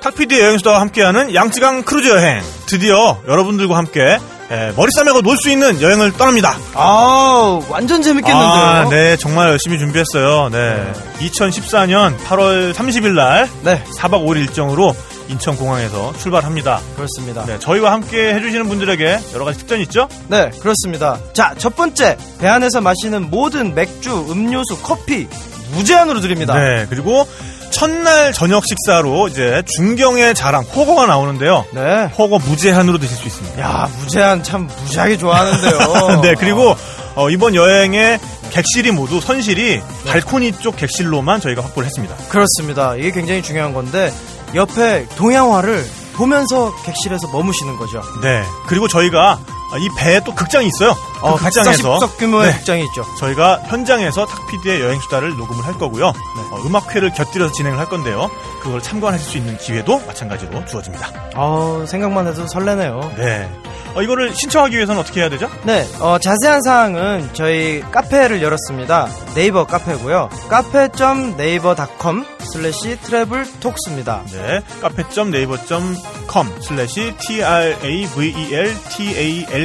탁피디 0.00 0.38
여행수다와 0.40 0.80
함께하는 0.80 1.34
양쯔강 1.34 1.82
크루즈 1.82 2.08
여행. 2.08 2.40
드디어 2.66 3.18
여러분들과 3.26 3.76
함께 3.76 4.18
예, 4.52 4.72
머리 4.74 4.90
싸매고 4.90 5.20
놀 5.22 5.36
수 5.36 5.48
있는 5.48 5.80
여행을 5.80 6.12
떠납니다. 6.14 6.56
아, 6.74 7.60
완전 7.68 8.02
재밌겠는데요. 8.02 8.50
아, 8.52 8.88
네, 8.90 9.16
정말 9.16 9.48
열심히 9.48 9.78
준비했어요. 9.78 10.48
네. 10.50 10.92
2014년 11.20 12.18
8월 12.18 12.74
30일 12.74 13.12
날 13.12 13.48
네, 13.62 13.80
4박 13.98 14.24
5일 14.26 14.38
일정으로 14.38 14.96
인천공항에서 15.28 16.14
출발합니다. 16.18 16.80
그렇습니다. 16.96 17.44
네, 17.46 17.60
저희와 17.60 17.92
함께 17.92 18.34
해주시는 18.34 18.68
분들에게 18.68 19.20
여러 19.34 19.44
가지 19.44 19.58
특전이 19.60 19.82
있죠? 19.84 20.08
네, 20.26 20.50
그렇습니다. 20.60 21.18
자, 21.32 21.54
첫 21.56 21.76
번째. 21.76 22.16
배 22.40 22.48
안에서 22.48 22.80
마시는 22.80 23.30
모든 23.30 23.76
맥주, 23.76 24.10
음료수, 24.28 24.78
커피 24.82 25.28
무제한으로 25.74 26.20
드립니다. 26.20 26.54
네, 26.54 26.86
그리고 26.90 27.28
첫날 27.70 28.32
저녁 28.32 28.64
식사로 28.66 29.28
이제 29.28 29.62
중경의 29.76 30.34
자랑 30.34 30.62
호거가 30.64 31.06
나오는데요. 31.06 31.64
네. 31.72 32.06
호거 32.18 32.38
무제한으로 32.38 32.98
드실 32.98 33.16
수 33.16 33.26
있습니다. 33.26 33.60
야, 33.60 33.88
무제한 33.98 34.42
참 34.42 34.68
무지하게 34.82 35.16
좋아하는데요. 35.18 36.20
네, 36.22 36.34
그리고 36.38 36.76
어, 37.14 37.30
이번 37.30 37.54
여행의 37.54 38.18
객실이 38.50 38.90
모두 38.90 39.20
선실이 39.20 39.80
발코니 40.06 40.52
쪽 40.58 40.76
객실로만 40.76 41.40
저희가 41.40 41.62
확보를 41.62 41.86
했습니다. 41.86 42.14
그렇습니다. 42.28 42.96
이게 42.96 43.10
굉장히 43.10 43.42
중요한 43.42 43.72
건데 43.72 44.12
옆에 44.54 45.06
동양화를 45.16 45.86
보면서 46.14 46.74
객실에서 46.84 47.28
머무시는 47.28 47.76
거죠. 47.76 48.02
네, 48.22 48.42
그리고 48.66 48.88
저희가 48.88 49.38
이 49.78 49.88
배에 49.96 50.20
또 50.24 50.34
극장이 50.34 50.66
있어요. 50.68 50.94
그 50.94 51.26
어, 51.26 51.36
극장에서 51.36 51.98
140석 51.98 52.18
규모의 52.18 52.50
네, 52.50 52.56
극장이 52.58 52.84
있죠. 52.86 53.04
저희가 53.18 53.60
현장에서 53.66 54.26
탁피디의 54.26 54.80
여행 54.80 55.00
수다를 55.00 55.36
녹음을 55.36 55.64
할 55.66 55.74
거고요. 55.78 56.06
어, 56.08 56.62
음악회를 56.64 57.12
곁들여서 57.12 57.52
진행을 57.52 57.78
할 57.78 57.86
건데요. 57.86 58.30
그걸 58.62 58.82
참관하실 58.82 59.30
수 59.30 59.36
있는 59.38 59.56
기회도 59.58 60.00
마찬가지로 60.06 60.64
주어집니다. 60.66 61.08
어, 61.36 61.84
생각만 61.86 62.26
해도 62.26 62.46
설레네요. 62.46 63.12
네. 63.16 63.50
어, 63.94 64.02
이거를 64.02 64.34
신청하기 64.34 64.76
위해서는 64.76 65.00
어떻게 65.00 65.20
해야 65.20 65.28
되죠? 65.28 65.50
네, 65.64 65.86
어, 65.98 66.18
자세한 66.18 66.62
사항은 66.62 67.30
저희 67.32 67.80
카페를 67.90 68.40
열었습니다. 68.42 69.08
네이버 69.34 69.66
카페고요. 69.66 70.28
카페.네이버.com 70.48 72.24
슬래시 72.52 72.98
travel 73.02 73.46
talks입니다. 73.60 74.22
네. 74.32 74.60
카페.네이버.com 74.80 76.60
슬래시 76.60 77.14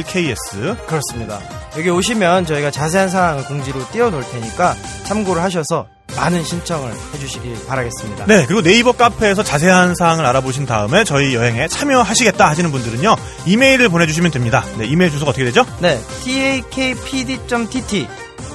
traveltalks 0.04 0.86
그렇습니다. 0.86 1.40
여기 1.76 1.90
오시면 1.90 2.46
저희가 2.46 2.70
자세한 2.70 3.10
사항을 3.10 3.44
공지로 3.44 3.80
띄워놓을 3.92 4.22
테니까 4.30 4.74
참고를 5.04 5.42
하셔서 5.42 5.86
많은 6.16 6.42
신청을 6.42 6.92
해주시길 7.14 7.66
바라겠습니다. 7.66 8.26
네, 8.26 8.46
그리고 8.46 8.62
네이버 8.62 8.92
카페에서 8.92 9.42
자세한 9.42 9.94
사항을 9.94 10.24
알아보신 10.24 10.64
다음에 10.64 11.04
저희 11.04 11.34
여행에 11.34 11.68
참여하시겠다 11.68 12.48
하시는 12.48 12.70
분들은요, 12.70 13.16
이메일을 13.44 13.88
보내주시면 13.90 14.30
됩니다. 14.30 14.64
네, 14.78 14.86
이메일 14.86 15.10
주소가 15.10 15.30
어떻게 15.30 15.44
되죠? 15.44 15.66
네, 15.80 16.00
takpd.tt 16.24 18.08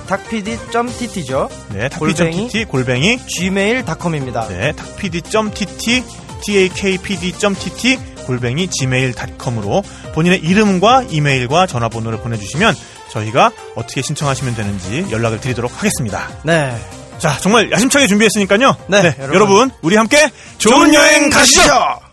닭pd.tt죠. 0.07 1.49
네, 1.69 1.87
탁pd.tt 1.89 2.65
골뱅이, 2.65 3.19
gmail.com입니다. 3.27 4.47
네, 4.47 4.73
탁pd.tt, 4.73 6.03
takpd.tt 6.43 8.10
골뱅이 8.31 8.69
gmail.com으로 8.69 9.83
본인의 10.13 10.39
이름과 10.39 11.03
이메일과 11.09 11.67
전화번호를 11.67 12.19
보내주시면 12.21 12.73
저희가 13.11 13.51
어떻게 13.75 14.01
신청하시면 14.01 14.55
되는지 14.55 15.07
연락을 15.11 15.41
드리도록 15.41 15.77
하겠습니다. 15.77 16.29
네. 16.43 16.73
자, 17.17 17.37
정말 17.39 17.69
야심차게 17.69 18.07
준비했으니까요. 18.07 18.77
네, 18.87 19.13
여러분. 19.19 19.35
여러분. 19.35 19.71
우리 19.81 19.97
함께 19.97 20.29
좋은 20.59 20.93
여행 20.93 21.29
가시죠! 21.29 22.10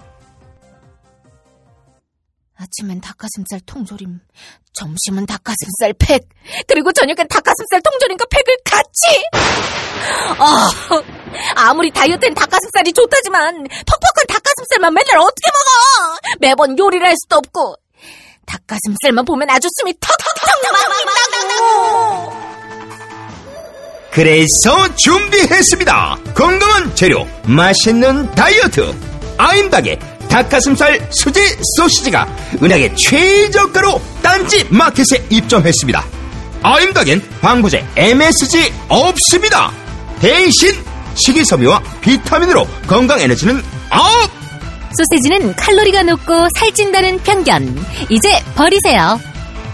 아침엔 2.60 3.00
닭가슴살 3.00 3.60
통조림, 3.66 4.18
점심은 4.72 5.26
닭가슴살 5.26 5.94
팩, 5.96 6.28
그리고 6.66 6.92
저녁엔 6.92 7.28
닭가슴살 7.28 7.80
통조림과 7.82 8.24
팩을 8.28 8.56
같이! 8.64 9.24
아, 10.38 10.68
아무리 11.54 11.92
다이어트엔 11.92 12.34
닭가슴살이 12.34 12.92
좋다지만 12.92 13.62
퍽퍽한 13.62 14.26
닭가슴살만 14.26 14.92
맨날 14.92 15.18
어떻게 15.18 15.48
먹어! 15.54 16.18
매번 16.40 16.76
요리를 16.76 17.06
할 17.06 17.14
수도 17.22 17.36
없고 17.36 17.76
닭가슴살만 18.46 19.24
보면 19.24 19.48
아주 19.50 19.68
숨이 19.78 19.94
턱턱턱 20.00 20.62
막힌다고! 20.72 22.48
그래서 24.10 24.96
준비했습니다. 24.96 26.18
건강한 26.34 26.92
재료, 26.96 27.24
맛있는 27.46 28.32
다이어트. 28.32 28.92
아임닭의 29.36 30.17
닭가슴살 30.28 31.08
수제 31.10 31.40
소시지가 31.76 32.26
은하계 32.62 32.94
최저가로 32.94 34.00
딴지 34.22 34.66
마켓에 34.70 35.24
입점했습니다. 35.30 36.04
아임닭엔 36.62 37.22
방부제 37.40 37.86
MSG 37.96 38.72
없습니다. 38.88 39.72
대신 40.20 40.74
식이섬유와 41.14 41.82
비타민으로 42.00 42.66
건강 42.86 43.20
에너지는 43.20 43.62
Up! 43.90 44.30
소세지는 44.96 45.54
칼로리가 45.54 46.02
높고 46.02 46.48
살찐다는 46.58 47.18
편견. 47.18 47.86
이제 48.08 48.30
버리세요. 48.54 49.20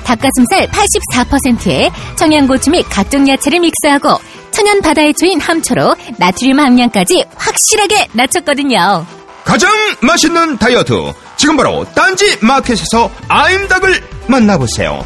닭가슴살 0.05 0.69
84%에 0.69 1.91
청양고추 2.17 2.71
및 2.71 2.85
각종 2.91 3.27
야채를 3.27 3.61
믹스하고 3.61 4.19
천연 4.51 4.83
바다의 4.83 5.15
초인 5.15 5.41
함초로 5.41 5.97
나트륨 6.19 6.61
함량까지 6.61 7.25
확실하게 7.37 8.09
낮췄거든요. 8.13 9.07
가장 9.45 9.71
맛있는 10.01 10.59
다이어트. 10.59 11.13
지금 11.37 11.57
바로 11.57 11.85
딴지 11.95 12.39
마켓에서 12.41 13.11
아임닭을 13.29 14.03
만나보세요. 14.27 15.05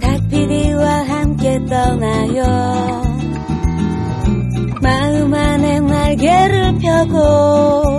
탁피디와 0.00 1.08
함께 1.08 1.58
떠나요 1.68 2.42
마음 4.82 5.32
안에 5.32 5.80
날개를 5.80 6.78
펴고 6.78 7.98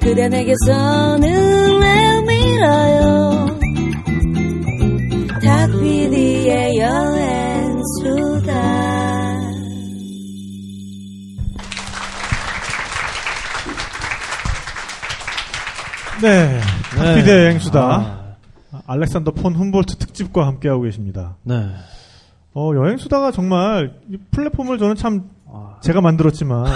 그대 0.00 0.28
내게서 0.28 1.18
눈을 1.18 2.22
밀어요 2.26 3.58
닭피디의 5.42 6.76
여행 6.78 7.82
수다 8.00 9.01
네. 16.22 16.60
탁피디 16.96 17.28
여행수다. 17.30 17.82
아, 18.70 18.82
알렉산더 18.86 19.32
폰 19.32 19.54
훔볼트 19.54 19.96
특집과 19.96 20.46
함께하고 20.46 20.82
계십니다. 20.82 21.36
네. 21.42 21.66
어, 22.54 22.70
여행수다가 22.74 23.32
정말 23.32 23.94
이 24.08 24.16
플랫폼을 24.30 24.78
저는 24.78 24.94
참 24.94 25.30
아, 25.46 25.78
제가 25.82 26.00
만들었지만 26.00 26.66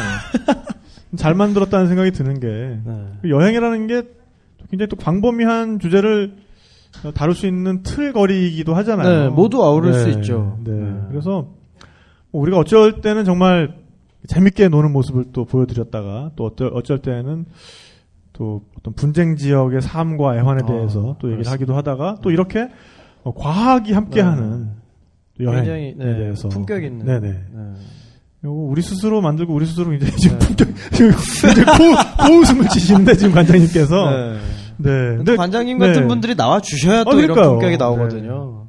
잘 1.16 1.34
만들었다는 1.34 1.86
생각이 1.86 2.10
드는 2.10 2.40
게 2.40 2.46
네. 2.84 3.06
그 3.22 3.30
여행이라는 3.30 3.86
게 3.86 4.02
굉장히 4.68 4.88
또 4.88 4.96
광범위한 4.96 5.78
주제를 5.78 6.34
어, 7.04 7.12
다룰 7.12 7.34
수 7.34 7.46
있는 7.46 7.84
틀거리이기도 7.84 8.74
하잖아요. 8.74 9.08
네, 9.08 9.28
모두 9.28 9.62
아우를 9.62 9.92
수 9.94 10.08
있죠. 10.10 10.58
네. 10.64 10.72
네. 10.72 11.00
그래서 11.08 11.46
뭐 12.32 12.42
우리가 12.42 12.58
어쩔 12.58 13.00
때는 13.00 13.24
정말 13.24 13.76
재밌게 14.26 14.68
노는 14.68 14.92
모습을 14.92 15.26
또 15.32 15.44
보여드렸다가 15.44 16.32
또 16.34 16.46
어쩔, 16.46 16.70
어쩔 16.74 16.98
때는 16.98 17.46
또 18.36 18.62
어떤 18.78 18.92
분쟁 18.92 19.36
지역의 19.36 19.80
삶과 19.80 20.36
애환에 20.36 20.62
아, 20.62 20.66
대해서 20.66 21.16
또 21.18 21.28
얘기를 21.28 21.44
그렇습니다. 21.44 21.52
하기도 21.52 21.74
하다가 21.74 22.18
또 22.22 22.30
이렇게 22.30 22.68
어, 23.22 23.32
과학이 23.32 23.92
함께하는 23.94 24.68
또 25.38 25.44
여행에 25.44 25.62
굉장히 25.62 25.94
네, 25.96 26.18
대해서 26.18 26.48
품격 26.48 26.84
있는. 26.84 27.06
네네. 27.06 27.28
네. 27.28 27.60
요거 28.44 28.60
우리 28.60 28.82
스스로 28.82 29.22
만들고 29.22 29.54
우리 29.54 29.64
스스로 29.64 29.90
굉장히 29.90 30.12
지금 30.16 30.38
네. 30.38 30.46
품격 30.46 30.68
지금 30.92 31.12
고, 31.12 32.26
고웃음을 32.26 32.68
치시는데 32.68 33.16
지금 33.16 33.32
관장님께서 33.32 34.10
네. 34.10 34.32
네. 34.76 35.10
또 35.12 35.16
근데 35.16 35.36
관장님 35.36 35.78
같은 35.78 36.02
네. 36.02 36.06
분들이 36.06 36.34
나와 36.34 36.60
주셔야 36.60 37.04
또 37.04 37.12
아, 37.12 37.14
이런. 37.14 37.34
품격이 37.34 37.78
나오거든요. 37.78 38.66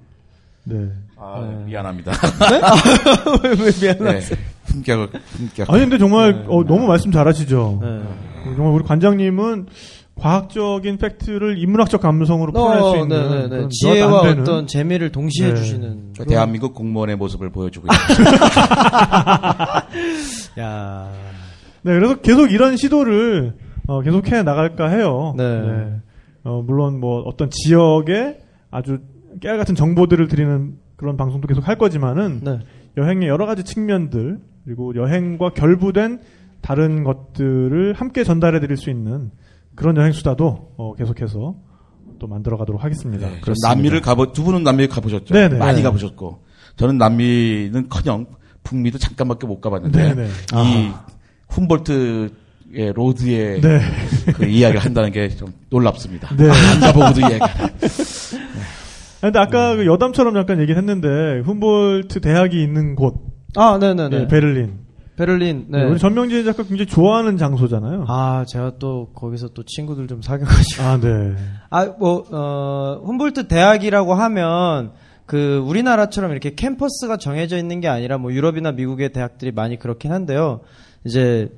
네. 0.63 0.87
아, 1.17 1.45
네. 1.45 1.65
미안합니다. 1.65 2.11
왜, 3.43 3.49
왜 3.49 3.55
미안하세요? 3.55 4.11
네. 4.11 4.21
품격을, 4.67 5.09
품격. 5.31 5.69
아니 5.69 5.81
근데 5.81 5.97
정말 5.97 6.33
네. 6.33 6.45
어, 6.47 6.63
너무 6.63 6.87
말씀 6.87 7.11
잘하시죠. 7.11 7.81
네. 8.49 8.55
정말 8.55 8.73
우리 8.73 8.83
관장님은 8.83 9.67
과학적인 10.15 10.97
팩트를 10.97 11.59
인문학적 11.59 12.01
감성으로 12.01 12.51
표현할 12.51 12.79
수 12.79 12.85
어, 12.87 12.95
있는 12.97 13.09
네, 13.09 13.29
네, 13.29 13.41
네. 13.43 13.49
그런 13.49 13.69
지혜와 13.69 14.21
어떤 14.31 14.65
재미를 14.67 15.11
동시에 15.11 15.49
네. 15.49 15.55
주시는. 15.55 16.09
저 16.13 16.23
그런- 16.23 16.27
대한민국 16.33 16.73
공무원의 16.73 17.15
모습을 17.17 17.51
보여주고 17.51 17.87
있습니다. 17.91 18.37
야. 20.59 21.11
네, 21.83 21.93
그래서 21.93 22.15
계속 22.21 22.51
이런 22.51 22.77
시도를 22.77 23.53
어, 23.87 24.01
계속 24.01 24.29
해 24.31 24.43
나갈까 24.43 24.89
해요. 24.89 25.33
네. 25.37 25.93
어, 26.43 26.61
물론 26.65 26.99
뭐 26.99 27.21
어떤 27.21 27.49
지역에 27.51 28.39
아주 28.71 28.99
깨알 29.39 29.57
같은 29.57 29.75
정보들을 29.75 30.27
드리는 30.27 30.73
그런 30.95 31.15
방송도 31.15 31.47
계속 31.47 31.67
할 31.67 31.77
거지만은 31.77 32.41
네. 32.43 32.59
여행의 32.97 33.29
여러 33.29 33.45
가지 33.45 33.63
측면들 33.63 34.39
그리고 34.65 34.95
여행과 34.95 35.51
결부된 35.51 36.19
다른 36.61 37.03
것들을 37.03 37.93
함께 37.93 38.23
전달해 38.23 38.59
드릴 38.59 38.77
수 38.77 38.89
있는 38.89 39.31
그런 39.75 39.95
여행 39.97 40.11
수다도 40.11 40.73
어, 40.77 40.93
계속해서 40.95 41.55
또 42.19 42.27
만들어 42.27 42.57
가도록 42.57 42.83
하겠습니다. 42.83 43.27
네, 43.29 43.41
남미를 43.63 44.01
가보 44.01 44.31
두 44.33 44.43
분은 44.43 44.63
남미 44.63 44.87
가보셨죠? 44.87 45.33
네네. 45.33 45.57
많이 45.57 45.77
네. 45.77 45.83
가보셨고 45.83 46.43
저는 46.77 46.97
남미는커녕 46.97 48.25
북미도 48.63 48.97
잠깐밖에 48.97 49.45
못 49.47 49.61
가봤는데 49.61 50.15
네네. 50.15 50.27
이 50.27 50.91
훔볼트의 51.49 52.31
road의 52.95 53.61
네. 53.61 53.79
그 54.35 54.45
이야기를 54.45 54.83
한다는 54.83 55.11
게 55.11 55.29
좀 55.29 55.53
놀랍습니다. 55.69 56.35
네. 56.35 56.49
안 56.49 56.79
가보고도 56.81 57.19
이야기. 57.21 57.39
근데 59.21 59.39
아까 59.39 59.75
그 59.75 59.85
여담처럼 59.85 60.33
잠깐 60.33 60.59
얘기를 60.59 60.77
했는데 60.77 61.39
훔볼트 61.45 62.21
대학이 62.21 62.61
있는 62.61 62.95
곳 62.95 63.15
아, 63.55 63.77
네네네. 63.79 64.17
예, 64.21 64.27
베를린. 64.27 64.86
베를린. 65.17 65.65
네. 65.69 65.83
우리 65.83 65.99
전명진 65.99 66.45
작가 66.45 66.63
굉장히 66.63 66.85
좋아하는 66.85 67.37
장소잖아요. 67.37 68.05
아, 68.07 68.45
제가 68.47 68.73
또 68.79 69.09
거기서 69.13 69.49
또 69.49 69.63
친구들 69.63 70.07
좀 70.07 70.21
사귀어가지고. 70.21 70.83
아, 70.83 70.97
네. 70.99 71.35
아, 71.71 71.85
뭐, 71.99 72.23
어, 72.31 73.01
훔볼트 73.03 73.47
대학이라고 73.47 74.13
하면, 74.13 74.91
그, 75.25 75.57
우리나라처럼 75.65 76.31
이렇게 76.31 76.53
캠퍼스가 76.53 77.17
정해져 77.17 77.57
있는 77.57 77.81
게 77.81 77.87
아니라, 77.87 78.19
뭐, 78.19 78.31
유럽이나 78.31 78.71
미국의 78.71 79.11
대학들이 79.11 79.51
많이 79.51 79.77
그렇긴 79.77 80.11
한데요. 80.11 80.61
이제, 81.03 81.49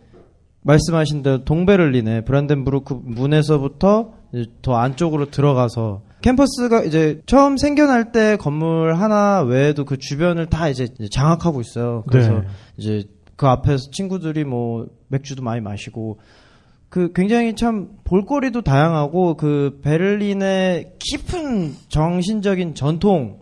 말씀하신 0.61 1.21
대로 1.21 1.43
동베를린의 1.43 2.25
브란덴부르크 2.25 3.01
문에서부터 3.03 4.13
더 4.61 4.75
안쪽으로 4.75 5.31
들어가서, 5.31 6.01
캠퍼스가 6.21 6.83
이제 6.83 7.21
처음 7.25 7.55
생겨날 7.57 8.11
때 8.11 8.35
건물 8.35 8.95
하나 8.95 9.41
외에도 9.41 9.85
그 9.85 9.97
주변을 9.97 10.47
다 10.47 10.67
이제 10.67 10.87
장악하고 11.11 11.61
있어요. 11.61 12.03
그래서 12.09 12.31
네. 12.31 12.41
이제 12.77 13.03
그 13.39 13.47
앞에서 13.47 13.89
친구들이 13.91 14.43
뭐 14.43 14.87
맥주도 15.07 15.41
많이 15.43 15.61
마시고 15.61 16.19
그 16.89 17.13
굉장히 17.13 17.55
참 17.55 17.87
볼거리도 18.03 18.63
다양하고 18.63 19.37
그 19.37 19.79
베를린의 19.81 20.95
깊은 20.99 21.75
정신적인 21.87 22.75
전통 22.75 23.39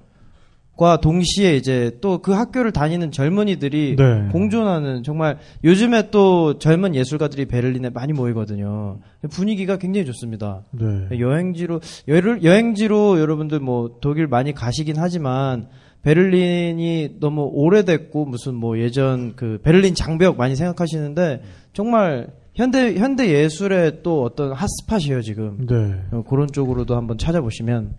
과 0.77 0.97
동시에 0.97 1.55
이제 1.55 1.97
또 2.01 2.19
그 2.21 2.33
학교를 2.33 2.71
다니는 2.71 3.09
젊은이들이 3.11 3.95
네. 3.97 4.27
공존하는 4.31 5.01
정말 5.01 5.39
요즘에 5.63 6.11
또 6.11 6.59
젊은 6.59 6.93
예술가들이 6.93 7.47
베를린에 7.47 7.89
많이 7.89 8.13
모이거든요. 8.13 8.99
분위기가 9.31 9.77
굉장히 9.77 10.05
좋습니다. 10.05 10.61
네. 10.69 11.19
여행지로 11.19 11.81
여행지로 12.07 13.19
여러분들 13.19 13.59
뭐 13.59 13.97
독일 14.01 14.27
많이 14.27 14.53
가시긴 14.53 14.97
하지만 14.99 15.67
베를린이 16.07 17.15
너무 17.19 17.49
오래됐고 17.51 18.23
무슨 18.25 18.55
뭐 18.55 18.79
예전 18.79 19.35
그 19.35 19.59
베를린 19.61 19.93
장벽 19.93 20.37
많이 20.37 20.55
생각하시는데 20.55 21.41
정말 21.73 22.29
현대 22.55 22.95
현대 22.95 23.29
예술의 23.29 24.03
또 24.03 24.23
어떤 24.23 24.53
핫스팟이에요 24.53 25.21
지금 25.21 25.67
네. 25.67 25.75
어, 26.11 26.23
그런 26.23 26.47
쪽으로도 26.49 26.95
한번 26.95 27.17
찾아보시면 27.17 27.95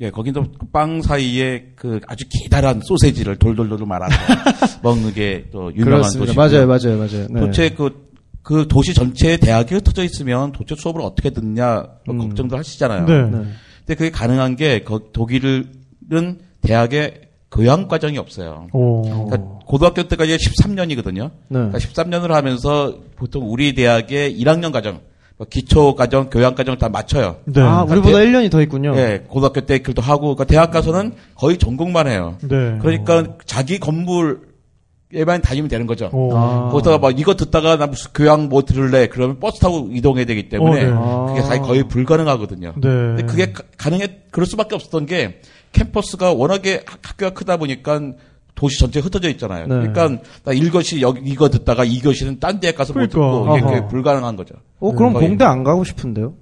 예, 0.00 0.10
거기도 0.10 0.44
그빵 0.60 1.02
사이에 1.02 1.72
그 1.74 1.98
아주 2.06 2.24
기다란 2.30 2.80
소세지를 2.82 3.36
돌돌돌 3.36 3.84
말아서 3.84 4.14
먹는 4.84 5.12
게 5.12 5.46
또 5.50 5.74
유명한 5.74 6.02
도시고 6.02 6.26
맞아요 6.34 6.68
맞아요 6.68 6.96
맞아요 6.98 7.26
네. 7.30 7.40
도대체 7.40 7.70
그, 7.70 8.08
그 8.42 8.68
도시 8.68 8.94
전체에 8.94 9.38
대학이 9.38 9.74
흩어져 9.74 10.04
있으면 10.04 10.52
도대체 10.52 10.80
수업을 10.80 11.00
어떻게 11.02 11.30
듣냐 11.30 11.84
뭐 12.06 12.14
음. 12.14 12.18
걱정도 12.20 12.56
하시잖아요. 12.56 13.06
네. 13.06 13.22
네. 13.24 13.30
근데 13.78 13.94
그게 13.96 14.10
가능한 14.10 14.54
게 14.54 14.84
거- 14.84 15.10
독일은 15.12 16.38
대학에 16.62 17.29
교양 17.50 17.88
과정이 17.88 18.16
없어요. 18.18 18.68
오. 18.72 19.02
그러니까 19.02 19.38
고등학교 19.66 20.04
때까지 20.04 20.36
13년이거든요. 20.36 21.30
네. 21.48 21.58
그러니까 21.58 21.78
13년을 21.78 22.28
하면서 22.28 22.94
보통 23.16 23.50
우리 23.50 23.74
대학의 23.74 24.38
1학년 24.40 24.72
과정, 24.72 25.00
뭐 25.36 25.46
기초 25.50 25.94
과정, 25.96 26.30
교양 26.30 26.54
과정 26.54 26.78
다 26.78 26.88
맞춰요. 26.88 27.36
네. 27.46 27.60
아 27.60 27.82
우리보다 27.82 28.18
1년이 28.18 28.50
더 28.50 28.62
있군요 28.62 28.92
예, 28.96 29.24
고등학교 29.26 29.62
때 29.62 29.78
그것도 29.78 30.00
하고, 30.02 30.34
그러니까 30.36 30.44
대학 30.44 30.70
가서는 30.70 31.12
거의 31.34 31.58
전공만 31.58 32.06
해요. 32.06 32.36
네. 32.42 32.78
그러니까 32.80 33.24
자기 33.46 33.78
건물 33.80 34.48
에만 35.12 35.42
다니면 35.42 35.68
되는 35.68 35.88
거죠. 35.88 36.08
오. 36.12 36.36
아. 36.36 36.68
거기다가 36.70 36.98
막 36.98 37.18
이거 37.18 37.34
듣다가 37.34 37.76
나 37.76 37.88
무슨 37.88 38.12
교양 38.14 38.48
뭐 38.48 38.62
들을래? 38.62 39.08
그러면 39.08 39.40
버스 39.40 39.58
타고 39.58 39.88
이동해야 39.90 40.24
되기 40.24 40.48
때문에 40.48 40.84
어, 40.92 41.24
네. 41.26 41.32
그게 41.34 41.44
사실 41.44 41.62
거의 41.64 41.82
불가능하거든요. 41.88 42.74
네. 42.76 42.88
근데 42.88 43.22
그게 43.24 43.52
가- 43.52 43.64
가능해 43.76 44.20
그럴 44.30 44.46
수밖에 44.46 44.76
없었던 44.76 45.06
게 45.06 45.40
캠퍼스가 45.72 46.32
워낙에 46.32 46.82
학- 46.86 46.98
학교가 47.02 47.32
크다 47.34 47.56
보니까 47.56 48.00
도시 48.54 48.78
전체에 48.80 49.02
흩어져 49.02 49.28
있잖아요. 49.30 49.66
네. 49.66 49.74
그러니까 49.74 50.08
나 50.44 50.52
1교시 50.52 51.00
여기 51.00 51.20
이거 51.24 51.48
듣다가 51.48 51.84
2교시는 51.84 52.40
딴 52.40 52.60
데에 52.60 52.72
가서 52.72 52.92
못 52.92 53.08
그러니까. 53.08 53.12
듣고 53.14 53.56
이게 53.76 53.86
불가능한 53.88 54.36
거죠. 54.36 54.54
어 54.80 54.92
그럼 54.92 55.12
거의. 55.14 55.28
공대 55.28 55.44
안 55.44 55.64
가고 55.64 55.82
싶은데요 55.84 56.34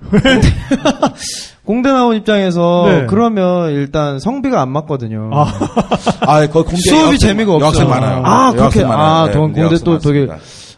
공대 1.64 1.90
나온 1.92 2.16
입장에서 2.16 2.84
네. 2.88 3.06
그러면 3.06 3.70
일단 3.72 4.18
성비가 4.18 4.60
안 4.62 4.70
맞거든요. 4.72 5.30
아. 5.32 5.46
아, 6.26 6.46
거기 6.46 6.70
공대 6.70 6.76
수업이 6.76 7.18
재미가 7.18 7.52
많- 7.58 7.62
없어요. 7.62 7.84
여학생 7.84 7.88
많아요. 7.88 8.22
아, 8.24 8.52
그렇게 8.52 8.82
많아요. 8.84 8.98
아, 9.06 9.26
네, 9.26 9.32
동- 9.32 9.52
공대 9.52 9.76
또 9.84 9.98
되게. 9.98 10.26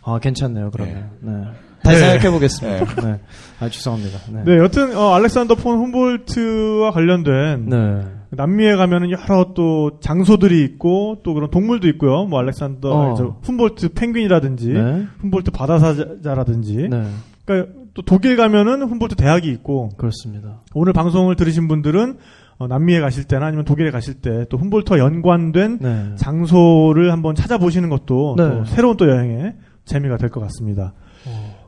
아 0.05 0.19
괜찮네요. 0.19 0.71
그러면 0.73 1.11
네. 1.21 1.33
다시 1.83 2.01
네. 2.01 2.11
생각해 2.11 2.31
보겠습니다. 2.31 3.03
네. 3.03 3.21
아 3.61 3.69
죄송합니다. 3.69 4.19
네. 4.33 4.43
네, 4.45 4.59
여튼 4.59 4.97
어, 4.97 5.13
알렉산더 5.15 5.57
폰 5.57 5.79
훔볼트와 5.79 6.91
관련된 6.93 7.67
네. 7.69 8.03
남미에 8.31 8.77
가면은 8.77 9.11
여러 9.11 9.53
또 9.55 9.99
장소들이 10.01 10.63
있고 10.65 11.19
또 11.23 11.35
그런 11.35 11.51
동물도 11.51 11.89
있고요. 11.89 12.25
뭐 12.25 12.39
알렉산더 12.41 12.91
어. 12.91 13.15
저 13.17 13.37
훔볼트 13.43 13.91
펭귄이라든지 13.91 14.69
네. 14.73 15.07
훔볼트 15.21 15.51
바다사자라든지. 15.51 16.89
네. 16.91 17.03
그러니까 17.45 17.73
또 17.95 18.03
독일 18.03 18.37
가면은 18.37 18.83
훔볼트 18.83 19.17
대학이 19.17 19.49
있고 19.51 19.91
그렇습니다. 19.99 20.61
오늘 20.75 20.93
방송을 20.93 21.37
들으신 21.37 21.69
분들은 21.69 22.17
어, 22.59 22.67
남미에 22.69 23.01
가실 23.01 23.25
때나 23.25 23.47
아니면 23.47 23.65
독일에 23.65 23.91
가실 23.91 24.15
때 24.15 24.45
또 24.49 24.57
훔볼트와 24.57 24.99
연관된 24.99 25.79
네. 25.81 26.13
장소를 26.17 27.13
한번 27.13 27.35
찾아보시는 27.35 27.89
것도 27.91 28.35
네. 28.39 28.45
또 28.49 28.65
새로운 28.65 28.97
또 28.97 29.09
여행의 29.11 29.55
재미가 29.85 30.17
될 30.17 30.31
것 30.31 30.41
같습니다. 30.41 30.93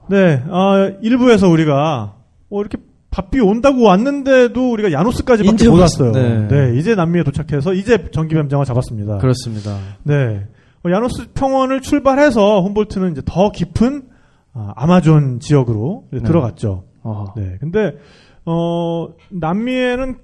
어. 0.04 0.06
네, 0.08 0.42
어, 0.48 0.98
1부에서 1.02 1.50
우리가 1.50 2.14
어, 2.50 2.60
이렇게 2.60 2.78
바삐 3.10 3.40
온다고 3.40 3.82
왔는데도 3.82 4.72
우리가 4.72 4.92
야노스까지밖에 4.92 5.68
못 5.68 5.80
왔어요. 5.80 6.12
네. 6.12 6.48
네. 6.48 6.76
이제 6.76 6.94
남미에 6.94 7.22
도착해서 7.22 7.72
이제 7.74 8.10
전기뱀장어 8.10 8.64
잡았습니다. 8.64 9.18
그렇습니다. 9.18 9.78
네, 10.02 10.46
어, 10.84 10.90
야노스 10.90 11.32
평원을 11.34 11.80
출발해서 11.80 12.60
훔볼트는 12.62 13.12
이제 13.12 13.22
더 13.24 13.50
깊은 13.50 14.02
아, 14.52 14.72
아마존 14.76 15.40
지역으로 15.40 16.04
네. 16.12 16.20
들어갔죠. 16.20 16.84
어. 17.02 17.26
네, 17.36 17.56
근데 17.60 17.96
어, 18.44 19.08
남미에는 19.30 20.16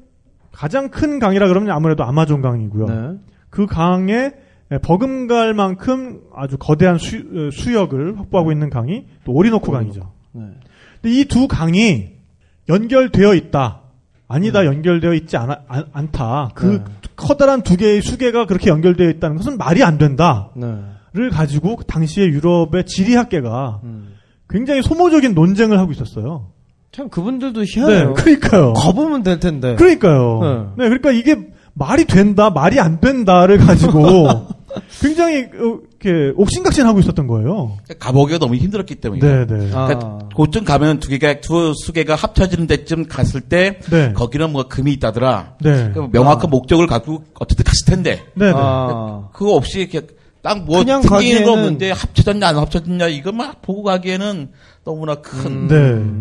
가장 0.52 0.88
큰 0.90 1.18
강이라 1.18 1.48
그러면 1.48 1.70
아무래도 1.70 2.04
아마존 2.04 2.42
강이고요. 2.42 2.86
네. 2.86 3.18
그 3.50 3.66
강에 3.66 4.32
버금갈 4.78 5.54
만큼 5.54 6.20
아주 6.34 6.56
거대한 6.58 6.98
수, 6.98 7.16
어, 7.16 7.50
수역을 7.52 8.18
확보하고 8.18 8.52
있는 8.52 8.70
강이 8.70 9.04
또 9.24 9.32
오리노코 9.32 9.72
강이죠. 9.72 10.10
네. 10.32 10.42
근데 11.02 11.20
이 11.20 11.24
두 11.24 11.48
강이 11.48 12.10
연결되어 12.68 13.34
있다. 13.34 13.80
아니다, 14.28 14.64
연결되어 14.64 15.14
있지 15.14 15.36
않, 15.36 15.50
않다. 15.92 16.50
그 16.54 16.66
네. 16.66 16.84
커다란 17.16 17.62
두 17.62 17.76
개의 17.76 18.00
수계가 18.00 18.46
그렇게 18.46 18.70
연결되어 18.70 19.08
있다는 19.10 19.36
것은 19.36 19.58
말이 19.58 19.82
안 19.82 19.98
된다를 19.98 20.44
네. 20.54 21.28
가지고 21.32 21.74
그 21.76 21.84
당시에 21.84 22.26
유럽의 22.26 22.86
지리학계가 22.86 23.80
음. 23.82 24.14
굉장히 24.48 24.82
소모적인 24.82 25.34
논쟁을 25.34 25.78
하고 25.80 25.90
있었어요. 25.90 26.46
참 26.92 27.08
그분들도 27.08 27.64
네, 27.64 27.66
희한해요. 27.68 28.14
그러니까요. 28.14 28.72
거보면 28.74 29.24
될 29.24 29.40
텐데. 29.40 29.74
그러니까요. 29.74 30.40
네. 30.76 30.84
네, 30.84 30.88
그러니까 30.88 31.10
이게 31.10 31.48
말이 31.74 32.04
된다, 32.04 32.50
말이 32.50 32.78
안 32.78 33.00
된다를 33.00 33.58
가지고 33.58 34.28
굉장히 35.00 35.42
어, 35.44 35.80
이렇게 36.00 36.32
옥신각신하고 36.36 37.00
있었던 37.00 37.26
거예요. 37.26 37.76
가보기가 37.98 38.38
너무 38.38 38.54
힘들었기 38.56 38.96
때문에. 38.96 39.20
네, 39.20 39.46
네. 39.46 39.70
아. 39.74 39.86
그러니까 39.86 40.18
그쯤 40.36 40.64
가면 40.64 41.00
두 41.00 41.08
개가 41.08 41.40
두 41.40 41.72
수개가 41.74 42.14
합쳐지는 42.14 42.66
데쯤 42.66 43.06
갔을 43.08 43.40
때 43.40 43.80
네. 43.90 44.12
거기는 44.12 44.50
뭐 44.50 44.68
금이 44.68 44.92
있다더라. 44.94 45.56
네. 45.62 45.90
그 45.92 46.08
명확한 46.12 46.50
목적을 46.50 46.86
갖고 46.86 47.24
어쨌든 47.38 47.64
갔을 47.64 47.86
텐데 47.86 48.24
네, 48.34 48.46
네. 48.46 48.52
아. 48.54 49.28
그거 49.32 49.54
없이 49.54 49.80
이렇게 49.80 50.06
딱뭐 50.42 50.78
그냥 50.78 51.02
생기는 51.02 51.44
거 51.44 51.50
가기에는- 51.52 51.58
없는데 51.58 51.90
합쳐졌냐 51.90 52.48
안 52.48 52.56
합쳐졌냐 52.56 53.08
이거 53.08 53.30
막 53.32 53.60
보고 53.60 53.82
가기에는 53.82 54.48
너무나 54.84 55.16
큰 55.16 55.68
네. 55.68 55.76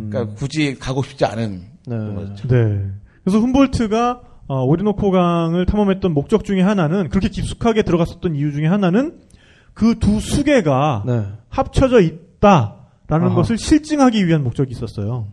그러니까 0.10 0.34
굳이 0.36 0.76
가고 0.78 1.02
싶지 1.04 1.24
않은 1.26 1.64
네. 1.88 1.96
네. 2.50 2.82
그래서 3.24 3.40
훔볼트가 3.40 4.22
어, 4.50 4.64
오리노코 4.64 5.12
강을 5.12 5.66
탐험했던 5.68 6.12
목적 6.14 6.44
중에 6.44 6.62
하나는 6.62 7.08
그렇게 7.10 7.30
깊숙하게 7.30 7.84
들어갔었던 7.84 8.36
이유 8.36 8.52
중에 8.52 8.66
하나는 8.68 9.20
그 9.76 9.96
두 10.00 10.20
수계가 10.20 11.04
네. 11.06 11.26
합쳐져 11.50 12.02
있다라는 12.02 13.28
아하. 13.28 13.36
것을 13.36 13.58
실증하기 13.58 14.26
위한 14.28 14.44
목적이 14.44 14.72
있었어요. 14.72 15.28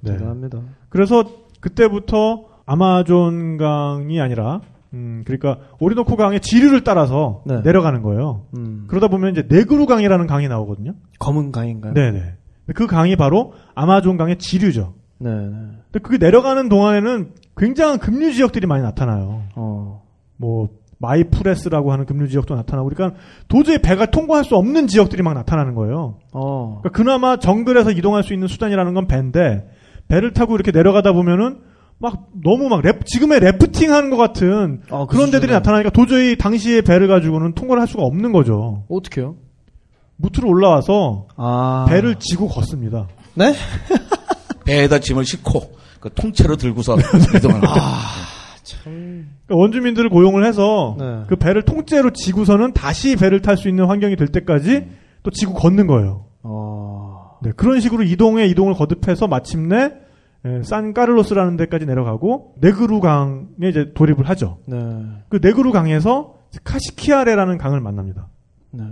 네. 0.00 0.12
대단합니다. 0.12 0.60
그래서 0.90 1.24
그때부터 1.60 2.44
아마존 2.66 3.56
강이 3.56 4.20
아니라 4.20 4.60
음, 4.92 5.22
그러니까 5.24 5.58
오리노코 5.80 6.16
강의 6.16 6.40
지류를 6.40 6.82
따라서 6.84 7.42
네. 7.46 7.60
내려가는 7.62 8.02
거예요. 8.02 8.46
음. 8.56 8.84
그러다 8.88 9.08
보면 9.08 9.32
이제 9.32 9.46
네그루 9.48 9.86
강이라는 9.86 10.26
강이 10.26 10.48
나오거든요. 10.48 10.94
검은 11.20 11.52
강인가요? 11.52 11.94
네네. 11.94 12.18
근데 12.18 12.72
그 12.74 12.86
강이 12.86 13.14
바로 13.16 13.54
아마존 13.74 14.16
강의 14.16 14.38
지류죠. 14.38 14.94
네. 15.18 15.30
네. 15.30 15.46
근데 15.90 15.98
그게 16.02 16.18
내려가는 16.18 16.68
동안에는 16.68 17.32
굉장한 17.56 17.98
급류 17.98 18.32
지역들이 18.32 18.66
많이 18.66 18.82
나타나요. 18.82 19.44
어. 19.54 20.02
뭐 20.36 20.68
마이프레스라고 20.98 21.92
하는 21.92 22.06
급류 22.06 22.28
지역도 22.28 22.54
나타나고 22.54 22.88
그러니까 22.88 23.18
도저히 23.48 23.78
배가 23.78 24.06
통과할 24.06 24.44
수 24.44 24.56
없는 24.56 24.86
지역들이 24.86 25.22
막 25.22 25.34
나타나는 25.34 25.74
거예요. 25.74 26.18
어. 26.32 26.80
그러니까 26.80 26.90
그나마 26.90 27.36
정글에서 27.36 27.90
이동할 27.92 28.22
수 28.22 28.32
있는 28.32 28.48
수단이라는 28.48 28.94
건 28.94 29.06
배인데 29.06 29.68
배를 30.08 30.32
타고 30.32 30.54
이렇게 30.54 30.70
내려가다 30.70 31.12
보면은 31.12 31.60
막 31.98 32.28
너무 32.42 32.68
막 32.68 32.82
랩, 32.82 33.06
지금의 33.06 33.40
래프팅 33.40 33.92
하는 33.92 34.10
것 34.10 34.16
같은 34.18 34.82
아, 34.90 35.06
그 35.06 35.16
그런 35.16 35.30
데들이? 35.30 35.50
나타나니까 35.52 35.90
도저히 35.90 36.36
당시의 36.36 36.82
배를 36.82 37.08
가지고는 37.08 37.54
통과를 37.54 37.80
할 37.80 37.88
수가 37.88 38.02
없는 38.02 38.32
거죠. 38.32 38.84
어떻게요? 38.88 39.36
무트로 40.16 40.48
올라와서 40.48 41.26
아. 41.36 41.86
배를 41.88 42.16
지고 42.16 42.48
걷습니다. 42.48 43.08
네? 43.34 43.54
배에다 44.66 44.98
짐을 44.98 45.24
싣고 45.24 45.76
그 46.00 46.12
통째로 46.12 46.56
들고서 46.56 46.96
이동하는 47.36 47.66
거예요. 47.66 47.82
그러니까 48.82 49.54
원주민들을 49.54 50.10
고용을 50.10 50.44
해서 50.44 50.96
네. 50.98 51.22
그 51.28 51.36
배를 51.36 51.62
통째로 51.62 52.12
지고서는 52.12 52.72
다시 52.72 53.16
배를 53.16 53.40
탈 53.40 53.56
수 53.56 53.68
있는 53.68 53.86
환경이 53.86 54.16
될 54.16 54.28
때까지 54.28 54.88
또 55.22 55.30
지고 55.30 55.54
걷는 55.54 55.86
거예요. 55.86 56.26
어. 56.42 57.38
네, 57.42 57.52
그런 57.56 57.80
식으로 57.80 58.02
이동에 58.02 58.46
이동을 58.46 58.74
거듭해서 58.74 59.28
마침내 59.28 59.92
예, 60.44 60.62
산 60.62 60.94
까를로스라는 60.94 61.56
데까지 61.56 61.86
내려가고 61.86 62.54
네그루 62.60 63.00
강에 63.00 63.68
이제 63.68 63.92
돌입을 63.94 64.28
하죠. 64.28 64.58
네. 64.66 64.76
그 65.28 65.40
네그루 65.42 65.72
강에서 65.72 66.36
카시키아레라는 66.62 67.58
강을 67.58 67.80
만납니다. 67.80 68.28
네. 68.70 68.84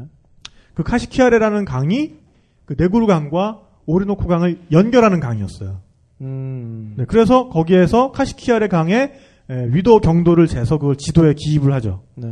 그 0.75 0.83
카시키아레라는 0.83 1.65
강이 1.65 2.17
그 2.65 2.75
네그루 2.77 3.07
강과 3.07 3.61
오리노코 3.87 4.27
강을 4.27 4.59
연결하는 4.73 5.21
강이었어요. 5.21 5.79
음. 6.21 6.95
네, 6.97 7.05
그래서 7.07 7.49
거기에서 7.49 8.13
카시키아레 8.13 8.69
강에 8.69 9.13
에, 9.51 9.67
위도 9.71 10.01
경도를 10.01 10.47
재서 10.47 10.79
그걸 10.79 10.97
지도에 10.97 11.35
기입을 11.35 11.73
하죠. 11.75 12.03
네. 12.15 12.29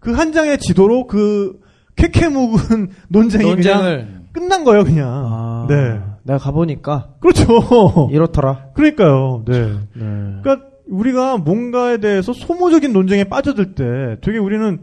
그한 0.00 0.32
장의 0.32 0.58
지도로 0.58 1.06
그 1.06 1.60
캐캐 1.96 2.28
묵은 2.28 2.90
논쟁이 3.08 3.44
그냥 3.54 3.54
논쟁을 3.54 4.20
끝난 4.32 4.64
거예요, 4.64 4.84
그냥. 4.84 5.08
아. 5.08 5.66
네. 5.68 6.00
내가 6.24 6.38
가보니까 6.38 7.14
그렇죠. 7.20 8.08
이렇더라. 8.10 8.70
그러니까요. 8.74 9.44
네. 9.46 9.60
네. 9.94 10.40
그러니까 10.42 10.66
우리가 10.88 11.36
뭔가에 11.38 11.98
대해서 11.98 12.32
소모적인 12.32 12.92
논쟁에 12.92 13.24
빠져들 13.24 13.74
때 13.74 13.84
되게 14.22 14.38
우리는 14.38 14.80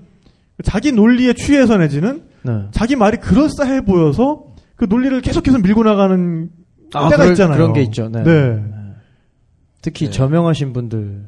자기 0.64 0.92
논리에 0.92 1.34
취해서 1.34 1.78
내지는 1.78 2.24
네. 2.44 2.68
자기 2.72 2.96
말이 2.96 3.18
그럴싸해 3.18 3.82
보여서 3.82 4.51
그 4.82 4.88
논리를 4.90 5.22
계속해서 5.22 5.60
밀고 5.60 5.84
나가는 5.84 6.50
아, 6.96 7.04
때가 7.10 7.18
그럴- 7.18 7.30
있잖아요. 7.34 7.56
그런 7.56 7.74
게 7.74 7.84
있죠. 7.84 8.10
네. 8.10 8.24
네. 8.24 8.64
특히 9.84 10.06
네. 10.06 10.12
저명하신 10.12 10.74
분들. 10.74 11.26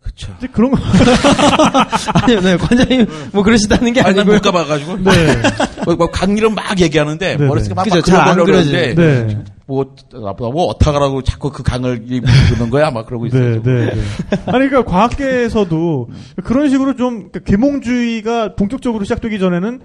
그쵸. 0.00 0.32
이제 0.38 0.46
그런 0.46 0.70
거. 0.70 0.78
아니요, 2.22 2.40
네, 2.40 2.56
관장님, 2.56 3.06
뭐 3.32 3.42
그러시다는 3.42 3.92
게 3.92 4.00
아니, 4.00 4.14
난 4.14 4.20
아니고요. 4.20 4.36
못 4.36 4.42
가봐가지고. 4.42 4.96
네. 4.98 5.12
뭐, 5.84 5.96
뭐 5.96 6.06
강의를 6.06 6.50
막 6.50 6.78
얘기하는데, 6.80 7.36
네, 7.36 7.46
머릿속에 7.46 7.74
막, 7.74 7.82
그죠, 7.82 8.12
막 8.12 8.34
그려지죠. 8.44 8.94
네. 8.94 9.44
뭐, 9.66 9.92
뭐, 10.12 10.64
어떡하라고 10.66 11.22
자꾸 11.22 11.50
그 11.50 11.64
강을 11.64 12.04
부르는 12.04 12.70
거야? 12.70 12.92
막 12.92 13.06
그러고 13.06 13.26
있어요. 13.26 13.60
네, 13.60 13.62
네, 13.62 13.86
네. 13.86 14.02
아니, 14.46 14.68
그러니까 14.68 14.84
과학계에서도 14.84 16.10
그런 16.44 16.70
식으로 16.70 16.94
좀 16.94 17.30
그러니까 17.30 17.40
계몽주의가 17.40 18.54
본격적으로 18.54 19.02
시작되기 19.02 19.40
전에는 19.40 19.80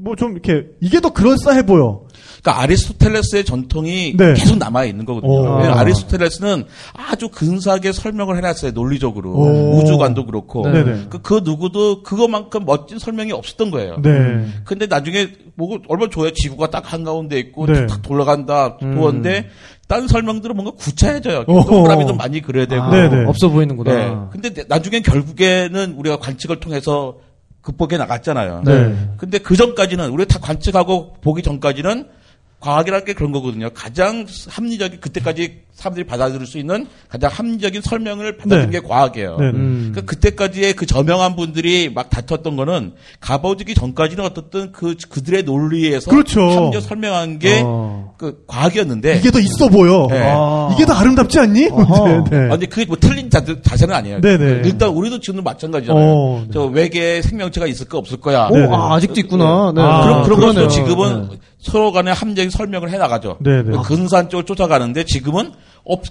뭐 0.00 0.14
좀 0.16 0.32
이렇게 0.32 0.66
이게 0.80 1.00
더 1.00 1.10
그럴싸해 1.12 1.64
보여. 1.66 2.02
그러니까 2.42 2.62
아리스토텔레스의 2.62 3.44
전통이 3.44 4.16
네. 4.16 4.34
계속 4.34 4.58
남아 4.58 4.84
있는 4.84 5.04
거거든요. 5.04 5.32
오. 5.32 5.56
아리스토텔레스는 5.58 6.64
아주 6.94 7.28
근사하게 7.28 7.92
설명을 7.92 8.36
해놨어요. 8.36 8.72
논리적으로 8.72 9.32
오. 9.32 9.78
우주관도 9.78 10.24
그렇고. 10.26 10.62
네. 10.68 10.84
네네. 10.84 11.06
그, 11.10 11.20
그 11.20 11.40
누구도 11.44 12.02
그거만큼 12.02 12.64
멋진 12.64 12.98
설명이 12.98 13.32
없었던 13.32 13.70
거예요. 13.70 13.96
네. 14.02 14.46
근데 14.64 14.86
나중에 14.86 15.28
뭐 15.56 15.78
얼마나 15.88 16.10
좋아요. 16.10 16.30
지구가 16.32 16.70
딱 16.70 16.88
한 16.88 17.04
가운데 17.04 17.38
있고 17.38 17.66
네. 17.66 17.86
탁 17.86 18.00
돌아간다. 18.02 18.76
그건데 18.78 19.48
딴 19.88 20.08
설명들은 20.08 20.56
뭔가 20.56 20.72
구차해져요. 20.76 21.44
동그라미도 21.44 22.14
많이 22.14 22.40
그려야 22.40 22.66
되고. 22.66 22.82
아, 22.82 22.90
네, 22.90 23.08
네. 23.08 23.24
없어 23.26 23.50
보이는구나. 23.50 23.92
네. 23.92 24.16
근데 24.30 24.64
나중엔 24.68 25.02
결국에는 25.02 25.94
우리가 25.98 26.18
관측을 26.18 26.60
통해서 26.60 27.16
극복해 27.62 27.96
나갔잖아요. 27.96 28.62
네. 28.64 29.14
근데 29.16 29.38
그 29.38 29.56
전까지는 29.56 30.10
우리가 30.10 30.32
다 30.32 30.38
관측하고 30.40 31.14
보기 31.20 31.42
전까지는 31.42 32.08
과학이라는 32.60 33.04
게 33.04 33.12
그런 33.12 33.32
거거든요. 33.32 33.70
가장 33.70 34.26
합리적인 34.48 35.00
그때까지 35.00 35.62
사람들이 35.78 36.06
받아들일 36.06 36.44
수 36.44 36.58
있는 36.58 36.88
가장 37.08 37.30
합리적인 37.32 37.82
설명을 37.82 38.36
받아들인 38.36 38.70
네. 38.70 38.80
게 38.80 38.86
과학이에요. 38.86 39.36
네. 39.38 39.46
음. 39.50 39.90
그러니까 39.92 40.12
그때까지의 40.12 40.72
그 40.72 40.86
저명한 40.86 41.36
분들이 41.36 41.88
막 41.88 42.10
다퉜던 42.10 42.56
거는 42.56 42.94
가보지기 43.20 43.76
전까지는 43.76 44.24
어떻든 44.24 44.72
그 44.72 44.96
그들의 45.08 45.44
논리에서 45.44 46.10
그렇죠. 46.10 46.40
합리적 46.40 46.82
설명한 46.82 47.38
게 47.38 47.62
어. 47.64 48.14
그 48.18 48.42
과학이었는데 48.48 49.18
이게 49.18 49.30
더 49.30 49.38
있어 49.38 49.68
보여. 49.68 50.08
네. 50.10 50.20
아. 50.26 50.70
이게 50.74 50.84
더 50.84 50.94
아름답지 50.94 51.38
않니? 51.38 51.60
네, 51.70 51.70
네. 51.70 52.46
아, 52.46 52.48
근데 52.50 52.66
그게 52.66 52.84
뭐 52.84 52.96
틀린 52.98 53.30
자, 53.30 53.44
자세는 53.44 53.94
아니에요. 53.94 54.20
네네. 54.20 54.62
일단 54.64 54.88
우리도 54.88 55.20
지금 55.20 55.44
마찬가지잖아요. 55.44 56.04
어, 56.04 56.42
네. 56.44 56.50
저 56.52 56.64
외계에 56.64 57.22
생명체가 57.22 57.68
있을까 57.68 57.98
없을 57.98 58.16
거야. 58.16 58.48
오, 58.50 58.56
네네. 58.56 58.74
아, 58.74 58.94
아직도 58.94 59.20
있구나. 59.20 59.72
네. 59.72 59.80
아, 59.80 60.24
그런 60.24 60.40
그런. 60.40 60.54
것도 60.56 60.66
지금은 60.66 61.28
네. 61.30 61.38
서로 61.60 61.92
간에 61.92 62.10
합리적인 62.10 62.50
설명을 62.50 62.90
해 62.90 62.98
나가죠. 62.98 63.38
네네. 63.40 63.76
근사한 63.84 64.28
쪽을 64.28 64.44
쫓아가는데 64.44 65.04
지금은 65.04 65.52
없 65.88 66.02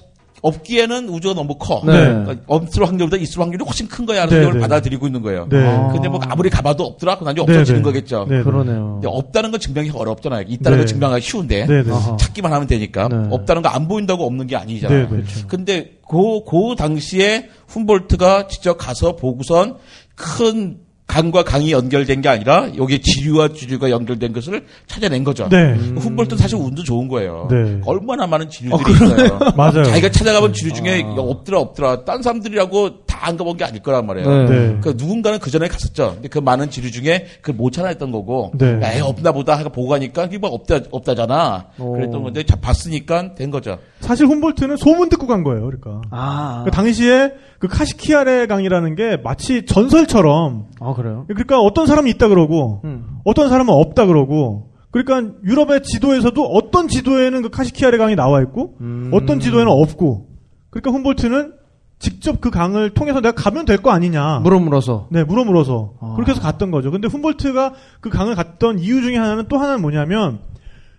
없기에는 0.44 1.10
우주가 1.10 1.34
너무 1.34 1.56
커. 1.58 1.82
네. 1.84 1.94
그러니까 1.94 2.36
없을 2.46 2.88
확률보다 2.88 3.18
있을 3.18 3.42
확률이 3.42 3.64
훨씬 3.66 3.88
큰 3.88 4.06
거야. 4.06 4.22
하는 4.22 4.38
네, 4.38 4.46
걸 4.46 4.54
네. 4.54 4.60
받아들이고 4.60 5.08
있는 5.08 5.24
거예요. 5.24 5.48
네. 5.50 5.66
아. 5.66 5.88
근데 5.92 6.08
뭐 6.10 6.20
아무리 6.24 6.50
가봐도 6.52 6.84
없더라. 6.86 7.16
그럼 7.18 7.26
나중에 7.30 7.46
네, 7.48 7.54
없어지는 7.54 7.82
네. 7.82 7.84
거겠죠. 7.84 8.28
네, 8.30 8.38
네. 8.38 8.44
그러네요. 8.44 9.00
근데 9.02 9.08
없다는 9.08 9.50
건 9.50 9.60
증명이 9.60 9.90
어렵잖아요. 9.90 10.46
있다는 10.48 10.78
네. 10.78 10.82
건 10.82 10.88
증명하기 10.88 11.26
쉬운데 11.26 11.66
네, 11.66 11.82
네. 11.84 11.92
아하. 11.92 12.16
찾기만 12.18 12.54
하면 12.54 12.68
되니까 12.68 13.08
네. 13.08 13.16
없다는 13.32 13.64
거 13.64 13.70
안 13.70 13.88
보인다고 13.88 14.26
없는 14.28 14.46
게 14.46 14.56
아니잖아요. 14.56 15.10
네, 15.10 15.18
네. 15.18 15.24
근데 15.48 15.92
그, 16.08 16.44
그 16.46 16.76
당시에 16.78 17.50
훔볼트가 17.68 18.48
직접 18.48 18.78
가서 18.78 19.16
보고선 19.16 19.78
큰 20.16 20.78
강과 21.08 21.44
강이 21.44 21.72
연결된 21.72 22.22
게 22.22 22.30
아니라 22.30 22.70
여기 22.78 23.00
지류와 23.00 23.50
지류가 23.54 23.90
연결된 23.90 24.34
것을 24.34 24.66
찾아낸 24.88 25.24
거죠. 25.24 25.48
네. 25.50 25.74
훔볼트는 25.74 26.38
사실 26.38 26.58
운도 26.58 26.84
좋은 26.84 27.08
거예요. 27.08 27.48
네. 27.50 27.80
얼마나 27.86 28.28
많은 28.28 28.50
지류들이 28.50 28.92
있어요. 28.92 29.40
맞아요. 29.56 29.84
자기가 29.86 30.12
찾아가본 30.12 30.54
지류 30.54 30.74
중에 30.74 31.04
없더라 31.18 31.60
없더라. 31.60 32.04
딴 32.04 32.22
사람들이라고 32.22 33.07
다 33.18 33.28
안 33.28 33.38
가본 33.38 33.58
게 33.58 33.66
아닐 33.66 33.82
거란 33.82 34.06
말이에요. 34.06 34.28
네. 34.28 34.50
네. 34.50 34.78
그 34.82 34.94
누군가는 34.98 35.40
그 35.40 35.50
전에 35.50 35.68
갔었죠. 35.68 36.14
근데 36.16 36.28
그 36.28 36.40
많은 36.40 36.70
지류 36.70 36.92
중에 36.92 37.26
그걸 37.42 37.56
못 37.56 37.72
찾아냈던 37.72 38.12
거고, 38.12 38.52
네. 38.58 38.80
야, 38.82 38.94
애 38.94 39.00
없나 39.00 39.32
보다 39.32 39.58
하고 39.58 39.70
보고 39.70 39.88
가니까 39.90 40.26
이게 40.26 40.38
뭐 40.38 40.50
없다 40.52 40.80
없다잖아. 40.92 41.68
오. 41.80 41.94
그랬던 41.94 42.24
건데 42.24 42.44
자, 42.44 42.56
봤으니까 42.56 43.36
된 43.36 43.52
거죠. 43.52 43.80
사실 44.00 44.28
훔볼트는 44.28 44.78
소문 44.78 45.10
듣고 45.10 45.28
간 45.28 45.44
거예요. 45.44 45.66
그러니까. 45.66 46.02
아. 46.12 46.62
그 46.66 46.72
당시에 46.72 47.34
그 47.60 47.68
카시키아레 47.68 48.48
강이라는 48.48 48.96
게 48.96 49.18
마치 49.24 49.66
전설처럼 49.66 50.68
아, 50.80 50.94
그래요? 50.94 51.26
그러니까 51.28 51.60
어떤 51.60 51.88
사람이 51.88 52.10
있다 52.12 52.28
그러고 52.28 52.82
음. 52.86 53.20
어떤 53.24 53.50
사람은 53.50 53.74
없다 53.74 54.06
그러고 54.06 54.70
그러니까 54.92 55.34
유럽의 55.44 55.82
지도에서도 55.84 56.42
어떤 56.44 56.88
지도에는 56.88 57.42
그 57.42 57.50
카시키아레 57.50 57.98
강이 57.98 58.16
나와 58.16 58.42
있고 58.42 58.76
음. 58.82 59.10
어떤 59.14 59.40
지도에는 59.40 59.72
없고 59.72 60.28
그러니까 60.70 60.92
훔볼트는 60.92 61.54
직접 62.00 62.40
그 62.42 62.52
강을 62.52 62.92
통해서 62.92 63.22
내가 63.22 63.34
가면 63.34 63.66
될 63.66 63.78
거 63.78 63.92
아니냐. 63.92 64.40
물어 64.44 64.60
물어서. 64.60 65.08
네, 65.10 65.24
물어 65.24 65.44
물어서 65.46 65.94
아. 66.00 66.14
그렇게 66.16 66.32
해서 66.32 66.42
갔던 66.42 66.70
거죠. 66.72 66.92
근데 66.92 67.08
훔볼트가 67.08 67.74
그 68.02 68.10
강을 68.10 68.36
갔던 68.36 68.80
이유 68.80 69.02
중에 69.02 69.18
하나는 69.18 69.46
또 69.50 69.58
하나는 69.58 69.82
뭐냐면 69.82 70.40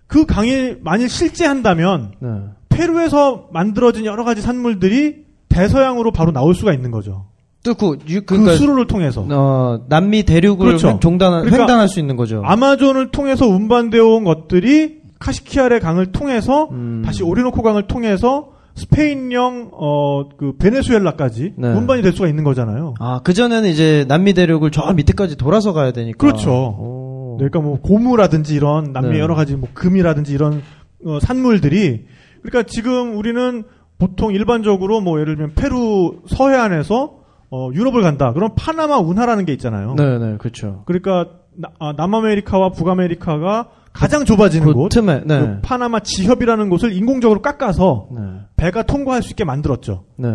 그 0.07 0.27
강이 0.27 0.75
만일 0.83 1.09
실제한다면 1.09 2.13
네. 2.19 2.29
페루에서 2.69 3.49
만들어진 3.53 4.05
여러 4.07 4.25
가지 4.25 4.41
산물들이 4.43 5.25
대서양으로 5.49 6.13
바로 6.13 6.33
나올 6.33 6.55
수가 6.55 6.73
있는 6.73 6.91
거죠. 6.91 7.27
뚫고, 7.65 7.97
유, 8.09 8.21
그 8.21 8.27
그러니까, 8.37 8.53
수로를 8.57 8.87
통해서. 8.87 9.27
어, 9.29 9.81
남미 9.89 10.23
대륙을 10.23 10.67
그렇죠. 10.67 10.89
횡- 10.91 11.01
종단, 11.01 11.43
그러니까 11.43 11.59
횡단할 11.59 11.89
수 11.89 11.99
있는 11.99 12.17
거죠. 12.17 12.41
아마존을 12.45 13.11
통해서 13.11 13.47
운반되어 13.49 14.05
온 14.07 14.23
것들이 14.25 14.99
카시키아레 15.19 15.81
강을 15.81 16.13
통해서 16.13 16.69
음. 16.71 17.03
다시 17.05 17.25
오리노코 17.25 17.63
강을 17.63 17.89
통해서 17.89 18.51
스페인령 18.79 19.71
어 19.73 20.29
그 20.39 20.57
베네수엘라까지 20.59 21.55
네. 21.57 21.69
운반이 21.73 22.03
될 22.03 22.13
수가 22.13 22.29
있는 22.29 22.45
거잖아요. 22.45 22.95
아, 23.01 23.21
그전에는 23.25 23.69
이제 23.69 24.05
남미 24.09 24.35
대륙을 24.35 24.71
저 24.71 24.93
밑에까지 24.93 25.37
돌아서 25.37 25.73
가야 25.73 25.93
되니까. 25.93 26.17
그렇죠. 26.19 26.51
오. 26.53 27.37
그러니까 27.39 27.61
뭐 27.61 27.81
고무라든지 27.81 28.55
이런 28.55 28.93
남미 28.93 29.11
네. 29.15 29.21
여러 29.21 29.35
가지 29.35 29.57
뭐 29.57 29.69
금이라든지 29.75 30.33
이런 30.33 30.63
어, 31.05 31.19
산물들이 31.21 32.07
그러니까 32.43 32.63
지금 32.71 33.17
우리는 33.17 33.65
보통 33.99 34.33
일반적으로 34.33 35.01
뭐 35.01 35.21
예를 35.21 35.37
들면 35.37 35.55
페루 35.55 36.21
서해안에서 36.29 37.19
어, 37.51 37.71
유럽을 37.73 38.03
간다. 38.03 38.33
그럼 38.33 38.51
파나마 38.57 38.99
운하라는 38.99 39.45
게 39.45 39.53
있잖아요. 39.53 39.95
네, 39.97 40.19
네, 40.19 40.37
그렇죠. 40.39 40.83
그러니까 40.87 41.29
나- 41.57 41.71
아, 41.81 41.93
남아메리카와 41.97 42.71
북아메리카가 42.71 43.69
가장 43.99 44.25
좁아지는 44.25 44.67
그 44.69 44.75
곳, 44.75 44.89
틈에, 44.91 45.23
네. 45.27 45.39
그 45.41 45.59
파나마 45.63 46.01
지협이라는 46.01 46.69
곳을 46.69 46.93
인공적으로 46.93 47.43
깎아서 47.43 48.09
네. 48.13 48.21
배가 48.57 48.83
통과할 48.85 49.23
수 49.23 49.31
있게 49.31 49.45
만들었죠. 49.45 50.05
네. 50.17 50.29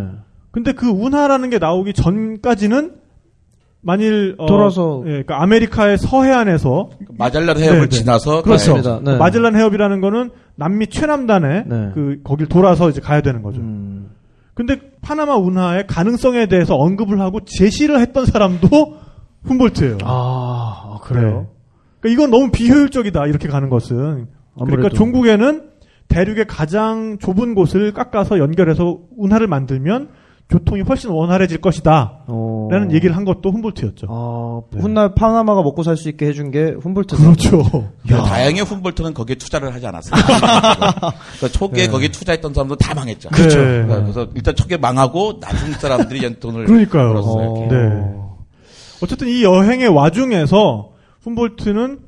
근데 0.51 0.73
그 0.73 0.87
운하라는 0.87 1.49
게 1.49 1.59
나오기 1.59 1.93
전까지는 1.93 2.95
만일 3.81 4.35
어, 4.37 4.45
돌아서- 4.45 5.01
예, 5.05 5.09
그러니까 5.09 5.41
아메리카의 5.41 5.97
서해안에서 5.97 6.89
마젤란 7.17 7.57
해협을 7.57 7.79
네, 7.81 7.89
네. 7.89 7.89
지나서 7.89 8.41
그렇죠. 8.43 8.75
맞습니다. 8.75 8.99
네. 9.03 9.17
마젤란 9.17 9.55
해협이라는 9.55 9.99
거는 10.01 10.31
남미 10.55 10.87
최남단에 10.87 11.63
네. 11.67 11.89
그 11.93 12.19
거길 12.23 12.47
돌아서 12.47 12.89
이제 12.89 13.01
가야 13.01 13.21
되는 13.21 13.41
거죠. 13.41 13.59
음. 13.61 14.09
근데 14.53 14.79
파나마 15.01 15.35
운하의 15.35 15.87
가능성에 15.87 16.45
대해서 16.45 16.75
언급을 16.75 17.19
하고 17.19 17.39
제시를 17.45 17.99
했던 17.99 18.25
사람도 18.25 18.67
훔볼트예요. 19.43 19.97
아, 20.03 20.99
그래요? 21.01 21.47
그러니까 22.03 22.09
이건 22.09 22.31
너무 22.31 22.51
비효율적이다 22.51 23.25
이렇게 23.27 23.47
가는 23.47 23.69
것은. 23.69 23.95
그러니까 23.97 24.27
아무래도. 24.59 24.89
종국에는 24.89 25.69
대륙의 26.09 26.45
가장 26.47 27.17
좁은 27.17 27.55
곳을 27.55 27.93
깎아서 27.93 28.37
연결해서 28.39 28.99
운하를 29.17 29.47
만들면 29.47 30.09
교통이 30.49 30.81
훨씬 30.81 31.09
원활해질 31.09 31.61
것이다. 31.61 32.25
어. 32.27 32.67
라는 32.69 32.91
얘기를 32.91 33.15
한 33.15 33.23
것도 33.23 33.49
훔볼트였죠. 33.49 34.07
아, 34.09 34.61
네. 34.71 34.81
훗날 34.81 35.15
파나마가 35.15 35.63
먹고 35.63 35.81
살 35.81 35.95
수 35.95 36.09
있게 36.09 36.27
해준 36.27 36.51
게 36.51 36.75
훔볼트. 36.81 37.15
그렇죠. 37.15 37.63
그 38.07 38.15
다행히 38.17 38.59
훔볼트는 38.59 39.13
거기에 39.13 39.37
투자를 39.37 39.73
하지 39.73 39.87
않았어요. 39.87 40.21
그러니까 40.21 41.47
초기에 41.53 41.85
네. 41.85 41.91
거기에 41.91 42.09
투자했던 42.09 42.53
사람도 42.53 42.75
다 42.75 42.93
망했죠. 42.93 43.29
그렇죠. 43.29 43.57
그러니까 43.57 44.01
그래서 44.01 44.27
일단 44.35 44.53
초기에 44.55 44.77
망하고 44.77 45.39
나중 45.39 45.71
사람들이 45.71 46.19
이제 46.19 46.37
돈을 46.37 46.65
그러니까요. 46.65 47.07
벌었어요. 47.07 47.49
어. 47.49 47.67
네. 47.71 48.03
어쨌든 49.01 49.29
이 49.29 49.43
여행의 49.43 49.87
와중에서 49.87 50.89
훔볼트는 51.23 51.99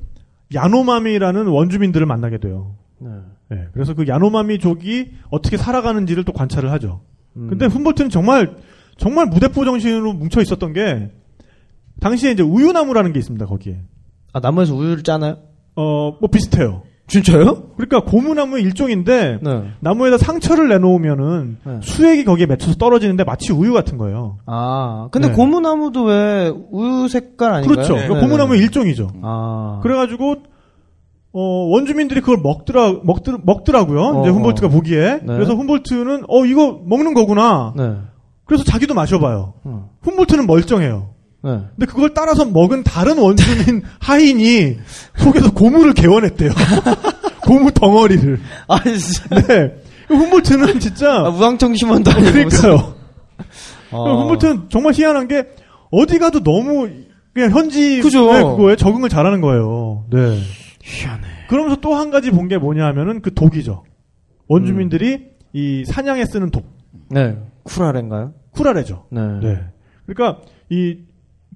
야노마미라는 0.54 1.46
원주민들을 1.46 2.06
만나게 2.06 2.38
돼요. 2.38 2.76
네. 2.98 3.10
네, 3.48 3.66
그래서 3.72 3.94
그 3.94 4.06
야노마미족이 4.06 5.12
어떻게 5.30 5.56
살아가는지를 5.56 6.24
또 6.24 6.32
관찰을 6.32 6.70
하죠. 6.72 7.02
음. 7.36 7.48
근데 7.48 7.66
훔볼트는 7.66 8.10
정말 8.10 8.56
정말 8.96 9.26
무대포 9.26 9.64
정신으로 9.64 10.14
뭉쳐 10.14 10.40
있었던 10.40 10.72
게 10.72 11.10
당시에 12.00 12.32
이제 12.32 12.42
우유나무라는 12.42 13.12
게 13.12 13.18
있습니다. 13.18 13.46
거기에 13.46 13.80
아, 14.32 14.40
나무에서 14.40 14.74
우유를 14.74 15.02
짜나요? 15.02 15.38
어뭐 15.74 16.28
비슷해요. 16.32 16.82
진짜요? 17.08 17.68
그러니까 17.76 18.00
고무나무의 18.00 18.64
일종인데 18.64 19.38
네. 19.40 19.62
나무에다 19.80 20.18
상처를 20.18 20.68
내놓으면은 20.68 21.58
네. 21.64 21.78
수액이 21.80 22.24
거기에 22.24 22.46
맺혀서 22.46 22.74
떨어지는데 22.76 23.22
마치 23.24 23.52
우유 23.52 23.72
같은 23.72 23.96
거예요. 23.96 24.38
아, 24.46 25.08
근데 25.12 25.28
네. 25.28 25.34
고무나무도 25.34 26.04
왜 26.04 26.52
우유 26.70 27.08
색깔 27.08 27.52
아닌가요? 27.52 27.74
그렇죠. 27.74 27.94
네, 27.94 28.08
그러니까 28.08 28.26
고무나무의 28.26 28.60
일종이죠. 28.60 29.08
아. 29.22 29.80
그래가지고 29.82 30.36
어, 31.32 31.40
원주민들이 31.68 32.20
그걸 32.22 32.38
먹더라 32.42 33.00
먹더, 33.04 33.38
먹더라고요. 33.42 34.00
어, 34.00 34.20
이제 34.22 34.30
훔볼트가 34.30 34.68
보기에 34.68 35.20
네. 35.22 35.26
그래서 35.26 35.54
훔볼트는 35.54 36.24
어 36.28 36.44
이거 36.44 36.80
먹는 36.84 37.14
거구나. 37.14 37.72
네. 37.76 37.96
그래서 38.46 38.64
자기도 38.64 38.94
마셔봐요. 38.94 39.54
어. 39.64 39.90
훔볼트는 40.02 40.46
멀쩡해요. 40.46 41.10
네. 41.46 41.60
근데 41.76 41.86
그걸 41.86 42.12
따라서 42.12 42.44
먹은 42.44 42.82
다른 42.82 43.18
원주민 43.18 43.82
하인이 44.00 44.76
속에서 45.16 45.52
고무를 45.52 45.94
개원했대요. 45.94 46.50
고무 47.42 47.70
덩어리를. 47.72 48.40
아, 48.68 48.82
진짜. 48.82 49.28
네. 49.46 49.74
훔볼트는 50.08 50.80
진짜 50.80 51.12
아, 51.24 51.28
우왕청심원도 51.30 52.10
아니고. 52.10 52.32
그러니까요. 52.32 52.94
어. 53.92 54.22
훔볼트는 54.22 54.66
정말 54.70 54.92
희한한 54.94 55.28
게 55.28 55.44
어디 55.90 56.18
가도 56.18 56.42
너무 56.42 56.88
그냥 57.32 57.50
현지 57.50 58.00
그죠. 58.00 58.26
그거에 58.26 58.76
적응을 58.76 59.08
잘하는 59.08 59.40
거예요. 59.40 60.04
네. 60.10 60.40
희한해. 60.82 61.22
그러면서 61.48 61.76
또 61.80 61.94
한 61.94 62.10
가지 62.10 62.30
본 62.30 62.48
게 62.48 62.58
뭐냐면은 62.58 63.20
그 63.22 63.32
독이죠. 63.34 63.84
원주민들이 64.48 65.28
이 65.52 65.84
사냥에 65.84 66.24
쓰는 66.24 66.50
독 66.50 66.66
네. 67.10 67.36
쿨아레인가요? 67.64 68.32
쿠라레죠. 68.52 69.06
네. 69.10 69.20
네. 69.42 69.60
그러니까 70.06 70.40
이 70.70 70.98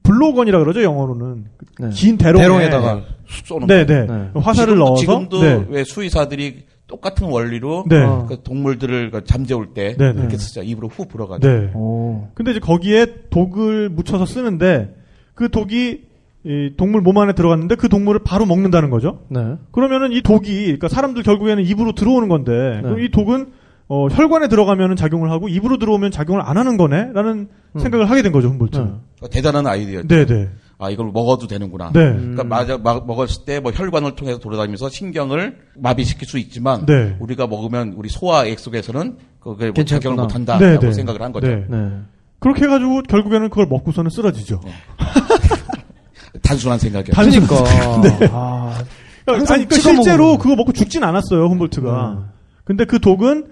블로건이라 0.02 0.58
그러죠 0.58 0.82
영어로는 0.82 1.44
네. 1.78 1.90
긴 1.90 2.16
대롱에 2.16 2.42
대롱에다가. 2.42 3.02
쏘는 3.44 3.66
네. 3.66 3.86
네. 3.86 4.06
네. 4.06 4.30
화살을 4.34 4.74
지금도, 4.74 4.84
넣어서 4.84 5.00
지금도 5.00 5.42
네. 5.42 5.66
왜 5.68 5.84
수의사들이 5.84 6.64
똑같은 6.86 7.28
원리로 7.28 7.84
네. 7.88 8.02
어. 8.02 8.26
그 8.28 8.42
동물들을 8.42 9.10
그 9.12 9.24
잠재울 9.24 9.68
때 9.74 9.94
네, 9.96 10.12
네. 10.12 10.20
이렇게 10.20 10.36
쓰죠. 10.36 10.62
입으로 10.62 10.88
후 10.88 11.06
불어가지고. 11.06 11.52
네. 11.52 11.70
오. 11.74 12.28
근데 12.34 12.50
이제 12.50 12.60
거기에 12.60 13.06
독을 13.30 13.88
묻혀서 13.90 14.26
쓰는데 14.26 14.94
그 15.34 15.48
독이 15.48 16.10
이 16.42 16.72
동물 16.76 17.02
몸 17.02 17.18
안에 17.18 17.34
들어갔는데 17.34 17.76
그 17.76 17.88
동물을 17.88 18.22
바로 18.24 18.46
먹는다는 18.46 18.90
거죠. 18.90 19.20
네. 19.28 19.54
그러면은 19.70 20.10
이 20.10 20.22
독이 20.22 20.64
그러니까 20.64 20.88
사람들 20.88 21.22
결국에는 21.22 21.64
입으로 21.64 21.92
들어오는 21.92 22.28
건데 22.28 22.52
네. 22.76 22.82
그럼 22.82 23.00
이 23.00 23.10
독은 23.10 23.52
어, 23.92 24.06
혈관에 24.06 24.46
들어가면은 24.46 24.94
작용을 24.94 25.32
하고 25.32 25.48
입으로 25.48 25.76
들어오면 25.78 26.12
작용을 26.12 26.42
안 26.44 26.56
하는 26.56 26.76
거네라는 26.76 27.48
생각을 27.76 28.08
하게 28.08 28.22
된 28.22 28.30
거죠 28.30 28.48
훔볼트. 28.48 28.76
네. 28.78 28.84
그러니까 28.84 29.28
대단한 29.30 29.66
아이디어죠. 29.66 30.06
네, 30.06 30.24
네, 30.26 30.48
아 30.78 30.90
이걸 30.90 31.10
먹어도 31.12 31.48
되는구나. 31.48 31.90
네, 31.92 32.12
그러니까 32.12 32.44
맞아 32.44 32.78
막 32.78 33.04
먹었을 33.08 33.44
때 33.44 33.58
뭐 33.58 33.72
혈관을 33.72 34.14
통해서 34.14 34.38
돌아다니면서 34.38 34.90
신경을 34.90 35.56
마비시킬 35.76 36.28
수 36.28 36.38
있지만 36.38 36.86
네. 36.86 37.16
우리가 37.18 37.48
먹으면 37.48 37.94
우리 37.96 38.08
소화 38.08 38.46
액 38.46 38.60
속에서는 38.60 39.16
그게 39.40 39.64
뭐 39.66 39.72
괜찮구나. 39.72 40.00
작용을 40.00 40.22
못 40.22 40.34
한다라고 40.36 40.64
네, 40.64 40.78
네. 40.78 40.92
생각을 40.92 41.20
한 41.22 41.32
거죠. 41.32 41.48
네. 41.48 41.64
네. 41.68 41.90
그렇게 42.38 42.66
해가지고 42.66 43.02
결국에는 43.08 43.48
그걸 43.50 43.66
먹고서는 43.66 44.08
쓰러지죠. 44.10 44.60
단순한 46.42 46.78
생각이에요. 46.78 47.12
단순- 47.12 47.46
그러니까. 47.46 48.28
아. 48.32 48.82
그러니까, 49.24 49.54
아니, 49.54 49.64
그러니까 49.66 49.74
실제로 49.76 50.18
먹으면. 50.24 50.38
그거 50.38 50.56
먹고 50.56 50.72
죽진 50.72 51.02
않았어요 51.04 51.46
훔볼트가. 51.48 52.10
음. 52.12 52.24
근데 52.64 52.84
그 52.84 53.00
독은 53.00 53.46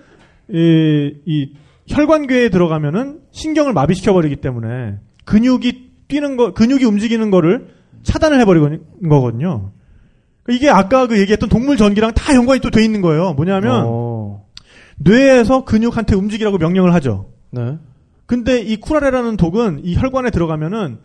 이, 0.50 1.14
이 1.26 1.52
혈관궤에 1.88 2.50
들어가면은 2.50 3.20
신경을 3.30 3.72
마비시켜 3.72 4.12
버리기 4.12 4.36
때문에 4.36 4.98
근육이 5.24 5.88
뛰는 6.08 6.36
거, 6.36 6.52
근육이 6.52 6.84
움직이는 6.84 7.30
거를 7.30 7.68
차단을 8.02 8.40
해버리는 8.40 8.82
거거든요. 9.08 9.72
그러니까 10.42 10.66
이게 10.66 10.70
아까 10.70 11.06
그 11.06 11.18
얘기했던 11.20 11.48
동물 11.48 11.76
전기랑 11.76 12.12
다 12.14 12.34
연관이 12.34 12.60
또 12.60 12.70
돼 12.70 12.82
있는 12.84 13.02
거예요. 13.02 13.34
뭐냐면 13.34 13.84
어. 13.86 14.44
뇌에서 14.96 15.64
근육한테 15.64 16.14
움직이라고 16.14 16.58
명령을 16.58 16.94
하죠. 16.94 17.30
네. 17.50 17.76
근데 18.26 18.60
이 18.60 18.76
쿠라레라는 18.76 19.36
독은 19.36 19.80
이 19.84 19.96
혈관에 19.96 20.30
들어가면은 20.30 20.98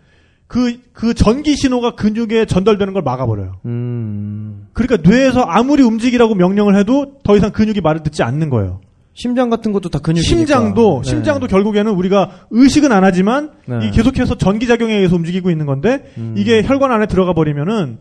그, 0.48 0.78
그 0.92 1.14
전기 1.14 1.56
신호가 1.56 1.96
근육에 1.96 2.46
전달되는 2.46 2.94
걸 2.94 3.02
막아버려요. 3.02 3.60
음. 3.66 4.68
그러니까 4.74 5.10
뇌에서 5.10 5.42
아무리 5.42 5.84
움직이라고 5.84 6.36
명령을 6.36 6.76
해도 6.78 7.20
더 7.24 7.36
이상 7.36 7.52
근육이 7.52 7.82
말을 7.82 8.04
듣지 8.04 8.24
않는 8.24 8.50
거예요. 8.50 8.82
심장 9.14 9.50
같은 9.50 9.72
것도 9.72 9.90
다 9.90 10.00
근육이니까. 10.00 10.28
심장도 10.28 11.02
네. 11.04 11.10
심장도 11.10 11.48
결국에는 11.48 11.92
우리가 11.92 12.48
의식은 12.50 12.92
안 12.92 13.04
하지만 13.04 13.52
네. 13.68 13.88
이 13.88 13.92
계속해서 13.92 14.36
전기 14.36 14.66
작용에 14.68 14.96
의해서 14.96 15.16
움직이고 15.16 15.52
있는 15.52 15.66
건데 15.66 16.12
음. 16.18 16.34
이게 16.38 16.64
혈관 16.64 16.92
안에 16.92 17.06
들어가 17.06 17.34
버리면은 17.34 18.00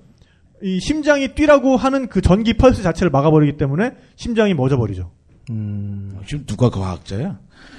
이 0.62 0.80
심장이 0.80 1.34
뛰라고 1.34 1.76
하는 1.76 2.08
그 2.08 2.20
전기 2.22 2.54
펄스 2.54 2.82
자체를 2.82 3.10
막아버리기 3.10 3.58
때문에 3.58 3.92
심장이 4.16 4.54
멎어 4.54 4.76
버리죠. 4.76 5.10
음. 5.50 6.18
지금 6.26 6.46
누가 6.46 6.70
과학자야? 6.70 7.38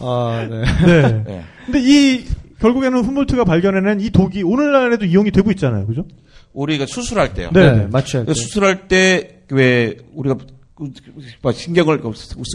아, 0.00 0.46
네. 0.48 0.62
네. 0.86 1.24
네. 1.24 1.44
근데 1.66 1.80
이 1.82 2.24
결국에는 2.60 3.04
훔볼트가 3.04 3.44
발견해낸 3.44 4.00
이 4.00 4.10
독이 4.10 4.42
오늘날에도 4.42 5.04
이용이 5.06 5.30
되고 5.30 5.50
있잖아요. 5.52 5.86
그죠? 5.86 6.04
우리가 6.52 6.86
수술할 6.86 7.34
때요. 7.34 7.50
네. 7.52 7.72
네. 7.72 7.86
마취할 7.86 8.26
때. 8.26 8.34
수술할 8.34 8.88
때 8.88 9.37
왜 9.50 9.96
우리가 10.14 10.36
그- 10.74 10.90
그- 11.42 11.52
신경을 11.52 12.00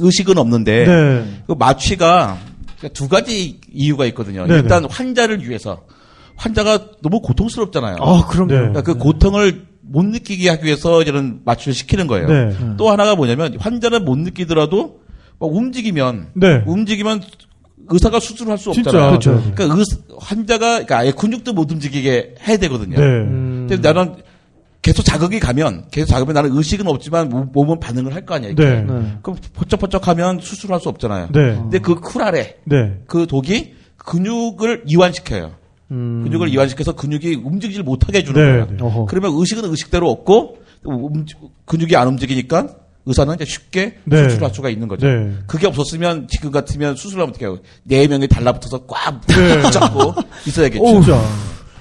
의식은 0.01 0.37
없는데 0.37 0.85
네. 0.85 1.41
그 1.47 1.53
마취가 1.53 2.37
두 2.93 3.07
가지 3.09 3.59
이유가 3.71 4.05
있거든요. 4.07 4.45
네네. 4.45 4.59
일단 4.61 4.85
환자를 4.85 5.47
위해서 5.47 5.83
환자가 6.35 6.87
너무 7.01 7.21
고통스럽잖아요. 7.21 7.97
아, 7.99 8.27
그럼요. 8.27 8.47
네. 8.51 8.57
그러니까 8.57 8.81
그 8.81 8.95
고통을 8.95 9.65
못 9.81 10.05
느끼게 10.05 10.49
하기 10.49 10.65
위해서 10.65 11.01
이런 11.03 11.41
마취를 11.45 11.73
시키는 11.73 12.07
거예요. 12.07 12.27
네. 12.27 12.55
또 12.77 12.89
하나가 12.89 13.15
뭐냐면 13.15 13.57
환자는 13.59 14.05
못 14.05 14.17
느끼더라도 14.17 15.01
막 15.39 15.53
움직이면 15.53 16.27
네. 16.35 16.63
움직이면 16.65 17.21
의사가 17.89 18.19
수술할 18.21 18.57
수 18.57 18.71
진짜. 18.71 18.89
없잖아요. 18.91 19.09
그렇죠. 19.19 19.51
그러니까 19.55 19.75
의- 19.77 19.85
환자가 20.19 20.67
그러니까 20.85 20.97
아예 20.99 21.11
근육도 21.11 21.51
못 21.53 21.69
움직이게 21.71 22.35
해야 22.47 22.57
되거든요. 22.57 22.97
네. 22.97 23.03
음. 23.05 23.65
근데 23.69 23.77
나는 23.93 24.15
계속 24.83 25.01
자극이 25.03 25.39
가면 25.39 25.85
계속 25.89 26.07
자극이 26.09 26.33
나는 26.33 26.55
의식은 26.55 26.85
없지만 26.87 27.29
몸- 27.29 27.49
몸은 27.51 27.79
반응을 27.79 28.13
할 28.13 28.25
거 28.25 28.35
아니야. 28.35 28.51
이게. 28.51 28.63
네. 28.63 28.81
네. 28.81 29.17
그럼 29.23 29.37
포쩍포쩍하면 29.53 30.39
수술할 30.41 30.79
수 30.79 30.89
없잖아요. 30.89 31.29
네. 31.33 31.55
근데 31.55 31.79
그 31.79 31.95
쿠라레 31.95 32.57
네. 32.65 32.99
그 33.07 33.25
독이 33.25 33.73
근육을 33.97 34.83
이완시켜요. 34.85 35.53
음. 35.91 36.23
근육을 36.23 36.49
이완시켜서 36.49 36.93
근육이 36.93 37.41
움직이질 37.43 37.83
못하게 37.83 38.19
해주는 38.19 38.39
네. 38.39 38.51
거예요. 38.51 38.65
네. 38.91 39.05
그러면 39.07 39.31
의식은 39.39 39.69
의식대로 39.71 40.09
없고 40.11 40.57
근육이 41.65 41.95
안 41.95 42.07
움직이니까 42.09 42.67
의사는 43.05 43.33
이제 43.35 43.45
쉽게 43.45 43.97
네. 44.05 44.29
수술할 44.29 44.53
수가 44.53 44.69
있는 44.69 44.87
거죠. 44.87 45.07
네. 45.07 45.33
그게 45.47 45.67
없었으면 45.67 46.27
지금 46.29 46.51
같으면 46.51 46.95
수술하면 46.95 47.29
어떻게 47.29 47.45
해요? 47.45 47.57
네 47.83 48.07
명이 48.07 48.27
달라붙어서 48.27 48.85
꽉 48.87 49.21
네. 49.27 49.61
붙잡고 49.63 50.13
있어야겠죠. 50.47 50.85
진짜. 50.85 51.21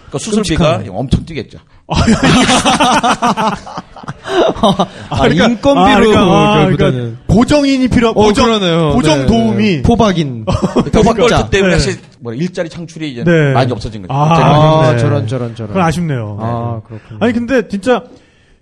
그러니까 0.09 0.19
수술비가 0.19 0.83
엄청 0.91 1.25
뛰겠죠. 1.25 1.59
아, 5.11 5.23
그러니까- 5.23 5.47
인건비로 5.47 5.81
아, 5.81 5.97
그러니까, 5.97 6.21
아, 6.21 6.62
결국에는. 6.64 6.92
그러니까 6.92 7.23
고정인이 7.27 7.88
필요한 7.88 8.16
어, 8.16 8.23
고정 8.25 8.45
그러네요. 8.47 8.90
고정 8.92 9.18
네, 9.21 9.27
도움이 9.27 9.62
네. 9.77 9.83
포박인. 9.83 10.45
그러니까 10.75 11.03
포박자. 11.03 11.23
홈볼트 11.37 11.51
때문에 11.51 11.75
네. 11.75 11.79
사실 11.81 12.01
뭐 12.21 12.33
일자리 12.35 12.68
창출이 12.68 13.12
이제 13.12 13.25
네. 13.25 13.53
많이 13.53 13.73
없어진 13.73 14.03
거죠. 14.03 14.12
아. 14.12 14.85
아, 14.87 14.92
네. 14.92 14.99
저런, 14.99 15.27
저런, 15.27 15.55
저런. 15.55 15.68
그건 15.68 15.83
아쉽네요. 15.83 16.38
아, 16.40 16.81
그렇군요. 16.87 17.18
아니 17.21 17.33
근데 17.33 17.68
진짜 17.68 18.05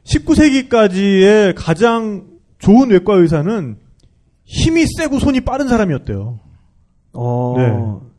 19세기까지의 0.07 1.55
가장 1.57 2.25
좋은 2.59 2.91
외과 2.91 3.15
의사는 3.15 3.77
힘이 4.45 4.85
세고 4.99 5.19
손이 5.19 5.41
빠른 5.43 5.69
사람이었대요. 5.69 6.41
어. 7.15 7.55
네. 7.57 7.73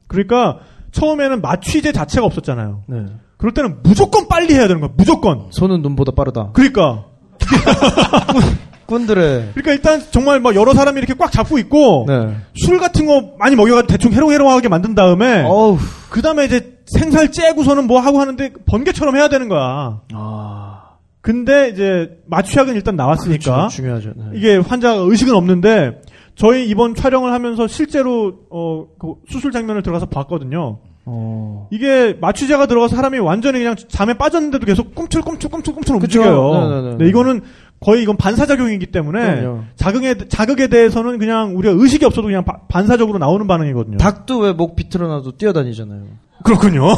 그러니까 0.08 0.60
처음에는 0.92 1.42
마취제 1.42 1.92
자체가 1.92 2.26
없었잖아요. 2.26 2.84
네. 2.88 3.06
그럴 3.38 3.54
때는 3.54 3.78
무조건 3.84 4.28
빨리 4.28 4.54
해야 4.54 4.68
되는 4.68 4.82
거야. 4.82 4.92
무조건. 4.96 5.48
손은 5.52 5.82
눈보다 5.82 6.12
빠르다. 6.12 6.52
그러니까 6.54 7.06
꾼들의. 8.86 9.52
그러니까 9.54 9.72
일단 9.72 10.02
정말 10.12 10.40
막 10.40 10.54
여러 10.56 10.74
사람이 10.74 10.98
이렇게 10.98 11.14
꽉 11.18 11.32
잡고 11.32 11.58
있고 11.60 12.06
네. 12.08 12.36
술 12.56 12.78
같은 12.78 13.06
거 13.06 13.34
많이 13.40 13.56
먹여가지고 13.56 13.88
대충 13.88 14.12
해롱해롱하게 14.14 14.68
만든 14.68 14.96
다음에 14.96 15.44
어우. 15.44 15.78
그 16.10 16.22
다음에 16.22 16.46
이제 16.46 16.78
생살 16.88 17.32
째고서는 17.32 17.88
뭐 17.88 18.00
하고 18.02 18.20
하는데 18.20 18.52
번개처럼 18.66 19.16
해야 19.16 19.30
되는 19.30 19.48
거야. 19.48 20.02
아. 20.14 20.82
근데 21.22 21.70
이제 21.70 22.18
마취약은 22.28 22.76
일단 22.76 22.96
나왔으니까 22.96 23.56
그렇죠. 23.56 23.76
중요하죠. 23.76 24.14
네. 24.16 24.24
이게 24.34 24.58
환자 24.58 24.92
의식은 24.94 25.34
없는데 25.36 26.02
저희 26.36 26.68
이번 26.68 26.96
촬영을 26.96 27.32
하면서 27.34 27.68
실제로 27.68 28.40
어, 28.50 28.86
그 29.00 29.16
수술 29.30 29.52
장면을 29.52 29.82
들어가서 29.84 30.08
봤거든요. 30.08 30.80
어. 31.06 31.68
이게 31.72 32.16
마취제가 32.22 32.68
들어가서 32.68 32.96
사람이 32.96 33.20
완전히 33.20 33.60
그냥 33.60 33.76
잠에 33.76 34.14
빠졌는데도 34.14 34.66
계속 34.66 34.94
꿈틀꿈틀꿈틀꿈틀. 34.96 35.96
움직여요. 35.96 36.70
네네네. 36.70 36.98
네, 36.98 37.08
이거는 37.10 37.42
거의 37.80 38.04
이건 38.04 38.18
반사작용이기 38.18 38.88
때문에 38.88 39.42
그럼요. 39.42 39.62
자극에 39.76 40.16
자극에 40.30 40.68
대해서는 40.68 41.18
그냥 41.18 41.58
우리가 41.58 41.74
의식이 41.76 42.06
없어도 42.06 42.28
그냥 42.28 42.44
바- 42.46 42.60
반사적으로 42.68 43.18
나오는 43.18 43.48
반응이거든요. 43.48 43.98
닭도 43.98 44.38
왜 44.40 44.54
목 44.54 44.76
비틀어놔도 44.76 45.32
뛰어다니잖아요. 45.38 46.04
그렇군요. 46.44 46.88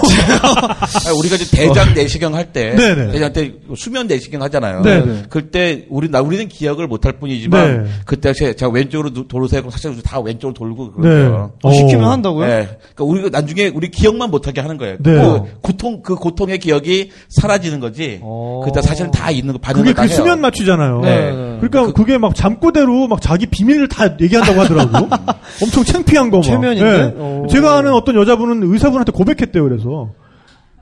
아니, 1.05 1.17
우리가 1.19 1.35
이제 1.35 1.45
대장 1.55 1.93
내시경 1.93 2.35
할 2.35 2.51
때, 2.51 2.75
네네. 2.75 3.11
대장 3.11 3.33
때 3.33 3.53
수면 3.75 4.07
내시경 4.07 4.41
하잖아요. 4.43 4.81
네네. 4.81 5.23
그때 5.29 5.85
우리 5.89 6.09
나 6.09 6.21
우리는 6.21 6.47
기억을 6.47 6.87
못할 6.87 7.13
뿐이지만 7.13 7.83
네. 7.83 7.89
그때 8.05 8.33
제- 8.33 8.55
제가 8.55 8.71
왼쪽으로 8.71 9.11
누- 9.13 9.27
도로세고 9.27 9.69
사실 9.69 10.01
다 10.01 10.19
왼쪽으로 10.19 10.53
돌고 10.53 10.93
네. 11.01 11.09
그러고요. 11.09 11.51
어, 11.63 11.71
시키면 11.71 12.05
어. 12.05 12.11
한다고요? 12.11 12.47
네. 12.47 12.77
그러니까 12.95 13.03
우리가 13.03 13.29
나중에 13.29 13.71
우리 13.73 13.89
기억만 13.91 14.29
못하게 14.31 14.61
하는 14.61 14.77
거예요. 14.77 14.97
네. 14.99 15.13
그 15.13 15.41
고통 15.61 16.01
그 16.01 16.15
고통의 16.15 16.59
기억이 16.59 17.11
사라지는 17.29 17.79
거지. 17.79 18.19
어. 18.21 18.61
그때 18.65 18.81
사실은 18.81 19.11
다 19.11 19.31
있는 19.31 19.53
거 19.53 19.59
반응을 19.59 19.85
그게 19.85 19.95
다그 19.95 20.07
해요. 20.09 20.15
수면 20.15 20.41
마취잖아요. 20.41 21.01
네. 21.01 21.31
그러니까 21.61 21.93
그, 21.93 22.05
게막 22.05 22.35
잠꼬대로 22.35 23.07
막 23.07 23.21
자기 23.21 23.45
비밀을 23.45 23.87
다 23.87 24.05
얘기한다고 24.19 24.61
하더라고. 24.61 25.07
엄청 25.61 25.83
창피한 25.83 26.29
거 26.29 26.37
막. 26.37 26.43
최면인데? 26.43 27.15
오. 27.17 27.47
제가 27.49 27.77
아는 27.77 27.93
어떤 27.93 28.15
여자분은 28.15 28.71
의사분한테 28.71 29.11
고백 29.11 29.32
했대요. 29.41 29.63
그래서 29.63 30.11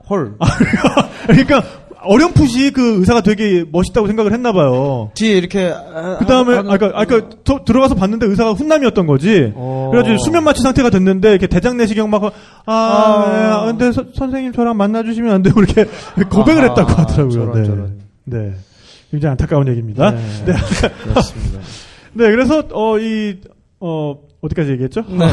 헐. 0.09 0.33
그러니까 1.27 1.63
어렴풋이 2.03 2.71
그 2.71 2.99
의사가 2.99 3.21
되게 3.21 3.63
멋있다고 3.71 4.07
생각을 4.07 4.33
했나 4.33 4.51
봐요. 4.51 5.11
뒤에 5.13 5.37
이렇게. 5.37 5.71
그 6.17 6.25
다음에, 6.25 6.57
아, 6.57 6.61
그니까, 6.63 6.91
아, 6.95 7.05
그니까, 7.05 7.29
더- 7.43 7.63
들어가서 7.63 7.93
봤는데 7.93 8.25
의사가 8.25 8.53
훈남이었던 8.53 9.05
거지. 9.05 9.51
어. 9.55 9.89
그래가지고 9.91 10.17
수면 10.23 10.43
마취 10.43 10.63
상태가 10.63 10.89
됐는데, 10.89 11.29
이렇게 11.29 11.45
대장 11.45 11.77
내시경 11.77 12.09
막, 12.09 12.23
아, 12.23 12.31
아. 12.65 13.31
네, 13.31 13.37
아, 13.45 13.65
근데 13.67 13.91
서- 13.91 14.05
선생님 14.15 14.51
저랑 14.51 14.77
만나주시면 14.77 15.31
안 15.31 15.41
돼요. 15.43 15.53
이렇게 15.55 15.85
고백을 16.31 16.63
아하, 16.63 16.69
했다고 16.69 16.89
하더라고요. 16.89 17.29
저런, 17.29 17.53
네. 17.61 17.63
저런. 17.67 17.99
네. 18.23 18.53
굉장히 19.11 19.31
안타까운 19.33 19.67
얘기입니다. 19.67 20.09
네. 20.09 20.17
네. 20.47 20.53
그렇습니다. 21.03 21.59
네, 22.13 22.31
그래서, 22.31 22.63
어, 22.73 22.97
이, 22.97 23.37
어, 23.79 24.15
어디까지 24.41 24.71
얘기했죠? 24.71 25.01
네. 25.07 25.27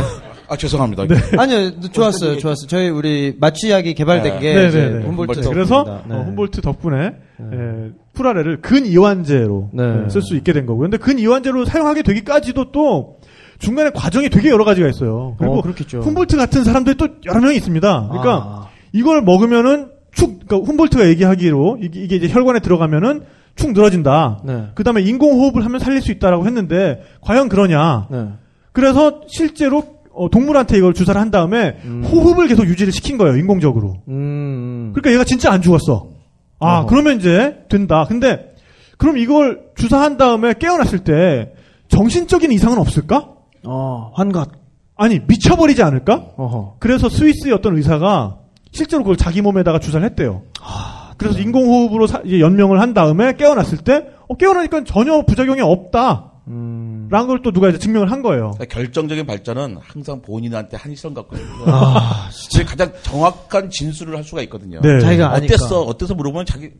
아 0.48 0.56
죄송합니다. 0.56 1.04
아니요, 1.38 1.80
좋았어요, 1.92 2.38
좋았어요. 2.38 2.66
저희 2.68 2.88
우리 2.88 3.36
마취 3.38 3.70
약이 3.70 3.94
개발된 3.94 4.34
네. 4.34 4.40
게 4.40 4.54
네, 4.54 4.70
네, 4.70 4.88
네. 4.90 5.04
홈볼트 5.04 5.40
홈볼트. 5.40 5.48
그래서, 5.50 5.84
덕분입니다. 5.84 6.14
어, 6.14 6.18
네. 6.18 6.24
홈볼트 6.24 6.60
덕분에, 6.62 7.06
에, 7.06 7.90
풀아레를 8.14 8.60
근이완제로 8.62 9.70
네. 9.72 10.08
쓸수 10.08 10.36
있게 10.36 10.52
된 10.52 10.64
거고요. 10.66 10.88
근데 10.88 10.96
근이완제로 10.96 11.64
사용하게 11.64 12.02
되기까지도 12.02 12.72
또, 12.72 13.18
중간에 13.58 13.90
과정이 13.90 14.30
되게 14.30 14.50
여러 14.50 14.64
가지가 14.64 14.88
있어요. 14.88 15.34
그리고 15.38 15.58
어, 15.58 15.62
그렇겠죠. 15.62 15.98
humboldt 15.98 16.36
같은 16.36 16.62
사람들이 16.62 16.96
또 16.96 17.08
여러 17.26 17.40
명이 17.40 17.56
있습니다. 17.56 18.06
그러니까 18.08 18.32
아. 18.36 18.68
이걸 18.92 19.20
먹으면은 19.22 19.88
축, 20.12 20.46
그러니까 20.46 20.70
훔볼트가 20.70 21.08
얘기하기로 21.08 21.78
이게, 21.82 22.00
이게 22.00 22.16
이제 22.16 22.28
혈관에 22.28 22.60
들어가면은 22.60 23.22
축 23.56 23.72
늘어진다. 23.72 24.42
네. 24.44 24.66
그 24.74 24.84
다음에 24.84 25.02
인공호흡을 25.02 25.64
하면 25.64 25.80
살릴 25.80 26.00
수 26.00 26.12
있다라고 26.12 26.46
했는데 26.46 27.02
과연 27.20 27.48
그러냐? 27.48 28.06
네. 28.10 28.28
그래서 28.72 29.22
실제로 29.26 29.97
어, 30.18 30.28
동물한테 30.30 30.76
이걸 30.78 30.94
주사를 30.94 31.18
한 31.20 31.30
다음에 31.30 31.76
호흡을 32.10 32.48
계속 32.48 32.66
유지를 32.66 32.92
시킨 32.92 33.18
거예요, 33.18 33.36
인공적으로. 33.36 34.02
음. 34.08 34.90
그러니까 34.94 35.12
얘가 35.12 35.24
진짜 35.24 35.50
안 35.52 35.62
죽었어. 35.62 36.08
아, 36.60 36.78
어허. 36.80 36.86
그러면 36.86 37.18
이제 37.18 37.58
된다. 37.68 38.04
근데 38.08 38.54
그럼 38.96 39.16
이걸 39.18 39.60
주사한 39.76 40.16
다음에 40.16 40.54
깨어났을 40.58 41.00
때 41.00 41.52
정신적인 41.88 42.50
이상은 42.52 42.78
없을까? 42.78 43.28
어, 43.66 44.10
환각. 44.14 44.52
아니, 44.96 45.20
미쳐버리지 45.26 45.82
않을까? 45.82 46.32
어허. 46.36 46.76
그래서 46.80 47.08
스위스의 47.08 47.54
어떤 47.54 47.76
의사가 47.76 48.38
실제로 48.72 49.02
그걸 49.04 49.16
자기 49.16 49.40
몸에다가 49.40 49.78
주사를 49.78 50.04
했대요. 50.04 50.42
그래서 51.16 51.38
인공호흡으로 51.38 52.06
사- 52.06 52.20
이제 52.24 52.40
연명을 52.40 52.80
한 52.80 52.94
다음에 52.94 53.34
깨어났을 53.36 53.78
때, 53.78 54.06
어, 54.28 54.36
깨어나니까 54.36 54.84
전혀 54.84 55.22
부작용이 55.22 55.60
없다. 55.60 56.32
음. 56.48 57.08
라는 57.10 57.26
걸 57.28 57.42
또 57.42 57.52
누가 57.52 57.68
이제 57.68 57.78
증명을 57.78 58.10
한 58.10 58.22
거예요. 58.22 58.52
그러니까 58.56 58.64
결정적인 58.66 59.26
발전은 59.26 59.78
항상 59.80 60.20
본인한테 60.22 60.76
한시성 60.76 61.14
같거든요. 61.14 61.46
아, 61.66 62.28
그게 62.52 62.64
가장 62.64 62.92
정확한 63.02 63.70
진술을 63.70 64.16
할 64.16 64.24
수가 64.24 64.42
있거든요. 64.42 64.80
네. 64.82 65.00
자기가 65.00 65.32
아니까. 65.32 65.54
어땠어? 65.54 65.82
어때서 65.82 66.14
물어보면 66.14 66.46
자기 66.46 66.70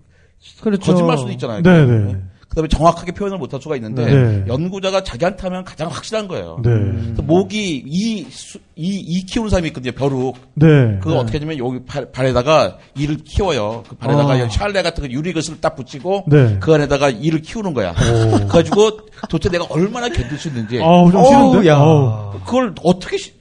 그렇죠. 0.63 0.93
거짓말 0.93 1.19
수도 1.19 1.31
있잖아요. 1.33 1.63
네, 1.63 1.85
네. 1.85 2.17
그다음에 2.59 2.69
정확하게 2.69 3.13
표현을 3.13 3.39
못할 3.39 3.61
수가 3.63 3.77
있는데 3.77 4.05
네. 4.05 4.45
연구자가 4.49 5.05
자기한테 5.05 5.43
하면 5.45 5.65
가장 5.65 5.89
확실한 5.89 6.27
거예요. 6.27 6.59
네. 6.65 6.71
그래서 6.71 7.23
모기 7.23 7.83
이, 7.87 8.27
수- 8.31 8.59
이, 8.75 8.97
이 8.99 9.25
키우는 9.25 9.49
사람이 9.51 9.69
있거든요. 9.69 9.93
벼룩. 9.93 10.37
네. 10.55 10.67
그거 11.01 11.19
어떻게 11.19 11.39
하냐면 11.39 11.59
여기 11.59 11.85
발, 11.85 12.11
발에다가 12.11 12.79
이를 12.97 13.19
키워요. 13.25 13.85
그 13.89 13.95
발에다가 13.97 14.33
아. 14.35 14.49
샬레 14.49 14.83
같은 14.83 15.05
거 15.07 15.11
유리 15.11 15.33
것을 15.33 15.61
딱 15.61 15.77
붙이고 15.77 16.25
네. 16.27 16.57
그 16.59 16.75
안에다가 16.75 17.11
이를 17.11 17.41
키우는 17.43 17.75
거야. 17.75 17.95
그래가지고 17.95 18.99
도대체 19.29 19.51
내가 19.51 19.65
얼마나 19.71 20.09
견딜 20.09 20.37
수 20.39 20.49
있는지 20.49 20.81
아우, 20.83 21.11
좀 21.13 21.25
싫은데? 21.25 21.69
야. 21.69 21.77
아우. 21.77 22.33
그걸 22.45 22.75
어떻게 22.83 23.17
시- 23.19 23.33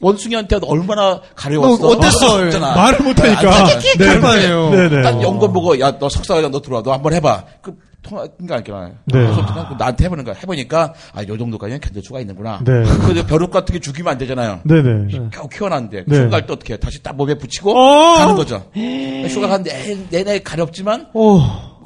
원숭이한테 0.00 0.58
얼마나 0.62 1.20
가려웠어? 1.34 1.76
너 1.82 1.88
어땠어? 1.88 2.44
없잖아. 2.46 2.74
말을 2.74 3.04
못하니까. 3.04 3.64
네. 3.98 4.06
할 4.06 4.20
거아니에요. 4.20 4.70
네네. 4.70 5.02
딱 5.02 5.20
연관 5.22 5.52
보고 5.52 5.78
야 5.78 5.98
너 5.98 6.08
석사가 6.08 6.48
너 6.48 6.60
들어와 6.62 6.82
너 6.82 6.92
한번 6.92 7.12
해봐. 7.12 7.44
그 7.60 7.74
통화인가 8.02 8.54
아니까 8.56 8.90
네. 9.06 9.26
나한테 9.78 10.04
해보는 10.04 10.24
거야. 10.24 10.34
해보니까 10.34 10.94
아 11.14 11.22
요 11.22 11.36
정도까지는 11.36 11.80
견딜 11.80 12.02
수가 12.02 12.20
있는구나. 12.20 12.60
네. 12.64 12.82
그 13.06 13.26
벼룩 13.26 13.50
같은 13.50 13.72
게 13.74 13.78
죽이면 13.78 14.12
안 14.12 14.18
되잖아요. 14.18 14.60
네네. 14.64 15.28
겨우 15.32 15.48
키워놨는데 15.48 16.04
네. 16.06 16.16
휴가 16.18 16.30
갈때 16.30 16.52
어떻게 16.52 16.74
해? 16.74 16.76
다시 16.78 17.02
딱 17.02 17.14
몸에 17.16 17.34
붙이고 17.34 17.72
어! 17.78 18.16
가는 18.16 18.34
거죠. 18.36 18.64
휴가 19.28 19.48
가는데 19.48 19.98
내내 20.10 20.38
가렵지만 20.40 21.08
오. 21.14 21.38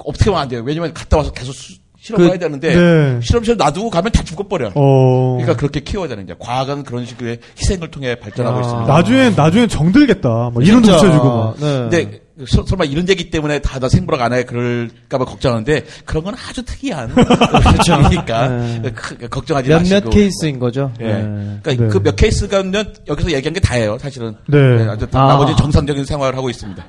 어떻게 0.04 0.26
하면 0.30 0.40
안 0.42 0.48
돼요. 0.48 0.62
왜냐면 0.64 0.92
갔다 0.94 1.16
와서 1.16 1.32
계속 1.32 1.52
수- 1.52 1.74
실험 1.98 2.20
그- 2.20 2.28
해야 2.28 2.36
되는데 2.36 2.74
네. 2.74 3.20
실험실 3.22 3.56
놔두고 3.56 3.88
가면 3.88 4.12
다 4.12 4.22
죽어버려. 4.22 4.72
어. 4.74 5.36
그러니까 5.38 5.56
그렇게 5.56 5.80
키워야 5.80 6.06
되는 6.08 6.24
이제 6.24 6.34
과학은 6.38 6.82
그런 6.84 7.06
식의 7.06 7.38
희생을 7.58 7.90
통해 7.90 8.14
발전하고 8.16 8.58
야. 8.58 8.60
있습니다. 8.60 8.92
나중에, 8.92 9.30
나중에 9.30 9.66
정들겠다. 9.66 10.50
뭐 10.52 10.62
이름도 10.62 10.86
진짜. 10.88 11.00
붙여주고. 11.00 11.24
막. 11.28 11.54
네. 11.60 11.66
근데 11.78 12.02
서- 12.02 12.23
설마 12.46 12.84
이런 12.84 13.08
얘기 13.08 13.30
때문에 13.30 13.60
다 13.60 13.78
나 13.78 13.88
생물학 13.88 14.20
안 14.22 14.32
해 14.32 14.42
그럴까봐 14.44 15.24
걱정하는데 15.24 15.84
그런 16.04 16.24
건 16.24 16.34
아주 16.34 16.64
특이한 16.64 17.14
그러니까 17.14 18.48
네. 18.48 18.90
크- 18.94 19.28
걱정하지 19.28 19.68
몇몇 19.68 19.80
마시고. 19.82 20.10
케이스인 20.10 20.58
거죠. 20.58 20.90
예. 21.00 21.04
네. 21.04 21.58
그러니까 21.62 21.84
네. 21.84 21.88
그몇 21.90 22.16
케이스가 22.16 22.62
면 22.64 22.92
여기서 23.06 23.30
얘기한 23.32 23.52
게 23.54 23.60
다예요, 23.60 23.98
사실은. 23.98 24.34
네. 24.48 24.58
아주 24.88 25.06
다 25.08 25.22
아. 25.24 25.26
나머지 25.28 25.54
정상적인 25.56 26.04
생활을 26.04 26.36
하고 26.36 26.50
있습니다. 26.50 26.84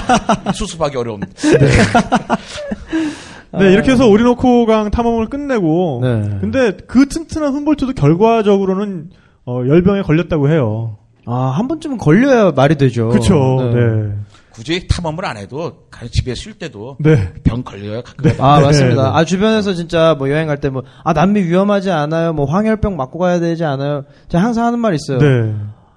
수습하기 0.54 0.96
어려운. 0.96 1.20
네, 3.58 3.72
이렇게 3.72 3.92
해서 3.92 4.06
오리노코강 4.08 4.90
탐험을 4.90 5.28
끝내고. 5.28 6.00
네. 6.02 6.38
근데 6.40 6.72
그 6.86 7.06
튼튼한 7.08 7.52
훔볼트도 7.54 7.92
결과적으로는 7.94 9.10
어, 9.46 9.62
열병에 9.66 10.02
걸렸다고 10.02 10.50
해요. 10.50 10.98
아, 11.26 11.52
한 11.56 11.66
번쯤은 11.68 11.98
걸려야 11.98 12.52
말이 12.52 12.76
되죠. 12.76 13.08
그쵸. 13.08 13.34
네. 13.74 13.80
네. 13.80 14.12
굳이 14.56 14.86
탐험을 14.88 15.22
안 15.26 15.36
해도 15.36 15.84
가령 15.90 16.08
집에 16.10 16.34
쉴 16.34 16.54
때도 16.58 16.96
네. 17.00 17.30
병 17.44 17.62
걸려요. 17.62 18.00
가끔. 18.02 18.30
아, 18.42 18.58
네, 18.58 18.64
맞습니다. 18.66 19.02
네. 19.02 19.10
아, 19.12 19.24
주변에서 19.26 19.74
진짜 19.74 20.14
뭐 20.18 20.30
여행 20.30 20.46
갈 20.46 20.56
때 20.62 20.70
뭐, 20.70 20.82
아, 21.04 21.12
남미 21.12 21.42
위험하지 21.42 21.90
않아요? 21.90 22.32
뭐, 22.32 22.46
황열병 22.46 22.96
맞고 22.96 23.18
가야 23.18 23.38
되지 23.38 23.64
않아요? 23.64 24.04
제가 24.28 24.42
항상 24.42 24.64
하는 24.64 24.78
말 24.78 24.94
있어요. 24.94 25.18
네. 25.18 25.54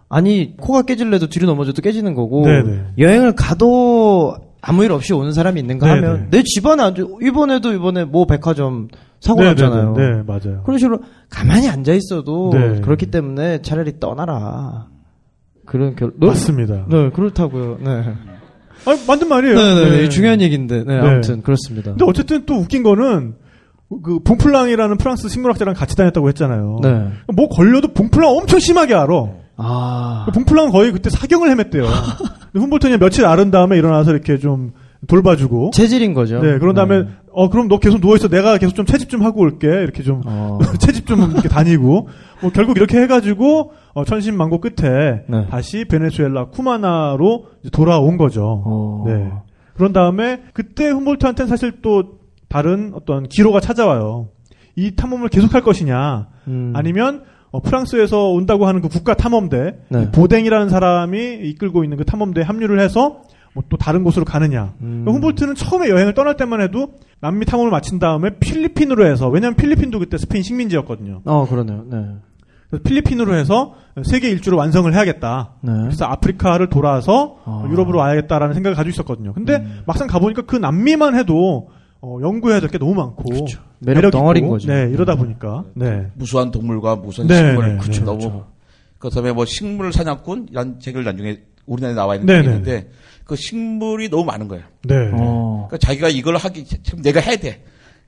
아니, 0.09 0.57
코가 0.57 0.81
깨질래도 0.81 1.27
뒤로 1.27 1.47
넘어져도 1.47 1.81
깨지는 1.81 2.15
거고, 2.15 2.45
네, 2.45 2.61
네. 2.63 2.83
여행을 2.97 3.33
가도 3.35 4.35
아무 4.61 4.83
일 4.83 4.91
없이 4.91 5.13
오는 5.13 5.31
사람이 5.31 5.57
있는가 5.61 5.85
네, 5.85 5.93
하면, 5.93 6.27
네. 6.29 6.39
내 6.39 6.43
집안에 6.43 6.83
앉아, 6.83 7.01
이번에도 7.21 7.71
이번에 7.71 8.03
모 8.03 8.27
백화점 8.27 8.89
사고 9.21 9.39
네, 9.41 9.47
났잖아요. 9.49 9.93
네, 9.95 10.01
네, 10.01 10.15
네, 10.17 10.23
맞아요. 10.27 10.63
그런 10.65 10.79
식으로 10.79 10.99
가만히 11.29 11.69
앉아 11.69 11.93
있어도 11.93 12.49
네. 12.53 12.81
그렇기 12.81 13.05
때문에 13.05 13.61
차라리 13.61 14.01
떠나라. 14.01 14.87
그런 15.65 15.95
결, 15.95 16.11
너- 16.19 16.27
맞습니다. 16.27 16.85
네, 16.89 17.09
그렇다고요. 17.11 17.77
네. 17.81 18.13
아, 18.85 18.97
맞는 19.07 19.27
말이에요. 19.27 19.55
네, 19.55 19.75
네, 19.75 19.89
네. 19.89 20.09
중요한 20.09 20.41
얘기인데, 20.41 20.83
네, 20.85 21.01
네. 21.01 21.07
아무튼 21.07 21.41
그렇습니다. 21.41 21.91
근데 21.91 22.05
어쨌든 22.07 22.45
또 22.45 22.55
웃긴 22.55 22.83
거는 22.83 23.35
그 24.03 24.19
봉플랑이라는 24.19 24.97
프랑스 24.97 25.29
식물학자랑 25.29 25.73
같이 25.73 25.95
다녔다고 25.95 26.27
했잖아요. 26.29 26.79
네. 26.83 27.07
뭐 27.33 27.49
걸려도 27.49 27.93
봉플랑 27.93 28.29
엄청 28.29 28.59
심하게 28.59 28.93
알아. 28.95 29.27
아, 29.57 30.23
그 30.25 30.31
봉플랑은 30.31 30.71
거의 30.71 30.91
그때 30.91 31.09
사경을 31.09 31.49
헤맸대요. 31.49 31.85
근데 32.51 32.59
훔볼턴이 32.63 32.97
며칠 32.97 33.25
앓은 33.25 33.51
다음에 33.51 33.77
일어나서 33.77 34.11
이렇게 34.11 34.37
좀 34.37 34.71
돌봐주고. 35.07 35.71
체질인 35.73 36.13
거죠. 36.13 36.39
네, 36.39 36.59
그런 36.59 36.75
다음에 36.75 37.05
어 37.31 37.49
그럼 37.49 37.67
너 37.67 37.79
계속 37.79 38.01
누워 38.01 38.15
있어. 38.15 38.27
내가 38.27 38.57
계속 38.57 38.75
좀 38.75 38.85
채집 38.85 39.09
좀 39.09 39.23
하고 39.23 39.41
올게. 39.41 39.67
이렇게 39.67 40.03
좀 40.03 40.21
어. 40.25 40.59
채집 40.79 41.05
좀 41.05 41.31
이렇게 41.31 41.49
다니고 41.49 42.07
뭐 42.41 42.51
결국 42.51 42.77
이렇게 42.77 42.99
해가지고 43.01 43.71
어, 43.93 44.05
천신만고 44.05 44.61
끝에 44.61 45.23
네. 45.27 45.47
다시 45.49 45.85
베네수엘라 45.85 46.49
쿠마나로 46.49 47.45
이제 47.61 47.69
돌아온 47.69 48.17
거죠. 48.17 48.63
어. 48.65 49.03
네. 49.07 49.31
그런 49.73 49.93
다음에 49.93 50.41
그때 50.53 50.89
훔볼트한테는 50.89 51.47
사실 51.47 51.81
또 51.81 52.19
다른 52.49 52.91
어떤 52.93 53.27
기로가 53.27 53.59
찾아와요. 53.59 54.29
이 54.75 54.95
탐험을 54.95 55.29
계속할 55.29 55.61
것이냐, 55.61 56.27
음. 56.47 56.73
아니면 56.75 57.23
어, 57.51 57.61
프랑스에서 57.61 58.29
온다고 58.29 58.67
하는 58.67 58.81
그 58.81 58.89
국가 58.89 59.13
탐험대 59.13 59.75
네. 59.89 60.03
이 60.03 60.11
보댕이라는 60.11 60.69
사람이 60.69 61.39
이끌고 61.43 61.83
있는 61.83 61.97
그 61.97 62.05
탐험대에 62.05 62.43
합류를 62.43 62.79
해서 62.79 63.21
뭐 63.53 63.63
또 63.69 63.77
다른 63.77 64.03
곳으로 64.03 64.25
가느냐. 64.25 64.73
음. 64.81 65.03
훔볼트는 65.07 65.55
처음에 65.55 65.89
여행을 65.89 66.13
떠날 66.13 66.37
때만 66.37 66.61
해도 66.61 66.93
남미 67.19 67.45
탐험을 67.45 67.71
마친 67.71 67.99
다음에 67.99 68.37
필리핀으로 68.39 69.05
해서 69.05 69.27
왜냐하면 69.29 69.55
필리핀도 69.55 69.99
그때 69.99 70.17
스페인 70.17 70.43
식민지였거든요. 70.43 71.21
어, 71.25 71.47
그러네요. 71.47 71.83
네. 71.89 71.97
그래서 72.69 72.83
필리핀으로 72.83 73.35
해서 73.35 73.73
세계 74.05 74.29
일주를 74.29 74.57
완성을 74.57 74.93
해야겠다. 74.93 75.53
네. 75.61 75.71
그래서 75.83 76.05
아프리카를 76.05 76.69
돌아서 76.69 77.37
아. 77.45 77.67
유럽으로 77.69 77.97
와야겠다라는 77.99 78.53
생각을 78.53 78.75
가지고 78.75 78.91
있었거든요. 78.91 79.33
근데 79.33 79.55
음. 79.55 79.81
막상 79.85 80.07
가보니까 80.07 80.43
그 80.43 80.55
남미만 80.55 81.15
해도 81.15 81.69
어, 82.01 82.17
연구해야 82.21 82.59
될 82.61 82.69
게 82.69 82.77
너무 82.77 82.93
많고 82.95 83.23
그렇죠. 83.23 83.59
매력 83.79 84.11
덩어리인 84.11 84.45
있고, 84.45 84.53
거죠. 84.53 84.71
네, 84.71 84.89
이러다 84.93 85.15
보니까 85.15 85.65
네. 85.73 86.07
무수한 86.15 86.51
동물과 86.51 86.97
무수한 86.97 87.27
네, 87.27 87.35
식물 87.35 87.73
네, 87.73 87.77
그쵸, 87.77 87.99
네. 87.99 88.05
너무 88.05 88.43
그다음에 88.99 89.33
뭐 89.33 89.45
식물 89.45 89.91
사냥꾼이란 89.91 90.79
책을 90.79 91.03
나중에 91.03 91.39
우리나라에 91.65 91.95
나와 91.95 92.15
있는 92.15 92.27
네, 92.27 92.35
책이 92.35 92.47
네. 92.47 92.53
있는데 92.55 92.89
그 93.29 93.35
식물이 93.35 94.09
너무 94.09 94.25
많은 94.25 94.47
거예요. 94.47 94.63
네. 94.85 94.95
어. 95.13 95.67
그러니까 95.69 95.77
자기가 95.85 96.09
이걸 96.09 96.35
하기 96.35 96.65
지금 96.65 97.03
내가 97.03 97.19
해야 97.19 97.35
돼. 97.35 97.63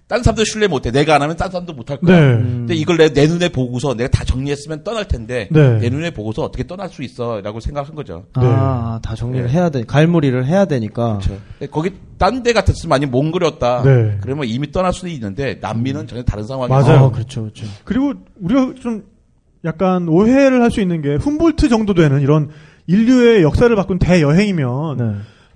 딴 0.07 0.23
사람도 0.23 0.43
신뢰 0.45 0.67
못 0.67 0.83
해. 0.85 0.91
내가 0.91 1.13
안 1.15 1.21
하면 1.21 1.37
딴 1.37 1.51
사람도 1.51 1.73
못할 1.73 1.97
거야. 1.97 2.19
네. 2.19 2.37
근데 2.41 2.73
이걸 2.73 2.97
내, 2.97 3.13
내 3.13 3.27
눈에 3.27 3.49
보고서 3.49 3.93
내가 3.93 4.09
다 4.09 4.25
정리했으면 4.25 4.83
떠날 4.83 5.07
텐데 5.07 5.47
네. 5.51 5.77
내 5.77 5.89
눈에 5.89 6.09
보고서 6.09 6.41
어떻게 6.41 6.65
떠날 6.65 6.89
수 6.89 7.03
있어라고 7.03 7.59
생각한 7.59 7.93
거죠. 7.93 8.25
아, 8.33 8.99
다 9.03 9.13
정리를 9.15 9.45
네. 9.45 9.53
해야 9.53 9.69
돼. 9.69 9.83
갈무리를 9.83 10.43
해야 10.47 10.65
되니까. 10.65 11.19
그렇죠. 11.19 11.39
거기 11.69 11.91
딴 12.17 12.41
데 12.41 12.51
같았으면 12.51 12.93
아니 12.95 13.05
몽골이었다. 13.05 13.83
네. 13.83 14.17
그러면 14.21 14.47
이미 14.47 14.71
떠날 14.71 14.91
수는 14.91 15.13
있는데 15.13 15.59
남미는 15.61 16.07
전혀 16.07 16.23
다른 16.23 16.45
상황이죠. 16.45 16.73
맞아요. 16.73 17.05
아, 17.05 17.11
그렇죠, 17.11 17.41
그렇죠. 17.43 17.67
그리고 17.85 18.13
우리가 18.41 18.73
좀 18.81 19.03
약간 19.63 20.07
오해를 20.09 20.61
할 20.63 20.71
수 20.71 20.81
있는 20.81 21.01
게 21.03 21.13
훔볼트 21.15 21.69
정도 21.69 21.93
되는 21.93 22.19
이런 22.21 22.49
인류의 22.91 23.43
역사를 23.43 23.73
바꾼 23.75 23.99
대여행이면 23.99 24.97
네. 24.97 25.05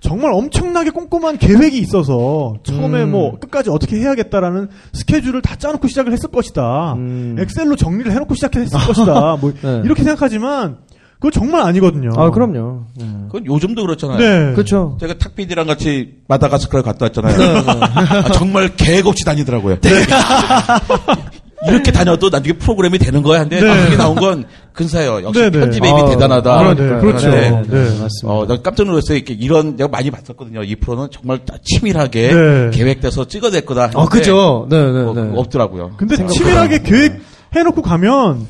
정말 0.00 0.32
엄청나게 0.32 0.90
꼼꼼한 0.90 1.38
계획이 1.38 1.78
있어서 1.78 2.54
처음에 2.62 3.02
음. 3.02 3.10
뭐 3.10 3.38
끝까지 3.38 3.70
어떻게 3.70 3.96
해야겠다라는 3.96 4.68
스케줄을 4.92 5.42
다 5.42 5.56
짜놓고 5.56 5.88
시작을 5.88 6.12
했을 6.12 6.30
것이다. 6.30 6.94
음. 6.94 7.36
엑셀로 7.38 7.76
정리를 7.76 8.10
해놓고 8.12 8.34
시작했을 8.34 8.78
것이다. 8.78 9.36
뭐 9.40 9.52
네. 9.62 9.82
이렇게 9.84 10.02
생각하지만 10.02 10.76
그거 11.14 11.30
정말 11.30 11.62
아니거든요. 11.62 12.10
아, 12.16 12.30
그럼요. 12.30 12.84
네. 12.98 13.06
그건 13.26 13.46
요즘도 13.46 13.82
그렇잖아요. 13.82 14.18
네. 14.18 14.52
그렇죠. 14.52 14.98
제가 15.00 15.14
탁피디랑 15.14 15.66
같이 15.66 16.18
마다가스카르 16.28 16.82
갔다 16.82 17.06
왔잖아요. 17.06 17.64
아, 17.66 18.22
정말 18.32 18.76
계획 18.76 19.06
없이 19.06 19.24
다니더라고요. 19.24 19.78
이렇게 21.68 21.92
다녀도 21.92 22.28
나중에 22.28 22.56
프로그램이 22.58 22.98
되는 22.98 23.22
거야. 23.22 23.40
근데 23.40 23.60
네. 23.60 23.66
나중에 23.66 23.96
나온 23.96 24.14
건 24.16 24.44
근사예요. 24.72 25.22
역시 25.22 25.40
네, 25.40 25.50
네. 25.50 25.58
편집의 25.60 25.90
힘이 25.90 26.02
아, 26.02 26.06
대단하다. 26.06 26.58
아, 26.58 26.74
네, 26.74 26.88
그렇죠. 27.00 27.30
네. 27.30 27.50
네. 27.50 27.78
맞습니다. 27.78 28.08
어, 28.24 28.46
난 28.46 28.62
깜짝 28.62 28.86
놀랐어요. 28.86 29.16
이렇게 29.16 29.34
이런 29.34 29.76
내가 29.76 29.88
많이 29.88 30.10
봤었거든요. 30.10 30.62
이 30.64 30.76
프로는 30.76 31.08
정말 31.10 31.44
다 31.44 31.56
치밀하게 31.62 32.28
네. 32.34 32.70
계획돼서 32.72 33.26
찍어낼 33.26 33.64
거다. 33.64 33.90
아, 33.94 34.04
그죠. 34.06 34.66
네, 34.70 34.76
네, 34.92 35.02
뭐 35.02 35.14
네. 35.14 35.32
없더라고요. 35.34 35.92
근데. 35.96 36.16
치밀하게 36.26 36.82
계획 36.82 37.20
해놓고 37.54 37.82
가면 37.82 38.46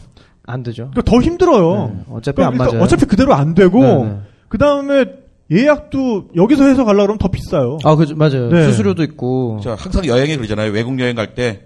안 0.47 0.63
되죠. 0.63 0.91
그더 0.95 1.21
힘들어요. 1.21 1.93
네, 1.95 2.01
어차피 2.13 2.37
그러니까 2.37 2.65
안 2.65 2.71
맞아요. 2.71 2.83
어차피 2.83 3.05
그대로 3.05 3.35
안 3.35 3.55
되고 3.55 3.83
네, 3.83 4.05
네. 4.05 4.17
그 4.49 4.59
다음에 4.59 5.05
예약도 5.51 6.29
여기서 6.37 6.65
해서 6.65 6.85
가려고 6.85 7.03
그러면 7.05 7.19
더 7.19 7.29
비싸요. 7.29 7.79
아, 7.85 7.95
그죠. 7.95 8.17
맞아요. 8.17 8.49
네. 8.49 8.65
수수료도 8.65 9.03
있고. 9.05 9.61
저 9.63 9.75
항상 9.79 10.05
여행에 10.07 10.37
그러잖아요. 10.37 10.73
외국 10.73 10.99
여행 10.99 11.15
갈 11.15 11.35
때 11.35 11.63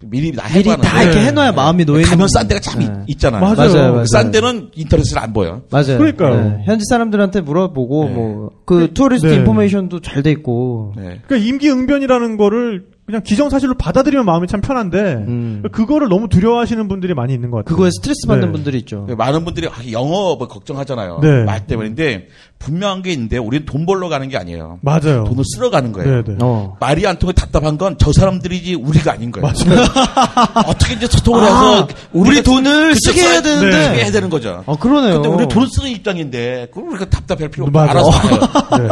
미리 0.00 0.32
다 0.32 0.46
미리 0.52 0.64
다 0.76 1.02
이렇게 1.02 1.18
네. 1.20 1.26
해놔야 1.26 1.52
마음이 1.52 1.84
놓이는. 1.84 2.08
가면 2.08 2.28
싼 2.28 2.46
데가 2.46 2.60
참 2.60 2.78
네. 2.80 2.84
있- 3.06 3.12
있잖아요. 3.16 3.40
맞아요. 3.40 3.56
맞아요, 3.56 3.92
맞아요. 3.92 4.04
싼 4.06 4.30
데는 4.30 4.68
인터넷을 4.74 5.18
안 5.18 5.32
보여. 5.32 5.62
맞아요. 5.70 5.96
그러니까요. 5.98 6.36
네. 6.58 6.62
현지 6.64 6.84
사람들한테 6.90 7.40
물어보고 7.40 8.04
네. 8.04 8.14
뭐그 8.14 8.90
tourist 8.94 9.26
네. 9.28 9.36
information도 9.36 10.00
잘 10.00 10.22
돼 10.22 10.30
있고. 10.32 10.92
네. 10.96 11.20
그러니까 11.26 11.36
임기응변이라는 11.48 12.36
거를 12.36 12.86
그냥 13.06 13.22
기정사실로 13.22 13.74
받아들이면 13.74 14.24
마음이 14.24 14.46
참 14.46 14.62
편한데 14.62 14.98
음. 15.28 15.62
그거를 15.72 16.08
너무 16.08 16.28
두려워하시는 16.30 16.88
분들이 16.88 17.12
많이 17.12 17.34
있는 17.34 17.50
것 17.50 17.58
같아요. 17.58 17.76
그거에 17.76 17.90
스트레스 17.90 18.26
받는 18.26 18.46
네. 18.48 18.52
분들이 18.52 18.78
있죠. 18.78 19.06
많은 19.18 19.44
분들이 19.44 19.68
아, 19.68 19.72
영어 19.92 20.36
뭐 20.36 20.48
걱정하잖아요. 20.48 21.18
네. 21.20 21.44
말 21.44 21.66
때문인데 21.66 22.28
분명한 22.58 23.02
게 23.02 23.12
있는데 23.12 23.36
우리는 23.36 23.66
돈 23.66 23.84
벌러 23.84 24.08
가는 24.08 24.26
게 24.30 24.38
아니에요. 24.38 24.78
맞아요. 24.80 25.24
돈을 25.24 25.44
쓸어 25.54 25.68
가는 25.68 25.92
거예요. 25.92 26.22
네, 26.22 26.32
네. 26.32 26.38
어. 26.40 26.76
말이 26.80 27.06
안 27.06 27.18
통해 27.18 27.34
답답한 27.34 27.76
건 27.76 27.96
저 27.98 28.10
사람들이지 28.12 28.74
우리가 28.76 29.12
아닌 29.12 29.30
거예요. 29.30 29.46
맞아요. 29.46 29.84
어떻게 30.66 30.94
이제 30.94 31.06
소통을 31.06 31.42
아, 31.42 31.44
해서 31.44 31.88
우리 32.14 32.42
돈을 32.42 32.94
쓰게 32.96 33.20
해야 33.20 33.42
되는데. 33.42 33.70
네, 33.76 33.82
쓰게 33.84 34.02
해야 34.02 34.10
되는 34.12 34.30
거죠. 34.30 34.64
아, 34.66 34.76
그러네요. 34.76 35.20
근데 35.20 35.28
우리 35.28 35.46
돈 35.48 35.66
쓰는 35.68 35.90
입장인데 35.90 36.68
그걸 36.72 36.88
우리가 36.90 37.04
답답할 37.10 37.50
필요 37.50 37.66
없고. 37.66 37.78
알아서 37.78 38.10
해요. 38.28 38.40
네. 38.78 38.88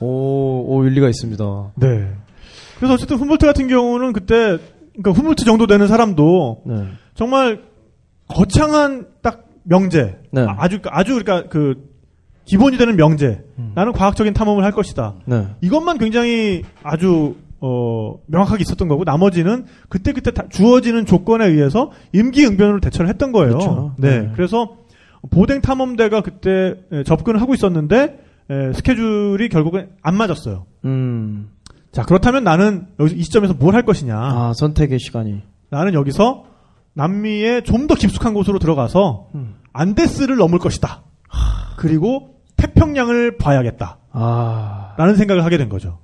오, 0.00 0.76
오, 0.76 0.84
일리가 0.86 1.08
있습니다. 1.10 1.44
네. 1.76 2.08
그래서 2.78 2.94
어쨌든 2.94 3.16
훔볼트 3.16 3.46
같은 3.46 3.68
경우는 3.68 4.12
그때 4.12 4.58
그러니까 4.92 5.10
훔볼트 5.12 5.44
정도 5.44 5.66
되는 5.66 5.86
사람도 5.86 6.62
네. 6.66 6.88
정말 7.14 7.62
거창한 8.28 9.06
딱 9.22 9.48
명제, 9.64 10.18
네. 10.32 10.42
아, 10.42 10.56
아주 10.58 10.78
아주 10.86 11.18
그러니까 11.18 11.48
그 11.48 11.88
기본이 12.44 12.76
되는 12.76 12.96
명제. 12.96 13.42
나는 13.74 13.92
과학적인 13.92 14.34
탐험을 14.34 14.64
할 14.64 14.72
것이다. 14.72 15.14
네. 15.24 15.48
이것만 15.62 15.98
굉장히 15.98 16.62
아주 16.82 17.36
어, 17.60 18.18
명확하게 18.26 18.60
있었던 18.62 18.88
거고 18.88 19.04
나머지는 19.04 19.64
그때 19.88 20.12
그때 20.12 20.30
주어지는 20.50 21.06
조건에 21.06 21.46
의해서 21.46 21.92
임기응변으로 22.12 22.80
대처를 22.80 23.08
했던 23.08 23.32
거예요. 23.32 23.52
그렇죠. 23.52 23.94
네. 23.96 24.20
네. 24.20 24.30
그래서 24.34 24.76
보댕 25.30 25.62
탐험대가 25.62 26.20
그때 26.20 26.74
에, 26.92 27.02
접근을 27.04 27.40
하고 27.40 27.54
있었는데 27.54 28.18
에, 28.50 28.72
스케줄이 28.74 29.48
결국엔 29.48 29.88
안 30.02 30.14
맞았어요. 30.16 30.66
음. 30.84 31.48
자 31.94 32.02
그렇다면 32.02 32.42
나는 32.44 32.88
여기서 32.98 33.16
이 33.16 33.22
시점에서 33.22 33.54
뭘 33.54 33.74
할 33.74 33.84
것이냐? 33.84 34.16
아, 34.16 34.52
선택의 34.56 34.98
시간이. 34.98 35.42
나는 35.70 35.94
여기서 35.94 36.44
남미의 36.94 37.62
좀 37.64 37.86
더 37.86 37.94
깊숙한 37.94 38.34
곳으로 38.34 38.58
들어가서 38.58 39.28
음. 39.36 39.54
안데스를 39.72 40.36
넘을 40.36 40.58
것이다. 40.58 41.02
그리고 41.76 42.34
태평양을 42.56 43.36
봐야겠다. 43.38 43.98
아, 44.12 44.94
라는 44.96 45.16
생각을 45.16 45.44
하게 45.44 45.56
된 45.58 45.68
거죠. 45.68 45.98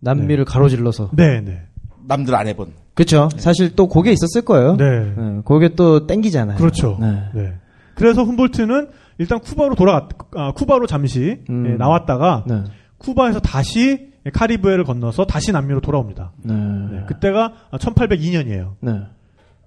남미를 0.00 0.44
가로질러서. 0.44 1.10
네, 1.14 1.40
네. 1.40 1.62
남들 2.06 2.34
안 2.34 2.46
해본. 2.46 2.72
그쵸. 2.94 3.28
사실 3.36 3.74
또 3.76 3.88
그게 3.88 4.12
있었을 4.12 4.42
거예요. 4.44 4.76
네. 4.76 5.14
네, 5.16 5.40
그게 5.46 5.74
또 5.74 6.06
땡기잖아요. 6.06 6.58
그렇죠. 6.58 6.98
네. 7.00 7.22
네. 7.34 7.52
그래서 7.94 8.22
훔볼트는 8.24 8.88
일단 9.18 9.38
쿠바로 9.40 9.74
돌아갔, 9.74 10.08
아, 10.36 10.52
쿠바로 10.52 10.86
잠시 10.86 11.38
음. 11.48 11.66
예, 11.66 11.76
나왔다가 11.76 12.44
네. 12.46 12.64
쿠바에서 12.98 13.40
다시 13.40 14.12
카리브해를 14.32 14.84
건너서 14.84 15.24
다시 15.26 15.52
남미로 15.52 15.80
돌아옵니다. 15.80 16.32
네. 16.42 16.54
네, 16.54 17.04
그때가 17.06 17.52
1802년이에요. 17.72 18.72
네. 18.80 19.00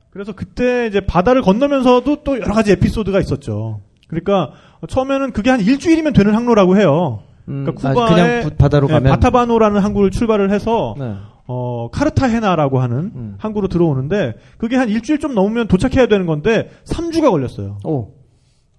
그래서 0.10 0.34
그때 0.34 0.88
이제 0.88 1.02
바다를 1.02 1.42
건너면서도 1.42 2.24
또 2.24 2.40
여러 2.40 2.54
가지 2.54 2.72
에피소드가 2.72 3.20
있었죠. 3.20 3.82
그러니까 4.08 4.52
처음에는 4.88 5.32
그게 5.32 5.50
한 5.52 5.60
일주일이면 5.60 6.14
되는 6.14 6.34
항로라고 6.34 6.78
해요. 6.78 7.20
음, 7.50 7.66
그러니까 7.66 8.08
그냥 8.14 8.42
부- 8.44 8.50
바다로 8.56 8.88
네, 8.88 8.94
가면 8.94 9.12
바타바노라는 9.12 9.80
항구를 9.82 10.12
출발을 10.12 10.52
해서 10.52 10.96
네. 10.98 11.14
어, 11.46 11.90
카르타헤나라고 11.92 12.80
하는 12.80 12.98
음. 13.16 13.36
항구로 13.38 13.68
들어오는데 13.70 14.34
그게 14.58 14.76
한 14.76 14.90
일주일 14.90 15.20
좀 15.20 15.34
넘으면 15.34 15.68
도착해야 15.68 16.08
되는 16.08 16.26
건데 16.26 16.70
3주가 16.86 17.30
걸렸어요. 17.32 17.78
오. 17.86 18.14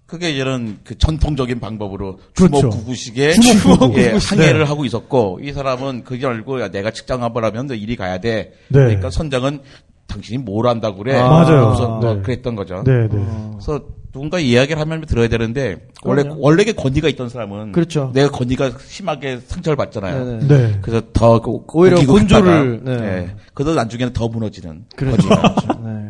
그게 0.08 0.30
이런 0.30 0.78
그 0.84 0.96
전통적인 0.96 1.60
방법으로 1.60 2.18
그렇죠. 2.34 2.60
주먹 2.60 2.70
구구식의 2.78 3.34
주먹 3.34 3.78
구구. 3.78 4.00
예, 4.00 4.14
항해를 4.18 4.60
네. 4.60 4.64
하고 4.64 4.86
있었고 4.86 5.38
이 5.42 5.52
사람은 5.52 6.02
그게 6.04 6.26
알고 6.26 6.62
야, 6.62 6.68
내가 6.70 6.90
직장 6.90 7.22
한번 7.22 7.44
하면 7.44 7.66
너 7.66 7.74
일이 7.74 7.94
가야 7.94 8.18
돼. 8.18 8.54
네. 8.68 8.78
그러니까 8.80 9.10
선장은 9.10 9.60
당신이 10.06 10.38
뭘 10.42 10.66
한다고 10.66 10.98
그래. 11.02 11.14
아, 11.14 11.28
맞아요. 11.28 11.66
그래서 11.66 11.88
뭐 12.00 12.14
네. 12.14 12.22
그랬던 12.22 12.56
거죠. 12.56 12.82
네, 12.86 13.06
네. 13.06 13.08
그래서 13.52 13.82
누군가 14.10 14.38
이야기를 14.38 14.80
하면 14.80 15.02
들어야 15.02 15.28
되는데 15.28 15.76
원래 16.02 16.22
그럼요. 16.22 16.40
원래 16.40 16.64
게 16.64 16.72
권위가 16.72 17.10
있던 17.10 17.28
사람은 17.28 17.72
그렇죠. 17.72 18.10
내가 18.14 18.30
권위가 18.30 18.70
심하게 18.86 19.38
상처를 19.46 19.76
받잖아요. 19.76 20.24
네네. 20.24 20.46
네. 20.48 20.78
그래서 20.80 21.02
더 21.12 21.38
그- 21.42 21.58
오히려 21.74 21.96
곤조를, 22.06 22.80
갔다가, 22.80 22.96
네. 23.02 23.06
예. 23.06 23.30
그러다 23.52 23.74
나중에는 23.82 24.14
더 24.14 24.26
무너지는 24.28 24.86
그렇죠. 24.96 25.28
권위가. 25.28 25.54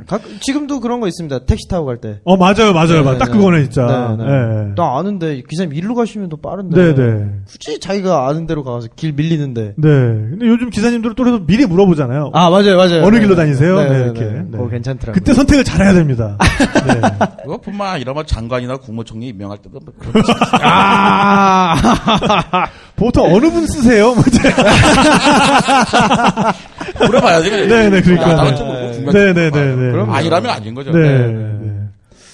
네. 0.08 0.18
각, 0.18 0.22
지금도 0.40 0.80
그런 0.80 1.00
거 1.00 1.06
있습니다. 1.06 1.40
택시 1.40 1.68
타고 1.68 1.86
갈 1.86 1.98
때. 1.98 2.20
어, 2.24 2.36
맞아요, 2.36 2.72
맞아요. 2.72 2.86
네, 2.88 3.02
맞아요. 3.02 3.18
딱 3.18 3.26
네. 3.26 3.36
그거네, 3.36 3.62
진짜. 3.64 4.16
네, 4.18 4.24
네. 4.24 4.30
네. 4.30 4.74
나 4.74 4.98
아는데 4.98 5.42
기사님 5.48 5.74
일로 5.74 5.94
가시면 5.94 6.28
더 6.30 6.36
빠른데. 6.36 6.76
네, 6.76 6.94
네. 6.94 7.26
굳이 7.46 7.78
자기가 7.78 8.28
아는 8.28 8.46
대로 8.46 8.64
가서 8.64 8.88
길 8.96 9.12
밀리는데. 9.12 9.74
네. 9.76 9.88
근데 9.88 10.46
요즘 10.46 10.70
기사님들은 10.70 11.14
또 11.14 11.24
그래서 11.24 11.44
미리 11.46 11.66
물어보잖아요. 11.66 12.30
아 12.32 12.50
맞아요, 12.50 12.76
맞아요. 12.76 13.04
어느 13.04 13.16
네, 13.16 13.20
길로 13.20 13.34
네. 13.34 13.42
다니세요? 13.42 13.76
네, 13.76 13.88
네, 13.88 13.98
네, 13.98 14.04
이렇게. 14.04 14.20
네. 14.24 14.44
네. 14.50 14.58
괜찮더라고요. 14.70 15.12
그때 15.12 15.34
선택을 15.34 15.64
잘해야 15.64 15.92
됩니다. 15.92 16.36
네. 16.86 17.00
그것뿐만 17.44 17.94
아니라 17.94 18.12
뭐 18.14 18.24
장관이나 18.24 18.78
국무총리 18.78 19.28
임명할 19.28 19.58
때도 19.58 19.78
뭐 19.80 19.92
아, 20.62 21.74
보통 22.98 23.32
어느 23.32 23.50
분 23.50 23.66
쓰세요? 23.66 24.14
뭐 24.14 24.22
이제. 24.26 24.40
물어봐야지. 27.06 27.50
네, 27.50 27.90
네, 27.90 28.00
그러니까. 28.02 28.30
야, 28.30 28.34
나는 28.36 28.56
좀 28.56 28.66
뭐, 28.66 29.12
네, 29.12 29.32
네, 29.32 29.50
네, 29.50 29.52
네. 29.76 29.90
그럼 29.92 30.10
아니라면 30.10 30.50
아닌 30.50 30.74
거죠. 30.74 30.90
네. 30.90 31.26
네. 31.28 31.58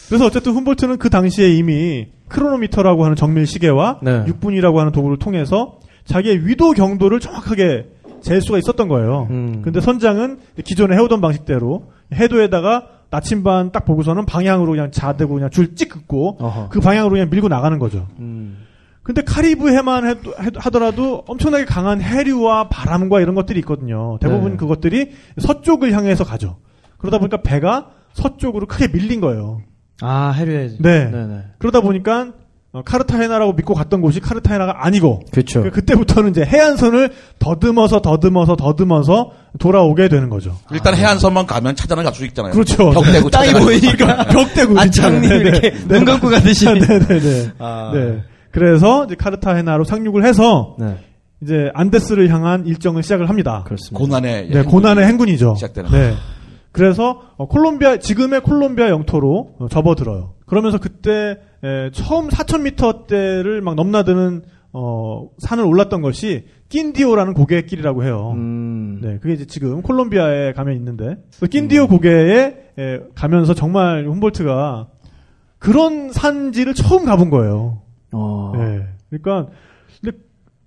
그래서 0.08 0.26
어쨌든 0.26 0.52
훔볼트는 0.52 0.98
그 0.98 1.10
당시에 1.10 1.48
이미 1.50 2.06
크로노미터라고 2.28 3.04
하는 3.04 3.16
정밀 3.16 3.46
시계와 3.46 4.00
네. 4.02 4.24
6분이라고 4.24 4.76
하는 4.76 4.92
도구를 4.92 5.18
통해서 5.18 5.78
자기의 6.04 6.46
위도 6.46 6.72
경도를 6.72 7.20
정확하게 7.20 7.86
잴 8.22 8.40
수가 8.40 8.58
있었던 8.58 8.88
거예요. 8.88 9.26
음. 9.30 9.60
근데 9.62 9.80
선장은 9.80 10.38
기존에 10.64 10.96
해오던 10.96 11.20
방식대로 11.20 11.90
해도에다가 12.12 12.88
나침반 13.10 13.70
딱 13.70 13.84
보고서는 13.84 14.24
방향으로 14.26 14.72
그냥 14.72 14.90
자대고 14.90 15.34
그냥 15.34 15.50
줄 15.50 15.74
찍 15.74 15.90
긋고 15.90 16.38
어허. 16.40 16.68
그 16.70 16.80
방향으로 16.80 17.12
그냥 17.12 17.28
밀고 17.30 17.48
나가는 17.48 17.78
거죠. 17.78 18.06
음. 18.18 18.58
근데 19.04 19.22
카리브해만 19.22 20.06
해도- 20.08 20.32
해도- 20.42 20.58
하더라도 20.60 21.22
엄청나게 21.28 21.66
강한 21.66 22.00
해류와 22.00 22.68
바람과 22.70 23.20
이런 23.20 23.34
것들이 23.36 23.58
있거든요. 23.60 24.18
대부분 24.20 24.52
네. 24.52 24.56
그것들이 24.56 25.10
서쪽을 25.38 25.92
향해서 25.92 26.24
가죠. 26.24 26.56
그러다 26.98 27.18
보니까 27.18 27.42
배가 27.42 27.90
서쪽으로 28.14 28.66
크게 28.66 28.88
밀린 28.88 29.20
거예요. 29.20 29.60
아 30.00 30.30
해류에. 30.30 30.76
네. 30.80 31.10
네네. 31.10 31.40
그러다 31.58 31.80
보니까 31.82 32.32
어, 32.72 32.82
카르타헤나라고 32.82 33.52
믿고 33.52 33.72
갔던 33.74 34.00
곳이 34.00 34.18
카르타헤나가 34.18 34.84
아니고 34.84 35.20
그렇죠. 35.30 35.62
그- 35.62 35.70
그때부터는 35.70 36.30
이제 36.30 36.42
해안선을 36.44 37.10
더듬어서 37.38 38.00
더듬어서 38.02 38.56
더듬어서 38.56 39.30
돌아오게 39.60 40.08
되는 40.08 40.28
거죠. 40.28 40.56
일단 40.72 40.96
해안선만 40.96 41.46
가면 41.46 41.76
찾아는 41.76 42.02
갈 42.02 42.12
수 42.14 42.24
있잖아요. 42.24 42.52
그렇죠. 42.52 42.90
벽 42.90 43.04
대고 43.04 43.30
땅이 43.30 43.52
보이니까. 43.52 44.24
벽 44.24 44.52
대고 44.54 44.76
안창님. 44.80 45.28
네, 45.30 45.36
이렇게 45.36 45.70
네. 45.70 45.86
눈 45.86 46.04
감고 46.04 46.28
가듯이. 46.30 46.64
네네네. 46.64 47.50
아. 47.58 47.92
네. 47.94 48.22
그래서 48.54 49.04
이제 49.04 49.16
카르타헤나로 49.16 49.82
상륙을 49.82 50.24
해서 50.24 50.76
네. 50.78 50.96
이제 51.42 51.70
안데스를 51.74 52.28
향한 52.32 52.66
일정을 52.66 53.02
시작을 53.02 53.28
합니다. 53.28 53.64
그렇습니다. 53.66 53.98
고난의 53.98 54.48
네, 54.48 54.62
고난의 54.62 55.04
행군이죠. 55.06 55.56
시작되는. 55.56 55.90
네. 55.90 56.14
그래서 56.70 57.20
어, 57.36 57.48
콜롬비아 57.48 57.96
지금의 57.96 58.42
콜롬비아 58.42 58.90
영토로 58.90 59.56
어, 59.58 59.66
접어들어요. 59.68 60.34
그러면서 60.46 60.78
그때 60.78 61.38
에, 61.64 61.90
처음 61.92 62.28
4,000m대를 62.28 63.60
막 63.60 63.74
넘나드는 63.74 64.42
어, 64.72 65.28
산을 65.38 65.64
올랐던 65.64 66.00
것이 66.00 66.44
낀디오라는 66.68 67.34
고개길이라고 67.34 68.04
해요. 68.04 68.34
음. 68.36 69.00
네, 69.02 69.18
그게 69.18 69.34
이제 69.34 69.46
지금 69.46 69.82
콜롬비아에 69.82 70.52
가면 70.52 70.76
있는데 70.76 71.16
그 71.40 71.48
낀디오 71.48 71.88
고개에 71.88 72.54
에, 72.78 73.00
가면서 73.16 73.54
정말 73.54 74.06
훔볼트가 74.06 74.88
그런 75.58 76.12
산지를 76.12 76.74
처음 76.74 77.04
가본 77.04 77.30
거예요. 77.30 77.83
어. 78.14 78.52
네. 78.56 78.86
그러니까 79.10 79.50
근데 80.00 80.16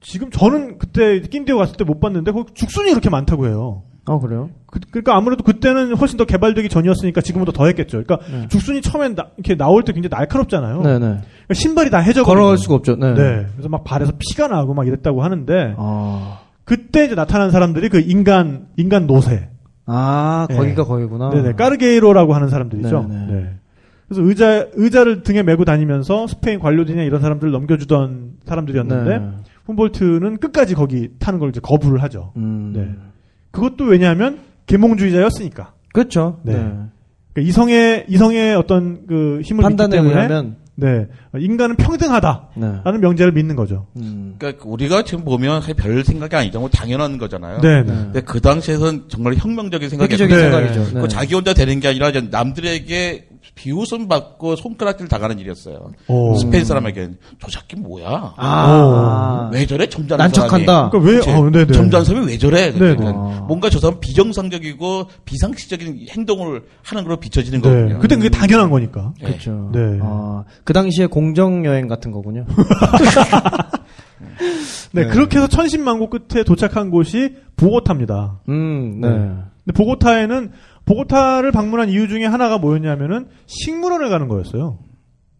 지금 0.01 0.29
저는 0.29 0.77
그때 0.77 1.19
낀디오 1.21 1.57
갔을 1.57 1.75
때 1.77 1.83
못 1.83 1.99
봤는데 1.99 2.31
거기 2.31 2.53
죽순이 2.53 2.89
그렇게 2.91 3.09
많다고 3.09 3.47
해요. 3.47 3.83
어 4.09 4.19
그래요? 4.19 4.49
그, 4.67 4.79
러니까 4.93 5.17
아무래도 5.17 5.43
그때는 5.43 5.93
훨씬 5.97 6.17
더 6.17 6.23
개발되기 6.23 6.69
전이었으니까 6.69 7.19
지금보다 7.19 7.51
더 7.51 7.65
했겠죠. 7.65 8.01
그러니까 8.03 8.19
네. 8.31 8.47
죽순이 8.47 8.81
처음엔 8.81 9.15
나, 9.15 9.27
이렇게 9.35 9.55
나올 9.57 9.83
때 9.83 9.91
굉장히 9.91 10.11
날카롭잖아요. 10.17 10.81
네네. 10.81 10.99
그러니까 10.99 11.53
신발이 11.53 11.89
다 11.89 11.97
해져 11.99 12.23
걸어갈 12.23 12.57
수가 12.57 12.75
없죠. 12.75 12.95
네. 12.95 13.13
네. 13.13 13.45
그래서 13.53 13.67
막 13.69 13.83
발에서 13.83 14.13
피가 14.17 14.47
나고 14.47 14.73
막 14.73 14.87
이랬다고 14.87 15.23
하는데 15.23 15.75
아. 15.77 16.39
그때 16.63 17.03
이제 17.05 17.15
나타난 17.15 17.51
사람들이 17.51 17.89
그 17.89 17.99
인간 17.99 18.67
인간 18.77 19.07
노새. 19.07 19.49
아 19.85 20.47
네. 20.49 20.55
거기가 20.55 20.85
거기구나. 20.85 21.29
네네. 21.29 21.53
까르게이로라고 21.53 22.33
하는 22.33 22.47
사람들이죠. 22.49 23.07
네네. 23.09 23.25
네. 23.31 23.53
그래서 24.07 24.23
의자 24.23 24.67
의자를 24.73 25.23
등에 25.23 25.43
메고 25.43 25.65
다니면서 25.65 26.27
스페인 26.27 26.59
관료들이나 26.59 27.03
이런 27.03 27.21
사람들을 27.21 27.51
넘겨주던 27.51 28.37
사람들이었는데 28.45 29.19
네. 29.19 29.31
훔볼트는 29.65 30.37
끝까지 30.37 30.75
거기 30.75 31.09
타는 31.19 31.39
걸 31.39 31.49
이제 31.49 31.59
거부를 31.61 32.01
하죠. 32.03 32.31
음. 32.37 32.71
네. 32.73 32.89
그것도 33.51 33.85
왜냐하면 33.85 34.39
계몽주의자였으니까. 34.65 35.73
그렇죠. 35.93 36.39
네. 36.43 36.53
네. 36.53 36.59
그러니까 37.33 37.49
이성의 37.49 38.05
이성의 38.07 38.55
어떤 38.55 39.05
그 39.07 39.41
힘을 39.43 39.63
믿기 39.63 39.63
판단에 39.63 39.97
때문에 39.97 40.15
의하면 40.15 40.55
네 40.75 41.07
인간은 41.37 41.75
평등하다라는 41.75 42.83
네. 42.85 42.97
명제를 42.99 43.31
믿는 43.33 43.55
거죠. 43.55 43.87
음. 43.97 44.35
그러니까 44.37 44.63
우리가 44.65 45.03
지금 45.03 45.25
보면 45.25 45.61
별 45.75 46.03
생각이 46.03 46.35
아니죠. 46.35 46.59
뭐 46.59 46.69
당연한 46.69 47.17
거잖아요. 47.17 47.59
네, 47.61 47.81
네. 47.81 47.87
근데 47.87 48.21
그 48.21 48.39
당시에선 48.39 49.05
정말 49.09 49.33
혁명적인 49.35 49.89
생각이었죠. 49.89 50.27
네. 50.27 50.41
생각이죠. 50.41 50.93
네. 50.93 51.01
그 51.01 51.07
자기 51.07 51.33
혼자 51.33 51.53
되는 51.53 51.79
게 51.79 51.87
아니라 51.89 52.11
남들에게 52.11 53.27
비웃음 53.55 54.07
받고 54.07 54.55
손가락질 54.55 55.07
당하는 55.07 55.39
일이었어요. 55.39 55.91
오. 56.07 56.35
스페인 56.35 56.65
사람에게는 56.65 57.17
저 57.39 57.47
새끼 57.49 57.75
뭐야? 57.75 58.33
아. 58.37 59.49
왜 59.53 59.65
저래? 59.65 59.87
점잖은 59.87 60.23
난척한다. 60.23 60.89
그러니까 60.89 61.11
왜? 61.11 61.33
어, 61.33 61.49
네네. 61.49 61.73
점잖은 61.73 62.05
사람이 62.05 62.27
왜 62.27 62.37
저래? 62.37 62.71
네네. 62.71 62.95
그러니까 62.95 63.09
아. 63.09 63.45
뭔가 63.47 63.69
저 63.69 63.79
사람 63.79 63.99
비정상적이고 63.99 65.07
비상식적인 65.25 66.07
행동을 66.09 66.63
하는 66.83 67.03
걸로 67.03 67.17
비춰지는 67.17 67.61
네. 67.61 67.69
거거든요. 67.69 67.99
그땐 67.99 68.19
그게 68.19 68.29
당연한 68.29 68.69
거니까. 68.69 69.13
네. 69.21 69.27
그렇죠. 69.27 69.69
네. 69.73 69.99
아, 70.01 70.43
그 70.63 70.73
당시에 70.73 71.05
공정 71.07 71.65
여행 71.65 71.87
같은 71.87 72.11
거군요. 72.11 72.45
네, 74.93 75.03
네. 75.03 75.07
그렇게 75.07 75.37
해서 75.37 75.47
천신만고 75.47 76.09
끝에 76.09 76.43
도착한 76.43 76.89
곳이 76.89 77.35
보고타입니다. 77.55 78.39
음, 78.49 78.99
네. 79.01 79.09
네. 79.09 79.15
근데 79.65 79.73
보고타에는 79.75 80.51
보고타를 80.87 81.51
방문한 81.51 81.89
이유 81.89 82.07
중에 82.07 82.25
하나가 82.25 82.57
뭐였냐면은 82.57 83.27
식물원을 83.45 84.09
가는 84.09 84.27
거였어요. 84.27 84.79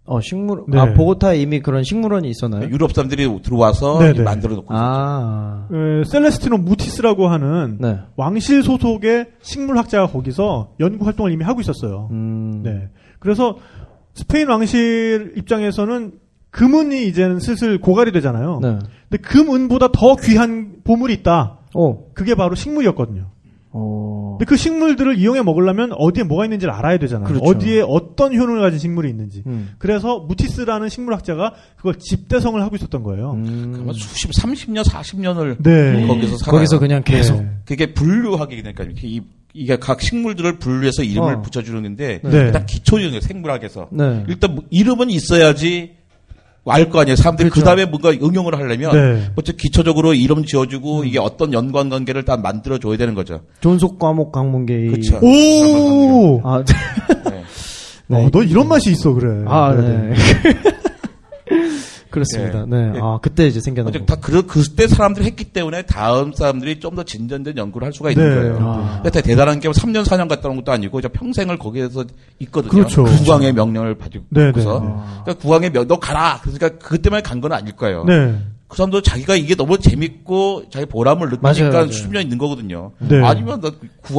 어, 0.05 0.21
식물, 0.21 0.63
네. 0.69 0.79
아, 0.79 0.93
보고타에 0.93 1.37
이미 1.37 1.59
그런 1.59 1.83
식물원이 1.83 2.29
있었나요? 2.29 2.69
유럽 2.69 2.93
사람들이 2.93 3.41
들어와서 3.41 3.99
네네. 3.99 4.23
만들어 4.23 4.55
놓고 4.55 4.67
아, 4.69 5.67
에, 5.69 6.03
셀레스티노 6.05 6.59
무티스라고 6.59 7.27
하는 7.27 7.77
네. 7.81 7.99
왕실 8.15 8.63
소속의 8.63 9.31
식물학자가 9.41 10.07
거기서 10.07 10.75
연구 10.79 11.05
활동을 11.05 11.33
이미 11.33 11.43
하고 11.43 11.59
있었어요. 11.59 12.07
음, 12.11 12.61
네. 12.63 12.89
그래서 13.19 13.57
스페인 14.13 14.47
왕실 14.47 15.33
입장에서는 15.35 16.13
금은이 16.51 17.05
이제는 17.07 17.39
슬슬 17.39 17.79
고갈이 17.79 18.13
되잖아요. 18.13 18.59
네. 18.61 18.79
근데 19.09 19.21
금은보다 19.21 19.89
더 19.91 20.15
귀한 20.15 20.77
보물이 20.85 21.13
있다. 21.15 21.59
오, 21.73 22.13
그게 22.13 22.33
바로 22.33 22.55
식물이었거든요. 22.55 23.31
어, 23.79 24.37
근데 24.37 24.45
그 24.49 24.55
식물들을 24.57 25.17
이용해 25.17 25.43
먹으려면 25.43 25.91
어디에 25.93 26.23
뭐가 26.23 26.45
있는지를 26.45 26.73
알아야 26.73 26.97
되잖아요. 26.97 27.27
그렇죠. 27.27 27.45
어디에 27.45 27.81
어떤 27.81 28.35
효능을 28.35 28.61
가진 28.61 28.79
식물이 28.79 29.09
있는지. 29.09 29.43
음. 29.45 29.75
그래서 29.77 30.19
무티스라는 30.19 30.89
식물학자가 30.89 31.53
그걸 31.75 31.95
집대성을 31.95 32.59
하고 32.61 32.75
있었던 32.75 33.03
거예요. 33.03 33.33
음. 33.33 33.79
아마 33.81 33.93
수십, 33.93 34.31
30년, 34.31 34.83
40년을 34.83 35.57
네. 35.61 36.07
거기서 36.07 36.37
살아요. 36.37 36.57
거기서 36.57 36.79
그냥 36.79 37.03
계속. 37.03 37.41
네. 37.41 37.49
그게 37.65 37.93
분류하게 37.93 38.61
되니까 38.61 38.83
이렇게 38.83 39.07
이, 39.07 39.21
이게 39.53 39.77
각 39.77 40.01
식물들을 40.01 40.59
분류해서 40.59 41.03
이름을 41.03 41.35
어. 41.35 41.41
붙여주는데 41.41 42.21
네. 42.23 42.37
일단 42.37 42.65
기초적인 42.65 43.21
생물학에서 43.21 43.89
네. 43.91 44.23
일단 44.27 44.55
뭐 44.55 44.63
이름은 44.69 45.09
있어야지 45.09 45.96
알 46.71 46.89
거 46.89 46.99
아니에요. 47.01 47.15
사람들이 47.15 47.49
그 47.49 47.55
그렇죠. 47.55 47.65
다음에 47.65 47.85
뭔가 47.85 48.11
응용을 48.11 48.55
하려면 48.57 48.91
네. 48.91 49.31
먼저 49.35 49.53
기초적으로 49.53 50.13
이름 50.13 50.45
지어주고 50.45 51.03
이게 51.05 51.19
어떤 51.19 51.53
연관 51.53 51.89
관계를 51.89 52.23
다 52.25 52.37
만들어 52.37 52.77
줘야 52.77 52.97
되는 52.97 53.13
거죠. 53.13 53.41
존속 53.61 53.99
과목 53.99 54.31
강문계의. 54.31 54.89
그쵸. 54.91 55.19
오! 55.21 56.41
아, 56.43 56.63
네. 56.63 57.43
네. 58.09 58.25
어, 58.25 58.29
너 58.31 58.41
이런 58.43 58.67
맛이 58.69 58.91
있어, 58.91 59.13
그래. 59.13 59.43
아, 59.47 59.73
네, 59.75 59.81
네. 59.87 60.13
그렇습니다. 62.09 62.61
예. 62.61 62.65
네. 62.67 62.91
예. 62.95 62.99
아, 63.01 63.19
그때 63.21 63.47
이제 63.47 63.59
생겨난. 63.59 64.05
다 64.05 64.15
그, 64.21 64.45
그때 64.45 64.87
사람들이 64.87 65.25
했기 65.25 65.45
때문에 65.45 65.83
다음 65.83 66.33
사람들이 66.33 66.79
좀 66.79 66.95
더 66.97 67.03
진전된 67.03 67.57
연구를 67.57 67.85
할 67.85 67.93
수가 67.93 68.09
있는 68.11 68.27
네. 68.27 68.35
거예요. 68.35 68.57
아. 68.61 69.01
근데 69.03 69.21
대단한 69.21 69.59
게 69.59 69.69
3년, 69.69 70.03
4년 70.03 70.27
갔다 70.27 70.49
온 70.49 70.55
것도 70.55 70.71
아니고 70.71 70.99
저 71.01 71.09
평생을 71.09 71.57
거기에서 71.57 72.05
있거든요. 72.39 72.71
그렇죠. 72.71 73.03
국왕의 73.03 73.53
명령을 73.53 73.95
받고서. 73.95 74.23
네, 74.29 74.45
네. 74.45 74.51
그러니까 74.51 75.33
국왕의 75.39 75.69
명, 75.71 75.87
너 75.87 75.99
가라. 75.99 76.41
그러니까 76.41 76.69
때문에 76.97 77.21
간건 77.21 77.51
아닐 77.53 77.75
거예요. 77.75 78.03
네. 78.05 78.35
그 78.67 78.75
사람도 78.77 79.01
자기가 79.01 79.35
이게 79.35 79.55
너무 79.55 79.77
재밌고 79.77 80.63
자기 80.69 80.85
보람을 80.85 81.29
느끼니까 81.29 81.85
년 82.11 82.21
있는 82.21 82.37
거거든요. 82.37 82.91
네. 82.99 83.23
아니면 83.23 83.61
나 83.61 83.71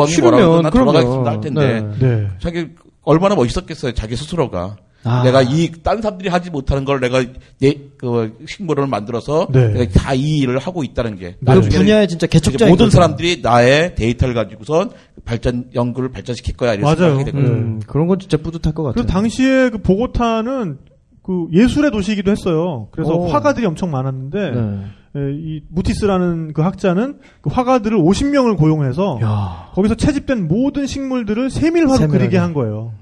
싫으면 0.07 0.33
뭐라고 0.33 0.63
나. 0.63 0.71
돌아가겠습니다 0.71 1.31
할 1.31 1.41
텐데 1.41 1.81
네. 1.81 2.07
네. 2.07 2.29
자기 2.41 2.69
얼마나 3.03 3.35
멋있었겠어요. 3.35 3.93
자기 3.93 4.17
스스로가. 4.17 4.77
아. 5.05 5.23
내가 5.23 5.43
이 5.43 5.71
다른 5.83 6.03
사람들이 6.03 6.29
하지 6.29 6.51
못하는 6.51 6.85
걸 6.85 7.01
내가 7.01 7.25
내그 7.61 8.39
식물원을 8.47 8.89
만들어서 8.91 9.49
네. 9.53 9.69
내가 9.69 10.01
다이 10.01 10.39
일을 10.39 10.59
하고 10.59 10.83
있다는 10.83 11.17
게그 11.17 11.37
나중에는 11.41 11.69
분야의 11.79 12.09
진짜 12.09 12.27
이제 12.27 12.39
개척자인 12.39 12.71
모든. 12.71 12.91
사람들이 12.91 13.41
나의 13.43 13.95
데이터를 13.95 14.35
가지고선 14.35 14.91
발전 15.25 15.67
연구를 15.75 16.11
발전시킬 16.11 16.57
거야 16.57 16.75
이런 16.75 16.83
맞아요. 16.85 17.17
생각이 17.17 17.25
되거든요. 17.27 17.53
음, 17.53 17.81
그런 17.87 18.07
건 18.09 18.19
진짜 18.19 18.37
뿌듯할 18.37 18.75
것 18.75 18.83
같아요. 18.83 18.95
그리고 18.95 19.07
당시에 19.09 19.71
그 19.71 19.79
보고타는 19.79 20.79
그 21.23 21.47
예술의 21.53 21.91
도시이기도 21.91 22.31
했어요. 22.31 22.89
그래서 22.91 23.15
오. 23.15 23.29
화가들이 23.29 23.67
엄청 23.67 23.91
많았는데 23.91 24.51
네. 24.51 24.61
에, 25.17 25.33
이 25.33 25.61
무티스라는 25.69 26.53
그 26.55 26.63
학자는 26.63 27.19
그 27.41 27.51
화가들을 27.51 27.97
50명을 27.99 28.57
고용해서 28.57 29.19
야. 29.23 29.71
거기서 29.75 29.95
채집된 29.95 30.49
모든 30.49 30.87
식물들을 30.87 31.51
세밀화로 31.51 31.97
세밀하게. 31.97 32.19
그리게 32.19 32.39
한 32.39 32.53
거예요. 32.55 32.93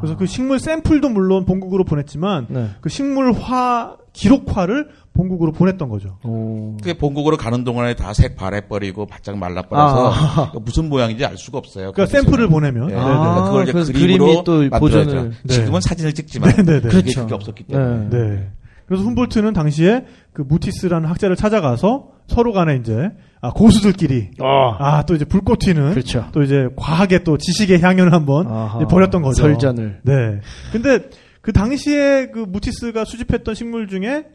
아. 0.00 0.02
그래서 0.02 0.16
그 0.16 0.26
식물 0.26 0.58
샘플도 0.58 1.08
물론 1.10 1.44
본국으로 1.44 1.84
보냈지만 1.84 2.46
네. 2.48 2.68
그 2.80 2.88
식물화 2.88 3.96
기록화를 4.12 4.88
본국으로 5.12 5.52
보냈던 5.52 5.88
거죠. 5.88 6.18
오. 6.24 6.76
그게 6.78 6.94
본국으로 6.96 7.36
가는 7.36 7.62
동안에 7.64 7.94
다색 7.94 8.36
발해버리고 8.36 9.06
바짝 9.06 9.36
말라버려서 9.38 10.10
아. 10.10 10.52
무슨 10.64 10.88
모양인지 10.88 11.24
알 11.24 11.36
수가 11.36 11.58
없어요. 11.58 11.92
그러니까 11.92 12.04
거기서는. 12.04 12.22
샘플을 12.24 12.48
보내면 12.48 12.88
네. 12.88 12.94
네, 12.94 13.00
아, 13.00 13.44
그걸 13.44 13.62
이제 13.64 13.72
그래서 13.72 13.92
그림으로 13.92 14.24
그림이 14.44 14.44
또. 14.70 14.78
보존을- 14.78 15.32
네. 15.44 15.54
지금은 15.54 15.80
사진을 15.80 16.12
찍지만 16.14 16.50
네, 16.56 16.62
네, 16.62 16.72
네. 16.74 16.80
그게 16.80 17.00
그렇죠. 17.02 17.20
그게 17.22 17.34
없었기 17.34 17.64
때문에. 17.64 18.08
네. 18.08 18.18
네. 18.18 18.50
그래서 18.86 19.04
훔볼트는 19.04 19.52
당시에 19.52 20.04
그 20.32 20.42
무티스라는 20.42 21.08
학자를 21.08 21.36
찾아가서 21.36 22.08
서로 22.26 22.52
간에 22.52 22.76
이제 22.76 23.10
아, 23.42 23.50
고수들끼리 23.52 24.32
아또 24.78 25.14
이제 25.14 25.24
불꽃 25.24 25.60
튀는 25.60 25.92
그렇죠. 25.92 26.28
또 26.32 26.42
이제 26.42 26.68
과학의 26.76 27.24
또 27.24 27.38
지식의 27.38 27.80
향연을 27.80 28.12
한번 28.12 28.46
벌였던 28.88 29.22
거죠. 29.22 29.42
설전을. 29.42 30.00
네. 30.04 30.40
근데 30.72 31.08
그 31.40 31.52
당시에 31.52 32.26
그 32.32 32.40
무티스가 32.40 33.04
수집했던 33.04 33.54
식물 33.54 33.88
중에 33.88 34.26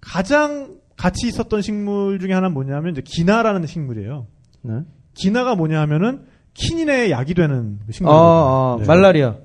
가장 0.00 0.78
가치 0.96 1.28
있었던 1.28 1.62
식물 1.62 2.18
중에 2.18 2.32
하나 2.32 2.48
는 2.48 2.54
뭐냐면 2.54 2.92
이제 2.92 3.02
기나라는 3.04 3.66
식물이에요. 3.66 4.26
네. 4.62 4.74
기나가 5.14 5.54
뭐냐 5.54 5.80
하면은 5.82 6.24
키닌의 6.54 7.10
약이 7.10 7.34
되는 7.34 7.78
그 7.78 7.86
아, 7.88 7.92
식물이거든요. 7.92 8.28
아, 8.28 8.76
네. 8.80 8.86
말라리아. 8.86 9.36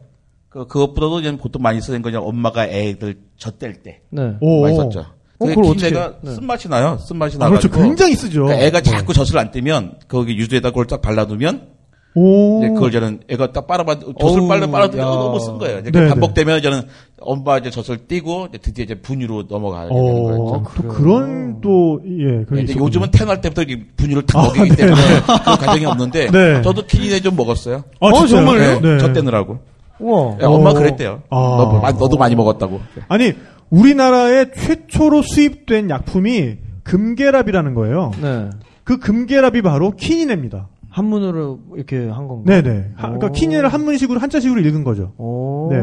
그, 0.49 0.67
그것보다도 0.67 1.19
이제 1.19 1.37
보통 1.37 1.61
많이 1.61 1.81
쓰는 1.81 2.01
거냐 2.01 2.19
엄마가 2.19 2.65
애들 2.65 3.19
젖댈 3.37 3.83
때 3.83 4.01
네. 4.09 4.35
오. 4.41 4.63
많이 4.63 4.75
썼죠. 4.75 5.05
어, 5.39 5.45
그걸 5.47 5.65
어떻게- 5.65 5.87
키내가 5.89 6.13
네. 6.21 6.31
쓴맛이 6.35 6.69
나요. 6.69 6.97
쓴맛이 7.01 7.35
아, 7.41 7.49
그렇죠. 7.49 7.67
나가지고 7.67 7.81
굉장히 7.81 8.15
쓰죠. 8.15 8.43
그러니까 8.43 8.65
애가 8.65 8.81
네. 8.81 8.89
자꾸 8.91 9.13
젖을 9.13 9.37
안 9.37 9.51
떼면 9.51 9.95
거기 10.07 10.35
유두에다 10.37 10.69
그걸 10.69 10.85
딱 10.87 11.01
발라두면 11.01 11.73
오. 12.17 12.59
이제 12.63 12.69
그걸 12.73 12.91
저는 12.91 13.19
애가 13.27 13.51
딱 13.51 13.67
빨아봐 13.67 13.95
젖을 14.17 14.47
빨아 14.47 14.85
야. 14.85 14.87
너무 15.05 15.37
쓴 15.41 15.57
거예요. 15.57 15.79
이제 15.79 15.91
네, 15.91 16.07
반복되면 16.07 16.61
저는 16.61 16.83
엄마 17.19 17.57
이제 17.57 17.69
젖을 17.69 18.07
띄고 18.07 18.47
이제 18.49 18.57
드디어 18.59 18.85
이제 18.85 18.95
분유로 18.95 19.43
넘어가게 19.49 19.89
되는 19.89 20.01
어, 20.01 20.23
거예요. 20.23 20.37
또 20.77 20.87
그런 20.87 21.59
또 21.59 21.99
예. 22.05 22.61
있었군요. 22.63 22.85
요즘은 22.85 23.11
태어날 23.11 23.41
때부터 23.41 23.63
이 23.63 23.83
분유를 23.97 24.25
탁 24.27 24.39
아, 24.39 24.47
먹이기 24.47 24.69
네, 24.69 24.75
때문에 24.77 25.01
그런 25.27 25.57
과정이 25.57 25.85
없는데 25.85 26.31
네. 26.31 26.61
저도 26.61 26.85
키니네 26.85 27.19
좀 27.19 27.35
먹었어요. 27.35 27.83
아, 27.99 28.07
어? 28.07 28.25
정말요? 28.25 28.79
네. 28.79 28.97
젖 28.99 29.11
떼느라고. 29.11 29.59
우와. 29.99 30.37
예, 30.41 30.45
엄마 30.45 30.69
어. 30.69 30.73
그랬대요. 30.73 31.21
아. 31.29 31.35
너, 31.37 31.79
마- 31.81 31.91
너도 31.91 32.15
많이 32.17 32.35
먹었다고. 32.35 32.79
아니 33.09 33.33
우리나라에 33.69 34.51
최초로 34.51 35.21
수입된 35.21 35.89
약품이 35.89 36.57
금계랍이라는 36.83 37.73
거예요. 37.73 38.11
네. 38.21 38.49
그 38.83 38.99
금계랍이 38.99 39.61
바로 39.61 39.91
키니네입니다. 39.91 40.69
한문으로 40.89 41.59
이렇게 41.75 42.07
한 42.07 42.27
건가? 42.27 42.43
네네. 42.45 42.91
하- 42.95 43.07
그러니까 43.07 43.27
오. 43.27 43.31
키니네를 43.31 43.69
한문식으로 43.69 44.19
한자식으로 44.19 44.61
읽은 44.61 44.83
거죠. 44.83 45.13
오. 45.17 45.69
네. 45.71 45.81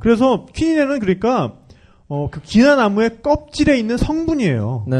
그래서 0.00 0.46
키니네는 0.54 0.98
그러니까 1.00 1.54
어, 2.08 2.28
그 2.30 2.40
기나나무의 2.40 3.18
껍질에 3.22 3.76
있는 3.78 3.96
성분이에요. 3.96 4.86
네. 4.88 4.96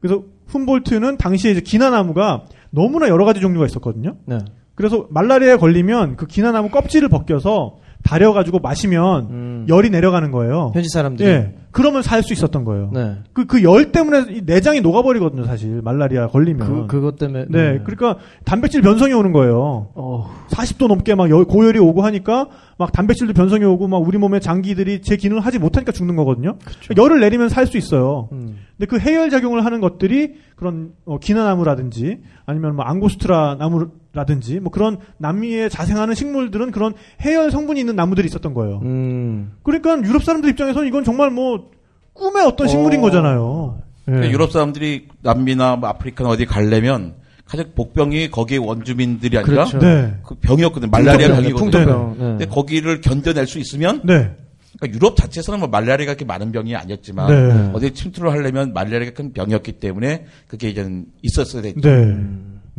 그래서 0.00 0.24
훔볼트는 0.48 1.16
당시에 1.16 1.52
이제 1.52 1.60
기나나무가 1.60 2.44
너무나 2.70 3.08
여러 3.08 3.24
가지 3.24 3.40
종류가 3.40 3.66
있었거든요. 3.66 4.16
네. 4.26 4.38
그래서 4.74 5.06
말라리아에 5.10 5.56
걸리면 5.56 6.16
그 6.16 6.26
기나나무 6.26 6.70
껍질을 6.70 7.08
벗겨서 7.08 7.76
다려가지고 8.02 8.58
마시면 8.60 9.26
음. 9.30 9.66
열이 9.68 9.90
내려가는 9.90 10.30
거예요. 10.30 10.70
현지 10.74 10.88
사람들이. 10.88 11.28
예. 11.28 11.54
그러면 11.72 12.02
살 12.02 12.22
수 12.24 12.32
있었던 12.32 12.64
거예요. 12.64 12.90
네. 12.92 13.18
그, 13.32 13.46
그 13.46 13.62
열 13.62 13.92
때문에 13.92 14.24
이 14.34 14.42
내장이 14.44 14.80
녹아버리거든요, 14.80 15.44
사실. 15.44 15.80
말라리아 15.82 16.26
걸리면. 16.26 16.66
그, 16.66 16.86
그것 16.88 17.16
때문에. 17.16 17.46
네. 17.48 17.78
그러니까 17.84 18.16
단백질 18.44 18.82
변성이 18.82 19.12
오는 19.12 19.30
거예요. 19.32 19.88
어. 19.94 20.28
40도 20.50 20.88
넘게 20.88 21.14
막 21.14 21.30
열- 21.30 21.44
고열이 21.44 21.78
오고 21.78 22.02
하니까 22.02 22.48
막 22.78 22.90
단백질도 22.90 23.34
변성이 23.34 23.64
오고 23.64 23.86
막 23.86 23.98
우리 23.98 24.18
몸의 24.18 24.40
장기들이 24.40 25.02
제 25.02 25.16
기능을 25.16 25.42
하지 25.46 25.58
못하니까 25.60 25.92
죽는 25.92 26.16
거거든요. 26.16 26.56
그러니까 26.58 27.02
열을 27.02 27.20
내리면 27.20 27.48
살 27.48 27.66
수 27.66 27.76
있어요. 27.78 28.28
음. 28.32 28.56
근데 28.76 28.86
그 28.86 28.98
해열 28.98 29.30
작용을 29.30 29.64
하는 29.64 29.80
것들이 29.80 30.34
그런 30.56 30.90
어, 31.04 31.18
기나나무라든지 31.18 32.18
아니면 32.46 32.74
뭐 32.74 32.84
앙고스트라 32.86 33.56
나무 33.60 33.90
라든지 34.12 34.58
뭐 34.58 34.72
그런 34.72 34.98
남미에 35.18 35.68
자생하는 35.68 36.14
식물들은 36.14 36.72
그런 36.72 36.94
해열 37.20 37.50
성분이 37.50 37.78
있는 37.78 37.94
나무들이 37.94 38.26
있었던 38.26 38.54
거예요. 38.54 38.80
음. 38.82 39.52
그러니까 39.62 40.00
유럽 40.02 40.24
사람들 40.24 40.50
입장에서는 40.50 40.88
이건 40.88 41.04
정말 41.04 41.30
뭐 41.30 41.70
꿈의 42.14 42.44
어떤 42.44 42.66
식물인 42.66 43.00
어. 43.00 43.02
거잖아요. 43.02 43.78
예. 44.08 44.12
그러니까 44.12 44.32
유럽 44.32 44.50
사람들이 44.50 45.08
남미나 45.22 45.76
뭐 45.76 45.88
아프리카나 45.88 46.28
어디 46.30 46.44
가려면 46.44 47.14
가장 47.44 47.66
복병이 47.74 48.30
거기에 48.30 48.58
원주민들이 48.58 49.36
아니라 49.38 49.64
그렇죠. 49.64 49.78
네. 49.78 50.14
그 50.24 50.34
병이었거든요. 50.36 50.90
말라리아 50.90 51.28
풍토병, 51.28 51.42
병이거든요. 51.42 51.70
풍토병. 51.70 52.12
네. 52.12 52.24
근데 52.24 52.46
거기를 52.46 53.00
견뎌낼 53.00 53.46
수 53.46 53.58
있으면 53.58 54.02
네. 54.04 54.30
그러니까 54.78 54.96
유럽 54.96 55.16
자체에서는 55.16 55.58
뭐 55.58 55.68
말라리아가 55.68 56.14
그렇게 56.14 56.24
많은 56.24 56.52
병이 56.52 56.74
아니었지만 56.76 57.28
네. 57.28 57.70
어디 57.74 57.92
침투를 57.92 58.30
하려면 58.30 58.72
말라리아가 58.72 59.16
큰 59.16 59.32
병이었기 59.32 59.72
때문에 59.72 60.26
그게 60.46 60.70
이제는 60.70 61.06
있었어야 61.22 61.62
됐죠. 61.62 61.80
네. 61.80 62.16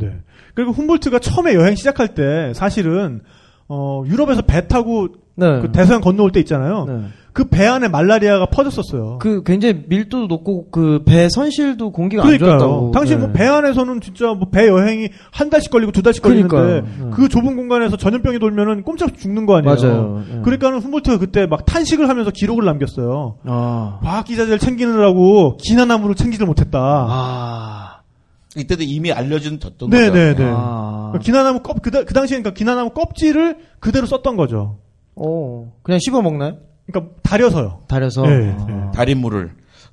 네. 0.05 0.13
그리고 0.55 0.71
훔볼트가 0.71 1.19
처음에 1.19 1.53
여행 1.55 1.75
시작할 1.75 2.09
때 2.15 2.51
사실은 2.53 3.21
어, 3.67 4.03
유럽에서 4.05 4.41
배 4.41 4.67
타고 4.67 5.07
네. 5.35 5.59
그 5.61 5.71
대서양 5.71 6.01
건너올 6.01 6.31
때 6.31 6.39
있잖아요. 6.41 6.85
네. 6.87 7.01
그배 7.33 7.65
안에 7.65 7.87
말라리아가 7.87 8.47
퍼졌었어요. 8.47 9.17
그 9.21 9.41
굉장히 9.43 9.85
밀도도 9.87 10.27
높고 10.27 10.69
그 10.69 11.01
배 11.05 11.29
선실도 11.29 11.93
공기가 11.93 12.23
안 12.23 12.27
그러니까요. 12.27 12.59
좋았다고. 12.59 12.91
당시 12.91 13.13
네. 13.13 13.19
뭐배 13.21 13.45
안에서는 13.47 14.01
진짜 14.01 14.33
뭐 14.33 14.49
배 14.51 14.67
여행이 14.67 15.07
한 15.31 15.49
달씩 15.49 15.71
걸리고 15.71 15.93
두 15.93 16.01
달씩 16.01 16.21
걸리는데. 16.21 16.81
네. 16.81 17.09
그 17.13 17.29
좁은 17.29 17.55
공간에서 17.55 17.95
전염병이 17.95 18.39
돌면은 18.39 18.83
꼼짝 18.83 19.17
죽는 19.17 19.45
거 19.45 19.55
아니에요. 19.55 19.73
맞아요. 19.73 20.23
네. 20.29 20.41
그러니까는 20.43 20.79
훔볼트가 20.79 21.19
그때 21.19 21.45
막 21.45 21.65
탄식을 21.65 22.09
하면서 22.09 22.31
기록을 22.31 22.65
남겼어요. 22.65 23.37
아. 23.45 23.99
과학 24.03 24.25
기자들 24.25 24.59
챙기느라고 24.59 25.55
기나나무를 25.55 26.15
챙기질 26.15 26.45
못했다. 26.45 26.77
아. 27.09 27.90
이때도 28.57 28.83
이미 28.83 29.11
알려진 29.11 29.59
졌던 29.59 29.89
네, 29.89 30.01
거죠. 30.09 30.13
네, 30.13 30.35
네. 30.35 30.43
아. 30.47 31.09
그러니까 31.11 31.19
기나나무 31.23 31.59
껍, 31.61 31.81
그, 31.81 31.91
다- 31.91 32.03
그 32.03 32.13
당시에 32.13 32.37
그러니까 32.37 32.53
기나나무 32.57 32.89
껍질을 32.91 33.57
그대로 33.79 34.05
썼던 34.07 34.35
거죠. 34.35 34.79
어. 35.15 35.71
그냥 35.83 35.99
씹어 36.03 36.21
먹나요? 36.21 36.57
그러니까 36.85 37.13
다려서요. 37.23 37.83
달여서. 37.87 38.23
네, 38.23 38.55
아. 38.59 38.65
네. 38.65 38.91
달인물을. 38.93 39.51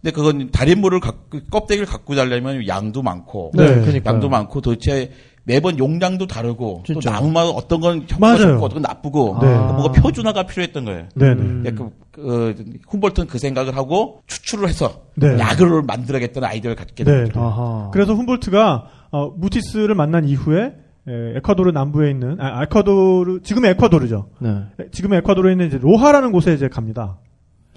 근데 0.09 0.11
그건 0.12 0.50
달인물을 0.50 1.00
갖고 1.00 1.40
껍데기를 1.50 1.86
갖고 1.86 2.14
자려면 2.14 2.66
양도 2.66 3.02
많고 3.02 3.52
네, 3.54 3.74
네. 3.74 3.80
그러니까. 3.80 4.11
양도 4.11 4.28
많고 4.28 4.61
도대체 4.61 5.11
매번 5.44 5.78
용량도 5.78 6.26
다르고 6.26 6.82
또 6.86 6.92
진짜. 6.94 7.11
나무마다 7.11 7.48
어떤 7.50 7.80
건 7.80 8.06
맞아요. 8.18 8.34
효과가 8.34 8.52
좋고 8.52 8.64
어떤 8.64 8.74
건 8.74 8.82
나쁘고 8.82 9.38
네. 9.40 9.46
뭔가 9.46 9.92
표준화가 9.92 10.44
필요했던 10.44 10.84
거예요. 10.84 11.09
네, 11.14 11.34
네. 11.34 11.42
음. 11.42 11.64
그, 11.74 11.90
그, 12.12 12.64
훔볼트는 12.88 13.28
그 13.28 13.38
생각을 13.38 13.76
하고 13.76 14.22
추출을 14.26 14.68
해서 14.68 15.02
네. 15.14 15.38
약을 15.38 15.82
만들어야겠다는 15.82 16.46
아이디어를 16.48 16.76
갖게 16.76 17.04
네, 17.04 17.11
된 17.11 17.24
네. 17.24 17.30
거죠. 17.30 17.90
그래서 17.92 18.14
훔볼트가 18.14 18.88
어, 19.11 19.30
무티스를 19.30 19.94
만난 19.94 20.26
이후에 20.26 20.74
에, 21.09 21.36
에 21.36 21.40
콰도르 21.42 21.70
남부에 21.70 22.11
있는 22.11 22.36
아, 22.40 22.62
에콰도르 22.64 23.40
지금의 23.42 23.70
에콰도르죠. 23.72 24.28
네. 24.40 24.50
에, 24.80 24.90
지금의 24.90 25.20
에콰도르에 25.20 25.52
있는 25.52 25.66
이제 25.68 25.78
로하라는 25.80 26.32
곳에 26.32 26.52
이제 26.52 26.68
갑니다. 26.68 27.18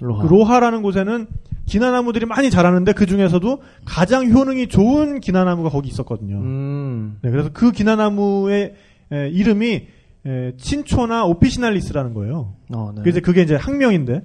로하. 0.02 0.22
그 0.22 0.28
로하라는 0.28 0.82
곳에는 0.82 1.26
기나나무들이 1.64 2.26
많이 2.26 2.50
자라는데 2.50 2.92
그 2.92 3.06
중에서도 3.06 3.62
가장 3.84 4.30
효능이 4.30 4.68
좋은 4.68 5.20
기나나무가 5.20 5.68
거기 5.70 5.88
있었거든요. 5.88 6.36
음. 6.36 7.18
네, 7.22 7.30
그래서 7.30 7.50
그 7.52 7.70
기나나무의 7.72 8.74
에, 9.12 9.28
이름이 9.28 9.86
에, 10.26 10.52
친초나 10.56 11.24
오피시날리스라는 11.26 12.14
거예요. 12.14 12.54
어, 12.74 12.92
네. 12.94 13.02
그 13.02 13.10
이제 13.10 13.20
그게 13.20 13.42
이제 13.42 13.54
학명인데 13.54 14.22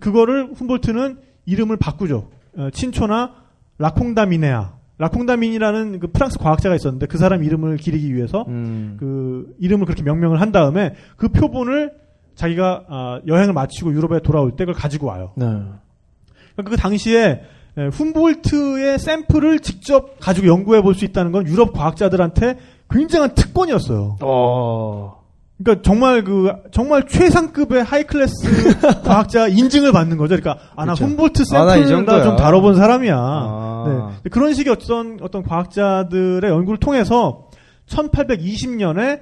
그거를 0.00 0.52
훔볼트는 0.54 1.18
이름을 1.44 1.76
바꾸죠. 1.76 2.30
어, 2.56 2.70
친초나 2.72 3.34
라콩다미네아. 3.78 4.76
라콩다민이라는 4.98 6.00
그 6.00 6.06
프랑스 6.10 6.38
과학자가 6.38 6.74
있었는데 6.74 7.06
그 7.06 7.18
사람 7.18 7.44
이름을 7.44 7.76
기리기 7.76 8.14
위해서 8.14 8.46
음. 8.48 8.96
그 8.98 9.54
이름을 9.58 9.84
그렇게 9.84 10.02
명명을 10.02 10.40
한 10.40 10.52
다음에 10.52 10.94
그 11.16 11.28
표본을 11.28 11.92
자기가 12.36 12.84
아, 12.88 13.20
여행을 13.26 13.52
마치고 13.54 13.92
유럽에 13.92 14.20
돌아올 14.20 14.52
때 14.52 14.64
그걸 14.64 14.74
가지고 14.74 15.08
와요. 15.08 15.32
네. 15.36 15.44
그러니까 15.46 16.70
그 16.70 16.76
당시에 16.76 17.42
에, 17.78 17.86
훔볼트의 17.88 18.98
샘플을 18.98 19.58
직접 19.60 20.18
가지고 20.20 20.46
연구해 20.46 20.80
볼 20.82 20.94
수 20.94 21.04
있다는 21.04 21.32
건 21.32 21.46
유럽 21.46 21.72
과학자들한테 21.72 22.58
굉장한 22.90 23.34
특권이었어요. 23.34 24.16
어. 24.22 25.24
그러니까 25.58 25.82
정말 25.82 26.22
그 26.22 26.52
정말 26.70 27.06
최상급의 27.06 27.82
하이클래스 27.82 28.80
과학자 29.04 29.48
인증을 29.48 29.90
받는 29.92 30.16
거죠. 30.18 30.36
그러니까 30.36 30.62
아나. 30.76 30.92
훔볼트 30.94 31.42
아, 31.54 31.64
나이 31.64 31.78
샘플을 31.80 31.88
정도야. 32.06 32.22
좀 32.22 32.36
다뤄본 32.36 32.76
사람이야. 32.76 33.16
아. 33.18 34.12
네. 34.22 34.30
그런 34.30 34.52
식의 34.54 34.72
어떤 34.74 35.18
어떤 35.22 35.42
과학자들의 35.42 36.50
연구를 36.50 36.78
통해서 36.78 37.48
1820년에 37.88 39.20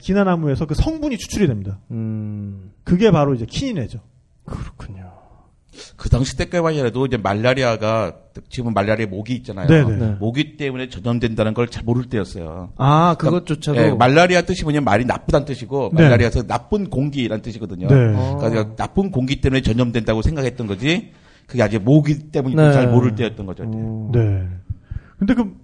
기나나무에서 0.00 0.66
그 0.66 0.74
성분이 0.74 1.18
추출이 1.18 1.46
됩니다. 1.46 1.78
음. 1.90 2.70
그게 2.84 3.10
바로 3.10 3.34
이제 3.34 3.46
키니네죠. 3.46 3.98
그렇군요. 4.44 5.10
그 5.96 6.10
당시 6.10 6.36
때까지만 6.36 6.74
해도 6.86 7.06
이제 7.06 7.16
말라리아가 7.16 8.14
지금 8.50 8.74
말라리아 8.74 9.06
모기 9.06 9.34
있잖아요. 9.36 9.66
네네. 9.66 9.96
네. 9.96 10.16
모기 10.20 10.56
때문에 10.58 10.88
전염된다는 10.90 11.54
걸 11.54 11.66
잘 11.68 11.82
모를 11.84 12.04
때였어요. 12.04 12.72
아, 12.76 13.16
그것조차도. 13.18 13.78
예, 13.78 13.90
말라리아 13.92 14.42
뜻이 14.42 14.64
뭐냐면 14.64 14.84
말이 14.84 15.04
나쁘다는 15.06 15.46
뜻이고 15.46 15.92
네. 15.94 16.02
말라리아에서 16.02 16.42
나쁜 16.46 16.90
공기라는 16.90 17.42
뜻이거든요. 17.42 17.88
네. 17.88 17.94
어. 18.14 18.36
그러니까 18.38 18.76
나쁜 18.76 19.10
공기 19.10 19.40
때문에 19.40 19.62
전염된다고 19.62 20.20
생각했던 20.22 20.66
거지. 20.66 21.12
그게 21.46 21.62
아직 21.62 21.82
모기 21.82 22.30
때문에 22.30 22.54
네. 22.54 22.72
잘 22.72 22.88
모를 22.88 23.14
때였던 23.14 23.46
거죠. 23.46 23.64
어. 23.66 24.10
네. 24.12 24.46
근데 25.18 25.34
그 25.34 25.54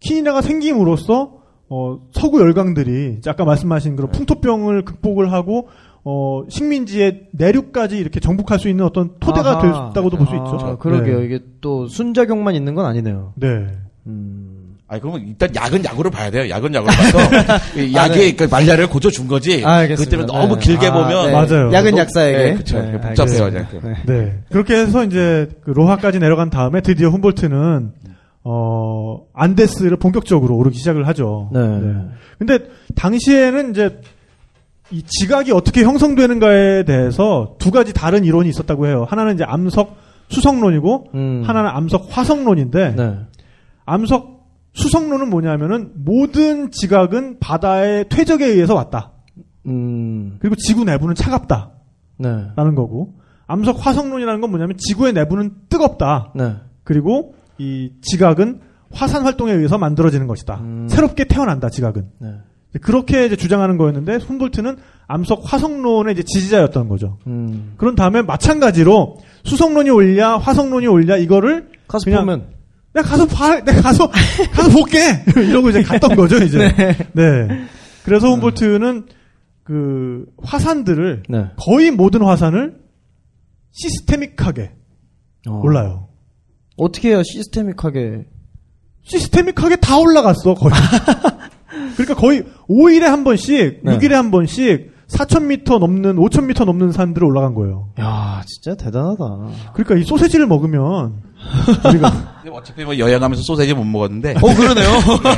키니나가 0.00 0.42
생김으로써 0.42 1.38
어, 1.68 1.98
서구 2.12 2.40
열강들이 2.40 3.20
아까 3.26 3.44
말씀하신 3.44 3.96
그런 3.96 4.10
풍토병을 4.10 4.84
극복을 4.84 5.32
하고 5.32 5.68
어, 6.04 6.42
식민지의 6.48 7.28
내륙까지 7.32 7.96
이렇게 7.96 8.20
정복할 8.20 8.58
수 8.58 8.68
있는 8.68 8.84
어떤 8.84 9.12
토대가 9.20 9.58
아하. 9.58 9.88
됐다고 9.88 10.10
볼수 10.10 10.34
있죠. 10.34 10.58
아, 10.60 10.76
그러게요. 10.76 11.20
네. 11.20 11.24
이게 11.26 11.40
또 11.62 11.86
순작용만 11.88 12.54
있는 12.54 12.74
건 12.74 12.84
아니네요. 12.86 13.32
네. 13.36 13.66
음. 14.06 14.50
아니 14.86 15.00
그러면 15.00 15.22
일단 15.26 15.48
약은 15.54 15.82
약으로 15.82 16.10
봐야 16.10 16.30
돼요. 16.30 16.46
약은 16.50 16.74
약으로 16.74 16.92
봐서 16.92 17.18
이 17.80 17.94
약이 17.94 18.12
아, 18.12 18.14
네. 18.16 18.36
그 18.36 18.44
말라리아를 18.44 18.86
고쳐준 18.88 19.26
거지. 19.26 19.64
아, 19.64 19.76
알겠습니다. 19.76 20.04
그 20.04 20.10
때문에 20.10 20.26
너무 20.46 20.58
네. 20.58 20.66
길게 20.66 20.86
아, 20.88 20.92
보면 20.92 21.26
네. 21.26 21.32
맞아요. 21.32 21.72
약은 21.72 21.90
너무- 21.92 21.98
약사에게. 22.00 22.38
네, 22.38 22.54
그쵸. 22.54 22.76
복잡해요, 22.76 23.44
알겠습니다. 23.44 23.48
이제. 23.48 23.80
네. 23.82 23.94
네. 24.06 24.38
그렇게 24.50 24.74
해서 24.76 25.02
이제 25.04 25.48
그 25.62 25.70
로하까지 25.70 26.18
내려간 26.18 26.50
다음에 26.50 26.82
드디어 26.82 27.08
훔볼트는 27.08 27.92
어, 28.44 29.26
안데스를 29.32 29.96
본격적으로 29.96 30.56
오르기 30.56 30.76
시작을 30.78 31.06
하죠. 31.08 31.50
네. 31.52 31.60
근데 32.38 32.58
당시에는 32.94 33.70
이제 33.70 34.00
이 34.90 35.02
지각이 35.02 35.50
어떻게 35.52 35.82
형성되는가에 35.82 36.84
대해서 36.84 37.56
두 37.58 37.70
가지 37.70 37.94
다른 37.94 38.24
이론이 38.24 38.48
있었다고 38.50 38.86
해요. 38.86 39.06
하나는 39.08 39.34
이제 39.34 39.44
암석 39.44 39.96
수성론이고 40.28 41.06
음. 41.14 41.42
하나는 41.44 41.70
암석 41.70 42.08
화성론인데 42.10 42.94
네. 42.94 43.18
암석 43.86 44.34
수성론은 44.74 45.30
뭐냐면은 45.30 45.92
모든 45.94 46.70
지각은 46.70 47.38
바다의 47.40 48.08
퇴적에 48.10 48.44
의해서 48.44 48.74
왔다. 48.74 49.12
음. 49.66 50.36
그리고 50.40 50.54
지구 50.56 50.84
내부는 50.84 51.14
차갑다라는 51.14 51.70
네. 52.18 52.74
거고 52.74 53.14
암석 53.46 53.86
화성론이라는 53.86 54.40
건 54.40 54.50
뭐냐면 54.50 54.76
지구의 54.76 55.14
내부는 55.14 55.52
뜨겁다. 55.70 56.32
네. 56.34 56.56
그리고 56.82 57.34
이 57.58 57.92
지각은 58.02 58.60
화산 58.92 59.22
활동에 59.22 59.52
의해서 59.52 59.78
만들어지는 59.78 60.26
것이다. 60.26 60.60
음. 60.60 60.86
새롭게 60.88 61.24
태어난다. 61.24 61.68
지각은. 61.70 62.08
네. 62.20 62.28
그렇게 62.80 63.26
이제 63.26 63.36
주장하는 63.36 63.76
거였는데 63.78 64.16
훔볼트는 64.16 64.76
암석 65.06 65.42
화성론의 65.44 66.14
이제 66.14 66.22
지지자였던 66.24 66.88
거죠. 66.88 67.18
음. 67.26 67.74
그런 67.76 67.94
다음에 67.94 68.22
마찬가지로 68.22 69.18
수성론이 69.44 69.90
올냐 69.90 70.38
화성론이 70.38 70.86
올냐 70.88 71.16
이거를 71.16 71.68
가서 71.86 72.04
그냥 72.04 72.20
보면. 72.22 72.48
내가 72.94 73.08
가서 73.08 73.26
봐, 73.26 73.60
내가 73.60 73.80
가서 73.82 74.08
가서 74.08 74.70
볼게 74.70 74.98
이러고 75.40 75.70
이제 75.70 75.82
갔던 75.82 76.14
거죠 76.16 76.36
이제. 76.38 76.58
네. 77.12 77.48
그래서 78.04 78.28
훔볼트는 78.30 79.06
그 79.64 80.26
화산들을 80.42 81.22
네. 81.28 81.46
거의 81.56 81.90
모든 81.90 82.22
화산을 82.22 82.76
시스테믹하게 83.72 84.72
어. 85.48 85.60
올라요. 85.62 86.08
어떻게 86.76 87.10
해야 87.10 87.22
시스테믹하게. 87.22 88.26
시스테믹하게 89.02 89.76
다 89.76 89.98
올라갔어 89.98 90.54
거의. 90.54 90.72
그러니까 91.96 92.14
거의 92.14 92.44
5일에 92.68 93.02
한 93.02 93.24
번씩, 93.24 93.80
네. 93.82 93.98
6일에 93.98 94.10
한 94.10 94.30
번씩 94.30 94.93
4,000m 95.08 95.78
넘는, 95.78 96.16
5,000m 96.16 96.64
넘는 96.64 96.92
산들을 96.92 97.26
올라간 97.26 97.54
거예요. 97.54 97.88
야, 98.00 98.42
진짜 98.46 98.74
대단하다. 98.74 99.24
그러니까 99.74 99.96
이 99.96 100.04
소세지를 100.04 100.46
먹으면 100.46 101.22
우리가 101.88 102.34
근데 102.42 102.56
어차피 102.56 102.84
뭐 102.84 102.98
여행하면서 102.98 103.42
소세지 103.42 103.74
못 103.74 103.84
먹었는데. 103.84 104.34
어, 104.36 104.54
그러네요. 104.54 104.88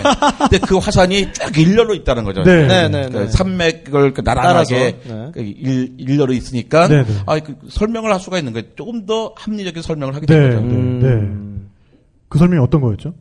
근데 0.38 0.58
그 0.66 0.78
화산이 0.78 1.32
쭉 1.32 1.58
일렬로 1.58 1.94
있다는 1.94 2.24
거죠. 2.24 2.42
네. 2.42 2.66
네, 2.66 2.88
네, 2.88 3.08
그 3.10 3.18
네. 3.18 3.28
산맥을 3.28 4.14
그 4.14 4.22
나란하게 4.24 5.00
따라서, 5.02 5.14
네. 5.14 5.30
그 5.32 5.40
일, 5.40 5.94
일렬로 5.98 6.32
있으니까 6.32 6.88
네, 6.88 7.04
네. 7.04 7.12
아, 7.26 7.38
그 7.40 7.56
설명을 7.68 8.12
할 8.12 8.20
수가 8.20 8.38
있는 8.38 8.52
거예요. 8.52 8.66
조금 8.76 9.04
더 9.06 9.32
합리적인 9.36 9.82
설명을 9.82 10.14
하게 10.14 10.26
된 10.26 10.40
네. 10.40 10.54
거죠. 10.54 10.66
음. 10.66 11.70
그 12.28 12.38
설명이 12.38 12.62
어떤 12.62 12.80
거였죠? 12.80 13.14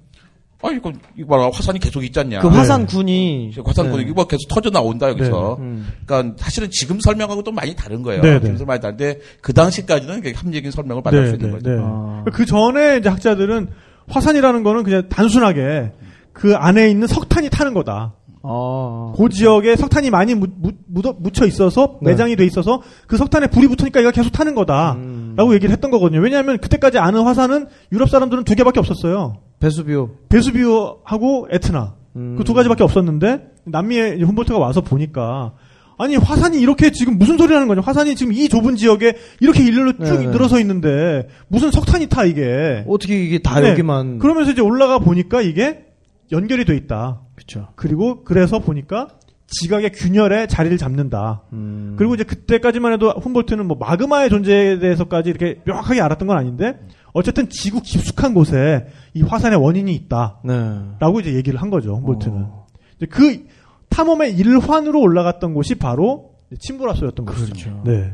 아, 0.61 0.69
이거 0.71 0.91
이거 1.17 1.27
봐라 1.27 1.49
화산이 1.53 1.79
계속 1.79 2.03
있지 2.03 2.19
않냐. 2.19 2.39
그 2.39 2.47
화산군이. 2.47 3.53
화산 3.63 3.91
네. 3.91 3.97
네. 3.97 4.09
이거 4.09 4.25
계속 4.25 4.47
터져 4.47 4.69
나온다 4.69 5.09
여기서. 5.09 5.57
음. 5.59 5.87
그러니까 6.05 6.35
사실은 6.37 6.69
지금 6.71 6.99
설명하고 6.99 7.43
또 7.43 7.51
많이 7.51 7.75
다른 7.75 8.01
거예요. 8.01 8.21
네, 8.21 8.39
지금 8.39 8.57
네. 8.57 8.65
많이 8.65 8.81
다른데 8.81 9.19
그 9.41 9.53
당시까지는 9.53 10.23
합리적인 10.35 10.71
설명을 10.71 11.03
받을 11.03 11.27
수 11.27 11.35
있는 11.35 11.51
거죠. 11.51 11.69
아. 11.81 12.23
그 12.33 12.45
전에 12.45 12.97
이제 12.97 13.09
학자들은 13.09 13.67
화산이라는 14.07 14.63
거는 14.63 14.83
그냥 14.83 15.09
단순하게 15.09 15.91
그 16.33 16.55
안에 16.55 16.89
있는 16.89 17.07
석탄이 17.07 17.49
타는 17.49 17.73
거다. 17.73 18.13
아. 18.43 19.13
그 19.17 19.29
지역에 19.29 19.75
석탄이 19.75 20.09
많이 20.09 20.35
묻, 20.35 20.51
묻혀 20.87 21.45
있어서 21.45 21.99
네. 22.01 22.11
매장이 22.11 22.35
돼 22.35 22.45
있어서 22.45 22.81
그 23.07 23.17
석탄에 23.17 23.47
불이 23.47 23.67
붙으니까 23.67 23.99
이가 24.01 24.11
계속 24.11 24.31
타는 24.31 24.55
거다라고 24.55 24.99
음. 24.99 25.53
얘기를 25.53 25.71
했던 25.71 25.91
거거든요. 25.91 26.21
왜냐하면 26.21 26.57
그때까지 26.59 26.97
아는 26.99 27.23
화산은 27.23 27.67
유럽 27.91 28.09
사람들은 28.09 28.43
두 28.43 28.55
개밖에 28.55 28.79
없었어요. 28.79 29.37
베수비오. 29.59 30.09
베수비오하고 30.29 31.47
에트나 31.51 31.95
음. 32.15 32.35
그두 32.37 32.53
가지밖에 32.53 32.83
없었는데 32.83 33.51
남미에 33.65 34.15
이제 34.15 34.23
훔볼트가 34.23 34.59
와서 34.59 34.81
보니까 34.81 35.53
아니 35.97 36.15
화산이 36.17 36.59
이렇게 36.59 36.91
지금 36.91 37.17
무슨 37.17 37.37
소리라는 37.37 37.67
거냐? 37.67 37.81
화산이 37.81 38.15
지금 38.15 38.33
이 38.33 38.49
좁은 38.49 38.75
지역에 38.75 39.15
이렇게 39.39 39.63
일렬로 39.63 39.93
쭉 39.93 39.99
네, 40.03 40.17
네. 40.17 40.27
늘어서 40.27 40.59
있는데 40.59 41.27
무슨 41.47 41.71
석탄이 41.71 42.07
타 42.07 42.25
이게? 42.25 42.83
어떻게 42.87 43.23
이게 43.23 43.39
다 43.39 43.59
네. 43.59 43.69
여기만. 43.69 44.19
그러면서 44.19 44.51
이제 44.51 44.61
올라가 44.61 44.99
보니까 44.99 45.41
이게 45.41 45.85
연결이 46.31 46.65
돼 46.65 46.75
있다. 46.75 47.21
그쵸. 47.35 47.69
그리고 47.75 48.23
그래서 48.23 48.59
보니까 48.59 49.07
지각의 49.47 49.91
균열에 49.93 50.47
자리를 50.47 50.77
잡는다. 50.77 51.43
음. 51.53 51.95
그리고 51.97 52.15
이제 52.15 52.23
그때까지만 52.23 52.93
해도 52.93 53.11
훔볼트는 53.11 53.65
뭐 53.65 53.77
마그마의 53.79 54.29
존재에 54.29 54.79
대해서까지 54.79 55.29
이렇게 55.29 55.61
명확하게 55.65 56.01
알았던 56.01 56.27
건 56.27 56.37
아닌데 56.37 56.77
어쨌든 57.15 57.47
지구 57.49 57.81
깊숙한 57.81 58.33
곳에 58.33 58.87
이 59.13 59.21
화산의 59.21 59.57
원인이 59.57 59.93
있다라고 59.95 60.43
네. 60.43 61.21
이제 61.21 61.33
얘기를 61.33 61.61
한 61.61 61.69
거죠 61.69 61.95
훔볼트는. 61.95 62.43
어. 62.43 62.67
그 63.09 63.47
탐험의 63.89 64.35
일환으로 64.35 64.99
올라갔던 64.99 65.53
곳이 65.53 65.75
바로 65.75 66.31
침보라소였던. 66.59 67.25
그렇죠. 67.25 67.81
네. 67.85 68.13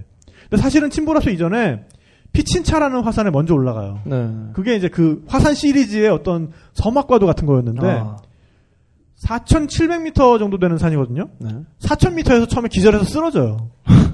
근데 0.49 0.61
사실은 0.61 0.91
침보라소 0.91 1.31
이전에 1.31 1.81
피친차라는 2.31 3.01
화산에 3.01 3.31
먼저 3.31 3.55
올라가요. 3.55 4.01
네. 4.05 4.29
그게 4.53 4.75
이제 4.75 4.87
그 4.87 5.23
화산 5.27 5.55
시리즈의 5.55 6.07
어떤 6.09 6.51
서막과도 6.73 7.25
같은 7.25 7.47
거였는데 7.47 7.87
아. 7.87 8.17
4,700m 9.25 10.37
정도 10.37 10.59
되는 10.59 10.77
산이거든요. 10.77 11.27
네. 11.39 11.49
4,000m에서 11.79 12.47
처음에 12.47 12.69
기절해서 12.69 13.03
쓰러져요. 13.05 13.71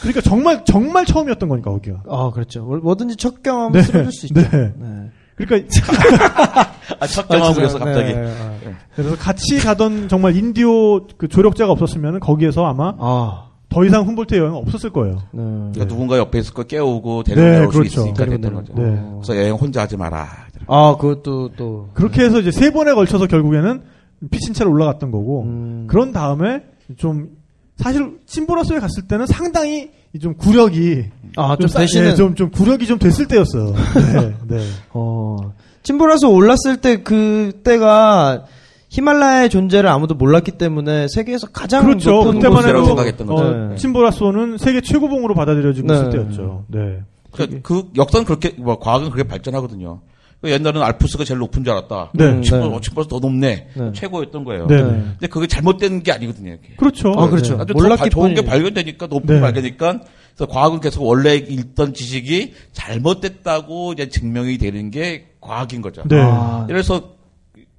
그러니까 0.00 0.20
정말 0.20 0.64
정말 0.64 1.04
처음이었던 1.06 1.48
거니까 1.48 1.70
거기가. 1.70 2.02
아, 2.08 2.30
그렇죠. 2.32 2.64
뭐- 2.64 2.78
뭐든지 2.78 3.16
첫 3.16 3.42
경험은 3.42 3.72
네. 3.72 3.82
쓰러질 3.82 4.12
수 4.12 4.26
있죠. 4.26 4.40
네. 4.40 4.72
네. 4.76 5.10
그러니까 5.36 5.68
아, 7.00 7.06
첫 7.06 7.26
경험 7.28 7.54
그래서 7.54 7.78
갑자기. 7.78 8.12
네, 8.14 8.22
네. 8.22 8.74
그래서 8.94 9.16
같이 9.16 9.58
가던 9.58 10.08
정말 10.08 10.36
인디오 10.36 11.06
그 11.16 11.28
조력자가 11.28 11.72
없었으면 11.72 12.20
거기에서 12.20 12.64
아마 12.66 12.94
아. 12.98 13.48
더 13.68 13.84
이상 13.84 14.06
훔볼트 14.06 14.36
여행은 14.36 14.56
없었을 14.58 14.90
거예요. 14.90 15.16
네. 15.32 15.42
그러니까 15.42 15.86
누군가 15.86 16.18
옆에 16.18 16.38
있을 16.38 16.54
거 16.54 16.62
깨우고 16.62 17.24
네, 17.24 17.34
데려올 17.34 17.72
수 17.72 17.78
그렇죠. 17.78 18.00
있으니까 18.02 18.24
데리고 18.24 18.36
됐던 18.36 18.54
거죠. 18.54 18.72
네. 18.74 19.02
그래서 19.22 19.36
여행 19.36 19.54
혼자 19.54 19.82
하지 19.82 19.96
마라. 19.96 20.28
아, 20.68 20.96
그것도 20.98 21.50
또. 21.56 21.88
그렇게 21.94 22.22
해서 22.24 22.38
이제 22.40 22.50
세 22.52 22.70
번에 22.70 22.94
걸쳐서 22.94 23.26
결국에는 23.26 23.82
피친차로 24.30 24.70
올라갔던 24.70 25.10
거고 25.10 25.42
음. 25.42 25.86
그런 25.88 26.12
다음에 26.12 26.62
좀 26.96 27.30
사실 27.76 28.18
침보라소에 28.26 28.78
갔을 28.78 29.06
때는 29.08 29.26
상당히 29.26 29.90
이좀 30.14 30.34
구력이 30.34 31.04
아, 31.36 31.56
좀 31.56 31.66
싸- 31.68 31.80
되시는. 31.80 32.10
예, 32.10 32.14
좀, 32.14 32.34
좀 32.34 32.50
구력이 32.50 32.86
좀 32.86 32.98
됐을 32.98 33.26
때였어요. 33.26 33.74
네, 34.14 34.34
네. 34.56 34.64
어, 34.92 35.36
침보라서 35.82 36.28
올랐을 36.28 36.76
때 36.80 37.02
그때가 37.02 38.44
히말라야의 38.90 39.50
존재를 39.50 39.90
아무도 39.90 40.14
몰랐기 40.14 40.52
때문에 40.52 41.08
세계에서 41.08 41.48
가장 41.48 41.84
그렇죠. 41.84 42.10
높은 42.12 42.34
그때만 42.34 42.56
곳이라고 42.58 42.78
해도 42.78 42.86
생각했던 42.86 43.26
거죠. 43.26 43.42
어, 43.44 43.68
네. 43.70 43.76
침보라소는 43.76 44.58
세계 44.58 44.80
최고봉으로 44.80 45.34
받아들여지고 45.34 45.88
네. 45.88 45.94
있을 45.94 46.10
때였죠. 46.10 46.64
네. 46.68 47.00
그, 47.32 47.60
그 47.62 47.88
역사는 47.96 48.24
그렇게 48.24 48.50
뭐 48.56 48.78
과학은 48.78 49.10
그렇게 49.10 49.28
발전하거든요. 49.28 50.00
그 50.44 50.50
옛날에는 50.50 50.82
알프스가 50.82 51.24
제일 51.24 51.38
높은 51.38 51.64
줄 51.64 51.72
알았다. 51.72 52.10
네. 52.12 52.42
침보 52.42 52.68
네. 52.68 52.80
침보라서 52.82 53.08
더 53.08 53.18
높네. 53.18 53.68
네. 53.74 53.92
최고였던 53.94 54.44
거예요. 54.44 54.66
네. 54.66 54.76
근데 54.76 55.26
그게 55.26 55.46
잘못된 55.46 56.02
게 56.02 56.12
아니거든요. 56.12 56.52
이게. 56.62 56.74
그렇죠. 56.76 57.14
아, 57.16 57.30
그렇죠. 57.30 57.56
아주 57.58 57.72
몰랐기 57.72 58.10
좋은 58.10 58.34
게. 58.34 58.44
발견되니까 58.44 59.06
높은 59.06 59.26
네. 59.26 59.34
게 59.36 59.40
발견되니까 59.40 60.00
그래서 60.36 60.52
과학은 60.52 60.80
계속 60.80 61.02
원래 61.04 61.36
있던 61.36 61.94
지식이 61.94 62.52
잘못됐다고 62.72 63.94
이제 63.94 64.10
증명이 64.10 64.58
되는 64.58 64.90
게 64.90 65.28
과학인 65.40 65.80
거죠. 65.80 66.02
네. 66.08 66.20
아, 66.20 66.66
그래서 66.68 67.14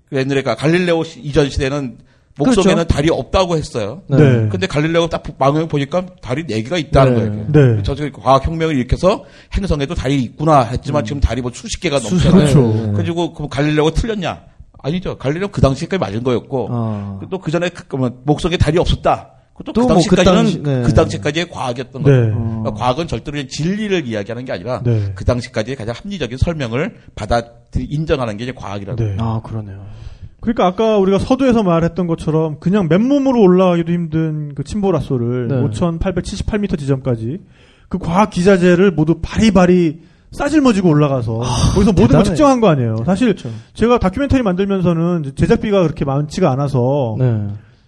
그 0.10 0.18
옛날에 0.18 0.42
그 0.42 0.56
갈릴레오 0.56 1.04
시- 1.04 1.20
이전 1.20 1.52
시대는 1.52 2.00
목성에는 2.38 2.76
그렇죠. 2.84 2.88
달이 2.88 3.10
없다고 3.12 3.56
했어요. 3.56 4.02
네. 4.08 4.18
네. 4.18 4.50
근데 4.50 4.68
갈릴레오 4.68 5.08
딱 5.08 5.24
망을 5.38 5.68
보니까 5.68 6.06
달이 6.22 6.46
네 6.48 6.62
개가 6.64 6.78
있다는 6.78 7.14
네. 7.14 7.20
거예요. 7.54 7.76
네. 7.78 7.84
저 7.84 7.96
저기 7.96 8.12
과학 8.12 8.46
혁명을 8.46 8.76
일으켜서 8.76 9.24
행성에도 9.56 9.96
달이 9.96 10.22
있구나 10.22 10.62
했지만 10.64 11.06
지금 11.06 11.22
달이 11.22 11.42
뭐 11.42 11.52
수십 11.54 11.80
개가 11.80 12.00
넘잖아요. 12.00 12.32
그렇죠. 12.32 12.62
네. 12.74 12.92
그리고 12.96 13.34
그 13.34 13.48
갈릴레오가 13.48 13.92
틀렸냐? 13.92 14.42
아니죠. 14.80 15.18
갈릴레오 15.18 15.48
그 15.48 15.62
당시까지 15.62 15.98
맞은 16.00 16.24
거였고 16.24 16.68
아. 16.72 17.20
또그 17.32 17.52
전에 17.52 17.70
그, 17.70 17.96
뭐 17.96 18.12
목성에 18.26 18.58
달이 18.58 18.78
없었다. 18.80 19.32
그것도 19.54 19.72
또그 19.72 19.94
뭐그 19.94 20.16
당시까지는 20.18 20.36
당시- 20.36 20.62
네. 20.62 20.82
그 20.82 20.94
당시까지의 20.94 21.50
과학이었던 21.50 22.04
네. 22.04 22.12
거예요. 22.12 22.34
어. 22.36 22.60
그러니까 22.64 22.72
과학은 22.74 23.08
절대로 23.08 23.36
그냥 23.36 23.48
진리를 23.48 24.06
이야기하는 24.06 24.44
게 24.44 24.52
아니라 24.52 24.82
네. 24.84 25.14
그 25.16 25.24
당시까지의 25.24 25.78
가장 25.78 25.96
합리적인 25.98 26.38
설명을 26.38 26.98
받아들이 27.16 27.86
인정하는 27.86 28.36
게 28.36 28.44
이제 28.44 28.52
과학이라고. 28.54 29.02
네. 29.02 29.16
아, 29.20 29.40
그러네요. 29.42 29.86
그러니까 30.46 30.68
아까 30.68 30.98
우리가 30.98 31.18
서두에서 31.18 31.64
말했던 31.64 32.06
것처럼 32.08 32.60
그냥 32.60 32.88
맨몸으로 32.88 33.42
올라가기도 33.42 33.92
힘든 33.92 34.54
그 34.54 34.64
침보라소를 34.64 35.48
네. 35.48 35.56
5,878m 35.56 36.78
지점까지 36.78 37.40
그 37.90 37.98
과학 37.98 38.30
기자재를 38.30 38.92
모두 38.92 39.20
바리바리 39.22 40.02
싸질머지고 40.32 40.90
올라가서 40.90 41.40
거기서 41.74 41.92
모든 41.94 41.96
걸 41.96 42.08
대단해. 42.08 42.24
측정한 42.26 42.60
거 42.60 42.68
아니에요. 42.68 42.98
사실 43.06 43.28
그렇죠. 43.28 43.50
제가 43.74 44.00
다큐멘터리 44.00 44.44
만들면서는 44.44 45.32
제작비가 45.36 45.82
그렇게 45.82 46.06
많지가 46.06 46.52
않아서 46.52 47.16
네. 47.18 47.48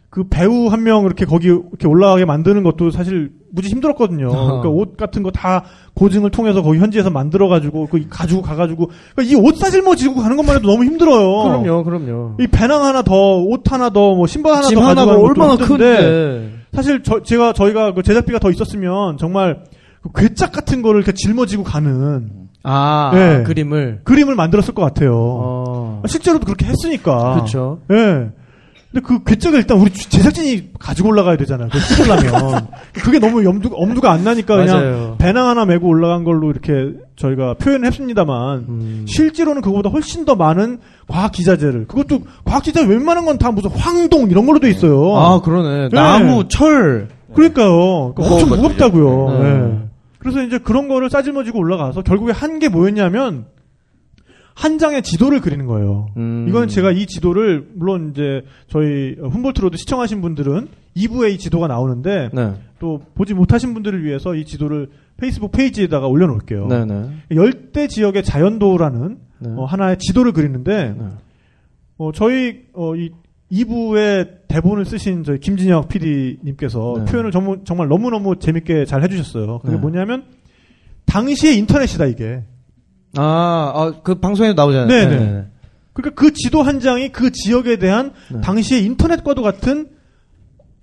그 0.09 0.23
배우 0.29 0.67
한 0.67 0.83
명 0.83 1.03
이렇게 1.05 1.25
거기 1.25 1.47
이렇게 1.47 1.85
올라가게 1.87 2.23
만드는 2.25 2.63
것도 2.63 2.91
사실 2.91 3.31
무지 3.51 3.69
힘들었거든요. 3.69 4.27
아. 4.31 4.45
그러니까 4.45 4.69
옷 4.69 4.95
같은 4.97 5.21
거 5.21 5.31
다 5.31 5.63
고증을 5.95 6.31
통해서 6.31 6.61
거기 6.61 6.79
현지에서 6.79 7.09
만들어 7.09 7.47
가지고 7.49 7.87
그 7.87 8.05
가지고 8.09 8.41
가 8.41 8.55
가지고 8.55 8.89
이옷 9.21 9.57
싸질머지고 9.57 10.15
가는 10.15 10.37
것만 10.37 10.55
해도 10.55 10.67
너무 10.69 10.85
힘들어요. 10.85 11.43
그럼요, 11.61 11.83
그럼요. 11.83 12.35
이 12.39 12.47
배낭 12.47 12.83
하나 12.83 13.01
더, 13.01 13.37
옷 13.37 13.69
하나 13.71 13.89
더, 13.89 14.15
뭐 14.15 14.27
신발 14.27 14.53
하나 14.53 14.63
짐더 14.67 14.81
하나가 14.81 15.05
가져가는 15.11 15.25
얼마나 15.29 15.55
것도 15.57 15.65
힘든데 15.65 15.95
큰데. 15.97 16.51
사실 16.73 17.03
저, 17.03 17.21
제가 17.23 17.53
저희가 17.53 17.93
그 17.93 18.01
제작비가 18.03 18.39
더 18.39 18.49
있었으면 18.51 19.17
정말 19.17 19.63
그 20.01 20.09
괴짝 20.15 20.51
같은 20.51 20.81
거를 20.81 21.01
이렇게 21.01 21.13
짊어지고 21.13 21.63
가는 21.63 22.47
아, 22.63 23.11
네. 23.13 23.43
그림을. 23.43 24.01
그림을 24.03 24.35
만들었을 24.35 24.73
것 24.73 24.81
같아요. 24.83 25.13
어. 25.15 26.03
실제로도 26.05 26.45
그렇게 26.45 26.65
했으니까. 26.65 27.33
그렇죠. 27.35 27.79
예. 27.91 28.29
근데 28.91 29.05
그 29.05 29.21
괴짝을 29.23 29.59
일단 29.59 29.77
우리 29.79 29.91
제작진이 29.91 30.69
가지고 30.79 31.09
올라가야 31.09 31.35
되잖아요. 31.37 31.67
그 31.71 31.79
찍으려면. 31.79 32.67
그게 32.93 33.19
너무 33.19 33.43
염두, 33.43 33.69
엄두가 33.73 34.11
안 34.11 34.23
나니까 34.23 34.55
그냥 34.55 34.75
맞아요. 34.77 35.15
배낭 35.17 35.49
하나 35.49 35.65
메고 35.65 35.87
올라간 35.87 36.23
걸로 36.23 36.49
이렇게 36.49 36.93
저희가 37.17 37.55
표현을 37.55 37.85
했습니다만 37.87 38.59
음. 38.69 39.05
실제로는 39.07 39.61
그거보다 39.61 39.89
훨씬 39.89 40.23
더 40.23 40.35
많은 40.35 40.79
과학 41.07 41.33
기자재를 41.33 41.87
그것도 41.87 42.21
과학 42.45 42.63
기자 42.63 42.81
웬만한 42.81 43.25
건 43.25 43.37
다 43.37 43.51
무슨 43.51 43.69
황동 43.71 44.29
이런 44.31 44.45
걸로 44.45 44.59
돼 44.59 44.69
있어요. 44.69 45.15
아, 45.17 45.41
그러네. 45.41 45.89
네. 45.89 45.95
나무, 45.95 46.47
철. 46.47 47.09
그러니까요. 47.35 48.13
그러니까 48.15 48.35
엄청 48.35 48.49
무겁다고요. 48.49 49.37
예. 49.39 49.43
네. 49.43 49.79
그래서 50.19 50.41
이제 50.43 50.57
그런 50.57 50.87
거를 50.87 51.09
싸질머지고 51.09 51.59
올라가서 51.59 52.01
결국에 52.03 52.31
한 52.31 52.59
게 52.59 52.69
뭐였냐면 52.69 53.45
한 54.57 54.79
장의 54.79 55.03
지도를 55.03 55.39
그리는 55.39 55.67
거예요. 55.67 56.07
음. 56.17 56.47
이거는 56.49 56.67
제가 56.67 56.91
이 56.91 57.05
지도를 57.05 57.67
물론 57.75 58.09
이제 58.09 58.41
저희 58.67 59.15
훔볼트로드 59.21 59.77
시청하신 59.77 60.19
분들은 60.19 60.67
2부에 60.95 61.31
이 61.33 61.37
지도가 61.37 61.67
나오는데 61.67 62.31
네. 62.33 62.53
또 62.79 63.03
보지 63.13 63.35
못하신 63.35 63.75
분들을 63.75 64.03
위해서 64.03 64.33
이 64.33 64.45
지도를 64.45 64.89
페이스북 65.17 65.51
페이지에다가 65.51 66.07
올려놓을게요. 66.07 66.67
네, 66.69 66.85
네. 66.85 67.07
열대 67.29 67.87
지역의 67.87 68.23
자연도라는 68.23 69.19
네. 69.39 69.49
어, 69.55 69.65
하나의 69.65 69.99
지도를 69.99 70.31
그리는데 70.31 70.95
네. 70.97 71.05
어, 71.99 72.11
저희 72.11 72.63
어, 72.73 72.95
이 72.95 73.11
2부의 73.51 74.47
대본을 74.47 74.85
쓰신 74.85 75.23
저희 75.23 75.39
김진혁 75.39 75.87
PD님께서 75.87 76.95
네. 76.97 77.11
표현을 77.11 77.29
정말, 77.29 77.59
정말 77.63 77.89
너무너무 77.89 78.39
재밌게 78.39 78.85
잘 78.85 79.03
해주셨어요. 79.03 79.59
그게 79.59 79.75
네. 79.75 79.79
뭐냐면 79.79 80.23
당시의 81.05 81.59
인터넷이다 81.59 82.07
이게. 82.07 82.41
아, 83.15 83.71
아, 83.75 83.93
그 84.03 84.15
방송에도 84.15 84.53
나오잖아요. 84.53 84.87
네네. 84.87 85.43
그러니까 85.93 86.15
그 86.21 86.33
지도 86.33 86.61
한 86.61 86.79
장이 86.79 87.11
그 87.11 87.31
지역에 87.31 87.77
대한 87.79 88.11
네. 88.31 88.41
당시의 88.41 88.83
인터넷과도 88.85 89.41
같은 89.41 89.87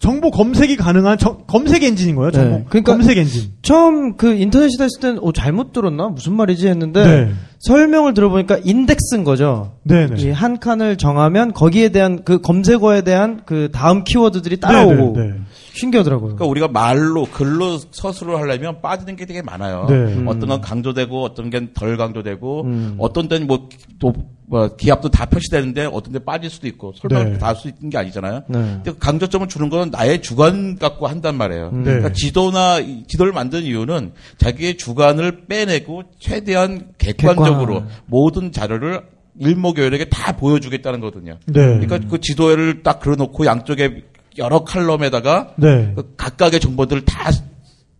정보 0.00 0.30
검색이 0.30 0.76
가능한 0.76 1.16
정- 1.18 1.44
검색 1.46 1.82
엔진인 1.84 2.16
거예요. 2.16 2.30
정보 2.32 2.56
네. 2.58 2.64
그러니까 2.68 2.92
검색 2.92 3.16
엔진. 3.16 3.52
처음 3.62 4.16
그 4.16 4.34
인터넷 4.34 4.68
시대 4.68 4.84
했을 4.84 5.00
때는 5.00 5.18
어, 5.22 5.32
잘못 5.32 5.72
들었나? 5.72 6.08
무슨 6.08 6.34
말이지 6.34 6.66
했는데 6.68 7.04
네. 7.26 7.32
설명을 7.60 8.12
들어보니까 8.12 8.58
인덱스인 8.64 9.24
거죠. 9.24 9.76
네네. 9.84 10.20
이한 10.20 10.58
칸을 10.58 10.98
정하면 10.98 11.52
거기에 11.52 11.90
대한 11.90 12.22
그 12.24 12.40
검색어에 12.40 13.02
대한 13.02 13.42
그 13.46 13.70
다음 13.72 14.04
키워드들이 14.04 14.58
따라오고 14.60 15.12
네네, 15.14 15.28
네. 15.28 15.34
신기하더라고요. 15.74 16.36
그러니까 16.36 16.46
우리가 16.46 16.68
말로 16.68 17.24
글로 17.24 17.78
서술을 17.90 18.36
하려면 18.38 18.80
빠지는 18.80 19.16
게 19.16 19.26
되게 19.26 19.42
많아요. 19.42 19.86
네. 19.88 19.94
음. 19.94 20.26
어떤 20.28 20.48
건 20.48 20.60
강조되고 20.60 21.22
어떤 21.22 21.50
건덜 21.50 21.96
강조되고 21.96 22.62
음. 22.62 22.94
어떤 22.98 23.28
데는 23.28 23.48
뭐, 23.48 23.68
또, 23.98 24.12
뭐 24.46 24.68
기압도 24.76 25.08
다 25.08 25.26
표시되는데 25.26 25.86
어떤 25.86 26.12
데 26.12 26.20
빠질 26.20 26.48
수도 26.48 26.68
있고 26.68 26.92
설명을 26.96 27.32
네. 27.32 27.38
다할 27.38 27.56
수 27.56 27.68
있는 27.68 27.90
게 27.90 27.98
아니잖아요. 27.98 28.44
네. 28.48 28.58
근데 28.58 28.92
그 28.92 28.98
강조점을 28.98 29.48
주는 29.48 29.68
건 29.68 29.90
나의 29.90 30.22
주관 30.22 30.76
갖고 30.76 31.08
한단 31.08 31.36
말이에요. 31.36 31.70
음. 31.72 31.78
네. 31.78 31.90
그러니까 31.90 32.12
지도나 32.12 32.78
이 32.78 33.04
지도를 33.08 33.32
만든 33.32 33.62
이유는 33.62 34.12
자기의 34.38 34.76
주관을 34.76 35.46
빼내고 35.46 36.04
최대한 36.20 36.92
객관적으로 36.98 37.80
객관. 37.80 37.88
모든 38.06 38.52
자료를 38.52 39.02
일목요연하게 39.40 40.04
다 40.10 40.36
보여주겠다는 40.36 41.00
거거든요. 41.00 41.38
네. 41.46 41.78
그러니까 41.80 41.98
그 42.08 42.20
지도를 42.20 42.84
딱 42.84 43.00
그려놓고 43.00 43.46
양쪽에 43.46 44.04
여러 44.38 44.64
칼럼에다가 44.64 45.52
네. 45.56 45.92
그 45.94 46.14
각각의 46.16 46.60
정보들을 46.60 47.04
다 47.04 47.30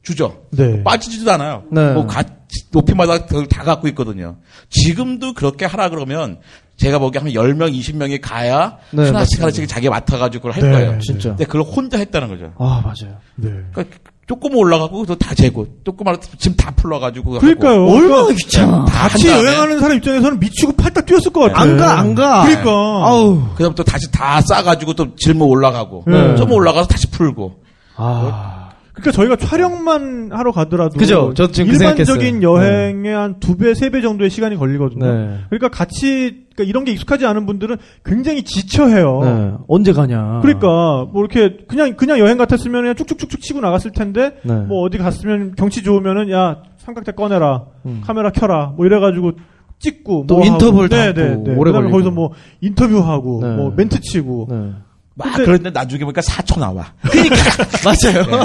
주죠. 0.03 0.43
네. 0.51 0.83
빠지지도 0.83 1.31
않아요. 1.33 1.65
네. 1.71 1.93
뭐 1.93 2.07
가- 2.07 2.25
높이마다 2.73 3.25
그걸 3.27 3.47
다 3.47 3.63
갖고 3.65 3.89
있거든요. 3.89 4.37
지금도 4.69 5.33
그렇게 5.35 5.65
하라 5.65 5.89
그러면 5.89 6.39
제가 6.77 6.99
보기에 6.99 7.21
한 7.23 7.31
10명, 7.31 7.73
20명이 7.77 8.21
가야 8.21 8.79
네, 8.93 9.07
하나씩 9.07 9.13
맞습니다. 9.15 9.43
하나씩 9.45 9.69
자기가 9.69 9.91
맡아가지고 9.91 10.49
그걸 10.49 10.53
할 10.63 10.71
네. 10.71 10.87
거예요. 10.87 11.01
진짜. 11.01 11.31
근데 11.31 11.45
그걸 11.45 11.63
혼자 11.63 11.99
했다는 11.99 12.29
거죠. 12.29 12.53
아, 12.59 12.83
맞아요. 12.85 13.17
네. 13.37 13.51
그러니까 13.73 13.97
조금 14.27 14.57
올라가고 14.57 15.05
또다 15.07 15.35
재고 15.35 15.67
조그마한 15.85 16.19
짐다 16.39 16.71
풀러가지고 16.73 17.39
그러니까요. 17.41 17.87
얼마나 17.87 18.29
귀찮아. 18.29 18.85
다 18.87 19.09
같이 19.09 19.29
여행하는 19.29 19.79
사람 19.81 19.97
입장에서는 19.99 20.41
미치고 20.41 20.73
팔딱 20.73 21.05
뛰었을 21.07 21.33
것 21.33 21.41
같아. 21.41 21.61
안 21.61 21.77
가, 21.77 21.99
안 21.99 22.15
가. 22.15 22.43
그러니까. 22.45 22.71
아우. 22.71 23.43
그다음 23.55 23.75
또 23.75 23.85
다시 23.85 24.11
다 24.11 24.41
싸가지고 24.41 24.95
또 24.95 25.15
질문 25.17 25.49
올라가고 25.49 26.05
네. 26.07 26.37
좀 26.37 26.51
올라가서 26.53 26.89
다시 26.89 27.11
풀고 27.11 27.57
아. 27.97 28.64
그러니까 28.95 29.11
저희가 29.11 29.37
촬영만 29.37 30.31
하러 30.33 30.53
가더라도 30.53 30.97
그죠? 30.99 31.33
저 31.35 31.49
지금 31.49 31.71
그 31.73 31.75
일반적인 31.83 32.05
생각했어요. 32.07 32.43
여행에 32.43 33.13
한두 33.13 33.57
배, 33.57 33.75
세 33.75 33.91
배 33.91 34.01
정도의 34.01 34.31
시간이 34.31 34.57
걸리거든요. 34.57 35.05
네. 35.05 35.39
그러니까 35.51 35.69
같이 35.69 36.45
그러니까 36.55 36.65
이런 36.71 36.85
게 36.85 36.93
익숙하지 36.93 37.27
않은 37.27 37.45
분들은 37.47 37.77
굉장히 38.05 38.45
지쳐해요. 38.45 39.21
네. 39.23 39.53
언제 39.67 39.93
가냐. 39.93 40.39
그러니까 40.43 40.69
뭐 41.13 41.25
이렇게 41.25 41.57
그냥 41.67 41.95
그냥 41.97 42.21
여행 42.21 42.39
같았으면 42.39 42.83
그냥 42.83 42.95
쭉쭉쭉쭉 42.95 43.41
치고 43.41 43.61
나갔을 43.61 43.91
텐데 43.91 44.37
네. 44.45 44.55
뭐 44.55 44.83
어디 44.83 44.97
갔으면 44.99 45.55
경치 45.57 45.83
좋으면은 45.83 46.31
야 46.31 46.63
삼각대 46.79 47.13
꺼내라 47.13 47.65
음. 47.87 48.01
카메라 48.05 48.31
켜라 48.31 48.73
뭐 48.77 48.87
이래가지고 48.87 49.33
찍고 49.81 50.27
또 50.29 50.37
뭐 50.37 50.47
인터뷰를 50.47 50.85
하고. 50.85 50.89
다 50.89 51.13
네, 51.13 51.29
하고 51.31 51.43
네, 51.43 51.51
네. 51.51 51.57
오래 51.59 51.73
그다음에 51.73 51.91
걸리고. 51.91 51.91
거기서 51.91 52.11
뭐 52.13 52.31
인터뷰하고 52.61 53.41
네. 53.43 53.57
뭐 53.57 53.73
멘트 53.77 54.01
치고 54.01 54.47
네. 54.51 54.71
막 55.17 55.31
근데- 55.33 55.45
그런데 55.45 55.71
나중에 55.71 56.01
보니까 56.05 56.21
4초 56.21 56.59
나와. 56.59 56.87
맞아요. 57.85 58.41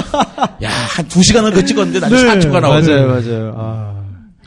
야, 0.62 0.68
한 0.96 1.06
2시간을 1.08 1.52
그 1.54 1.64
찍었는데 1.64 2.00
나중에 2.00 2.22
네. 2.22 2.38
4초가 2.38 2.60
나와. 2.60 2.80
맞아요, 2.80 3.06
맞아요. 3.08 3.54
아. 3.56 3.94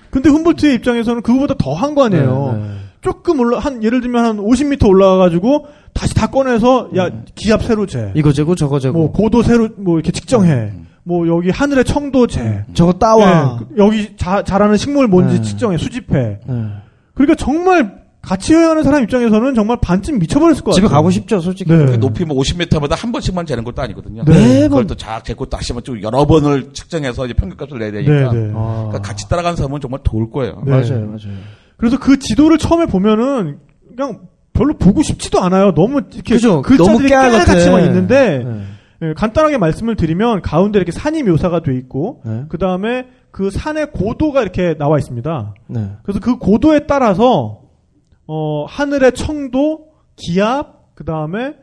근데 0.09 0.29
훔볼트의 0.29 0.75
입장에서는 0.75 1.21
그거보다 1.21 1.55
더 1.57 1.73
한 1.73 1.95
거 1.95 2.05
아니에요. 2.05 2.57
네, 2.57 2.67
네. 2.67 2.73
조금 3.01 3.39
올라 3.41 3.59
한 3.59 3.83
예를 3.83 3.99
들면 4.01 4.23
한 4.25 4.37
50m 4.37 4.87
올라가가지고 4.87 5.65
다시 5.93 6.13
다 6.15 6.27
꺼내서 6.27 6.89
야 6.95 7.09
기압 7.35 7.63
새로 7.63 7.85
재, 7.85 8.11
이거 8.15 8.31
재고 8.31 8.55
저거 8.55 8.79
재고. 8.79 8.97
뭐 8.97 9.11
고도 9.11 9.43
새로 9.43 9.69
뭐 9.77 9.95
이렇게 9.97 10.11
측정해. 10.11 10.71
뭐 11.05 11.27
여기 11.27 11.49
하늘의 11.49 11.83
청도제, 11.83 12.65
저거 12.73 12.93
따와. 12.93 13.59
예, 13.61 13.75
여기 13.77 14.15
자, 14.15 14.41
자라는 14.43 14.77
식물 14.77 15.07
뭔지 15.09 15.35
네. 15.35 15.41
측정해 15.41 15.77
수집해. 15.77 16.39
네. 16.47 16.65
그러니까 17.13 17.35
정말 17.35 18.02
같이 18.23 18.53
여행하는 18.53 18.83
사람 18.83 19.03
입장에서는 19.03 19.53
정말 19.53 19.77
반쯤 19.81 20.17
미쳐버렸을 20.19 20.63
것 20.63 20.71
집에 20.71 20.87
같아요. 20.87 20.97
가고 20.97 21.11
싶죠, 21.11 21.41
솔직히. 21.41 21.71
네. 21.71 21.85
그 21.85 21.99
높이 21.99 22.23
뭐 22.23 22.37
50m마다 22.41 22.95
한 22.97 23.11
번씩만 23.11 23.45
재는 23.45 23.65
것도 23.65 23.81
아니거든요. 23.81 24.23
네. 24.23 24.61
그걸 24.61 24.87
또쫙 24.87 25.25
재고 25.25 25.45
다시 25.45 25.73
한번 25.73 25.83
좀 25.83 26.01
여러 26.01 26.25
번을 26.25 26.71
측정해서 26.71 27.25
이제 27.25 27.33
평균값을 27.33 27.79
내야 27.79 27.91
되니까. 27.91 28.31
네, 28.31 28.47
네. 28.47 28.53
아. 28.55 28.85
그러니까 28.87 29.01
같이 29.01 29.27
따라가는 29.27 29.57
사람은 29.57 29.81
정말 29.81 29.99
도울 30.03 30.31
거예요. 30.31 30.63
네. 30.65 30.71
맞아요, 30.71 31.05
맞아요. 31.05 31.37
그래서 31.75 31.99
그 31.99 32.17
지도를 32.17 32.57
처음에 32.57 32.85
보면은 32.85 33.59
그냥 33.89 34.21
별로 34.53 34.77
보고 34.77 35.03
싶지도 35.03 35.41
않아요. 35.41 35.73
너무 35.73 36.01
이렇게 36.13 36.35
그죠. 36.35 36.61
글자들이. 36.61 37.09
깨알같이만 37.09 37.83
있는데 37.87 38.43
네. 38.45 38.63
예, 39.09 39.13
간단하게 39.15 39.57
말씀을 39.57 39.97
드리면 39.97 40.41
가운데 40.41 40.79
이렇게 40.79 40.93
산이 40.93 41.23
묘사가 41.23 41.61
돼 41.61 41.75
있고 41.75 42.21
네. 42.25 42.45
그 42.47 42.57
다음에 42.57 43.07
그 43.31 43.49
산의 43.49 43.91
고도가 43.91 44.41
이렇게 44.43 44.77
나와 44.77 44.97
있습니다. 44.97 45.55
네. 45.67 45.89
그래서 46.03 46.21
그 46.21 46.37
고도에 46.37 46.85
따라서 46.87 47.62
어, 48.27 48.65
하늘의 48.65 49.13
청도, 49.13 49.87
기압, 50.15 50.95
그 50.95 51.03
다음에 51.05 51.55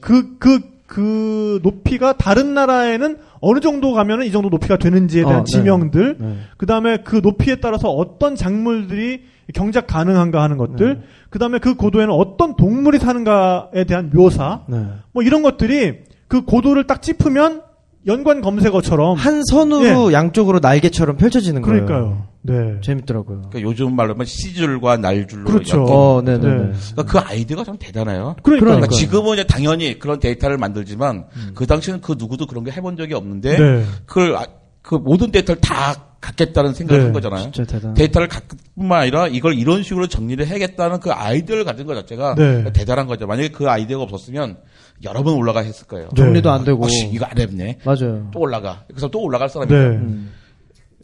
그 0.00 0.38
그 0.38 0.76
그 0.86 1.58
높이가 1.62 2.12
다른 2.12 2.54
나라에는 2.54 3.18
어느 3.40 3.60
정도 3.60 3.92
가면은 3.92 4.26
이 4.26 4.30
정도 4.30 4.48
높이가 4.48 4.76
되는지에 4.76 5.22
대한 5.22 5.40
어, 5.40 5.44
네. 5.44 5.52
지명들, 5.52 6.16
네. 6.18 6.36
그 6.56 6.66
다음에 6.66 6.98
그 6.98 7.20
높이에 7.22 7.56
따라서 7.56 7.90
어떤 7.90 8.36
작물들이 8.36 9.24
경작 9.52 9.86
가능한가 9.86 10.42
하는 10.42 10.56
것들, 10.56 11.02
그 11.30 11.38
다음에 11.38 11.58
그 11.58 11.74
고도에는 11.74 12.12
어떤 12.12 12.56
동물이 12.56 12.98
사는가에 12.98 13.84
대한 13.84 14.10
묘사, 14.12 14.62
네. 14.68 14.86
뭐 15.12 15.22
이런 15.22 15.42
것들이 15.42 16.04
그 16.28 16.42
고도를 16.42 16.86
딱 16.86 17.02
짚으면 17.02 17.62
연관 18.06 18.40
검색어처럼 18.40 19.16
한 19.16 19.42
선으로 19.44 20.12
양쪽으로 20.12 20.60
날개처럼 20.60 21.16
펼쳐지는 21.16 21.62
거예요. 21.62 21.84
그러니까요. 21.86 22.26
네. 22.42 22.80
재밌더라고요. 22.80 23.48
그러니까 23.50 23.60
요즘 23.62 23.96
말로 23.96 24.12
하면 24.14 24.24
씨줄과 24.26 24.98
날줄로 24.98 25.44
그렇죠. 25.50 25.82
어, 25.82 26.22
네네. 26.22 26.38
네. 26.38 26.48
네. 26.48 26.72
그러니까 26.92 27.02
그 27.04 27.18
아이디어가 27.18 27.64
참 27.64 27.76
대단해요. 27.78 28.36
그러니까 28.44 28.64
그러니까 28.66 28.86
지금은 28.88 29.34
이제 29.34 29.44
당연히 29.44 29.98
그런 29.98 30.20
데이터를 30.20 30.56
만들지만 30.56 31.24
그 31.56 31.66
당시에는 31.66 32.00
그 32.00 32.14
누구도 32.16 32.46
그런 32.46 32.62
게 32.62 32.70
해본 32.70 32.96
적이 32.96 33.14
없는데 33.14 33.58
네. 33.58 33.84
그걸 34.06 34.36
아- 34.36 34.46
그 34.82 34.94
모든 34.94 35.32
데이터를 35.32 35.60
다 35.60 35.96
갖겠다는 36.20 36.72
생각을 36.74 37.00
네, 37.00 37.04
한 37.06 37.12
거잖아요. 37.12 37.50
진짜 37.50 37.64
대단. 37.64 37.94
데이터를 37.94 38.28
갖을 38.28 38.44
뿐만 38.76 39.00
아니라 39.00 39.26
이걸 39.26 39.54
이런 39.58 39.82
식으로 39.82 40.06
정리를 40.06 40.46
해야겠다는 40.46 41.00
그 41.00 41.10
아이디어를 41.10 41.64
가진 41.64 41.86
것 41.86 41.94
자체가 41.96 42.36
네. 42.36 42.72
대단한 42.72 43.08
거죠. 43.08 43.26
만약에 43.26 43.48
그 43.48 43.68
아이디어가 43.68 44.04
없었으면 44.04 44.56
여러 45.04 45.22
번 45.22 45.34
올라가 45.34 45.60
했을 45.60 45.86
거예요. 45.86 46.08
네. 46.08 46.14
정리도 46.16 46.50
안 46.50 46.64
되고. 46.64 46.84
어, 46.84 46.88
씨, 46.88 47.08
이거 47.08 47.24
안 47.26 47.38
했네. 47.38 47.78
맞아요. 47.84 48.28
또 48.32 48.40
올라가. 48.40 48.84
그래서 48.88 49.08
또 49.08 49.20
올라갈 49.22 49.48
사람이 49.48 49.70
네. 49.70 49.76
죠 49.78 49.88
음. 49.94 50.32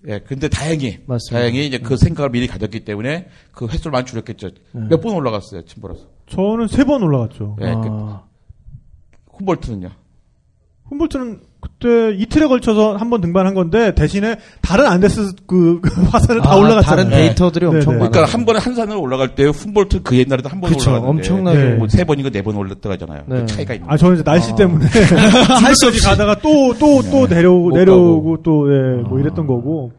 예, 0.09 0.19
근데 0.19 0.49
다행히 0.49 0.99
맞습니다. 1.07 1.39
다행히 1.39 1.67
이제 1.67 1.79
그 1.79 1.97
생각을 1.97 2.31
미리 2.31 2.49
가졌기 2.49 2.81
때문에 2.81 3.29
그 3.53 3.69
횟수를 3.69 3.93
많이 3.93 4.05
줄였겠죠. 4.07 4.51
몇 4.73 5.01
번 5.01 5.15
올라갔어요, 5.15 5.65
침보라서. 5.65 6.07
저는 6.27 6.67
세 6.67 6.85
번 6.85 7.03
올라갔죠. 7.05 7.57
예, 7.61 7.67
그 7.67 7.89
아, 7.89 8.25
훔볼트는요. 9.33 9.91
훔볼트는 10.89 11.41
그때 11.61 12.13
이틀에 12.19 12.49
걸쳐서 12.49 12.97
한 12.97 13.09
번 13.09 13.21
등반한 13.21 13.55
건데 13.55 13.95
대신에 13.95 14.37
다른 14.63 14.87
안데스 14.87 15.33
그, 15.47 15.79
그 15.83 16.03
화산을 16.03 16.43
다 16.43 16.53
아, 16.53 16.57
올라갔잖아요. 16.57 16.83
다른 17.05 17.11
네. 17.11 17.29
데이터들이 17.29 17.65
네, 17.67 17.71
엄청 17.77 17.93
네. 17.95 17.99
많아요. 18.01 18.11
그러니까 18.11 18.33
한 18.33 18.45
번에 18.45 18.59
한 18.59 18.75
산을 18.75 18.97
올라갈 18.97 19.35
때 19.35 19.45
훔볼트 19.45 20.03
그 20.03 20.17
옛날에도 20.19 20.49
한 20.49 20.61
번 20.61 20.73
올라갔는데 20.73 21.07
엄청나게. 21.09 21.59
네. 21.59 21.75
뭐세 21.77 22.05
번인가 22.05 22.31
네 22.31 22.43
번 22.43 22.57
올랐다가잖아요. 22.57 23.23
네. 23.27 23.41
그 23.41 23.47
차이가 23.47 23.75
있는. 23.75 23.89
아 23.89 23.97
저는 23.97 24.17
이제 24.17 24.25
날씨 24.25 24.53
아. 24.53 24.55
때문에 24.57 24.87
할수없이 25.63 26.03
가다가 26.03 26.35
또 26.37 26.75
또 26.75 27.01
또 27.11 27.27
내려오고 27.29 27.69
못 27.71 27.77
내려오고 27.77 28.43
또 28.43 28.73
예, 28.75 29.03
뭐 29.03 29.19
아. 29.19 29.21
이랬던 29.21 29.47
거고. 29.47 29.93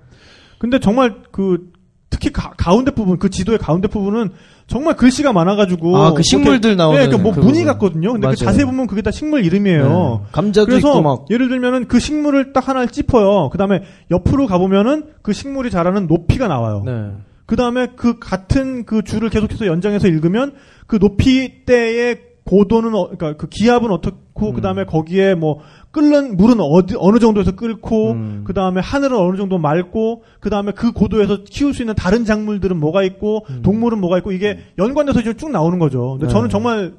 근데 0.60 0.80
정말 0.80 1.16
그 1.32 1.72
특히 2.14 2.32
가, 2.32 2.74
운데 2.76 2.91
부분 2.91 3.18
그 3.18 3.32
지도의 3.32 3.57
가운데 3.57 3.88
부분은 3.88 4.30
정말 4.68 4.95
글씨가 4.95 5.34
많아가지고 5.34 5.97
아, 5.97 6.14
그 6.14 6.22
식물들 6.22 6.78
나오는 6.78 7.01
예, 7.01 7.07
그뭐 7.07 7.34
그 7.34 7.39
무늬. 7.39 7.64
같거든요. 7.66 8.14
근데 8.14 8.28
그 8.28 8.28
맞아요. 8.28 8.36
자세히 8.36 8.66
보면 8.66 8.86
그게 8.86 9.01
다 9.01 9.09
식물 9.09 9.43
이름이에요. 9.43 10.22
네. 10.24 10.28
감자도 10.32 10.68
그래서 10.68 11.01
막. 11.01 11.26
예를 11.32 11.49
들면은 11.49 11.88
그 11.88 11.99
식물을 11.99 12.53
딱 12.53 12.68
하나를 12.68 12.89
짚어요. 12.89 13.49
그 13.49 13.57
다음에 13.57 13.82
옆으로 14.11 14.45
가보면은 14.45 15.05
그 15.24 15.34
식물이 15.34 15.72
자라는 15.72 16.05
높이가 16.05 16.47
나와요. 16.47 16.84
네. 16.86 17.14
그 17.47 17.55
다음에 17.55 17.88
그 17.95 18.20
같은 18.20 18.86
그 18.86 19.03
줄을 19.03 19.30
계속해서 19.30 19.66
연장해서 19.66 20.07
읽으면 20.07 20.53
그 20.86 20.97
높이대의 20.97 22.20
고도는 22.45 22.93
어, 22.93 23.09
그러니까 23.09 23.38
그 23.38 23.47
기압은 23.47 23.89
어떻고 23.91 24.49
음. 24.49 24.53
그 24.53 24.61
다음에 24.61 24.86
거기에 24.86 25.34
뭐 25.34 25.59
끓는 25.94 26.38
물은 26.38 26.60
어디 26.60 26.96
어느 26.98 27.20
정도에서 27.20 27.52
끓고 27.52 28.12
음. 28.14 28.44
그 28.46 28.54
다음에 28.54 28.82
하늘은 28.82 29.16
어느 29.16 29.38
정도 29.38 29.60
맑고 29.60 30.24
그 30.39 30.50
다음에 30.50 30.72
그 30.72 30.91
고도에서 30.91 31.44
키울 31.46 31.74
수 31.74 31.84
있는 31.84 31.94
다른 31.94 32.26
작물들은 32.26 32.78
뭐가 32.78 33.04
있고 33.04 33.46
동물은 33.62 34.02
뭐가 34.02 34.18
있고 34.18 34.32
이게 34.32 34.60
연관돼서 34.80 35.22
이제 35.22 35.36
쭉 35.36 35.52
나오는 35.52 35.78
거죠. 35.78 36.14
근데 36.14 36.26
음. 36.26 36.28
네. 36.28 36.34
저는 36.34 36.50
정말 36.50 36.94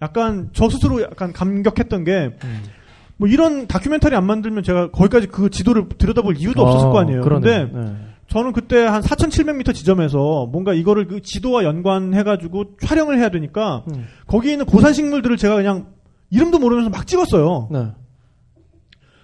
약간 0.00 0.48
저 0.54 0.70
스스로 0.70 1.02
약간 1.02 1.34
감격했던 1.34 2.04
게 2.04 2.30
음. 2.42 2.62
뭐 3.18 3.28
이런 3.28 3.66
다큐멘터리 3.66 4.16
안 4.16 4.24
만들면 4.24 4.62
제가 4.62 4.90
거기까지 4.90 5.26
그 5.26 5.50
지도를 5.50 5.90
들여다볼 5.98 6.38
이유도 6.38 6.62
없었을 6.62 6.88
아, 6.88 6.90
거 6.90 6.98
아니에요. 7.00 7.20
근데 7.20 7.70
네. 7.70 7.92
저는 8.28 8.54
그때 8.54 8.86
한 8.86 9.02
4,700m 9.02 9.74
지점에서 9.74 10.48
뭔가 10.50 10.72
이거를 10.72 11.06
그 11.08 11.20
지도와 11.20 11.64
연관해가지고 11.64 12.76
촬영을 12.80 13.18
해야 13.18 13.28
되니까 13.28 13.84
음. 13.92 14.06
거기에 14.26 14.52
있는 14.52 14.64
고산 14.64 14.94
식물들을 14.94 15.36
제가 15.36 15.56
그냥 15.56 15.88
이름도 16.30 16.58
모르면서 16.58 16.88
막 16.88 17.06
찍었어요. 17.06 17.68
네. 17.70 17.88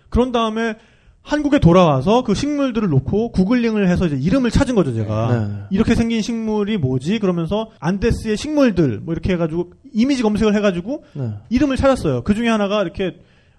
그런 0.09 0.33
다음에 0.33 0.75
한국에 1.23 1.59
돌아와서 1.59 2.23
그 2.23 2.35
식물들을 2.35 2.89
놓고 2.89 3.33
구글링을 3.33 3.89
해서 3.89 4.07
이제 4.07 4.17
이름을 4.17 4.51
찾은 4.53 4.77
거죠, 4.77 4.95
제가. 4.95 5.35
네. 5.49 5.55
이렇게 5.71 5.97
생긴 5.97 6.23
식물이 6.23 6.79
뭐지? 6.79 7.19
그러면서 7.19 7.71
안데스의 7.81 8.37
식물들 8.37 9.01
뭐 9.01 9.13
이렇게 9.13 9.33
해 9.33 9.37
가지고 9.37 9.73
이미지 9.93 10.23
검색을 10.23 10.55
해 10.55 10.61
가지고 10.61 11.05
네. 11.15 11.33
이름을 11.51 11.77
찾았어요. 11.77 12.23
그 12.23 12.35
중에 12.35 12.49
하나가 12.49 12.83
이렇게 12.83 13.17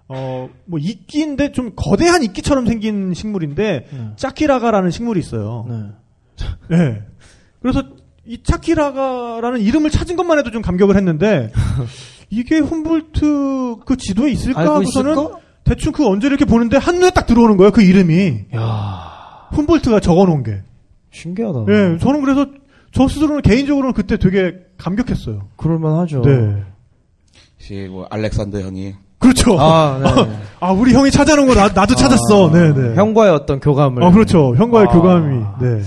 어 0.08 0.48
뭐 0.64 0.78
이끼인데 0.78 1.52
좀 1.52 1.72
거대한 1.76 2.22
이끼처럼 2.22 2.66
생긴 2.66 3.12
식물인데 3.14 3.86
네. 3.90 4.10
짜키라가라는 4.16 4.90
식물이 4.90 5.20
있어요. 5.20 5.66
네. 5.68 6.46
네. 6.76 7.02
그래서 7.60 7.82
이 8.26 8.42
차키라가라는 8.42 9.60
이름을 9.60 9.90
찾은 9.90 10.16
것만 10.16 10.38
해도 10.38 10.50
좀 10.50 10.62
감격을 10.62 10.96
했는데 10.96 11.50
이게 12.30 12.58
훔볼트 12.58 13.76
그 13.86 13.96
지도에 13.98 14.30
있을까 14.30 14.60
하고서는 14.74 15.12
있을까? 15.12 15.38
대충 15.68 15.92
그 15.92 16.06
언제를 16.06 16.36
이렇게 16.38 16.50
보는데 16.50 16.76
한눈에 16.78 17.10
딱 17.10 17.26
들어오는 17.26 17.56
거예요. 17.56 17.70
그 17.70 17.82
이름이 17.82 18.46
야 18.54 19.48
훔볼트가 19.52 20.00
적어 20.00 20.24
놓은 20.24 20.42
게. 20.42 20.62
신기하다. 21.10 21.60
예, 21.68 21.98
저는 21.98 22.22
그래서 22.22 22.46
저 22.92 23.06
스스로는 23.06 23.42
개인적으로는 23.42 23.92
그때 23.94 24.16
되게 24.16 24.54
감격했어요. 24.78 25.48
그럴만하죠. 25.56 26.22
네. 26.22 26.62
혹시 27.54 27.88
뭐 27.90 28.06
알렉산더 28.10 28.60
형이 28.60 28.94
그렇죠. 29.18 29.58
아, 29.58 29.98
아, 30.60 30.72
네. 30.72 30.78
우리 30.80 30.94
형이 30.94 31.10
찾아놓은 31.10 31.48
거 31.48 31.54
나, 31.54 31.68
나도 31.68 31.94
찾았어. 31.94 32.48
아, 32.50 32.52
네, 32.52 32.72
네. 32.72 32.94
형과의 32.94 33.32
어떤 33.32 33.58
교감을. 33.60 34.02
어, 34.02 34.10
그렇죠. 34.12 34.54
형과의 34.56 34.86
아. 34.88 34.92
교감이. 34.92 35.44
네. 35.60 35.82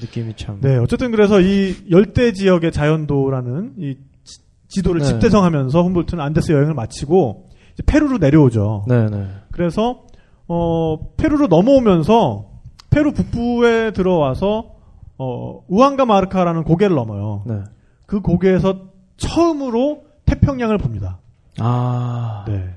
느낌이 0.00 0.34
참. 0.36 0.58
네, 0.60 0.76
어쨌든 0.76 1.10
그래서 1.10 1.40
이 1.40 1.74
열대 1.90 2.32
지역의 2.32 2.72
자연도라는 2.72 3.72
이 3.78 3.96
지- 4.24 4.38
지도를 4.68 5.00
네. 5.02 5.06
집대성하면서 5.08 5.82
훔볼트는 5.82 6.22
안데스 6.24 6.52
여행을 6.52 6.72
마치고 6.74 7.49
페루로 7.86 8.18
내려오죠. 8.18 8.84
네, 8.88 9.08
네. 9.08 9.28
그래서 9.52 10.04
어 10.48 10.98
페루로 11.16 11.46
넘어오면서 11.46 12.46
페루 12.90 13.12
북부에 13.12 13.92
들어와서 13.92 14.72
어 15.18 15.62
우앙가 15.68 16.04
마르카라는 16.06 16.64
고개를 16.64 16.96
넘어요. 16.96 17.42
네. 17.46 17.60
그 18.06 18.20
고개에서 18.20 18.88
처음으로 19.16 20.04
태평양을 20.24 20.78
봅니다. 20.78 21.18
아. 21.58 22.44
네. 22.48 22.74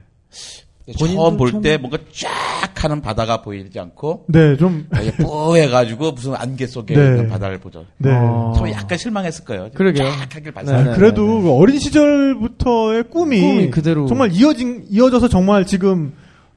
처음 0.97 1.37
볼 1.37 1.51
참- 1.51 1.61
때 1.61 1.77
뭔가 1.77 1.97
쫙 2.13 2.83
하는 2.83 2.99
바다가 3.01 3.41
보이지 3.41 3.79
않고 3.79 4.25
네, 4.27 4.57
좀 4.57 4.87
뿌해가지고 5.17 6.11
무슨 6.11 6.35
안개 6.35 6.67
속에 6.67 6.93
네. 6.95 7.01
있는 7.05 7.29
바다를 7.29 7.57
보죠. 7.59 7.85
네. 7.97 8.11
어. 8.11 8.51
처음에 8.55 8.73
약간 8.73 8.97
실망했을 8.97 9.45
거예요. 9.45 9.69
그러게요. 9.73 10.03
쫙 10.05 10.11
하길 10.35 10.43
네, 10.43 10.51
발사. 10.51 10.83
네. 10.83 10.93
그래도 10.95 11.41
그 11.41 11.51
어린 11.53 11.79
시절부터의 11.79 13.03
꿈이, 13.09 13.39
꿈이 13.39 13.69
그대로. 13.71 14.07
정말 14.07 14.31
이어진 14.33 14.85
이어져서 14.89 15.29
정말 15.29 15.65
지금 15.65 16.13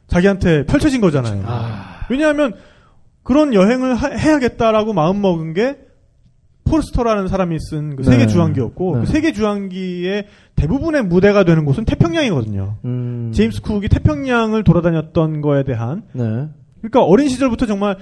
자기한테 0.09 0.67
펼쳐진 0.67 1.01
거잖아요. 1.01 1.45
아. 1.47 2.01
왜냐하면 2.11 2.55
그런 3.23 3.55
여행을 3.55 3.95
하- 3.95 4.09
해야겠다라고 4.11 4.93
마음 4.93 5.21
먹은 5.21 5.55
게 5.55 5.77
폴스터라는 6.67 7.29
사람이 7.29 7.59
쓴그 7.59 8.03
네. 8.03 8.11
세계 8.11 8.27
주황기였고 8.27 8.97
네. 8.97 9.01
그 9.01 9.07
세계 9.07 9.33
주황기의 9.33 10.27
대부분의 10.57 11.05
무대가 11.05 11.45
되는 11.45 11.65
곳은 11.65 11.85
태평양이거든요. 11.85 12.77
음. 12.85 13.33
제임스 13.35 13.63
쿡이 13.63 13.89
태평양을 13.89 14.65
돌아다녔던 14.65 15.41
거에 15.41 15.65
대한 15.65 16.03
네. 16.13 16.49
그러니까 16.81 17.03
어린 17.03 17.29
시절부터 17.29 17.67
정말 17.67 17.97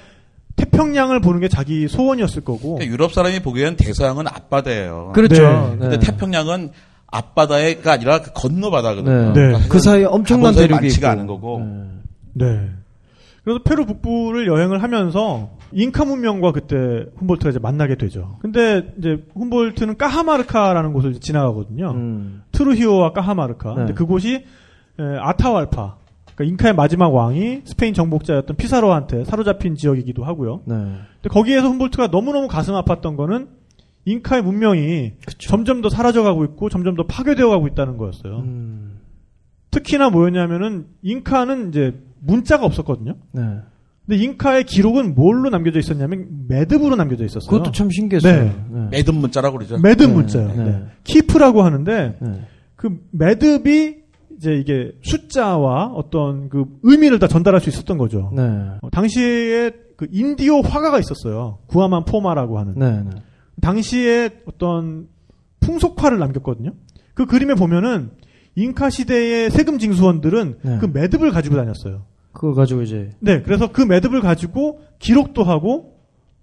태평양을 0.57 1.21
보는 1.21 1.41
게 1.41 1.49
자기 1.49 1.89
소원이었을 1.89 2.45
거고 2.45 2.75
그러니까 2.75 2.93
유럽 2.93 3.13
사람이 3.13 3.41
보기엔 3.41 3.77
대서양은 3.77 4.27
앞바다예요. 4.27 5.13
그렇죠. 5.15 5.77
네. 5.79 5.89
근데 5.89 5.99
태평양은 5.99 6.71
앞바다가 7.07 7.93
아니라 7.93 8.21
그 8.21 8.33
건너 8.33 8.71
바다거든요. 8.71 9.33
네. 9.33 9.53
네. 9.53 9.59
그 9.69 9.79
사이에 9.79 10.05
엄청난 10.05 10.55
대륙이 10.55 10.81
많지가 10.81 11.09
있고. 11.09 11.13
않은 11.13 11.27
거고. 11.27 11.63
네. 12.35 12.71
네. 13.45 13.53
그래서 13.53 13.63
페루 13.63 13.87
북부를 13.87 14.47
여행을 14.47 14.83
하면서 14.83 15.51
잉카 15.73 16.05
문명과 16.05 16.53
그때 16.53 17.07
훔볼트가 17.17 17.51
이제 17.51 17.59
만나게 17.59 17.97
되죠. 17.97 18.39
근데 18.41 18.93
이제 18.99 19.25
훔볼트는 19.35 19.97
까하마르카라는 19.97 20.93
곳을 20.93 21.15
지나가거든요. 21.21 21.91
음. 21.91 22.43
트루히오와 22.53 23.13
까하마르카. 23.13 23.71
네. 23.71 23.75
근데 23.77 23.93
그곳이 23.95 24.45
에, 24.99 25.03
아타왈파. 25.21 25.97
그러니까 26.35 26.45
잉카의 26.53 26.75
마지막 26.75 27.09
왕이 27.15 27.63
스페인 27.65 27.95
정복자였던 27.95 28.57
피사로한테 28.57 29.25
사로잡힌 29.25 29.77
지역이기도 29.77 30.25
하고요. 30.25 30.63
네. 30.65 30.75
근데 30.75 31.29
거기에서 31.29 31.69
훔볼트가 31.69 32.09
너무너무 32.09 32.49
가슴 32.49 32.75
아팠던 32.75 33.17
거는 33.17 33.49
잉카의 34.07 34.43
문명이 34.43 35.13
점점 35.39 35.81
더 35.81 35.89
사라져가고 35.89 36.45
있고 36.47 36.69
점점 36.69 36.95
더 36.95 37.05
파괴되어 37.07 37.49
가고 37.49 37.67
있다는 37.67 37.97
거였어요. 37.97 38.39
음. 38.39 39.01
특히나 39.71 40.11
뭐였냐면은 40.11 40.87
잉카는 41.03 41.71
이제 41.71 42.01
문자가 42.25 42.65
없었거든요. 42.67 43.17
네. 43.33 43.43
근데 44.07 44.23
잉카의 44.23 44.65
기록은 44.65 45.15
뭘로 45.15 45.49
남겨져 45.49 45.79
있었냐면 45.79 46.27
매듭으로 46.49 46.95
남겨져 46.97 47.25
있었어요. 47.25 47.51
그것도 47.51 47.73
참 47.73 47.91
신기했어요. 47.91 48.45
네. 48.45 48.65
네. 48.71 48.89
매듭 48.91 49.15
문자라고 49.15 49.57
그러죠. 49.57 49.79
매듭 49.79 50.09
네, 50.11 50.15
문자요. 50.15 50.49
네. 50.49 50.65
네. 50.65 50.83
키프라고 51.05 51.63
하는데 51.63 52.19
네. 52.21 52.41
그 52.77 52.99
매듭이 53.13 54.05
이제 54.37 54.55
이게 54.57 54.93
숫자와 55.03 55.93
어떤 55.95 56.51
그 56.51 56.67
의미를 56.83 57.19
다 57.19 57.29
전달할 57.29 57.61
수 57.61 57.71
있었던 57.71 57.97
거죠. 57.97 58.31
네. 58.35 58.43
어, 58.83 58.91
당시에 58.91 59.71
그 59.97 60.07
인디오 60.11 60.61
화가가 60.61 60.99
있었어요. 60.99 61.59
구아만 61.67 62.05
포마라고 62.05 62.59
하는. 62.59 62.75
네. 62.77 63.03
네. 63.03 63.11
당시에 63.63 64.31
어떤 64.47 65.07
풍속화를 65.61 66.19
남겼거든요. 66.19 66.73
그 67.15 67.25
그림에 67.25 67.55
보면은 67.55 68.11
잉카 68.57 68.91
시대의 68.91 69.51
세금 69.51 69.79
징수원들은 69.79 70.59
네. 70.63 70.79
그 70.79 70.87
매듭을 70.87 71.31
가지고 71.31 71.57
다녔어요. 71.57 72.05
그걸 72.35 72.55
가지고 72.55 72.83
이제 72.83 73.11
네, 73.21 73.41
그래서 73.41 73.73
그 73.73 73.81
매듭을 73.81 74.21
가지고 74.21 74.81
기록도 74.99 75.43
하고 75.45 75.95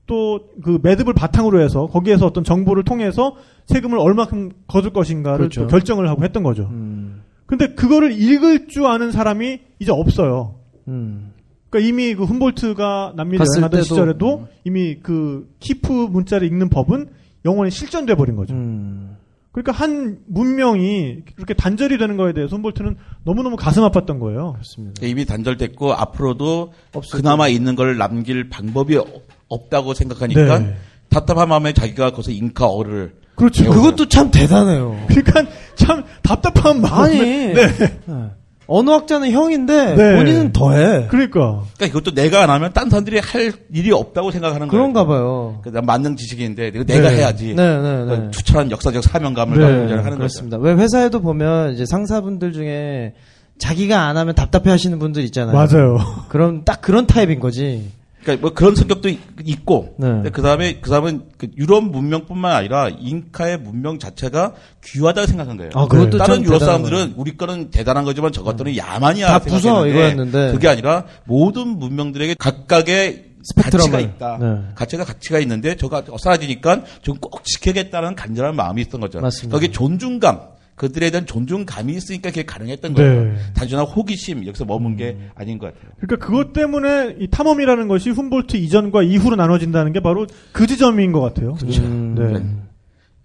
또 0.08 0.40
그 0.62 0.80
매듭을 0.82 1.14
바탕으로 1.14 1.62
해서 1.62 1.88
거기에서 1.88 2.26
어떤 2.26 2.44
정보를 2.44 2.84
통해서 2.84 3.36
세금을 3.66 4.00
얼마큼 4.00 4.52
거둘 4.68 4.94
것인가를 4.94 5.38
그렇죠. 5.38 5.62
또 5.62 5.68
결정을 5.68 6.08
하고 6.10 6.24
했던 6.24 6.44
거죠. 6.44 6.68
음. 6.72 7.22
근데 7.46 7.74
그거를 7.74 8.12
읽을 8.12 8.68
줄 8.68 8.86
아는 8.86 9.12
사람이 9.12 9.60
이제 9.80 9.92
없어요. 9.92 10.56
음. 10.88 11.34
그러니까 11.70 11.90
이미 11.90 12.16
그 12.16 12.24
훔볼트가 12.24 13.14
남미 13.16 13.38
여행하던 13.38 13.84
시절에도 13.84 14.48
이미 14.64 15.00
그 15.02 15.50
키프 15.60 15.92
문자를 15.92 16.48
읽는 16.48 16.70
법은 16.70 17.10
영원히 17.46 17.72
실전돼 17.72 18.16
버린 18.16 18.36
거죠. 18.36 18.54
음. 18.54 19.11
그러니까 19.52 19.74
한 19.74 20.20
문명이 20.28 21.24
그렇게 21.36 21.54
단절이 21.54 21.98
되는 21.98 22.16
거에 22.18 22.34
대해서 22.34 22.56
훔볼트는 22.56 22.96
너무너무 23.24 23.58
가슴 23.58 23.84
아팠던 23.84 24.20
거예요. 24.20 24.54
그렇습니다. 24.54 25.06
이미 25.06 25.26
단절됐고 25.26 25.94
앞으로도 25.94 26.72
그나마 27.12 27.48
있는 27.50 27.76
걸 27.76 27.98
남길 27.98 28.50
방법이 28.50 28.96
없- 28.98 29.28
없다고 29.50 29.94
생각하니까 29.94 30.60
네. 30.60 30.76
답답한 31.10 31.50
마음에 31.50 31.74
자기가 31.74 32.12
거기서 32.12 32.32
잉카어를 32.32 33.16
그렇죠. 33.36 33.70
그것도 33.70 34.08
참 34.08 34.32
대단해요. 34.32 35.06
그러니까 35.10 35.44
참 35.76 36.04
답답한 36.22 36.80
마음에 36.82 37.20
아니. 37.20 37.54
네. 37.54 38.41
네. 38.72 38.78
언어학자는 38.78 39.32
형인데 39.32 39.96
네. 39.96 40.16
본인은 40.16 40.54
더해. 40.54 41.08
그러니까 41.10 41.64
그러니까 41.76 41.86
이것도 41.86 42.14
내가 42.14 42.44
안 42.44 42.50
하면 42.50 42.72
딴 42.74 42.90
사람들이 42.90 43.20
할 43.20 43.52
일이 43.74 43.92
없다고 43.92 44.32
생각하는 44.32 44.68
거예요. 44.68 44.72
그런가 44.72 45.06
봐요. 45.06 45.60
그난 45.64 45.86
만능 45.86 46.16
지식인데 46.16 46.70
이거 46.70 46.84
내가 46.84 47.10
네. 47.10 47.18
해야지. 47.18 47.54
네, 47.54 47.56
네, 47.56 47.82
네. 47.82 48.06
그러니까 48.06 48.32
추천한 48.32 48.72
역사적 48.72 49.04
사명감을 49.04 49.58
네, 49.58 49.64
가지고 49.64 49.82
하는 49.90 50.04
거죠. 50.04 50.18
그렇습니다. 50.18 50.58
왜 50.58 50.74
회사에도 50.74 51.22
보면 51.22 51.74
이제 51.74 51.86
상사분들 51.86 52.54
중에 52.54 53.14
자기가 53.58 54.08
안 54.08 54.18
하면 54.18 54.34
답답해 54.34 54.70
하시는 54.70 54.98
분들 54.98 55.24
있잖아요. 55.26 55.56
맞아요. 55.56 55.98
그럼 56.30 56.64
딱 56.66 56.82
그런 56.82 57.06
타입인 57.06 57.40
거지. 57.40 57.92
그러니까 58.22 58.42
뭐 58.42 58.54
그런 58.54 58.76
성격도 58.76 59.10
있- 59.10 59.20
있고 59.44 59.96
네. 59.98 60.24
그 60.32 60.42
다음에 60.42 60.80
그 60.80 61.48
유럽 61.58 61.84
문명뿐만 61.86 62.56
아니라 62.56 62.90
잉카의 62.90 63.58
문명 63.60 63.98
자체가 64.00 64.54
귀하다고 64.84 65.28
생각한 65.28 65.58
거예요. 65.58 65.72
아, 65.74 65.88
그것도 65.88 66.18
다른 66.20 66.36
참 66.36 66.44
유럽 66.46 66.60
사람들은 66.60 67.14
우리 67.18 67.36
거는 67.36 67.72
대단한 67.72 68.06
거지만 68.06 68.32
저것들은 68.32 68.78
야만이야 68.78 69.28
다 69.28 69.40
부서 69.40 69.88
이거였는데. 69.88 70.52
그게 70.52 70.68
아니라 70.68 71.06
모든 71.26 71.68
문명들에게 71.80 72.36
각각의. 72.38 73.32
가치가 73.56 74.00
있다. 74.00 74.38
네. 74.40 74.56
가치가 74.76 75.04
가치가 75.04 75.40
있는데 75.40 75.76
저가 75.76 76.04
사라지니까 76.20 76.84
좀 77.02 77.18
꼭 77.20 77.44
지켜야겠다는 77.44 78.14
간절한 78.16 78.56
마음이 78.56 78.82
있었던 78.82 79.02
거죠. 79.02 79.20
맞습니다. 79.20 79.56
거기에 79.56 79.72
존중감 79.72 80.42
그들에 80.82 81.12
대한 81.12 81.28
존중감이 81.28 81.94
있으니까 81.94 82.30
그게 82.30 82.44
가능했던 82.44 82.96
거예요. 82.96 83.24
네. 83.26 83.36
단순한 83.54 83.86
호기심 83.86 84.48
여기서 84.48 84.66
머문 84.66 84.96
게 84.96 85.16
아닌 85.36 85.60
것 85.60 85.68
같아요. 85.68 85.92
그러니까 86.00 86.26
그것 86.26 86.54
때문에 86.54 87.18
이 87.20 87.28
탐험이라는 87.30 87.88
것이 87.88 88.10
훔볼트 88.10 88.58
이전과 88.58 89.04
이후로 89.04 89.36
나눠진다는 89.36 89.94
게 89.94 90.00
바로 90.00 90.26
그 90.52 90.66
지점인 90.66 91.12
것 91.12 91.22
같아요. 91.22 91.56
음. 91.84 92.16
네. 92.18 92.24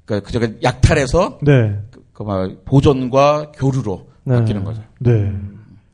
그러니까 0.05 0.27
그저가 0.27 0.49
약탈해서 0.63 1.39
네. 1.41 1.79
그, 1.91 2.05
그 2.13 2.23
막, 2.25 2.51
보존과 2.67 3.53
교류로 3.53 4.07
네. 4.25 4.35
바뀌는 4.37 4.63
거죠. 4.63 4.83
네. 4.99 5.33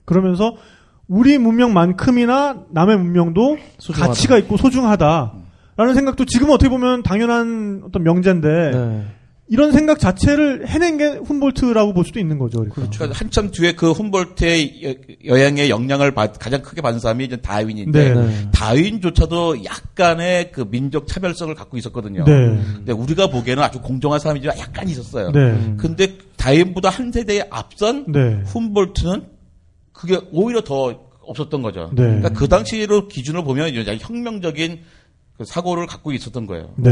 그러면서 0.05 0.57
우리 1.07 1.39
문명만큼이나 1.39 2.65
남의 2.71 2.99
문명도 2.99 3.59
소중하다. 3.79 4.09
가치가 4.09 4.37
있고 4.39 4.57
소중하다라는 4.57 5.95
생각도 5.95 6.25
지금 6.25 6.51
어떻게 6.51 6.69
보면 6.69 7.05
당연한 7.05 7.83
어떤 7.85 8.03
명제인데 8.03 8.49
네. 8.73 9.05
이런 9.49 9.73
생각 9.73 9.99
자체를 9.99 10.67
해낸 10.69 10.97
게 10.97 11.07
훔볼트라고 11.09 11.93
볼 11.93 12.05
수도 12.05 12.19
있는 12.21 12.39
거죠. 12.39 12.59
그러니까. 12.61 12.89
그러니까 12.91 13.19
한참 13.19 13.51
뒤에 13.51 13.73
그 13.73 13.91
훔볼트의 13.93 14.83
여- 14.85 14.95
여행의 15.35 15.69
영향을 15.69 16.13
받- 16.15 16.39
가장 16.39 16.63
크게 16.63 16.81
받은 16.81 17.01
사람이 17.01 17.25
이제 17.25 17.37
다윈인데 17.37 18.15
네. 18.15 18.27
네. 18.27 18.49
다윈조차도 18.53 19.65
약간의 19.65 20.53
그 20.53 20.65
민족 20.71 21.07
차별성을 21.07 21.55
갖고 21.55 21.77
있었거든요. 21.77 22.25
네. 22.25 22.33
근데 22.77 22.93
우리가 22.93 23.27
보기에는 23.27 23.63
아주 23.63 23.81
공정한 23.83 24.21
사람이지만 24.21 24.59
약간 24.59 24.89
있었어요. 24.89 25.33
네. 25.33 25.75
근데 25.77 26.17
다윈보다 26.37 26.89
한 26.89 27.13
세대 27.13 27.45
앞선 27.51 28.11
네. 28.11 28.41
훔볼트는 28.47 29.25
그게 29.93 30.19
오히려 30.33 30.63
더 30.63 30.99
없었던 31.21 31.61
거죠. 31.63 31.91
네. 31.95 32.03
그러니까 32.05 32.29
그 32.31 32.49
당시로 32.49 33.07
기준을 33.09 33.45
보면 33.45 33.69
이제 33.75 33.99
혁명적인 34.01 34.81
그 35.37 35.45
사고를 35.45 35.87
갖고 35.87 36.13
있었던 36.13 36.47
거예요. 36.47 36.71
네. 36.77 36.91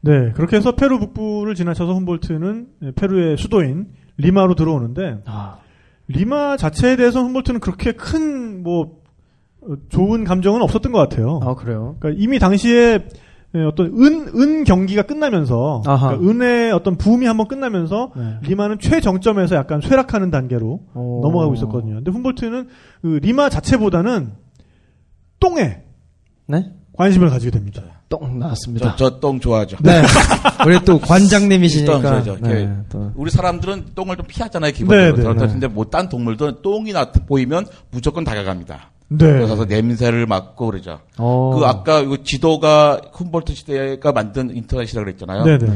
네. 0.00 0.32
그렇게 0.32 0.56
해서 0.56 0.72
페루 0.72 0.98
북부를 1.00 1.54
지나쳐서 1.54 1.92
훔볼트는 1.94 2.66
페루의 2.96 3.36
수도인 3.36 3.88
리마로 4.16 4.54
들어오는데 4.54 5.22
아. 5.26 5.58
리마 6.08 6.56
자체에 6.56 6.96
대해서 6.96 7.22
훔볼트는 7.22 7.60
그렇게 7.60 7.92
큰 7.92 8.48
뭐 8.62 8.98
좋은 9.88 10.24
감정은 10.24 10.62
없었던 10.62 10.92
것 10.92 10.98
같아요. 10.98 11.40
아, 11.42 11.54
그래요? 11.54 11.96
그러니까 12.00 12.22
이미 12.22 12.38
당시에 12.38 13.06
예, 13.54 13.62
어떤 13.62 13.86
은, 13.86 14.28
은 14.38 14.64
경기가 14.64 15.02
끝나면서. 15.02 15.80
그러니까 15.82 16.18
은의 16.20 16.70
어떤 16.72 16.96
붐이 16.98 17.24
한번 17.24 17.48
끝나면서 17.48 18.12
네. 18.14 18.36
리마는 18.42 18.78
최정점에서 18.78 19.56
약간 19.56 19.80
쇠락하는 19.80 20.30
단계로 20.30 20.80
오. 20.94 21.20
넘어가고 21.22 21.54
있었거든요. 21.54 21.94
근데 21.94 22.10
훔볼트는 22.10 22.68
그 23.00 23.06
리마 23.22 23.48
자체보다는 23.48 24.32
똥에 25.40 25.82
네? 26.46 26.72
관심을 26.92 27.30
가지게 27.30 27.50
됩니다. 27.52 27.82
똥 28.08 28.38
나왔습니다. 28.38 28.96
저 28.96 29.20
똥 29.20 29.38
좋아하죠. 29.40 29.76
네. 29.82 30.02
우리 30.66 30.82
또 30.84 30.98
관장님이시니까. 30.98 32.22
네, 32.40 32.68
또. 32.88 33.12
우리 33.14 33.30
사람들은 33.30 33.86
똥을 33.94 34.16
좀 34.16 34.26
피하잖아요, 34.26 34.72
기본적으로. 34.72 35.34
네, 35.34 35.38
네, 35.40 35.46
네. 35.46 35.52
근데 35.52 35.66
뭐 35.68 35.84
딴 35.84 36.08
동물들은 36.08 36.62
똥이 36.62 36.92
나 36.92 37.10
보이면 37.12 37.66
무조건 37.90 38.24
다가갑니다. 38.24 38.90
네. 39.10 39.26
그래서 39.26 39.64
냄새를 39.64 40.26
맡고 40.26 40.66
그러죠. 40.66 41.00
어. 41.16 41.54
그 41.58 41.64
아까 41.66 42.00
이 42.00 42.16
지도가 42.24 43.00
훔볼트 43.12 43.54
시대가 43.54 44.12
만든 44.12 44.54
인터넷이라고 44.54 45.04
그랬잖아요. 45.04 45.44
네네. 45.44 45.72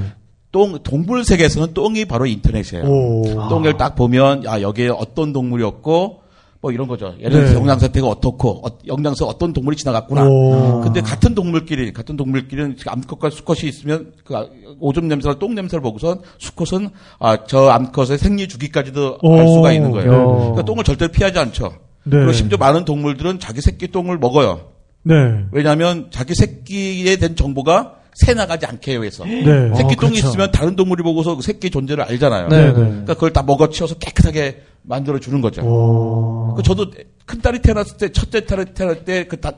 똥 0.52 0.78
동물 0.82 1.24
세계에서는 1.24 1.72
똥이 1.72 2.04
바로 2.04 2.26
인터넷이에요. 2.26 2.84
오. 2.84 3.22
똥을 3.48 3.78
딱 3.78 3.94
보면 3.94 4.46
아 4.46 4.60
여기에 4.60 4.88
어떤 4.88 5.32
동물이었고 5.32 6.20
뭐 6.62 6.70
이런 6.70 6.86
거죠. 6.86 7.12
예를 7.18 7.30
들어서 7.32 7.54
네. 7.54 7.58
영양 7.60 7.76
상태가 7.80 8.06
어떻고 8.06 8.64
어, 8.64 8.70
영양소 8.86 9.26
어떤 9.26 9.52
동물이 9.52 9.76
지나갔구나. 9.76 10.24
오. 10.28 10.80
근데 10.80 11.00
같은 11.00 11.34
동물끼리 11.34 11.92
같은 11.92 12.16
동물끼리는 12.16 12.76
암컷과 12.86 13.30
수컷이 13.30 13.68
있으면 13.68 14.12
그 14.24 14.36
아- 14.36 14.46
오줌 14.78 15.08
냄새나 15.08 15.40
똥 15.40 15.56
냄새를 15.56 15.82
보고선 15.82 16.20
수컷은 16.38 16.90
아 17.18 17.36
저 17.48 17.68
암컷의 17.68 18.16
생리 18.16 18.46
주기까지도 18.46 19.18
알 19.24 19.42
오. 19.44 19.54
수가 19.56 19.72
있는 19.72 19.90
거예요. 19.90 20.12
야. 20.12 20.16
그러니까 20.24 20.62
똥을 20.62 20.84
절대 20.84 21.08
피하지 21.08 21.36
않죠. 21.40 21.72
네. 22.04 22.10
그리고 22.16 22.32
심지어 22.32 22.56
많은 22.58 22.84
동물들은 22.84 23.40
자기 23.40 23.60
새끼 23.60 23.88
똥을 23.88 24.18
먹어요. 24.18 24.68
네. 25.02 25.14
왜냐하면 25.50 26.06
자기 26.12 26.36
새끼에 26.36 27.16
대한 27.16 27.34
정보가 27.34 27.96
새 28.14 28.34
나가지 28.34 28.66
않게 28.66 29.00
해서. 29.00 29.24
네. 29.24 29.42
새끼 29.74 29.94
어, 29.94 29.96
똥이 29.96 29.96
그렇죠. 29.96 30.28
있으면 30.28 30.50
다른 30.52 30.76
동물이 30.76 31.02
보고서 31.02 31.34
그 31.36 31.42
새끼 31.42 31.70
존재를 31.70 32.04
알잖아요. 32.04 32.48
네, 32.48 32.66
네. 32.66 32.72
그러니까 32.72 33.14
그걸 33.14 33.32
다 33.32 33.42
먹어치워서 33.42 33.94
깨끗하게 33.96 34.62
만들어 34.82 35.18
주는 35.18 35.40
거죠. 35.40 35.62
오. 35.62 36.54
그 36.54 36.62
저도 36.62 36.90
큰 37.26 37.40
딸이 37.40 37.60
태어났을 37.62 37.96
때 37.96 38.12
첫째 38.12 38.44
딸이 38.44 38.66
태어날 38.74 39.04
때 39.04 39.24
그 39.24 39.40
다 39.40 39.52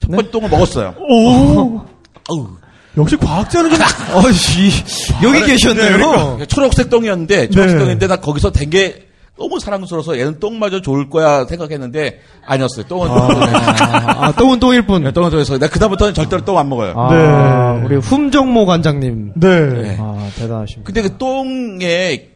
첫 0.00 0.10
번째 0.10 0.30
똥을 0.32 0.48
먹었어요. 0.48 0.94
오. 0.98 1.78
아우. 2.30 2.48
역시 2.96 3.16
과학자는 3.16 3.70
좀 3.70 3.80
어이, 4.14 4.70
여기 5.22 5.46
계셨네요. 5.46 6.38
초록색 6.46 6.90
똥이었는데 6.90 7.48
초록색 7.50 7.78
네. 7.78 7.84
똥인데 7.84 8.06
나 8.06 8.16
거기서 8.16 8.50
되게 8.52 9.06
너무 9.38 9.58
사랑스러워서 9.58 10.18
얘는 10.18 10.38
똥마저 10.40 10.80
좋을 10.82 11.08
거야 11.08 11.44
생각했는데 11.46 12.20
아니었어요. 12.46 12.84
똥은 12.86 13.08
아, 13.10 14.26
아, 14.26 14.32
똥은 14.32 14.60
똥일 14.60 14.86
뿐. 14.86 15.10
똥은 15.12 15.30
똥에서 15.30 15.54
내가 15.58 15.72
그다음부터는 15.72 16.14
절대로 16.14 16.44
똥 16.44 16.58
안 16.58 16.68
먹어요. 16.68 16.92
아, 16.96 17.12
네. 17.78 17.84
우리 17.84 17.96
훔정모 17.96 18.66
관장님. 18.66 19.32
네. 19.36 19.60
네. 19.70 19.96
아, 19.98 20.28
대단하십니다. 20.36 20.82
근데 20.86 21.02
그 21.02 21.16
똥에 21.16 22.31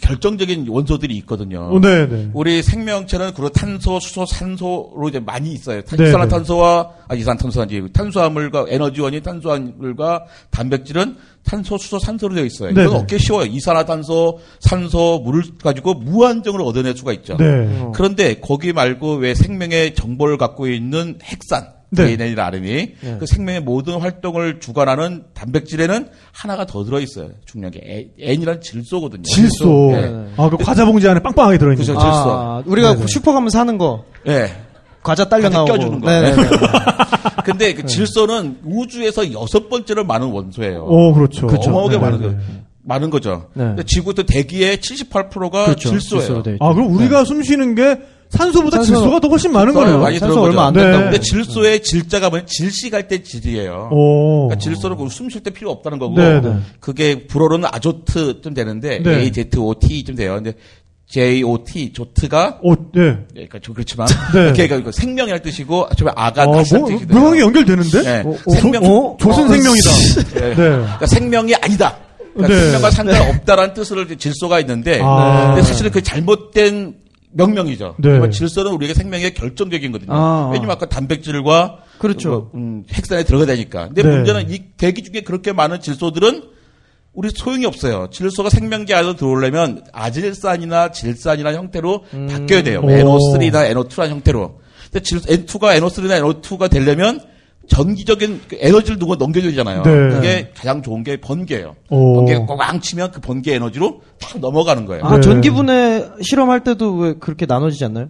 결정적인 0.00 0.66
원소들이 0.68 1.14
있거든요. 1.18 1.68
어, 1.70 1.80
네, 1.80 2.08
네. 2.08 2.30
우리 2.32 2.62
생명체는 2.62 3.34
그로 3.34 3.48
탄소, 3.50 4.00
수소, 4.00 4.24
산소로 4.26 5.08
이제 5.08 5.20
많이 5.20 5.52
있어요. 5.52 5.82
탄- 5.82 5.98
네, 5.98 6.08
이산화탄소와 6.08 6.90
아 7.08 7.14
이산탄소가 7.14 7.64
아니지 7.64 7.92
탄수화물과 7.92 8.66
에너지원인 8.68 9.22
탄수화물과 9.22 10.24
단백질은 10.50 11.16
탄소, 11.44 11.76
수소, 11.76 11.98
산소로 11.98 12.34
되어 12.34 12.44
있어요. 12.44 12.72
네, 12.72 12.82
이건 12.82 12.94
네. 12.94 13.00
얻기 13.00 13.18
쉬워요. 13.18 13.46
이산화탄소, 13.46 14.38
산소, 14.60 15.20
물을 15.24 15.42
가지고 15.62 15.94
무한정으로 15.94 16.64
얻어낼 16.64 16.96
수가 16.96 17.12
있죠. 17.12 17.36
네. 17.36 17.90
그런데 17.94 18.40
거기 18.40 18.72
말고 18.72 19.16
왜 19.16 19.34
생명의 19.34 19.94
정보를 19.94 20.38
갖고 20.38 20.66
있는 20.68 21.18
핵산 21.22 21.66
네. 21.94 22.16
DNA나 22.16 22.46
RNA 22.46 22.94
그 23.20 23.26
생명의 23.26 23.60
모든 23.60 23.98
활동을 24.00 24.60
주관하는 24.60 25.24
단백질에는 25.34 26.08
하나가 26.32 26.66
더 26.66 26.84
들어 26.84 27.00
있어요. 27.00 27.30
중요한 27.46 27.70
게 27.72 27.80
N- 27.84 28.10
N이라는 28.20 28.60
질소거든요. 28.60 29.22
질소. 29.22 29.90
네. 29.92 30.26
아, 30.36 30.50
그 30.50 30.56
과자 30.58 30.84
봉지 30.84 31.08
안에 31.08 31.20
빵빵하게 31.20 31.58
들어 31.58 31.72
있는 31.72 31.78
그죠. 31.80 31.94
거. 31.94 32.00
질소. 32.00 32.14
아, 32.16 32.62
우리가 32.66 32.96
슈퍼 33.06 33.32
가면 33.32 33.50
사는 33.50 33.76
거. 33.78 34.04
예. 34.26 34.50
과자 35.02 35.28
딸려 35.28 35.48
나오고. 35.50 35.72
껴주는 35.72 36.00
거. 36.00 36.10
네네네. 36.10 36.36
근데 37.44 37.74
그 37.74 37.84
질소는 37.84 38.58
우주에서 38.64 39.32
여섯 39.32 39.68
번째로 39.68 40.04
많은 40.04 40.28
원소예요. 40.28 40.84
어, 40.84 41.12
그렇죠. 41.12 41.46
어마어마하게 41.46 41.96
네, 41.96 41.98
많은 42.02 42.20
네, 42.20 42.26
거. 42.26 42.32
네. 42.32 42.38
많은 42.86 43.10
거죠. 43.10 43.48
네. 43.54 43.76
지구도 43.86 44.24
대기의 44.24 44.78
78%가 44.78 45.64
그렇죠. 45.66 45.90
질소예요. 45.90 46.42
질소로. 46.42 46.56
아, 46.60 46.72
그럼 46.74 46.94
우리가 46.94 47.24
숨 47.24 47.42
쉬는 47.42 47.74
게 47.74 47.98
산소보다 48.38 48.78
산소- 48.78 48.86
질소가 48.86 49.20
더 49.20 49.28
훨씬 49.28 49.52
많은 49.52 49.72
산소 49.72 49.80
거네요. 49.86 50.00
많이 50.02 50.18
산소 50.18 50.34
들어간 50.34 50.50
얼마 50.50 50.66
안. 50.66 50.72
된다고. 50.74 51.04
근데 51.04 51.20
질소의 51.20 51.82
질자가 51.82 52.30
뭐냐? 52.30 52.44
질식할 52.46 53.08
때 53.08 53.22
질이에요. 53.22 53.88
오. 53.92 54.48
그러니까 54.48 54.62
질소는 54.62 55.08
숨쉴 55.08 55.42
때 55.42 55.50
필요 55.50 55.70
없다는 55.70 55.98
거고 55.98 56.14
네, 56.16 56.40
네. 56.40 56.56
그게 56.80 57.26
불어로는 57.26 57.68
아조트쯤 57.72 58.54
되는데 58.54 59.00
네. 59.02 59.20
AZOT쯤 59.20 60.14
돼요. 60.16 60.34
근데 60.34 60.54
JOT 61.06 61.92
조트가 61.92 62.58
오, 62.62 62.74
네. 62.74 63.00
예, 63.02 63.16
그러니까 63.32 63.58
좀 63.60 63.74
그렇지만 63.74 64.06
네. 64.34 64.52
그러니까 64.66 64.90
생명이라는 64.90 65.42
뜻이고 65.42 65.88
좀 65.96 66.08
아가 66.16 66.42
아, 66.42 66.46
뭐, 66.46 66.62
뜻이. 66.62 66.74
묘하게 66.76 67.40
연결되는데? 67.40 68.02
네. 68.02 68.22
어, 68.26 68.30
어, 68.46 68.50
생명 68.50 68.82
조, 68.82 69.16
조선 69.20 69.48
생명이다. 69.48 69.90
예. 70.36 70.40
네. 70.48 70.54
그러니까 70.54 71.06
생명이 71.06 71.54
아니다. 71.56 71.96
그러니까 72.34 72.54
네. 72.56 72.62
생명과 72.64 72.90
상관없다라는 72.90 73.74
뜻을 73.74 74.04
이제 74.06 74.16
질소가 74.16 74.58
있는데 74.60 75.00
아. 75.02 75.54
근데 75.54 75.62
사실은 75.62 75.90
그 75.92 76.02
잘못된 76.02 76.94
명명이죠. 77.34 77.96
네. 77.98 78.30
질소는 78.30 78.72
우리에게 78.72 78.94
생명의 78.94 79.34
결정적인거든요. 79.34 80.12
아. 80.12 80.50
왜냐면 80.52 80.70
아까 80.72 80.86
단백질과 80.86 81.78
그렇죠. 81.98 82.28
뭐, 82.28 82.50
음, 82.54 82.84
핵산에 82.92 83.24
들어가야 83.24 83.46
되니까. 83.46 83.86
근데 83.88 84.02
네. 84.02 84.08
문제는 84.08 84.50
이 84.50 84.60
대기 84.76 85.02
중에 85.02 85.22
그렇게 85.22 85.52
많은 85.52 85.80
질소들은 85.80 86.42
우리 87.12 87.30
소용이 87.30 87.66
없어요. 87.66 88.08
질소가 88.10 88.50
생명계 88.50 88.94
안으로 88.94 89.14
들어오려면 89.14 89.84
아질산이나 89.92 90.90
질산이나 90.90 91.54
형태로 91.54 92.04
바뀌어야 92.28 92.62
돼요. 92.62 92.80
오. 92.82 92.88
NO3나 92.88 93.72
NO2라는 93.72 94.08
형태로. 94.08 94.60
근데 94.90 95.00
질, 95.00 95.20
N2가 95.20 95.78
NO3나 95.78 96.40
NO2가 96.40 96.70
되려면 96.70 97.20
전기적인 97.68 98.40
그 98.48 98.56
에너지를 98.60 98.98
누가 98.98 99.16
넘겨줘야 99.16 99.50
되잖아요. 99.50 99.82
네. 99.82 99.90
그게 100.10 100.50
가장 100.56 100.82
좋은 100.82 101.02
게 101.02 101.16
번개예요. 101.16 101.74
오. 101.90 102.14
번개가 102.16 102.46
꽝 102.56 102.80
치면 102.80 103.10
그 103.12 103.20
번개 103.20 103.54
에너지로 103.54 104.00
탁 104.20 104.38
넘어가는 104.40 104.86
거예요. 104.86 105.04
아, 105.04 105.16
네. 105.16 105.20
전기분해 105.22 106.04
실험할 106.22 106.62
때도 106.64 106.94
왜 106.96 107.14
그렇게 107.18 107.46
나눠지지 107.46 107.84
않나요? 107.86 108.08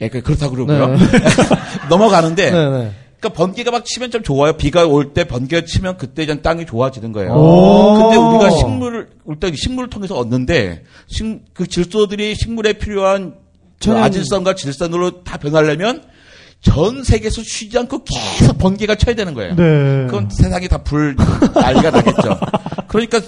예, 0.00 0.08
그- 0.08 0.22
그렇다고 0.22 0.54
그러고요. 0.54 0.86
네. 0.88 0.96
넘어가는데 1.90 2.50
네네. 2.50 2.90
그러니까 3.20 3.28
번개가 3.36 3.70
막 3.72 3.84
치면 3.84 4.10
좀 4.10 4.22
좋아요. 4.22 4.52
비가 4.52 4.86
올 4.86 5.12
때 5.12 5.24
번개가 5.24 5.64
치면 5.66 5.96
그때 5.96 6.22
이제 6.22 6.40
땅이 6.40 6.66
좋아지는 6.66 7.12
거예요. 7.12 7.32
오. 7.32 7.94
근데 8.02 8.16
우리가 8.16 8.50
식물을 8.50 9.08
일단 9.28 9.52
식물을 9.56 9.90
통해서 9.90 10.16
얻는데 10.16 10.84
식, 11.08 11.40
그 11.52 11.66
질소들이 11.66 12.34
식물에 12.36 12.74
필요한 12.74 13.34
그 13.80 13.80
천연- 13.80 14.02
아질산과 14.04 14.54
질산으로 14.54 15.24
다 15.24 15.36
변하려면 15.36 16.02
전 16.60 17.04
세계에서 17.04 17.42
쉬지 17.42 17.78
않고 17.78 18.02
계속 18.04 18.58
번개가 18.58 18.96
쳐야 18.96 19.14
되는 19.14 19.32
거예요. 19.34 19.54
네. 19.54 20.06
그건 20.06 20.28
세상이 20.30 20.66
다 20.68 20.78
불 20.78 21.14
난리가 21.54 21.90
나겠죠. 21.90 22.38
그러니까 22.88 23.20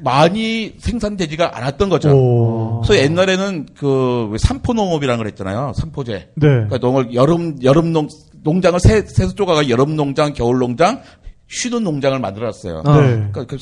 많이 0.00 0.72
생산되지가 0.78 1.56
않았던 1.56 1.88
거죠. 1.88 2.10
오. 2.10 2.80
그래서 2.82 3.02
옛날에는 3.02 3.66
그 3.76 4.34
삼포농업이라는 4.38 5.18
걸 5.18 5.26
했잖아요. 5.28 5.72
삼포제. 5.76 6.12
네. 6.36 6.48
그러니까 6.48 6.78
농을 6.78 7.14
여름 7.14 7.56
여름 7.62 7.92
농 7.92 8.08
농장을 8.42 8.78
세 8.80 9.02
세서 9.02 9.34
쪼가가 9.34 9.68
여름 9.68 9.96
농장, 9.96 10.32
겨울 10.34 10.58
농장, 10.58 11.02
쉬는 11.48 11.84
농장을 11.84 12.18
만들었어요. 12.18 12.82
아. 12.86 13.00
네. 13.00 13.06
그러니까 13.32 13.44
그 13.46 13.58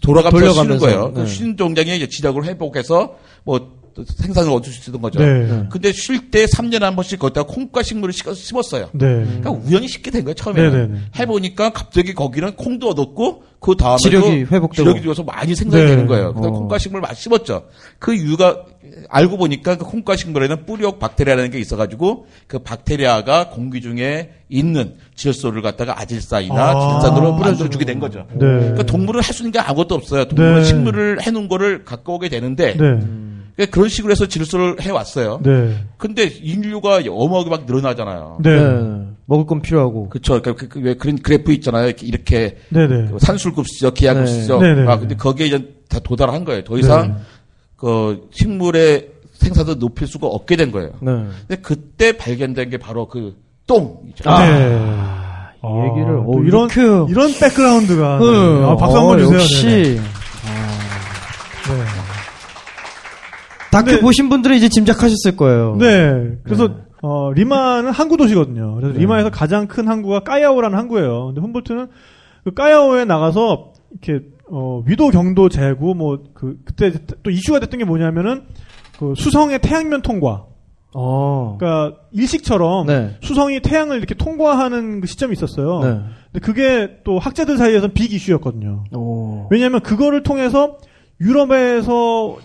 돌아가면서 0.00 0.38
쉬는 0.52 0.78
돌려가면서, 0.78 0.86
거예요. 0.86 1.12
그 1.12 1.20
네. 1.20 1.26
쉬는 1.26 1.56
농장에 1.56 1.96
이제 1.96 2.08
지력을 2.08 2.42
회복해서 2.44 3.16
뭐 3.44 3.76
생산을 4.04 4.50
얻을 4.52 4.70
수 4.72 4.90
있는 4.90 5.00
거죠. 5.00 5.18
네. 5.20 5.66
근데 5.70 5.92
쉴 5.92 6.30
때 6.30 6.44
3년에 6.46 6.80
한 6.80 6.94
번씩 6.96 7.18
거기다가 7.18 7.46
콩과 7.52 7.82
식물을 7.82 8.12
심- 8.12 8.34
심었어요. 8.34 8.90
네. 8.92 9.06
그러니까 9.24 9.50
우연히 9.50 9.88
쉽게 9.88 10.10
된 10.10 10.24
거예요, 10.24 10.34
처음에는. 10.34 10.70
네네네. 10.72 11.00
해보니까 11.18 11.70
갑자기 11.70 12.14
거기는 12.14 12.54
콩도 12.56 12.88
얻었고, 12.90 13.42
그 13.60 13.74
다음에 13.76 13.96
지력이 13.98 14.28
회복되고. 14.44 14.74
지력이 14.74 15.02
좋아서 15.02 15.22
많이 15.22 15.54
생산이 15.54 15.82
네. 15.82 15.88
되는 15.90 16.06
거예요. 16.06 16.32
그래서 16.34 16.48
어. 16.48 16.52
콩과 16.52 16.78
식물을 16.78 17.00
많이 17.00 17.16
심었죠. 17.16 17.64
그 17.98 18.14
이유가, 18.14 18.64
알고 19.08 19.36
보니까 19.38 19.76
그 19.76 19.84
콩과 19.84 20.14
식물에는 20.16 20.66
뿌리옥 20.66 20.98
박테리아라는 20.98 21.50
게 21.50 21.58
있어가지고, 21.58 22.26
그 22.46 22.58
박테리아가 22.60 23.48
공기 23.50 23.80
중에 23.80 24.30
있는 24.48 24.94
질소를 25.16 25.62
갖다가 25.62 26.00
아질산이나 26.00 26.70
아. 26.70 27.00
질산으로 27.00 27.34
만들어주게 27.34 27.84
된 27.84 27.98
거죠. 27.98 28.26
네. 28.32 28.38
그러니까 28.38 28.82
동물은 28.84 29.22
할 29.22 29.34
수 29.34 29.42
있는 29.42 29.52
게 29.52 29.58
아무것도 29.58 29.94
없어요. 29.96 30.26
동물은 30.26 30.58
네. 30.60 30.64
식물을 30.64 31.22
해놓은 31.22 31.48
거를 31.48 31.84
갖고 31.84 32.14
오게 32.14 32.28
되는데, 32.28 32.74
네. 32.76 33.00
그러니까 33.56 33.74
그런 33.74 33.88
식으로 33.88 34.10
해서 34.12 34.26
질소를 34.26 34.80
해왔어요. 34.82 35.40
네. 35.42 35.74
근데 35.96 36.24
인류가 36.24 37.00
어마어마하게 37.08 37.50
막 37.50 37.64
늘어나잖아요. 37.66 38.38
네. 38.42 38.54
네. 38.62 39.06
먹을 39.24 39.46
건 39.46 39.62
필요하고. 39.62 40.08
그쵸. 40.10 40.40
그, 40.42 40.54
그, 40.54 40.68
그, 40.68 40.80
왜 40.80 40.94
그런 40.94 41.16
그래프 41.18 41.52
있잖아요. 41.52 41.86
이렇게, 41.86 42.06
이렇게 42.06 42.56
네. 42.68 42.86
네. 42.86 43.08
그 43.10 43.18
산술급수죠, 43.18 43.92
기하급수죠. 43.94 44.60
네. 44.60 44.74
네, 44.74 44.82
네, 44.82 44.88
아, 44.88 44.94
네. 44.94 45.00
근데 45.00 45.16
거기에 45.16 45.46
이제 45.46 45.74
다 45.88 45.98
도달한 46.00 46.44
거예요. 46.44 46.62
더 46.64 46.76
이상 46.78 47.18
그 47.76 48.28
식물의 48.30 49.08
생산도 49.32 49.78
높일 49.78 50.06
수가 50.06 50.26
없게 50.26 50.56
된 50.56 50.70
거예요. 50.70 50.90
네. 51.00 51.12
근데 51.48 51.62
그때 51.62 52.16
발견된 52.16 52.70
게 52.70 52.76
바로 52.78 53.06
그 53.08 53.34
똥이죠. 53.66 54.28
아. 54.30 54.46
네. 54.46 54.76
이 55.64 55.88
얘기를, 55.90 56.16
아, 56.18 56.20
어, 56.20 56.30
또 56.32 56.44
이런 56.44 56.68
이렇게- 56.70 57.10
이런 57.10 57.32
background가 57.40 58.18
응. 58.22 58.60
네. 58.60 58.66
아, 58.66 58.76
박수 58.76 58.96
어, 58.96 59.00
한번 59.00 59.18
주세요. 59.18 59.38
역시. 59.40 59.66
네. 59.66 59.82
네. 59.94 60.00
다큐 63.84 64.00
보신 64.00 64.28
분들은 64.28 64.56
이제 64.56 64.68
짐작하셨을 64.68 65.36
거예요. 65.36 65.76
네. 65.78 66.38
그래서 66.44 66.76
어, 67.02 67.32
리마는 67.32 67.90
항구 67.90 68.16
도시거든요. 68.16 68.74
그래서 68.76 68.94
네. 68.94 69.00
리마에서 69.00 69.30
가장 69.30 69.66
큰 69.66 69.88
항구가 69.88 70.20
까야오라는 70.20 70.76
항구예요. 70.78 71.26
근데 71.26 71.40
훔볼트는 71.40 71.88
그 72.44 72.54
까야오에 72.54 73.04
나가서 73.04 73.72
이렇게 73.90 74.24
어, 74.50 74.82
위도 74.86 75.10
경도 75.10 75.48
재고 75.48 75.94
뭐 75.94 76.18
그 76.34 76.56
그때 76.64 76.92
또 77.22 77.30
이슈가 77.30 77.58
됐던 77.60 77.78
게 77.78 77.84
뭐냐면은 77.84 78.42
그 78.98 79.14
수성의 79.16 79.60
태양면 79.60 80.02
통과. 80.02 80.46
어. 80.94 81.56
그러니까 81.58 81.98
일식처럼 82.12 82.86
네. 82.86 83.16
수성이 83.20 83.60
태양을 83.60 83.98
이렇게 83.98 84.14
통과하는 84.14 85.02
그 85.02 85.06
시점이 85.06 85.34
있었어요. 85.34 85.80
네. 85.80 86.00
근데 86.32 86.40
그게 86.40 86.98
또 87.04 87.18
학자들 87.18 87.58
사이에서는 87.58 87.92
빅 87.92 88.12
이슈였거든요. 88.14 88.84
오. 88.94 89.48
왜냐하면 89.50 89.80
그거를 89.80 90.22
통해서 90.22 90.78
유럽에서 91.20 92.36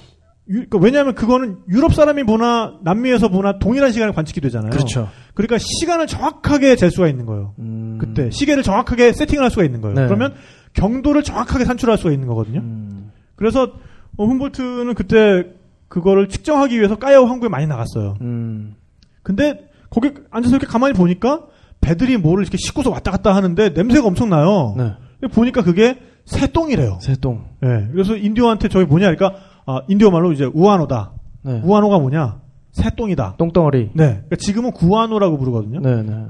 유- 0.51 0.65
그러니까 0.69 0.77
왜냐하면 0.79 1.15
그거는 1.15 1.57
유럽 1.69 1.93
사람이 1.93 2.23
보나 2.25 2.75
남미에서 2.83 3.29
보나 3.29 3.57
동일한 3.59 3.91
시간을 3.91 4.13
관측이 4.13 4.41
되잖아요. 4.41 4.69
그렇죠. 4.71 5.09
그러니까 5.33 5.57
시간을 5.57 6.07
정확하게 6.07 6.75
잴 6.75 6.91
수가 6.91 7.07
있는 7.07 7.25
거예요. 7.25 7.53
음. 7.59 7.97
그때 7.99 8.29
시계를 8.31 8.63
정확하게 8.63 9.13
세팅을 9.13 9.43
할 9.43 9.49
수가 9.51 9.63
있는 9.63 9.81
거예요. 9.81 9.95
네. 9.95 10.05
그러면 10.05 10.33
경도를 10.73 11.23
정확하게 11.23 11.65
산출할 11.65 11.97
수가 11.97 12.11
있는 12.11 12.27
거거든요. 12.27 12.59
음. 12.59 13.11
그래서 13.35 13.71
어, 14.17 14.25
훔볼트는 14.25 14.93
그때 14.93 15.45
그거를 15.87 16.29
측정하기 16.29 16.77
위해서 16.77 16.95
까야오 16.97 17.25
항구에 17.25 17.49
많이 17.49 17.65
나갔어요. 17.67 18.15
음. 18.21 18.75
근데 19.23 19.67
거기 19.89 20.11
앉아서 20.31 20.55
이렇게 20.55 20.67
가만히 20.67 20.93
보니까 20.93 21.41
배들이 21.81 22.17
뭐를 22.17 22.43
이렇게 22.43 22.57
싣고서 22.57 22.89
왔다 22.91 23.11
갔다 23.11 23.35
하는데 23.35 23.69
냄새가 23.69 24.05
엄청 24.07 24.29
나요. 24.29 24.75
네. 24.77 24.93
보니까 25.29 25.63
그게 25.63 25.97
새똥이래요. 26.25 26.99
새똥. 27.01 27.45
예. 27.63 27.87
그래서 27.91 28.15
인디오한테 28.15 28.69
저기 28.69 28.85
뭐냐, 28.85 29.13
그러니까 29.13 29.39
아, 29.65 29.81
인디오 29.87 30.09
말로 30.11 30.31
이제 30.31 30.45
우아노다. 30.45 31.13
네. 31.43 31.61
우아노가 31.63 31.99
뭐냐? 31.99 32.41
새똥이다. 32.71 33.35
똥덩어리. 33.37 33.91
네. 33.93 34.05
그러니까 34.13 34.35
지금은 34.37 34.71
구아노라고 34.71 35.37
부르거든요. 35.37 35.79
네, 35.81 36.03
네. 36.03 36.25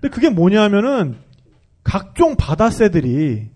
근데 0.00 0.08
그게 0.10 0.30
뭐냐면은 0.30 1.16
각종 1.82 2.36
바다새들이 2.36 3.50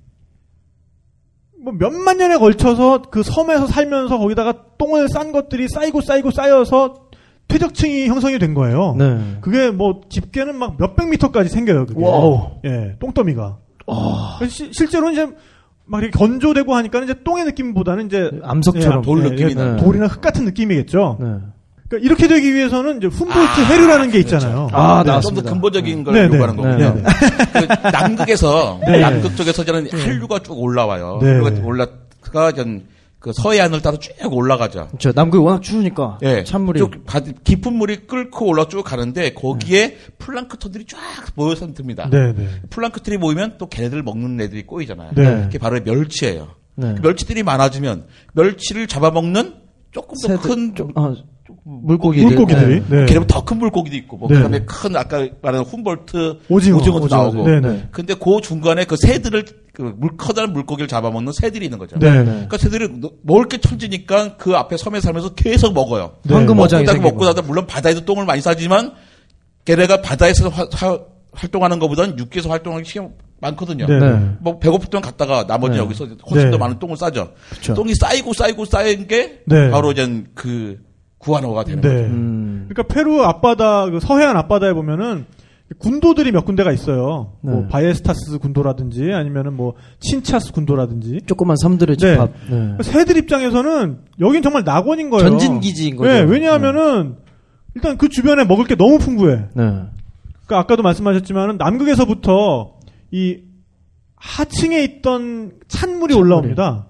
뭐 1.62 1.72
몇만 1.74 2.18
년에 2.18 2.38
걸쳐서 2.38 3.02
그 3.10 3.22
섬에서 3.22 3.66
살면서 3.66 4.18
거기다가 4.18 4.54
똥을 4.78 5.08
싼 5.08 5.32
것들이 5.32 5.68
쌓이고 5.68 6.00
쌓이고 6.00 6.30
쌓여서 6.30 7.08
퇴적층이 7.48 8.06
형성이 8.06 8.38
된 8.38 8.54
거예요. 8.54 8.94
네. 8.96 9.38
그게 9.40 9.70
뭐 9.70 10.00
깊게는 10.08 10.56
막 10.56 10.76
몇백 10.78 11.08
미터까지 11.10 11.48
생겨요. 11.50 11.86
그게. 11.86 12.00
Wow. 12.02 12.60
예, 12.64 12.96
똥더미가. 13.00 13.58
시- 14.48 14.70
실제로 14.72 15.10
이제 15.10 15.26
막 15.90 16.02
이렇게 16.02 16.16
건조되고 16.16 16.72
하니까 16.76 17.02
이제 17.02 17.14
똥의 17.24 17.44
느낌보다는 17.46 18.06
이제 18.06 18.30
암석처럼. 18.44 19.00
예, 19.00 19.02
돌 19.02 19.24
예, 19.24 19.30
느낌이 19.30 19.50
예, 19.50 19.54
나요. 19.54 19.76
돌이나 19.76 20.06
흙 20.06 20.20
같은 20.20 20.44
느낌이겠죠. 20.44 21.18
네. 21.18 21.26
그러니까 21.88 22.06
이렇게 22.06 22.28
되기 22.28 22.54
위해서는 22.54 22.98
이제 22.98 23.08
훔볼트 23.08 23.60
해류라는 23.60 24.12
게 24.12 24.20
있잖아요. 24.20 24.68
아, 24.70 25.02
네. 25.02 25.10
나왔습니다. 25.10 25.42
좀더 25.42 25.50
근본적인 25.50 26.04
걸 26.04 26.14
네, 26.14 26.28
네. 26.28 26.34
요구하는 26.34 26.56
거군요. 26.56 26.76
네, 26.76 27.02
네. 27.02 27.02
그 27.66 27.88
남극에서 27.88 28.78
네. 28.86 29.00
남극 29.00 29.36
쪽에서 29.36 29.64
저는 29.64 29.88
한류가 29.90 30.38
쭉 30.38 30.52
올라와요. 30.56 31.18
네. 31.20 31.32
한류가 31.32 31.66
올라가 31.66 32.52
전 32.52 32.82
그 33.20 33.32
서해안을 33.34 33.82
따라 33.82 33.98
쭉 33.98 34.12
올라가죠. 34.32 34.88
그렇죠. 34.88 35.12
남극이 35.14 35.44
워낙 35.44 35.60
추우니까 35.62 36.18
예, 36.22 36.42
찬물이 36.42 36.78
쭉 36.78 37.04
바- 37.04 37.20
깊은 37.20 37.74
물이 37.74 38.06
끓고 38.06 38.46
올라 38.46 38.66
쭉 38.66 38.82
가는데 38.82 39.34
거기에 39.34 39.96
플랑크톤들이 40.18 40.86
쫙 40.86 40.98
모여서 41.34 41.70
듭니다. 41.74 42.08
네, 42.10 42.32
네. 42.32 42.48
플랑크톤이 42.70 43.18
모이면 43.18 43.56
또 43.58 43.68
걔네들 43.68 44.02
먹는 44.02 44.40
애들이 44.40 44.64
꼬이잖아요. 44.66 45.12
네. 45.14 45.42
그게 45.42 45.58
바로 45.58 45.78
멸치예요. 45.84 46.48
네. 46.76 46.94
그 46.96 47.02
멸치들이 47.02 47.42
많아지면 47.42 48.06
멸치를 48.32 48.86
잡아먹는 48.86 49.54
조금 49.92 50.14
더 50.22 50.28
새들, 50.28 50.38
큰 50.50 50.74
좀, 50.74 50.92
아, 50.94 51.14
물고기들. 51.64 52.26
물고기들이. 52.28 52.82
네. 52.88 53.06
걔네보다 53.06 53.34
더 53.34 53.44
큰 53.44 53.58
물고기도 53.58 53.96
있고, 53.96 54.16
뭐, 54.16 54.28
네. 54.28 54.34
그 54.36 54.40
다음에 54.42 54.60
큰, 54.66 54.96
아까 54.96 55.26
말한 55.42 55.62
훔볼트, 55.64 56.38
오징어, 56.48 56.78
오징어도 56.78 57.04
오징어, 57.06 57.22
나오고. 57.22 57.48
네, 57.48 57.60
네. 57.60 57.88
근데 57.90 58.14
그 58.14 58.40
중간에 58.42 58.84
그 58.84 58.96
새들을, 58.96 59.44
그 59.72 59.94
물, 59.96 60.16
커다란 60.16 60.52
물고기를 60.52 60.88
잡아먹는 60.88 61.32
새들이 61.32 61.66
있는 61.66 61.78
거죠. 61.78 61.98
네, 61.98 62.10
네. 62.18 62.24
그러니까 62.24 62.58
새들이 62.58 62.88
너- 63.00 63.10
먹을 63.22 63.46
게 63.48 63.58
천지니까 63.58 64.36
그 64.36 64.56
앞에 64.56 64.76
섬에 64.76 65.00
살면서 65.00 65.30
계속 65.34 65.72
먹어요. 65.74 66.12
네. 66.24 66.34
황금 66.34 66.56
먹고 66.56 66.64
어장이. 66.64 66.98
먹고 67.00 67.24
나다 67.24 67.42
물론 67.42 67.66
바다에도 67.66 68.04
똥을 68.04 68.24
많이 68.26 68.40
싸지만 68.40 68.92
걔네가 69.64 70.02
바다에서 70.02 70.48
화- 70.48 70.66
화- 70.72 70.98
활동하는 71.32 71.78
것보다는 71.78 72.18
육지에서 72.18 72.48
활동하기 72.50 72.84
시간 72.88 73.10
많거든요. 73.40 73.86
네. 73.86 73.98
네. 73.98 74.30
뭐 74.40 74.58
배고플 74.58 74.88
동안 74.90 75.02
갔다가 75.02 75.46
나머지 75.46 75.74
네. 75.74 75.78
여기서 75.78 76.06
훨씬 76.30 76.46
네. 76.48 76.50
더 76.50 76.58
많은 76.58 76.78
똥을 76.78 76.96
싸죠. 76.96 77.30
그쵸. 77.50 77.74
똥이 77.74 77.94
쌓이고 77.94 78.32
쌓이고 78.34 78.64
쌓인 78.64 79.06
게 79.06 79.40
네. 79.46 79.70
바로 79.70 79.92
이제 79.92 80.24
그 80.34 80.78
구아노가 81.20 81.64
되는 81.64 81.80
네. 81.80 81.88
거죠. 81.88 82.04
음. 82.06 82.66
그러니까 82.68 82.94
페루 82.94 83.22
앞바다, 83.22 83.90
그 83.90 84.00
서해안 84.00 84.36
앞바다에 84.36 84.72
보면은 84.72 85.26
군도들이 85.78 86.32
몇 86.32 86.44
군데가 86.44 86.72
있어요. 86.72 87.34
뭐 87.42 87.62
네. 87.62 87.68
바예스타스 87.68 88.38
군도라든지 88.38 89.12
아니면은 89.12 89.54
뭐 89.54 89.74
친차스 90.00 90.52
군도라든지. 90.52 91.20
조그만 91.26 91.56
섬들의 91.56 91.96
네. 91.96 92.12
집합. 92.14 92.32
네. 92.50 92.76
새들 92.82 93.16
입장에서는 93.18 93.98
여긴 94.18 94.42
정말 94.42 94.64
낙원인 94.64 95.10
거예요. 95.10 95.28
전진 95.28 95.60
기지인 95.60 95.94
거죠. 95.96 96.10
네, 96.10 96.22
왜냐하면은 96.22 97.16
일단 97.76 97.96
그 97.98 98.08
주변에 98.08 98.44
먹을 98.44 98.64
게 98.64 98.74
너무 98.74 98.98
풍부해. 98.98 99.36
네. 99.54 99.62
그러니까 100.46 100.58
아까도 100.58 100.82
말씀하셨지만은 100.82 101.56
남극에서부터 101.58 102.74
이 103.12 103.38
하층에 104.16 104.82
있던 104.82 105.52
찬물이 105.68 106.14
올라옵니다. 106.14 106.88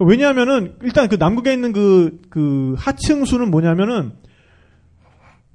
그러니까 0.00 0.04
왜냐하면은 0.06 0.74
일단 0.82 1.08
그 1.08 1.16
남극에 1.16 1.52
있는 1.52 1.72
그, 1.72 2.20
그 2.30 2.74
하층수는 2.78 3.50
뭐냐면은 3.50 4.12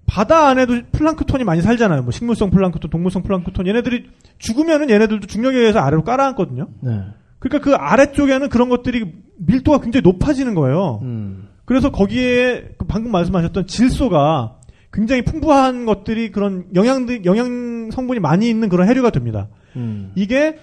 바다 0.05 0.47
안에도 0.47 0.81
플랑크톤이 0.91 1.43
많이 1.43 1.63
살잖아요. 1.63 2.03
뭐 2.03 2.11
식물성 2.11 2.51
플랑크톤, 2.51 2.91
동물성 2.91 3.23
플랑크톤. 3.23 3.65
얘네들이 3.65 4.05
죽으면은 4.37 4.91
얘네들도 4.91 5.25
중력에 5.25 5.57
의해서 5.57 5.79
아래로 5.79 6.03
깔아앉거든요. 6.03 6.67
네. 6.81 7.01
그러니까 7.39 7.65
그 7.65 7.75
아래쪽에는 7.75 8.49
그런 8.49 8.69
것들이 8.69 9.13
밀도가 9.37 9.79
굉장히 9.79 10.03
높아지는 10.03 10.53
거예요. 10.53 10.99
음. 11.01 11.47
그래서 11.65 11.91
거기에 11.91 12.75
그 12.77 12.85
방금 12.85 13.11
말씀하셨던 13.11 13.65
질소가 13.65 14.57
굉장히 14.93 15.23
풍부한 15.23 15.85
것들이 15.85 16.31
그런 16.31 16.65
영양들 16.75 17.25
영양 17.25 17.89
성분이 17.91 18.19
많이 18.19 18.47
있는 18.47 18.69
그런 18.69 18.87
해류가 18.87 19.09
됩니다. 19.09 19.47
음. 19.75 20.11
이게 20.13 20.59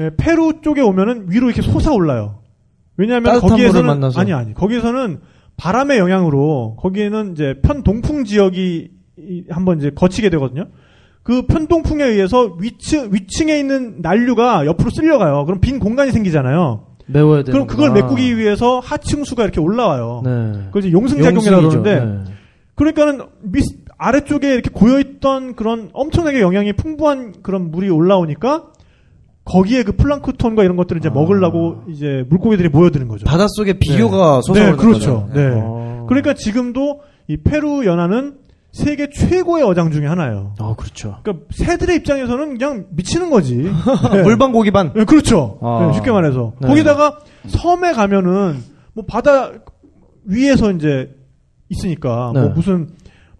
에, 0.00 0.10
페루 0.16 0.60
쪽에 0.62 0.80
오면은 0.80 1.26
위로 1.28 1.46
이렇게 1.46 1.62
솟아올라요. 1.62 2.41
왜냐하면 2.96 3.32
거기에서는. 3.48 3.88
아니 4.20 4.32
아니 4.32 4.54
거기에서는 4.54 5.20
바람의 5.56 5.98
영향으로 5.98 6.76
거기에는 6.80 7.32
이제 7.32 7.54
편동풍 7.62 8.24
지역이 8.24 8.90
이- 9.18 9.44
한번 9.50 9.78
이제 9.78 9.90
거치게 9.94 10.30
되거든요. 10.30 10.66
그 11.22 11.42
편동풍에 11.46 12.04
의해서 12.04 12.56
위층 12.58 13.10
위층에 13.12 13.58
있는 13.58 14.00
난류가 14.02 14.66
옆으로 14.66 14.90
쓸려가요. 14.90 15.44
그럼 15.44 15.60
빈 15.60 15.78
공간이 15.78 16.10
생기잖아요. 16.10 16.86
메워야 17.06 17.42
되는 17.44 17.52
그럼 17.52 17.66
그걸 17.66 17.92
메꾸기 17.92 18.36
위해서 18.38 18.78
하층수가 18.80 19.42
이렇게 19.42 19.60
올라와요. 19.60 20.22
네. 20.24 20.30
그걸 20.66 20.82
이제 20.84 20.92
용승작용이라고. 20.92 21.68
그러는데 21.68 22.04
네. 22.04 22.32
그러니까는 22.74 23.20
밑 23.42 23.64
아래쪽에 23.98 24.52
이렇게 24.52 24.70
고여 24.70 24.98
있던 24.98 25.54
그런 25.54 25.90
엄청나게 25.92 26.40
영양이 26.40 26.72
풍부한 26.72 27.34
그런 27.42 27.70
물이 27.70 27.88
올라오니까 27.90 28.64
거기에 29.44 29.82
그 29.82 29.92
플랑크톤과 29.92 30.62
이런 30.62 30.76
것들을 30.76 31.00
이제 31.00 31.08
아. 31.08 31.12
먹으려고 31.12 31.82
이제 31.88 32.24
물고기들이 32.28 32.68
모여드는 32.68 33.08
거죠. 33.08 33.24
바닷속에 33.24 33.74
비료가 33.74 34.40
네, 34.40 34.40
솟아오르는 34.46 34.76
그렇죠. 34.76 35.26
거죠. 35.26 35.28
네. 35.34 35.50
어. 35.54 36.06
그러니까 36.08 36.34
지금도 36.34 37.00
이 37.28 37.36
페루 37.38 37.84
연안은 37.84 38.36
세계 38.72 39.10
최고의 39.10 39.64
어장 39.64 39.90
중에 39.90 40.06
하나예요. 40.06 40.54
어, 40.58 40.74
그렇죠. 40.76 41.18
그러니까 41.22 41.46
새들의 41.50 41.96
입장에서는 41.96 42.56
그냥 42.58 42.86
미치는 42.90 43.30
거지. 43.30 43.56
네. 44.12 44.22
물방 44.22 44.52
고기 44.52 44.70
반. 44.70 44.92
네, 44.94 45.04
그렇죠. 45.04 45.58
아. 45.60 45.86
네, 45.86 45.94
쉽게 45.94 46.10
말해서 46.10 46.54
네. 46.60 46.68
거기다가 46.68 47.18
섬에 47.48 47.92
가면은 47.92 48.62
뭐 48.94 49.04
바다 49.06 49.50
위에서 50.24 50.70
이제 50.72 51.14
있으니까 51.68 52.32
네. 52.34 52.40
뭐 52.40 52.50
무슨 52.50 52.88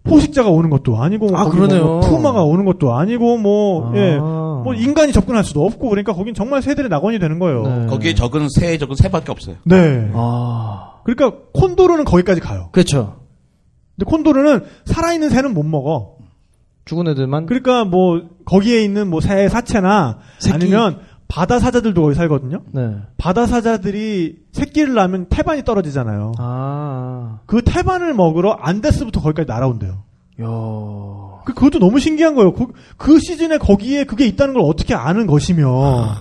포식자가 0.03 0.49
오는 0.49 0.69
것도 0.69 0.97
아니고 1.01 1.29
아, 1.37 1.45
거기 1.45 1.57
그러네요. 1.57 1.83
뭐 1.85 1.99
푸마가 2.01 2.43
오는 2.43 2.65
것도 2.65 2.93
아니고 2.93 3.37
뭐 3.37 3.91
아. 3.91 3.95
예. 3.95 4.17
뭐 4.17 4.73
인간이 4.73 5.11
접근할 5.11 5.43
수도 5.43 5.65
없고 5.65 5.89
그러니까 5.89 6.13
거긴 6.13 6.33
정말 6.33 6.61
새들의 6.61 6.89
낙원이 6.89 7.19
되는 7.19 7.39
거예요. 7.39 7.63
네. 7.63 7.85
거기에 7.87 8.13
적은 8.13 8.47
새, 8.49 8.77
적은 8.77 8.95
새밖에 8.95 9.31
없어요. 9.31 9.55
네. 9.65 10.09
아. 10.13 10.95
그러니까 11.03 11.37
콘도르는 11.53 12.05
거기까지 12.05 12.39
가요. 12.41 12.69
그렇죠. 12.71 13.17
근데 13.97 14.09
콘도르는 14.09 14.63
살아있는 14.85 15.29
새는 15.29 15.53
못 15.53 15.63
먹어. 15.63 16.15
죽은 16.85 17.07
애들만. 17.07 17.45
그러니까 17.45 17.85
뭐 17.85 18.21
거기에 18.45 18.83
있는 18.83 19.09
뭐 19.09 19.21
새 19.21 19.47
사체나 19.47 20.19
새끼. 20.39 20.53
아니면 20.55 20.99
바다 21.27 21.59
사자들도 21.59 22.01
거기 22.01 22.13
살거든요. 22.15 22.61
네. 22.71 22.95
바다 23.17 23.45
사자들이 23.47 24.37
새끼를 24.51 24.93
낳으면 24.93 25.25
태반이 25.29 25.63
떨어지잖아요. 25.63 26.33
아. 26.37 27.39
그 27.47 27.61
태반을 27.63 28.13
먹으러 28.13 28.51
안데스부터 28.61 29.21
거기까지 29.21 29.47
날아온대요. 29.47 29.91
야. 30.41 30.45
그, 31.45 31.53
그것도 31.53 31.79
너무 31.79 31.99
신기한 31.99 32.35
거예요. 32.35 32.53
그, 32.53 32.67
그 32.97 33.19
시즌에 33.19 33.57
거기에 33.57 34.03
그게 34.03 34.25
있다는 34.27 34.53
걸 34.53 34.63
어떻게 34.65 34.93
아는 34.93 35.25
것이며. 35.27 36.15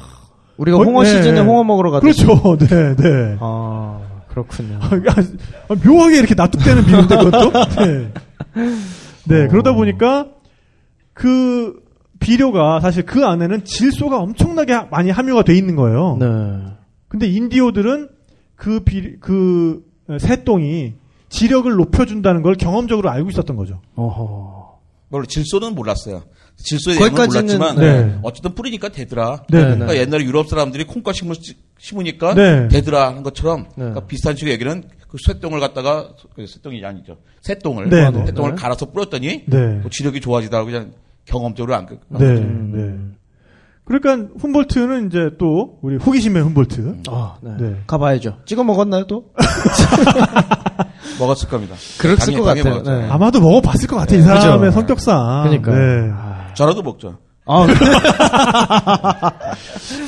우리가 0.56 0.78
거의- 0.78 0.88
홍어 0.88 1.02
네. 1.02 1.10
시즌에 1.10 1.40
홍어 1.40 1.62
먹으러 1.64 1.90
가듯이. 1.90 2.24
그렇죠. 2.24 2.56
네, 2.66 2.96
네. 2.96 3.36
아, 3.40 4.00
그렇군요. 4.28 4.78
아, 4.80 5.74
묘하게 5.86 6.18
이렇게 6.18 6.34
납득되는 6.34 6.84
비유인데 6.86 7.16
그것도. 7.16 7.52
네. 7.84 8.12
네, 9.28 9.48
그러다 9.48 9.72
보니까 9.74 10.26
그 11.14 11.80
비료가 12.22 12.80
사실 12.80 13.04
그 13.04 13.26
안에는 13.26 13.64
질소가 13.64 14.18
엄청나게 14.20 14.72
하- 14.72 14.84
많이 14.90 15.10
함유가 15.10 15.42
돼 15.42 15.54
있는 15.56 15.76
거예요. 15.76 16.16
네. 16.20 16.26
근데 17.08 17.26
인디오들은 17.26 18.08
그 18.54 18.80
비, 18.84 19.18
그 19.20 19.82
새똥이 20.18 20.94
지력을 21.28 21.70
높여준다는 21.70 22.42
걸 22.42 22.54
경험적으로 22.54 23.10
알고 23.10 23.30
있었던 23.30 23.56
거죠. 23.56 23.80
어허. 23.96 24.78
물론 25.08 25.26
질소는 25.26 25.74
몰랐어요. 25.74 26.22
질소에 26.56 26.94
대해서 26.94 27.14
거기까지는, 27.14 27.58
몰랐지만 27.58 27.76
네. 27.76 28.18
어쨌든 28.22 28.54
뿌리니까 28.54 28.88
되더라. 28.90 29.42
네, 29.50 29.58
네, 29.58 29.64
그러니까 29.64 29.96
옛날에 29.96 30.24
유럽 30.24 30.48
사람들이 30.48 30.84
콩과 30.84 31.12
씨- 31.12 31.56
심으니까 31.78 32.34
네. 32.34 32.68
되더라 32.68 33.08
하는 33.08 33.22
것처럼 33.22 33.62
네. 33.64 33.68
그러니까 33.76 34.06
비슷한 34.06 34.36
식의 34.36 34.52
얘기는 34.54 34.84
그 35.08 35.16
쇠똥을 35.26 35.60
갖다가 35.60 36.10
그 36.34 36.46
쇠똥이 36.46 36.84
아니죠. 36.84 37.18
새똥을 37.42 37.88
네, 37.90 38.10
네. 38.10 38.26
새똥을 38.26 38.50
네. 38.50 38.56
갈아서 38.56 38.90
뿌렸더니 38.90 39.44
네. 39.46 39.58
뭐 39.80 39.90
지력이 39.90 40.20
좋아지더라고 40.20 40.66
그냥 40.70 40.92
경험적으로 41.26 41.74
안 41.74 41.86
그- 41.86 41.98
네, 42.08 42.34
네. 42.34 42.94
그러니까 43.84 44.28
훔볼트는 44.38 45.08
이제 45.08 45.30
또 45.38 45.78
우리 45.82 45.96
호기심의 45.96 46.42
훔볼트. 46.44 46.98
아, 47.10 47.34
네. 47.42 47.50
네. 47.58 47.76
가봐야죠. 47.86 48.38
찍어 48.46 48.62
먹었나요, 48.64 49.06
또? 49.06 49.24
먹었을 51.18 51.48
겁니다. 51.48 51.74
그랬을 51.98 52.34
것 52.38 52.44
같아요. 52.44 52.82
네. 52.82 53.08
아마도 53.10 53.40
먹어봤을 53.40 53.88
것 53.88 53.96
같아 53.96 54.14
이 54.14 54.18
그죠. 54.18 54.28
사람의 54.28 54.72
성격상. 54.72 55.42
그러니까. 55.44 55.72
네. 55.74 56.10
저라도 56.54 56.82
먹죠. 56.82 57.18
아, 57.44 57.66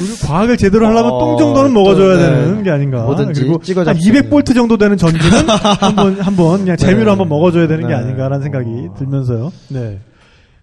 우리 0.01 0.17
과학을 0.25 0.57
제대로 0.57 0.87
하려면 0.87 1.13
어, 1.13 1.19
똥 1.19 1.37
정도는 1.39 1.73
먹어줘야 1.73 2.15
또, 2.17 2.21
네. 2.23 2.27
되는 2.45 2.63
게 2.63 2.71
아닌가. 2.71 3.03
뭐든지 3.03 3.41
그리고 3.41 3.61
찍어 3.61 3.81
한 3.81 3.87
잡수는. 3.87 4.23
200볼트 4.23 4.55
정도 4.55 4.77
되는 4.77 4.97
전기는 4.97 5.49
한번 5.81 6.21
한번 6.21 6.61
그냥 6.61 6.77
재미로 6.77 7.05
네. 7.05 7.11
한번 7.11 7.29
먹어줘야 7.29 7.67
되는 7.67 7.89
게 7.89 7.93
네. 7.93 7.95
아닌가라는 7.95 8.41
생각이 8.43 8.89
들면서요. 8.99 9.51
네. 9.69 9.99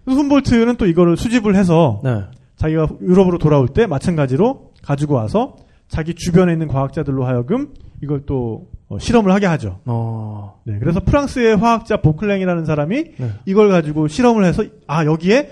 훔볼트는 0.06 0.76
또 0.76 0.86
이거를 0.86 1.16
수집을 1.16 1.54
해서 1.54 2.00
네. 2.04 2.24
자기가 2.56 2.88
유럽으로 3.00 3.38
돌아올 3.38 3.68
때 3.68 3.86
마찬가지로 3.86 4.72
가지고 4.82 5.14
와서 5.14 5.56
자기 5.88 6.14
주변에 6.14 6.52
있는 6.52 6.68
과학자들로 6.68 7.24
하여금 7.24 7.74
이걸 8.02 8.24
또 8.26 8.68
어, 8.88 8.98
실험을 8.98 9.32
하게 9.32 9.46
하죠. 9.46 9.80
어. 9.86 10.60
네, 10.64 10.78
그래서 10.78 11.00
프랑스의 11.00 11.56
화학자 11.56 11.98
보클랭이라는 11.98 12.64
사람이 12.64 13.04
네. 13.16 13.30
이걸 13.46 13.68
가지고 13.70 14.08
실험을 14.08 14.44
해서 14.44 14.64
아 14.86 15.04
여기에 15.04 15.50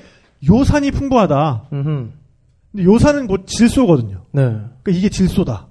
요산이 0.49 0.91
풍부하다. 0.91 1.69
음흠. 1.73 2.09
근데 2.73 2.85
요산은 2.85 3.27
곧 3.27 3.47
질소거든요. 3.47 4.25
네. 4.33 4.43
그러니까 4.43 4.91
이게 4.93 5.09
질소다라는 5.09 5.67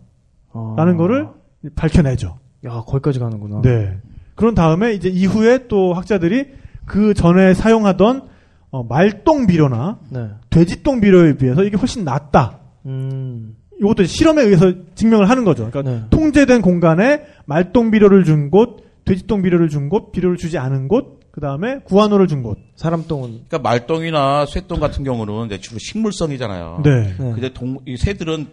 어. 0.54 0.98
거를 0.98 1.28
밝혀내죠. 1.76 2.40
야, 2.66 2.84
거기까지 2.86 3.20
가는구나. 3.20 3.62
네. 3.62 3.98
그런 4.36 4.56
다음에 4.56 4.94
이제 4.94 5.10
이후에 5.10 5.68
또 5.68 5.94
학자들이 5.94 6.48
그 6.86 7.14
전에 7.14 7.54
사용하던 7.54 8.29
어, 8.72 8.84
말똥 8.84 9.48
비료나 9.48 10.00
네. 10.10 10.28
돼지똥 10.50 11.02
비료에 11.02 11.38
비해서 11.38 11.64
이게 11.64 11.78
훨씬 11.78 12.04
낫다. 12.04 12.60
음. 12.86 13.56
이것도 13.80 14.04
실험에 14.04 14.44
의해서 14.44 14.74
증명을 14.96 15.30
하는 15.30 15.46
거죠. 15.46 15.70
그러니까 15.70 15.90
네. 15.90 16.04
통제된 16.10 16.62
공간에 16.62 17.24
말똥 17.46 17.92
비료를 17.92 18.26
준 18.26 18.52
곳, 18.52 18.84
돼지똥 19.06 19.42
비료를 19.42 19.70
준 19.70 19.90
곳, 19.90 20.12
비료를 20.12 20.38
주지 20.38 20.58
않은 20.58 20.88
곳, 20.88 21.20
그 21.32 21.42
다음에 21.42 21.80
구안호를 21.86 22.28
준 22.28 22.44
곳. 22.44 22.58
사람 22.76 23.08
똥은 23.08 23.46
그러니까 23.48 23.60
말똥이나 23.60 24.46
쇠똥 24.46 24.80
같은 24.80 25.04
경우는 25.04 25.46
이제 25.46 25.60
주로 25.60 25.80
식물성이잖아요. 25.80 26.82
네. 26.84 27.04
네. 27.04 27.16
근데 27.18 27.54
동, 27.54 27.80
이 27.86 27.96
새들은 27.98 28.48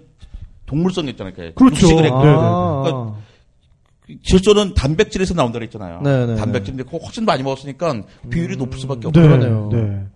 동물성이 0.66 1.10
있잖아요. 1.10 1.32
이렇게 1.36 1.54
그렇죠. 1.54 1.86
육식을 1.86 2.04
했고. 2.04 3.16
네, 4.06 4.14
네, 4.14 4.14
네. 4.14 4.14
아. 4.14 4.22
질소는 4.22 4.74
단백질에서 4.74 5.34
나온다 5.34 5.58
그랬잖아요. 5.58 6.00
네, 6.02 6.26
네, 6.26 6.36
단백질인데 6.36 6.84
그거 6.84 6.98
훨씬 6.98 7.24
많이 7.24 7.42
먹었으니까 7.42 8.02
비율이 8.30 8.56
높을 8.56 8.78
수밖에. 8.78 9.10
네, 9.10 9.20
그러네요. 9.20 9.70
네. 9.72 10.06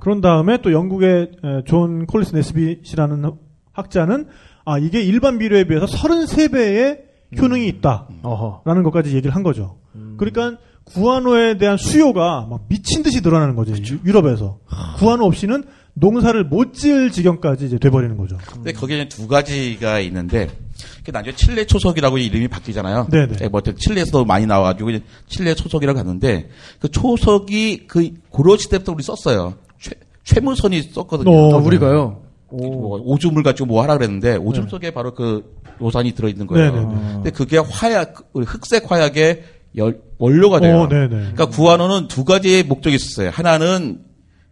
그런 0.00 0.20
다음에 0.20 0.58
또 0.62 0.72
영국의 0.72 1.30
에, 1.44 1.62
존 1.66 2.06
콜리스 2.06 2.34
네스빗이라는 2.34 3.30
학자는 3.72 4.26
아 4.64 4.78
이게 4.78 5.02
일반 5.02 5.38
비료에 5.38 5.64
비해서 5.64 5.86
33배의 5.86 7.00
효능이 7.38 7.66
있다라는 7.68 8.20
어허. 8.22 8.62
것까지 8.64 9.14
얘기를 9.14 9.34
한 9.34 9.42
거죠. 9.42 9.78
음. 9.94 10.14
그러니까 10.18 10.58
구아노에 10.84 11.58
대한 11.58 11.76
수요가 11.76 12.46
막 12.48 12.66
미친 12.68 13.02
듯이 13.02 13.20
늘어나는 13.20 13.54
거죠. 13.54 13.74
유럽에서 14.04 14.58
구아노 14.98 15.26
없이는 15.26 15.64
농사를 15.94 16.44
못 16.44 16.72
지을 16.72 17.10
지경까지 17.10 17.66
이제 17.66 17.78
돼버리는 17.78 18.16
거죠. 18.16 18.38
근데 18.52 18.72
거기에 18.72 19.08
두 19.08 19.28
가지가 19.28 20.00
있는데 20.00 20.46
그 20.46 20.69
나중에 21.12 21.34
칠레 21.34 21.66
초석이라고 21.66 22.18
이름이 22.18 22.48
바뀌잖아요. 22.48 23.08
네네. 23.10 23.36
예, 23.42 23.48
뭐 23.48 23.60
칠레에서도 23.60 24.24
많이 24.24 24.46
나와가지고 24.46 24.90
칠레 25.28 25.54
초석이라고 25.54 25.98
하는데 25.98 26.48
그 26.78 26.88
초석이 26.90 27.86
그 27.86 28.10
고려 28.30 28.56
시 28.56 28.68
대부터 28.68 28.92
우리 28.92 29.02
썼어요. 29.02 29.54
최, 29.80 29.92
최무선이 30.24 30.82
썼거든요. 30.92 31.30
어, 31.30 31.54
아, 31.54 31.56
우리가요? 31.58 32.22
뭐 32.50 33.00
오줌을 33.04 33.42
가지고 33.44 33.66
뭐 33.66 33.82
하라 33.82 33.96
그랬는데 33.96 34.36
오줌 34.36 34.68
속에 34.68 34.90
바로 34.90 35.14
그 35.14 35.56
요산이 35.80 36.12
들어있는 36.12 36.46
거예요. 36.48 36.72
네네네. 36.72 36.94
근데 37.14 37.30
그게 37.30 37.58
화약 37.58 38.14
그 38.32 38.40
흑색 38.40 38.90
화약의 38.90 39.44
열- 39.76 40.00
원료가 40.18 40.58
돼요. 40.60 40.80
어, 40.80 40.88
네네. 40.88 41.08
그러니까 41.08 41.46
구한호는 41.46 42.08
두 42.08 42.24
가지의 42.24 42.64
목적이 42.64 42.96
있었어요. 42.96 43.30
하나는 43.30 44.00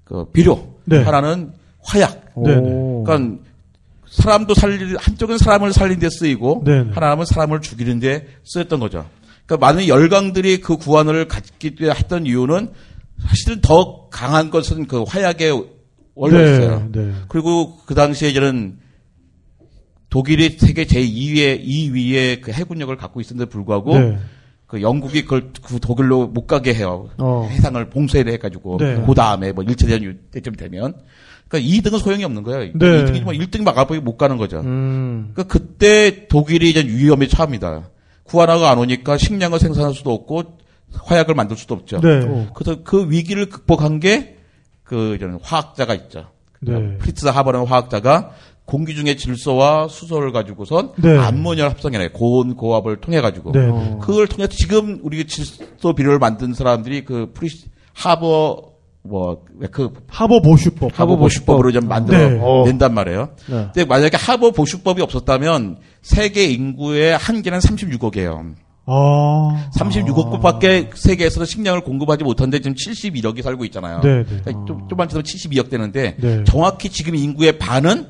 그 0.04 0.26
비료, 0.30 0.74
네. 0.84 1.02
하나는 1.02 1.52
화약. 1.82 2.34
네네. 2.36 2.56
오. 2.70 3.02
그러니까 3.04 3.42
사람도 4.10 4.54
살리 4.54 4.96
한쪽은 4.98 5.38
사람을 5.38 5.72
살린 5.72 5.98
데 5.98 6.08
쓰이고 6.10 6.62
네네. 6.64 6.90
하나는 6.92 7.24
사람을 7.24 7.60
죽이는 7.60 8.00
데 8.00 8.26
쓰였던 8.44 8.80
거죠. 8.80 9.08
그러니까 9.46 9.66
많은 9.66 9.88
열강들이 9.88 10.60
그 10.60 10.76
구안을 10.76 11.28
갖기 11.28 11.76
위해 11.80 11.92
했던 11.92 12.26
이유는 12.26 12.70
사실은 13.26 13.60
더 13.60 14.08
강한 14.10 14.50
것은 14.50 14.86
그 14.86 15.02
화약의 15.02 15.64
원료였어요. 16.14 16.88
네, 16.92 17.06
네. 17.06 17.12
그리고 17.28 17.78
그 17.86 17.94
당시에 17.94 18.32
저는 18.32 18.78
독일이 20.10 20.56
세계 20.58 20.84
제2위의 20.84 21.64
2위의 21.64 22.40
그 22.40 22.50
해군력을 22.52 22.94
갖고 22.96 23.20
있었는데 23.20 23.50
불구하고 23.50 23.98
네. 23.98 24.18
그 24.66 24.82
영국이 24.82 25.22
그걸 25.22 25.50
그 25.62 25.80
독일로 25.80 26.28
못 26.28 26.46
가게 26.46 26.74
해요. 26.74 27.08
어. 27.18 27.48
해상을 27.50 27.88
봉쇄를 27.88 28.32
해가지고 28.34 28.78
네. 28.78 29.02
그 29.06 29.14
다음에 29.14 29.52
뭐 29.52 29.64
1차 29.64 29.86
대전 29.86 30.18
때쯤 30.30 30.56
되면 30.56 30.94
그러니까 31.48 31.90
2등은 31.90 31.98
소용이 31.98 32.24
없는 32.24 32.42
거예요. 32.42 32.72
네. 32.74 33.04
2등이 33.04 33.22
뭐 33.22 33.32
1등 33.32 33.62
막아보기 33.62 34.00
못 34.00 34.16
가는 34.16 34.36
거죠. 34.36 34.60
음. 34.60 35.30
그러니까 35.32 35.52
그때 35.52 36.28
독일이 36.28 36.70
이제 36.70 36.84
위험에 36.84 37.26
처합니다. 37.26 37.88
구아노가 38.24 38.70
안 38.70 38.78
오니까 38.78 39.16
식량을 39.16 39.58
생산할 39.58 39.94
수도 39.94 40.12
없고 40.12 40.58
화약을 40.92 41.34
만들 41.34 41.56
수도 41.56 41.74
없죠. 41.74 42.00
네. 42.00 42.48
그래서 42.54 42.82
그 42.84 43.10
위기를 43.10 43.48
극복한 43.48 44.00
게그 44.00 45.18
화학자가 45.42 45.94
있죠. 45.94 46.26
네. 46.60 46.98
프리츠 46.98 47.26
하버라는 47.26 47.66
화학자가 47.66 48.32
공기 48.64 48.94
중의 48.94 49.16
질소와 49.16 49.88
수소를 49.88 50.32
가지고선 50.32 50.92
네. 50.96 51.16
암모니아를 51.16 51.70
합성해내 51.70 52.08
고온 52.08 52.54
고압을 52.54 53.00
통해 53.00 53.22
가지고 53.22 53.52
네. 53.52 53.66
그걸 54.02 54.26
통해서 54.26 54.52
지금 54.54 54.98
우리 55.02 55.26
질소 55.26 55.94
비료를 55.94 56.18
만든 56.18 56.52
사람들이 56.52 57.06
그 57.06 57.30
프리 57.32 57.48
하버 57.94 58.67
뭐그 59.08 59.92
하버 60.06 60.40
보슈법. 60.40 60.98
하버 60.98 61.16
보슈법으로 61.16 61.72
좀 61.72 61.88
만들어 61.88 62.18
네. 62.18 62.64
낸단 62.66 62.94
말이에요. 62.94 63.30
네. 63.48 63.68
근데 63.72 63.84
만약에 63.84 64.16
하버 64.16 64.50
보슈법이 64.52 65.02
없었다면 65.02 65.78
세계 66.02 66.46
인구의 66.46 67.16
한계는 67.16 67.58
36억이에요. 67.58 68.54
아. 68.90 69.70
36억밖에 69.74 70.90
세계에서는 70.94 71.46
식량을 71.46 71.82
공급하지 71.82 72.24
못하는데 72.24 72.60
지금 72.60 72.74
71억이 72.74 73.42
살고 73.42 73.64
있잖아요. 73.66 74.00
네, 74.00 74.24
네. 74.24 74.24
그러니까 74.24 74.64
좀, 74.66 74.88
좀만 74.88 75.08
지나면 75.08 75.24
72억 75.24 75.68
되는데 75.68 76.16
네. 76.18 76.44
정확히 76.44 76.88
지금 76.88 77.14
인구의 77.14 77.58
반은 77.58 78.06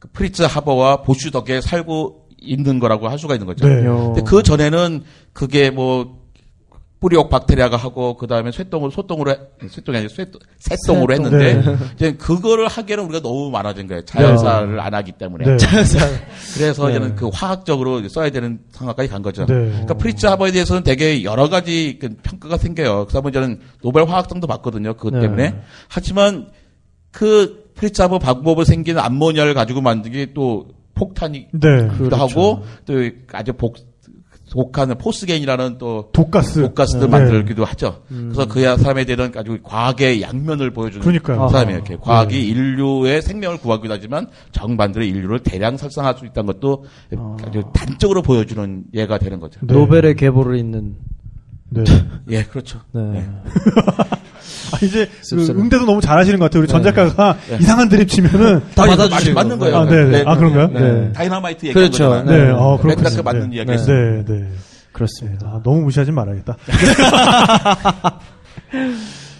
그 0.00 0.08
프리츠 0.12 0.42
하버와 0.42 1.02
보슈 1.02 1.30
덕에 1.30 1.60
살고 1.60 2.26
있는 2.40 2.78
거라고 2.78 3.08
할 3.08 3.18
수가 3.18 3.34
있는 3.34 3.46
거죠. 3.46 3.66
네. 3.68 3.82
근데 3.82 4.22
그 4.22 4.42
전에는 4.42 5.02
그게 5.32 5.70
뭐 5.70 6.17
뿌리옥 7.00 7.30
박테리아가 7.30 7.76
하고 7.76 8.16
그 8.16 8.26
다음에 8.26 8.50
쇠똥으로 8.50 8.90
소똥으로 8.90 9.30
해- 9.30 9.38
쇠똥이 9.68 9.98
아니라 9.98 10.12
쇠, 10.12 10.26
새똥으로 10.58 11.14
새똥. 11.14 11.32
했는데 11.32 11.54
네. 11.62 11.76
이제 11.94 12.12
그거를 12.14 12.66
하기에는 12.66 13.04
우리가 13.04 13.20
너무 13.22 13.50
많아진 13.50 13.86
거예요. 13.86 14.04
자연사를 14.04 14.80
안 14.80 14.94
하기 14.94 15.12
때문에. 15.12 15.44
네. 15.44 15.56
그래서 16.54 16.90
이제는 16.90 17.14
그 17.14 17.28
화학적으로 17.32 18.06
써야 18.08 18.30
되는 18.30 18.58
상황까지 18.72 19.08
간 19.08 19.22
거죠. 19.22 19.46
네. 19.46 19.54
그러니까 19.54 19.94
프리츠 19.94 20.26
하버에 20.26 20.50
대해서는 20.50 20.82
되게 20.82 21.22
여러 21.22 21.48
가지 21.48 21.98
그 22.00 22.16
평가가 22.22 22.56
생겨요. 22.56 23.04
그래서 23.04 23.18
한번 23.18 23.32
저는 23.32 23.60
노벨 23.82 24.04
화학상도 24.08 24.48
받거든요. 24.48 24.94
그것 24.94 25.14
네. 25.14 25.20
때문에. 25.20 25.54
하지만 25.88 26.48
그 27.12 27.70
프리츠 27.74 28.02
하버 28.02 28.18
방법을 28.18 28.64
생긴 28.64 28.98
암모니아를 28.98 29.54
가지고 29.54 29.80
만들기 29.82 30.34
또 30.34 30.66
폭탄이 30.94 31.46
네. 31.52 31.68
기도 31.96 32.16
하고 32.16 32.64
또 32.86 32.94
아주 33.32 33.52
복 33.52 33.76
독한 34.50 34.96
포스겐이라는 34.96 35.78
또 35.78 36.08
독가스. 36.12 36.62
독가스를 36.62 37.02
네. 37.02 37.08
만들기도 37.08 37.64
하죠. 37.64 38.02
그래서 38.08 38.46
그 38.46 38.62
사람에 38.62 39.04
대한 39.04 39.32
아주 39.36 39.58
과학의 39.62 40.22
양면을 40.22 40.72
보여주는 40.72 41.00
그러니까요. 41.02 41.46
그 41.46 41.52
사람이에요. 41.52 41.78
이렇게 41.78 41.96
과학이 42.00 42.34
네. 42.36 42.42
인류의 42.46 43.22
생명을 43.22 43.58
구하기도 43.58 43.92
하지만 43.92 44.26
정반대로 44.52 45.04
인류를 45.04 45.40
대량 45.40 45.76
살상할 45.76 46.16
수 46.18 46.26
있다는 46.26 46.46
것도 46.54 46.84
아주 47.42 47.62
단적으로 47.74 48.22
보여주는 48.22 48.84
예가 48.94 49.18
되는 49.18 49.40
거죠. 49.40 49.60
네. 49.62 49.74
노벨의 49.74 50.16
계보를 50.16 50.56
잇는. 50.56 50.96
네. 51.70 51.84
예, 52.30 52.42
그렇죠. 52.44 52.80
네. 52.92 53.26
네. 54.70 54.76
아, 54.76 54.84
이제 54.86 55.08
그. 55.30 55.50
응대도 55.58 55.84
너무 55.84 56.00
잘하시는 56.00 56.38
것 56.38 56.46
같아요. 56.46 56.60
우리 56.62 56.68
전 56.68 56.82
네. 56.82 56.92
작가가 56.92 57.36
네. 57.48 57.58
이상한 57.60 57.88
드립 57.88 58.08
치면은 58.08 58.60
다 58.74 58.84
받아주시고. 58.86 59.34
맞- 59.34 59.42
맞는 59.42 59.58
거예요. 59.58 59.76
아, 59.76 59.86
네네. 59.86 60.24
아, 60.26 60.36
그런가요? 60.36 60.66
네. 60.68 60.80
네. 60.80 61.12
다이너마이트 61.12 61.66
얘기한 61.66 61.90
그렇죠. 61.90 62.22
네. 62.24 62.44
네. 62.44 62.50
어, 62.50 62.78
그렇군요. 62.80 62.96
맥락그 62.96 63.20
맞는 63.22 63.50
네. 63.50 63.56
이야기였어요. 63.56 63.96
네, 63.96 64.24
네. 64.26 64.48
그렇습니다. 64.92 65.46
아, 65.48 65.60
너무 65.62 65.82
무시하지 65.82 66.10
말아야겠다. 66.12 66.56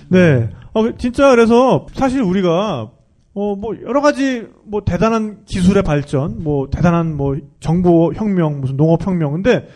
네. 0.08 0.48
어, 0.72 0.82
그 0.82 0.96
진짜 0.98 1.30
그래서 1.30 1.86
사실 1.94 2.22
우리가 2.22 2.90
어, 3.34 3.54
뭐 3.56 3.74
여러 3.86 4.00
가지 4.00 4.46
뭐 4.66 4.82
대단한 4.84 5.38
기술의 5.46 5.82
발전, 5.82 6.42
뭐 6.42 6.68
대단한 6.70 7.16
뭐 7.16 7.36
정보 7.60 8.12
혁명, 8.14 8.60
무슨 8.60 8.76
농업 8.76 9.06
혁명. 9.06 9.32
근데 9.32 9.66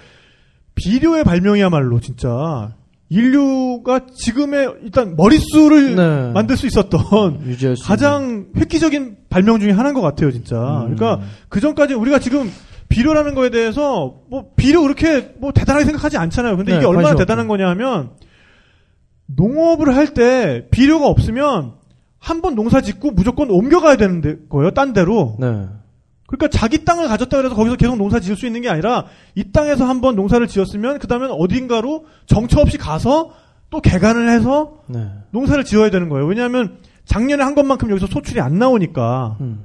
비료의 0.75 1.25
발명이야말로 1.25 2.01
진짜 2.01 2.75
인류가 3.17 4.07
지금의 4.15 4.75
일단 4.85 5.17
머릿수를 5.17 5.97
네. 5.97 6.33
만들 6.33 6.57
수 6.57 6.67
있었던 6.67 7.43
유지할 7.47 7.77
수 7.77 7.87
가장 7.87 8.47
획기적인 8.57 9.17
발명 9.29 9.61
중에 9.61 9.71
하나인 9.71 9.95
것 9.95 10.01
같아요, 10.01 10.31
진짜. 10.31 10.57
음. 10.87 10.95
그러니까 10.97 11.21
그 11.51 11.61
전까지 11.61 11.93
우리가 11.93 12.19
지금 12.21 12.51
비료라는 12.89 13.35
거에 13.35 13.51
대해서 13.51 14.15
뭐 14.31 14.47
비료 14.57 14.83
그렇게 14.83 15.35
뭐 15.39 15.53
대단하게 15.53 15.85
생각하지 15.85 16.17
않잖아요. 16.17 16.57
근데 16.57 16.73
네, 16.73 16.79
이게 16.79 16.87
얼마나 16.87 17.15
대단한 17.15 17.49
거냐 17.49 17.69
하면 17.71 18.11
농업을 19.27 19.95
할 19.95 20.15
때 20.15 20.67
비료가 20.71 21.07
없으면 21.07 21.73
한 22.19 22.41
번 22.41 22.55
농사 22.55 22.81
짓고 22.81 23.11
무조건 23.11 23.51
옮겨가야 23.51 23.97
되는 23.97 24.21
데- 24.21 24.37
거예요, 24.49 24.71
딴 24.71 24.93
데로. 24.93 25.37
네. 25.41 25.67
그러니까 26.33 26.49
자기 26.49 26.85
땅을 26.85 27.09
가졌다 27.09 27.37
그래서 27.37 27.55
거기서 27.55 27.77
계속 27.77 27.97
농사 27.97 28.19
지을 28.19 28.37
수 28.37 28.47
있는 28.47 28.63
게 28.63 28.71
아니라 28.71 29.05
이 29.35 29.53
땅에서 29.53 29.85
한번 29.85 30.17
농사를 30.17 30.47
지었으면 30.47 30.99
그 30.99 31.07
다음엔 31.07 31.31
어딘가로 31.31 32.07
정처 32.25 32.61
없이 32.61 32.79
가서 32.79 33.33
또 33.69 33.81
개간을 33.81 34.31
해서 34.31 34.79
네. 34.87 35.11
농사를 35.31 35.63
지어야 35.65 35.91
되는 35.91 36.09
거예요. 36.09 36.27
왜냐하면 36.27 36.79
작년에 37.05 37.43
한 37.43 37.55
것만큼 37.55 37.91
여기서 37.91 38.07
소출이 38.07 38.41
안 38.41 38.59
나오니까 38.59 39.37
음. 39.43 39.65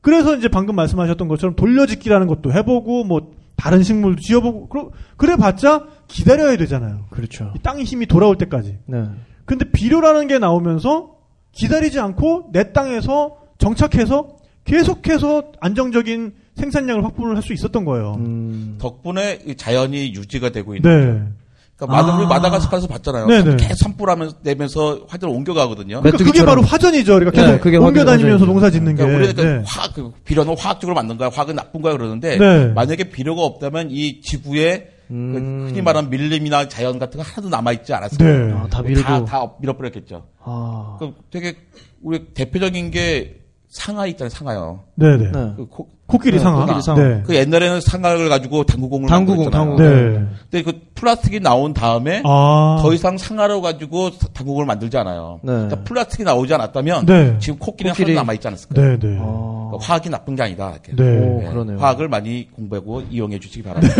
그래서 0.00 0.36
이제 0.36 0.46
방금 0.46 0.76
말씀하셨던 0.76 1.26
것처럼 1.26 1.56
돌려짓기라는 1.56 2.28
것도 2.28 2.52
해보고 2.52 3.02
뭐 3.02 3.32
다른 3.56 3.82
식물도 3.82 4.20
지어보고 4.20 4.92
그래봤자 5.16 5.86
기다려야 6.06 6.56
되잖아요. 6.56 7.06
그렇죠. 7.10 7.52
이 7.56 7.58
땅의 7.58 7.82
힘이 7.84 8.06
돌아올 8.06 8.38
때까지. 8.38 8.78
네. 8.86 9.06
근데 9.44 9.68
비료라는 9.72 10.28
게 10.28 10.38
나오면서 10.38 11.16
기다리지 11.50 11.98
않고 11.98 12.50
내 12.52 12.72
땅에서 12.72 13.38
정착해서 13.58 14.35
계속해서 14.66 15.52
안정적인 15.60 16.32
생산량을 16.56 17.04
확보를 17.04 17.36
할 17.36 17.42
수 17.42 17.52
있었던 17.52 17.84
거예요. 17.84 18.14
음. 18.18 18.76
덕분에 18.80 19.40
이 19.46 19.54
자연이 19.56 20.14
유지가 20.14 20.50
되고 20.50 20.74
있는 20.74 20.90
네. 20.90 21.32
그러니까 21.76 22.02
마늘 22.08 22.24
아. 22.24 22.28
마다가스카르에서 22.28 22.88
봤잖아요. 22.88 23.26
네네. 23.26 23.56
계속 23.56 23.74
산불하면서 23.84 24.36
내면서 24.42 25.00
화재를 25.08 25.34
옮겨가거든요. 25.34 26.00
그러니까 26.00 26.24
그게. 26.24 26.42
바로 26.44 26.62
화전이죠. 26.62 27.12
그러니까 27.14 27.30
계속 27.32 27.52
네, 27.52 27.58
그게 27.60 27.76
옮겨 27.76 28.00
화전- 28.00 28.06
다니면서 28.06 28.44
화전이죠. 28.44 28.46
농사 28.46 28.70
짓는 28.70 28.96
게. 28.96 29.02
그러니까 29.04 29.28
우리가 29.42 29.42
네. 29.58 29.62
화학, 29.66 29.92
그 29.94 30.10
비료는 30.24 30.56
화학적으로 30.56 30.94
만든 30.94 31.18
거야, 31.18 31.28
화학은 31.32 31.54
나쁜 31.54 31.82
거야 31.82 31.92
그러는데 31.92 32.38
네. 32.38 32.66
만약에 32.68 33.04
비료가 33.10 33.42
없다면 33.42 33.90
이 33.90 34.22
지구에 34.22 34.88
그 35.08 35.12
음. 35.14 35.66
흔히 35.68 35.82
말하는 35.82 36.08
밀림이나 36.10 36.66
자연 36.68 36.98
같은 36.98 37.18
거 37.18 37.22
하나도 37.22 37.50
남아 37.50 37.72
있지 37.72 37.92
않았어요. 37.92 38.46
네. 38.46 38.52
아, 38.54 38.66
다뭐 38.70 38.88
밀고. 38.88 39.02
다, 39.02 39.24
다 39.26 39.52
밀어버렸겠죠. 39.60 40.24
아. 40.42 40.96
그 40.98 41.12
되게 41.30 41.56
우리 42.02 42.24
대표적인 42.32 42.90
게 42.90 43.40
상하 43.76 44.06
있잖아요, 44.06 44.30
상하요. 44.30 44.80
네네. 44.94 45.24
네. 45.32 45.52
그, 45.56 45.66
코- 45.68 45.88
코끼리 46.06 46.38
네, 46.38 46.42
상하. 46.42 46.60
코끼리 46.64 46.80
상하. 46.82 47.02
네. 47.02 47.22
그 47.26 47.34
옛날에는 47.34 47.80
상하를 47.80 48.28
가지고 48.28 48.64
당구공을 48.64 49.08
당구공, 49.08 49.44
만들었잖아요. 49.44 49.76
당구공. 49.76 50.12
네. 50.30 50.36
근데 50.50 50.62
그 50.62 50.80
플라스틱이 50.94 51.40
나온 51.40 51.74
다음에 51.74 52.22
아. 52.24 52.78
더 52.80 52.94
이상 52.94 53.18
상하로 53.18 53.60
가지고 53.60 54.10
당구공을 54.32 54.64
만들지 54.66 54.96
않아요. 54.96 55.40
네. 55.42 55.52
그러니까 55.52 55.76
플라스틱이 55.84 56.24
나오지 56.24 56.54
않았다면 56.54 57.06
네. 57.06 57.36
지금 57.38 57.58
코끼리는 57.58 57.92
코끼리. 57.92 58.12
하나도 58.12 58.24
남아 58.24 58.32
있지 58.34 58.48
않았을 58.48 58.68
거예요. 58.70 58.98
네네. 58.98 59.18
아. 59.20 59.24
그러니까 59.70 59.78
화학이 59.86 60.08
나쁜 60.10 60.36
게 60.36 60.42
아니다. 60.42 60.70
이렇게. 60.72 60.92
네. 60.96 61.02
오, 61.18 61.40
네, 61.42 61.48
그러네요. 61.50 61.78
화학을 61.78 62.08
많이 62.08 62.48
공부하고 62.52 63.02
이용해 63.10 63.38
주시기 63.40 63.62
바랍니다. 63.64 63.94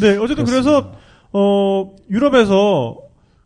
네, 0.00 0.16
어쨌든 0.20 0.44
그래서 0.44 0.92
어 1.32 1.90
유럽에서 2.10 2.96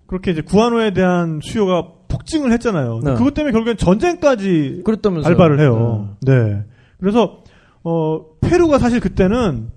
그렇게 0.06 0.30
이제 0.32 0.40
구한호에 0.42 0.92
대한 0.92 1.40
수요가 1.42 1.88
폭증을 2.20 2.52
했잖아요. 2.52 3.00
네. 3.02 3.14
그것 3.14 3.34
때문에 3.34 3.52
결국엔 3.52 3.76
전쟁까지 3.76 4.82
그랬다면서 4.84 5.28
발발을 5.28 5.60
해요. 5.60 6.16
네. 6.22 6.62
그래서 6.98 7.38
어 7.82 8.20
페루가 8.40 8.78
사실 8.78 9.00
그때는 9.00 9.70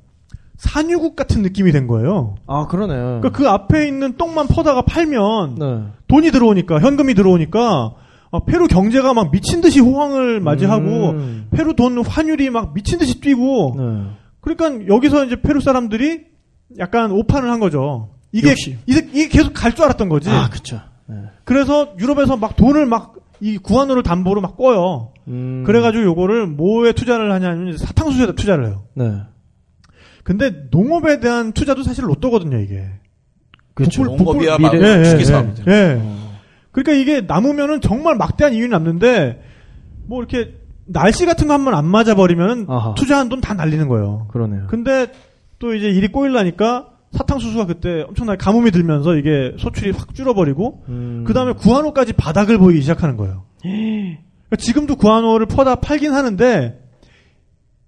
산유국 0.58 1.16
같은 1.16 1.42
느낌이 1.42 1.72
된 1.72 1.88
거예요. 1.88 2.36
아, 2.48 2.68
그러네. 2.68 2.94
그러니까 2.94 3.30
그 3.32 3.48
앞에 3.50 3.88
있는 3.88 4.18
똥만 4.18 4.48
퍼다가 4.48 4.84
팔면 4.84 5.56
네. 5.56 5.84
돈이 6.08 6.32
들어오니까 6.32 6.80
현금이 6.80 7.14
들어오니까 7.16 7.94
어, 8.32 8.46
페루 8.46 8.68
경제가 8.68 9.14
막 9.14 9.32
미친 9.32 9.62
듯이 9.62 9.80
호황을 9.80 10.40
맞이하고 10.40 11.10
음. 11.12 11.48
페루 11.52 11.76
돈 11.76 12.04
환율이 12.06 12.50
막 12.50 12.74
미친 12.74 12.98
듯이 12.98 13.20
뛰고 13.22 13.76
네. 13.78 13.84
그러니까 14.42 14.88
여기서 14.94 15.26
이제 15.26 15.42
페루 15.42 15.62
사람들이 15.62 16.22
약간 16.80 17.12
오판을 17.12 17.50
한 17.50 17.60
거죠. 17.60 18.10
이게 18.32 18.50
역시. 18.52 18.78
이게, 18.88 19.28
계속 19.28 19.54
갈 19.54 19.74
줄 19.76 19.86
알았던 19.86 20.10
거지. 20.10 20.30
아. 20.30 20.50
네. 20.50 20.80
그래서 21.46 21.94
유럽에서 22.00 22.38
막 22.38 22.56
돈을 22.56 22.86
막 22.86 23.14
이 23.42 23.58
구한호를 23.58 24.04
담보로 24.04 24.40
막 24.40 24.56
꿔요. 24.56 25.12
음. 25.28 25.64
그래가지고 25.66 26.06
요거를 26.06 26.48
뭐에 26.48 26.94
투자를 26.94 27.30
하냐면 27.34 27.68
이제 27.74 27.78
사탕수수에다 27.86 28.34
투자를 28.36 28.68
해요. 28.68 28.84
네. 28.94 29.18
근데 30.24 30.68
농업에 30.72 31.20
대한 31.20 31.52
투자도 31.52 31.84
사실 31.84 32.06
로또거든요 32.08 32.58
이게. 32.60 32.86
그렇죠. 33.74 34.04
북불- 34.04 34.18
농업이야 34.18 34.58
막 34.60 34.74
예, 34.76 35.00
예, 35.00 35.04
주기 35.04 35.22
예, 35.22 35.26
사업이죠. 35.26 35.64
예. 35.68 36.02
그러니까 36.72 36.94
이게 36.94 37.22
남으면은 37.22 37.82
정말 37.82 38.16
막대한 38.16 38.54
이윤이 38.54 38.70
남는데 38.70 39.42
뭐 40.08 40.20
이렇게 40.20 40.54
날씨 40.86 41.26
같은 41.26 41.48
거 41.48 41.54
한 41.54 41.66
번 41.66 41.74
안 41.74 41.84
맞아 41.86 42.16
버리면. 42.16 42.68
투자한 42.96 43.28
돈 43.28 43.42
다 43.42 43.56
날리는 43.56 43.90
거예요. 43.90 44.28
그러네요. 44.32 44.68
근데 44.70 45.08
또 45.60 45.74
이제 45.74 45.90
일이 45.90 46.08
꼬일라니까 46.08 46.93
사탕수수가 47.14 47.66
그때 47.66 48.02
엄청나게 48.08 48.38
가뭄이 48.38 48.72
들면서 48.72 49.16
이게 49.16 49.54
소출이 49.58 49.92
확 49.92 50.14
줄어버리고 50.14 50.84
음. 50.90 51.24
그 51.26 51.34
다음에 51.34 51.54
구한호까지 51.54 52.14
바닥을 52.14 52.58
보이기 52.58 52.82
시작하는 52.82 53.18
거예요. 53.18 53.46
그러니까 53.62 54.56
지금도 54.58 54.96
구한호를 54.98 55.46
퍼다 55.48 55.76
팔긴 55.76 56.12
하는데 56.14 56.80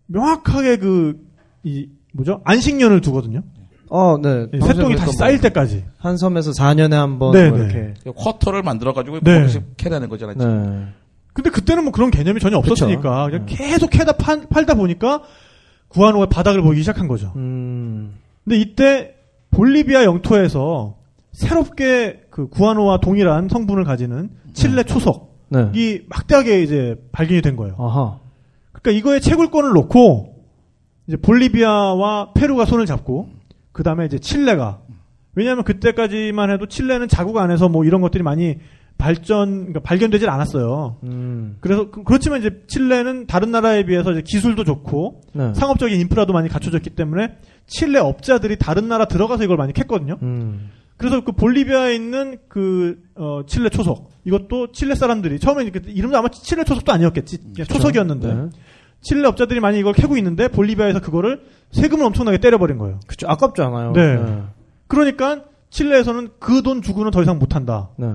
명확하게 0.08 0.78
그 0.78 1.26
이 1.66 1.88
뭐죠 2.14 2.42
안식년을 2.46 3.02
두거든요. 3.02 3.42
어, 3.90 4.18
네. 4.22 4.48
이 4.54 4.62
새똥이 4.62 4.96
다시 4.96 5.18
쌓일 5.18 5.42
때까지. 5.42 5.84
한 5.98 6.18
섬에서 6.18 6.52
4년에 6.52 6.92
한번 6.92 7.32
네, 7.34 7.50
뭐 7.50 7.60
네. 7.60 7.66
이렇게. 7.66 7.94
쿼터를 8.16 8.64
만들어 8.64 8.94
가지고 8.94 9.20
네. 9.20 9.40
거기서 9.42 9.60
캐내는 9.78 10.08
거잖아요. 10.10 10.38
지금. 10.38 10.64
네. 10.64 10.88
근데 11.34 11.50
그때는 11.50 11.84
뭐 11.84 11.92
그런 11.92 12.12
개념이 12.12 12.40
전혀 12.40 12.58
없었으니까 12.58 13.26
그냥 13.30 13.46
계속 13.48 13.90
캐다 13.90 14.14
팔, 14.14 14.48
팔다 14.48 14.76
보니까 14.76 15.24
구한호가 15.90 16.28
바닥을 16.28 16.62
보이기 16.62 16.82
시작한 16.82 17.08
거죠. 17.08 17.34
음. 17.36 18.14
근데 18.44 18.58
이때 18.58 19.15
볼리비아 19.56 20.03
영토에서 20.03 20.95
새롭게 21.32 22.22
그 22.30 22.48
구한호와 22.49 22.99
동일한 22.99 23.48
성분을 23.49 23.84
가지는 23.84 24.30
칠레 24.53 24.84
초석이 24.84 25.26
네. 25.49 26.02
막대하게 26.07 26.61
이제 26.64 26.95
발견이 27.11 27.41
된 27.41 27.56
거예요. 27.56 27.76
아하. 27.80 28.19
그러니까 28.72 28.91
이거에 28.91 29.19
채굴권을 29.19 29.72
놓고 29.72 30.36
이제 31.07 31.18
볼리비아와 31.18 32.34
페루가 32.34 32.65
손을 32.65 32.86
잡고 32.86 33.30
그 33.72 33.84
다음에 33.84 34.06
이제 34.06 34.19
칠레가 34.19 34.80
왜냐하면 35.36 35.64
그때까지만 35.65 36.52
해도 36.52 36.65
칠레는 36.68 37.07
자국 37.10 37.38
안에서 37.38 37.68
뭐 37.69 37.84
이런 37.86 38.02
것들이 38.02 38.23
많이 38.23 38.57
발전 38.98 39.52
그러니까 39.57 39.82
발견되질 39.82 40.30
않았어요. 40.30 40.98
음. 41.03 41.57
그래서 41.60 41.91
그- 41.91 42.03
그렇지만 42.03 42.40
이제 42.40 42.61
칠레는 42.68 43.27
다른 43.27 43.52
나라에 43.52 43.86
비해서 43.86 44.14
이제 44.14 44.22
기술도 44.22 44.64
좋고 44.64 45.22
네. 45.34 45.53
상업적인 45.53 45.99
인프라도 45.99 46.32
많이 46.32 46.48
갖춰졌기 46.48 46.91
때문에 46.91 47.36
칠레 47.68 48.00
업자들이 48.00 48.58
다른 48.58 48.88
나라 48.88 49.06
들어가서 49.06 49.44
이걸 49.44 49.58
많이 49.58 49.74
캤거든요. 49.74 50.22
음. 50.22 50.70
그래서 50.98 51.24
그 51.24 51.34
볼리비아에 51.34 51.94
있는 51.96 52.38
그 52.48 52.98
어, 53.16 53.42
칠레 53.46 53.70
초석 53.70 54.12
이것도 54.24 54.72
칠레 54.72 54.96
사람들이 54.96 55.40
처음에 55.40 55.64
이렇게 55.64 55.82
이름도 55.92 56.18
아마 56.18 56.30
칠레 56.30 56.64
초석도 56.64 56.92
아니었겠지 56.92 57.38
그냥 57.54 57.68
초석이었는데 57.68 58.34
네. 58.34 58.50
칠레 59.02 59.28
업자들이 59.28 59.60
많이 59.60 59.80
이걸 59.80 59.94
캐고 59.94 60.16
있는데 60.18 60.48
볼리비아에서 60.48 61.02
그거를 61.02 61.42
세금을 61.72 62.06
엄청나게 62.06 62.38
때려버린 62.38 62.78
거예요. 62.78 63.00
그쵸. 63.08 63.28
아깝지 63.28 63.62
않아요. 63.62 63.92
네. 63.94 64.16
네. 64.16 64.44
그러니까 64.88 65.44
칠레에서는 65.70 66.30
그 66.40 66.62
돈 66.62 66.82
주고는 66.82 67.12
더 67.12 67.22
이상 67.22 67.38
못한다. 67.40 67.90
네. 67.98 68.08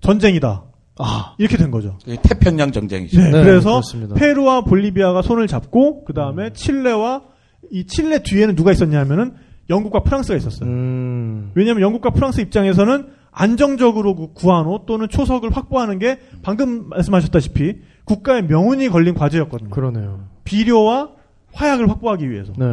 전쟁이다. 0.00 0.64
아. 0.98 1.34
이렇게 1.38 1.56
된 1.56 1.70
거죠. 1.70 1.96
태평양 2.22 2.72
정쟁이죠. 2.72 3.20
네, 3.20 3.30
네, 3.30 3.44
그래서 3.44 3.70
그렇습니다. 3.70 4.14
페루와 4.16 4.62
볼리비아가 4.62 5.22
손을 5.22 5.46
잡고 5.46 6.04
그 6.04 6.12
다음에 6.12 6.52
칠레와 6.52 7.22
이 7.70 7.86
칠레 7.86 8.22
뒤에는 8.22 8.54
누가 8.56 8.72
있었냐면은 8.72 9.34
영국과 9.68 10.00
프랑스가 10.00 10.36
있었어요. 10.36 10.68
음. 10.68 11.50
왜냐하면 11.54 11.82
영국과 11.82 12.10
프랑스 12.10 12.40
입장에서는 12.40 13.08
안정적으로 13.32 14.14
그 14.14 14.32
구한호 14.32 14.84
또는 14.86 15.08
초석을 15.08 15.54
확보하는 15.54 15.98
게 15.98 16.18
방금 16.42 16.88
말씀하셨다시피 16.88 17.80
국가의 18.04 18.44
명운이 18.44 18.88
걸린 18.88 19.14
과제였거든요. 19.14 19.70
그러네요. 19.70 20.20
비료와 20.44 21.10
화약을 21.52 21.88
확보하기 21.90 22.30
위해서. 22.30 22.52
네. 22.56 22.64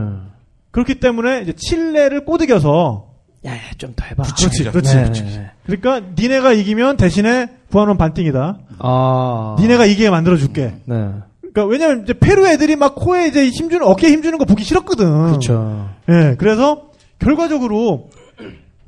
그렇기 0.71 0.95
때문에 0.99 1.41
이제 1.41 1.53
칠레를 1.53 2.25
꼬드겨서 2.25 3.09
야, 3.45 3.51
야, 3.55 3.59
좀 3.77 3.93
더 3.95 4.05
해봐. 4.05 4.23
그렇지, 4.23 4.63
그렇지. 4.63 4.95
네, 4.95 5.11
네, 5.11 5.21
네. 5.37 5.51
그러니까 5.65 6.11
니네가 6.17 6.53
이기면 6.53 6.95
대신에 6.97 7.49
구한호는 7.71 7.97
반띵이다. 7.97 8.57
아. 8.79 9.55
니네가 9.59 9.85
이기게 9.85 10.09
만들어줄게. 10.09 10.75
네. 10.85 11.09
그러니까 11.53 11.65
왜냐면 11.65 12.03
이제 12.03 12.13
페루 12.13 12.47
애들이 12.47 12.75
막 12.75 12.95
코에 12.95 13.27
이제 13.27 13.47
힘주는 13.47 13.85
어깨에 13.85 14.11
힘주는 14.11 14.37
거 14.37 14.45
보기 14.45 14.63
싫었거든. 14.63 15.27
그렇죠. 15.27 15.89
예, 16.09 16.35
그래서 16.37 16.89
결과적으로 17.19 18.09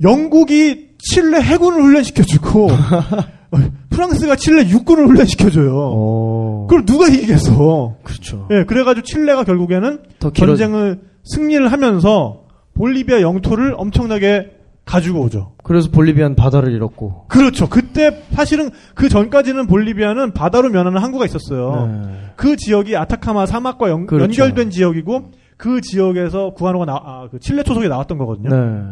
영국이 0.02 0.88
칠레 0.98 1.40
해군을 1.40 1.80
훈련시켜주고 1.82 2.68
어, 2.70 3.58
프랑스가 3.90 4.36
칠레 4.36 4.68
육군을 4.68 5.06
훈련시켜줘요. 5.06 5.72
오. 5.74 6.66
그걸 6.68 6.84
누가 6.84 7.06
이기겠어? 7.06 7.96
그렇죠. 8.02 8.48
예, 8.50 8.64
그래가지고 8.64 9.04
칠레가 9.06 9.44
결국에는 9.44 10.00
더 10.18 10.30
길어. 10.30 10.48
전쟁을 10.48 11.00
승리를 11.24 11.70
하면서 11.70 12.42
볼리비아 12.74 13.22
영토를 13.22 13.74
엄청나게 13.76 14.55
가지고 14.86 15.22
오죠. 15.22 15.52
그래서 15.64 15.90
볼리비아는 15.90 16.36
바다를 16.36 16.72
잃었고. 16.72 17.26
그렇죠. 17.26 17.68
그때 17.68 18.22
사실은 18.30 18.70
그 18.94 19.08
전까지는 19.08 19.66
볼리비아는 19.66 20.32
바다로 20.32 20.70
면하는 20.70 21.02
항구가 21.02 21.24
있었어요. 21.26 21.86
네. 21.86 22.18
그 22.36 22.56
지역이 22.56 22.96
아타카마 22.96 23.46
사막과 23.46 23.90
연, 23.90 24.06
그렇죠. 24.06 24.42
연결된 24.42 24.70
지역이고 24.70 25.32
그 25.56 25.80
지역에서 25.80 26.54
구한호가 26.54 26.84
나, 26.86 26.94
아, 26.94 27.28
그 27.30 27.40
칠레 27.40 27.64
초석이 27.64 27.88
나왔던 27.88 28.16
거거든요. 28.16 28.48
네. 28.48 28.82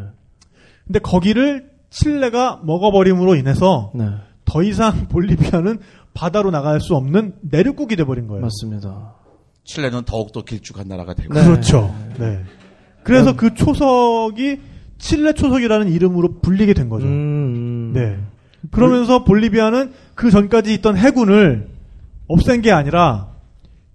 근데 0.85 0.99
거기를 0.99 1.71
칠레가 1.91 2.63
먹어버림으로 2.65 3.37
인해서 3.37 3.93
네. 3.95 4.09
더 4.45 4.65
이상 4.65 5.07
볼리비아는 5.09 5.79
바다로 6.13 6.51
나갈 6.51 6.81
수 6.81 6.97
없는 6.97 7.37
내륙국이 7.43 7.95
돼버린 7.95 8.27
거예요. 8.27 8.43
맞습니다. 8.43 9.15
칠레는 9.63 10.03
더욱더 10.07 10.43
길쭉한 10.43 10.89
나라가 10.89 11.15
되고. 11.15 11.33
네. 11.33 11.45
그렇죠. 11.45 11.95
네. 12.19 12.43
그래서 13.05 13.37
그 13.37 13.55
초석이 13.55 14.74
칠레 15.05 15.35
초석이라는 15.35 15.93
이름으로 15.93 16.41
불리게 16.41 16.73
된 16.73 16.89
거죠. 16.89 17.07
음, 17.07 17.11
음. 17.13 17.93
네. 17.93 18.17
그러면서 18.71 19.23
볼리비아는 19.23 19.93
그 20.15 20.31
전까지 20.31 20.73
있던 20.75 20.97
해군을 20.97 21.67
없앤 22.27 22.63
게 22.63 22.73
아니라 22.73 23.27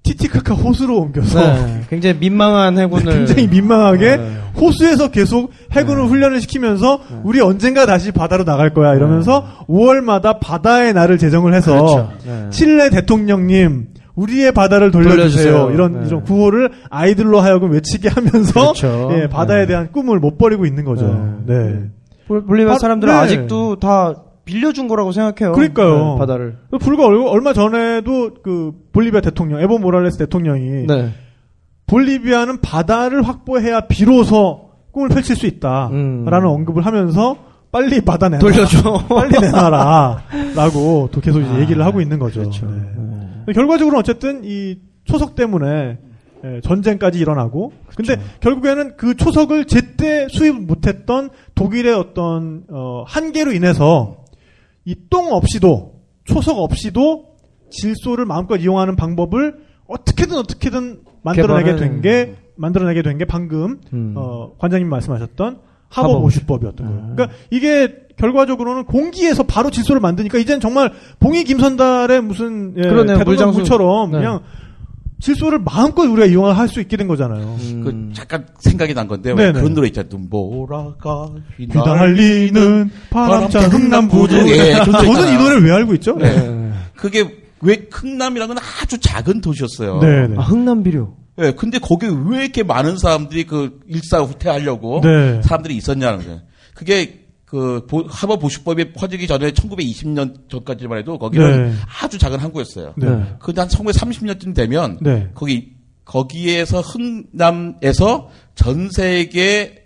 티티카카 0.04 0.54
호수로 0.54 1.00
옮겨서 1.00 1.42
네, 1.42 1.82
굉장히 1.90 2.20
민망한 2.20 2.78
해군을 2.78 3.12
굉장히 3.26 3.48
민망하게 3.48 4.18
네. 4.18 4.38
호수에서 4.62 5.10
계속 5.10 5.52
해군을 5.72 6.06
훈련을 6.06 6.42
시키면서 6.42 7.02
우리 7.24 7.42
언젠가 7.42 7.88
다시 7.88 8.12
바다로 8.12 8.44
나갈 8.46 8.76
거야 8.76 8.94
이러면서 8.94 9.66
5월마다 9.68 10.40
바다의 10.40 10.94
날을 10.94 11.18
제정을 11.18 11.56
해서 11.56 11.72
그렇죠. 11.72 12.12
네. 12.24 12.50
칠레 12.52 12.92
대통령님 12.92 13.88
우리의 14.20 14.52
바다를 14.52 14.92
돌려주세요. 14.92 15.16
돌려주세요. 15.18 15.72
이런 15.72 16.02
네. 16.02 16.08
이런 16.08 16.24
구호를 16.24 16.72
아이들로 16.90 17.40
하여금 17.40 17.72
외치게 17.72 18.10
하면서 18.10 18.52
그렇죠. 18.74 19.10
예, 19.18 19.28
바다에 19.28 19.62
네. 19.62 19.68
대한 19.68 19.92
꿈을 19.92 20.20
못 20.20 20.38
버리고 20.38 20.66
있는 20.66 20.84
거죠. 20.84 21.08
네. 21.46 21.54
네. 21.56 21.90
볼- 22.28 22.46
볼리비아 22.46 22.74
바- 22.74 22.80
사람들은 22.80 23.14
네. 23.14 23.20
아직도 23.20 23.78
다 23.80 24.14
빌려준 24.46 24.88
거라고 24.88 25.12
생각해요. 25.12 25.54
그러니까요. 25.54 26.14
네, 26.14 26.20
바다를. 26.20 26.58
불과 26.82 27.06
얼- 27.06 27.28
얼마 27.28 27.54
전에도 27.54 28.32
그 28.44 28.72
볼리비아 28.94 29.22
대통령 29.22 29.62
에보 29.62 29.78
모랄레스 29.80 30.18
대통령이 30.18 30.88
네. 30.88 31.10
볼리비아는 31.88 32.62
바다를 32.62 33.22
확보해야 33.28 33.82
비로소 33.82 34.70
꿈을 34.92 35.10
펼칠 35.10 35.36
수 35.36 35.46
있다라는 35.46 35.92
음. 35.96 36.26
언급을 36.46 36.86
하면서 36.86 37.36
빨리 37.72 38.02
바다 38.02 38.30
내놔 38.30 38.40
돌려줘. 38.40 39.06
빨리 39.08 39.40
내놔라 39.40 40.24
라고 40.56 41.08
또 41.12 41.22
계속 41.22 41.40
이제 41.42 41.60
얘기를 41.60 41.86
하고 41.86 42.02
있는 42.02 42.18
거죠. 42.18 42.40
그렇죠. 42.42 42.66
네. 42.66 42.82
결과적으로 43.54 43.98
어쨌든 43.98 44.42
이 44.44 44.78
초석 45.06 45.36
때문에 45.36 45.98
예, 46.46 46.62
전쟁까지 46.62 47.20
일어나고 47.20 47.74
근데. 47.96 48.16
결국에는 48.40 48.96
그 48.96 49.16
초석을 49.16 49.66
제때 49.66 50.28
수입 50.30 50.56
못했던 50.56 51.30
독일의 51.56 51.94
어떤 51.94 52.64
어, 52.70 53.04
한계로 53.08 53.52
인해서 53.52 54.24
이 54.86 54.96
똥 55.10 55.34
없이도 55.34 55.96
초석 56.24 56.58
없이도 56.60 57.26
질소를 57.70 58.26
마음껏 58.26 58.56
이용하는 58.58 58.96
방법을 58.96 59.58
어떻게든 59.88 60.38
어떻게든 60.38 61.02
만들어내게 61.24 61.76
된 61.76 62.02
게 62.02 62.36
만들어내게 62.56 63.02
된 63.04 63.18
게 63.18 63.26
방금 63.26 63.80
음. 63.94 64.14
어, 64.16 64.54
관장님 64.60 64.88
말씀하셨던 64.90 65.60
하버 65.90 66.08
하버 66.10 66.20
보슈법이었던 66.22 66.88
거예요. 66.88 67.02
아. 67.04 67.16
그러니까 67.16 67.38
이게 67.52 67.96
결과적으로는 68.20 68.86
공기에서 68.86 69.44
바로 69.44 69.72
질소를 69.72 70.00
만드니까 70.02 70.38
이제는 70.38 70.60
정말 70.60 70.92
봉이 71.20 71.44
김선달의 71.46 72.22
무슨 72.22 72.74
예, 72.78 72.82
그러네요. 72.82 73.18
대동강 73.18 73.26
물장수. 73.26 73.60
물처럼 73.60 74.12
네. 74.12 74.18
그냥 74.20 74.42
질소를 75.22 75.60
마음껏 75.60 76.04
우리가 76.04 76.28
이용할 76.28 76.68
수 76.70 76.80
있게 76.80 76.96
된 76.96 77.08
거잖아요. 77.08 77.58
음. 77.60 77.82
그 77.84 78.16
잠깐 78.16 78.46
생각이 78.60 78.94
난 78.94 79.08
건데 79.08 79.32
왜 79.32 79.48
네네. 79.48 79.54
그런 79.60 79.74
노래 79.74 79.88
있잖아요. 79.88 80.10
눈보라가 80.12 81.32
휘날리는 81.58 82.92
바람찬 83.10 83.72
흥남부두. 83.72 84.50
예, 84.50 84.74
저는. 84.76 85.34
이 85.34 85.38
노래를 85.38 85.64
왜 85.66 85.72
알고 85.72 85.94
있죠? 85.96 86.16
네. 86.16 86.72
그게 86.96 87.38
왜 87.62 87.88
흥남이라는 87.92 88.56
건 88.56 88.64
아주 88.82 88.98
작은 88.98 89.42
도시였어요. 89.42 90.00
네, 90.00 90.28
네. 90.28 90.36
아, 90.38 90.42
흥남 90.42 90.84
비료. 90.84 91.16
예, 91.42 91.52
근데 91.52 91.80
거기 91.80 92.06
왜 92.08 92.44
이렇게 92.44 92.64
많은 92.64 92.98
사람들이 92.98 93.46
그 93.46 93.80
일사후퇴하려고 93.88 95.02
네. 95.02 95.42
사람들이 95.44 95.76
있었냐는 95.76 96.20
거예요. 96.24 96.40
그게 96.74 97.26
그 97.50 97.86
보- 97.88 98.06
하버 98.08 98.38
보슈법이 98.38 98.94
퍼지기 98.94 99.26
전에 99.26 99.52
1920년 99.52 100.48
전까지만 100.50 101.00
해도 101.00 101.18
거기는 101.18 101.70
네. 101.70 101.74
아주 102.02 102.20
작은 102.20 102.38
항구였어요. 102.40 102.94
네. 102.96 103.10
네. 103.10 103.24
근데 103.40 103.62
한 103.62 103.68
1930년쯤 103.70 104.54
되면 104.54 105.00
네. 105.02 105.30
거기 105.34 105.72
거기에서 106.06 106.82
흥남에서 106.82 108.30
전 108.54 108.90
세계 108.92 109.84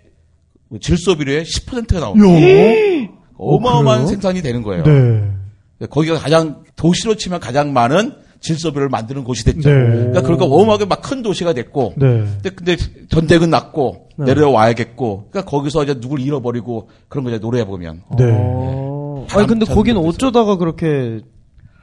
질소 0.80 1.16
비료의 1.16 1.44
10%가 1.44 2.00
나옵니다. 2.00 2.28
요. 2.28 3.08
어마어마한 3.38 4.00
그래요? 4.00 4.06
생산이 4.08 4.42
되는 4.42 4.62
거예요. 4.62 4.84
네. 4.84 5.86
거기가 5.88 6.18
가장 6.18 6.64
도시로 6.76 7.14
치면 7.16 7.40
가장 7.40 7.72
많은 7.72 8.12
질소비를 8.44 8.88
만드는 8.88 9.24
곳이 9.24 9.44
됐죠. 9.44 9.68
네. 9.68 9.74
그러니까 9.74 10.20
그러니까 10.20 10.44
어마어마하게 10.44 10.84
막큰 10.84 11.22
도시가 11.22 11.54
됐고, 11.54 11.94
네. 11.96 12.24
근데, 12.42 12.50
근데 12.50 12.76
전쟁은 13.08 13.50
났고 13.50 14.08
네. 14.16 14.26
내려와야겠고, 14.26 15.28
그러니까 15.30 15.50
거기서 15.50 15.84
이제 15.84 15.98
누굴 15.98 16.20
잃어버리고 16.20 16.88
그런 17.08 17.24
거죠 17.24 17.40
노래 17.40 17.64
보면. 17.64 18.02
네. 18.18 18.24
어. 18.30 19.26
아니 19.32 19.46
근데 19.46 19.64
거기는. 19.64 20.00
어쩌다가 20.04 20.56
그렇게 20.56 21.20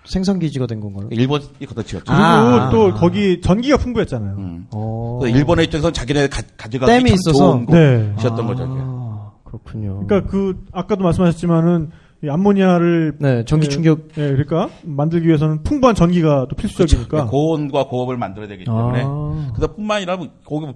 생산 0.06 0.40
기지가 0.40 0.68
된 0.68 0.80
건가요? 0.80 1.08
일본이 1.12 1.44
걷어치웠죠. 1.68 2.06
그리고 2.06 2.24
아. 2.24 2.70
또 2.70 2.94
거기 2.94 3.42
전기가 3.42 3.78
풍부했잖아요. 3.78 4.36
음. 4.38 4.68
어. 4.72 5.20
일본의 5.26 5.66
입장에서는 5.66 5.94
자기네 5.94 6.28
가, 6.28 6.42
가져가기 6.58 6.92
참 6.92 7.08
있어서? 7.08 7.32
좋은 7.34 7.66
네. 7.68 8.12
곳이었던 8.16 8.48
거죠. 8.48 8.66
아, 8.68 9.32
그렇군요. 9.44 10.06
그러니까 10.06 10.30
그 10.30 10.64
아까도 10.72 11.04
말씀하셨지만은 11.04 11.90
이 11.90 12.11
암모니아를 12.30 13.15
네, 13.19 13.45
전기 13.45 13.65
예, 13.65 13.69
충격. 13.69 14.10
예, 14.18 14.27
그러니까 14.30 14.69
만들기 14.84 15.27
위해서는 15.27 15.64
풍부한 15.64 15.95
전기가 15.95 16.45
또 16.49 16.56
필수적이니까. 16.56 17.26
고온과 17.26 17.88
고압을 17.88 18.18
만들어야 18.18 18.48
되기 18.48 18.65
때문에. 18.65 19.03
아. 19.06 19.52
그다 19.56 19.68
뿐만 19.73 19.98
아니라 19.98 20.18
뭐 20.18 20.27
거기 20.45 20.68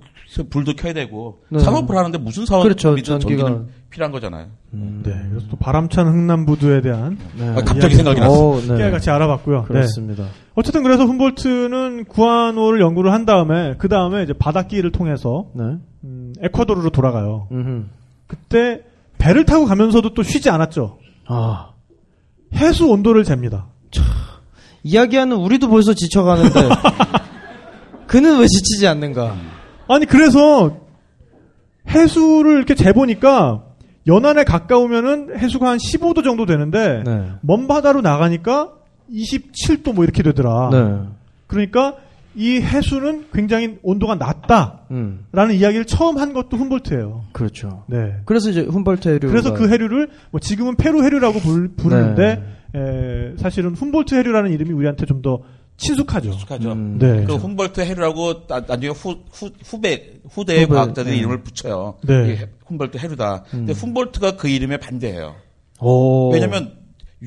불도 0.49 0.73
켜야 0.75 0.93
되고 0.93 1.41
네. 1.49 1.59
산업을 1.59 1.95
하는데 1.95 2.17
무슨 2.17 2.45
사업이든 2.45 2.69
그렇죠, 2.69 3.03
전기가. 3.03 3.43
전기는 3.43 3.67
필요한 3.91 4.11
거잖아요. 4.11 4.47
네. 4.71 5.11
그래서 5.29 5.47
또 5.49 5.55
바람찬 5.57 6.07
흥남부두에 6.07 6.81
대한 6.81 7.17
네. 7.37 7.47
아, 7.49 7.55
갑자기 7.63 7.95
생각이 7.95 8.19
났어. 8.19 8.49
어, 8.49 8.59
네. 8.61 8.77
깨알 8.77 8.91
같이 8.91 9.09
알아봤고요. 9.11 9.61
네. 9.61 9.67
그렇습니다. 9.67 10.25
어쨌든 10.55 10.83
그래서 10.83 11.05
훔볼트는 11.05 12.05
구안호를 12.05 12.81
연구를 12.81 13.13
한 13.13 13.25
다음에 13.25 13.75
그 13.77 13.87
다음에 13.87 14.23
이제 14.23 14.33
바닷길을 14.33 14.91
통해서 14.91 15.45
네. 15.53 15.63
음, 16.03 16.33
에콰도르로 16.41 16.89
돌아가요. 16.89 17.47
음흠. 17.51 17.83
그때 18.27 18.81
배를 19.17 19.45
타고 19.45 19.65
가면서도 19.65 20.13
또 20.13 20.23
쉬지 20.23 20.49
않았죠. 20.49 20.97
아. 21.27 21.69
해수 22.53 22.87
온도를 22.87 23.23
잽니다. 23.23 23.67
이야기하는 24.83 25.35
우리도 25.37 25.69
벌써 25.69 25.93
지쳐가는데 25.93 26.69
그는 28.07 28.39
왜 28.39 28.47
지치지 28.47 28.87
않는가? 28.87 29.35
아니 29.87 30.05
그래서 30.05 30.77
해수를 31.89 32.57
이렇게 32.57 32.75
재보니까 32.75 33.63
연안에 34.07 34.43
가까우면은 34.43 35.37
해수가 35.37 35.67
한 35.67 35.77
15도 35.77 36.23
정도 36.23 36.45
되는데 36.45 37.01
네. 37.03 37.31
먼 37.41 37.67
바다로 37.67 38.01
나가니까 38.01 38.71
27도 39.11 39.93
뭐 39.93 40.03
이렇게 40.03 40.21
되더라. 40.21 40.69
네. 40.71 40.99
그러니까 41.47 41.95
이 42.35 42.59
해수는 42.59 43.27
굉장히 43.33 43.77
온도가 43.81 44.15
낮다라는 44.15 44.79
음. 44.91 45.25
이야기를 45.33 45.85
처음 45.85 46.17
한 46.17 46.33
것도 46.33 46.57
훔볼트예요. 46.57 47.25
그렇죠. 47.31 47.83
네. 47.87 47.97
그래서 48.25 48.49
이제 48.49 48.61
훔볼트 48.61 49.07
해류. 49.07 49.27
그래서 49.29 49.53
그 49.53 49.69
해류를 49.69 50.09
뭐 50.31 50.39
지금은 50.39 50.75
페루 50.75 51.03
해류라고 51.03 51.39
부르, 51.39 51.69
부르는데 51.75 52.43
네. 52.73 52.79
에, 52.79 53.37
사실은 53.37 53.73
훔볼트 53.73 54.15
해류라는 54.15 54.51
이름이 54.51 54.71
우리한테 54.73 55.05
좀 55.05 55.21
더 55.21 55.39
친숙하죠. 55.77 56.29
익숙하죠. 56.29 56.71
음. 56.71 56.97
네. 56.97 57.25
그 57.25 57.35
훔볼트 57.35 57.81
해류라고 57.81 58.47
나, 58.47 58.61
나중에 58.61 58.93
후, 58.93 59.17
후, 59.31 59.49
후배, 59.63 60.19
후대의 60.29 60.63
후배, 60.63 60.73
과학자들이 60.75 61.15
네. 61.15 61.19
이름을 61.19 61.43
붙여요. 61.43 61.97
네. 62.07 62.49
훔볼트 62.65 62.97
해류다. 62.97 63.43
근데 63.49 63.73
훔볼트가 63.73 64.37
그 64.37 64.47
이름에 64.47 64.77
반대해요. 64.77 65.35
오. 65.81 66.31
왜냐면 66.31 66.77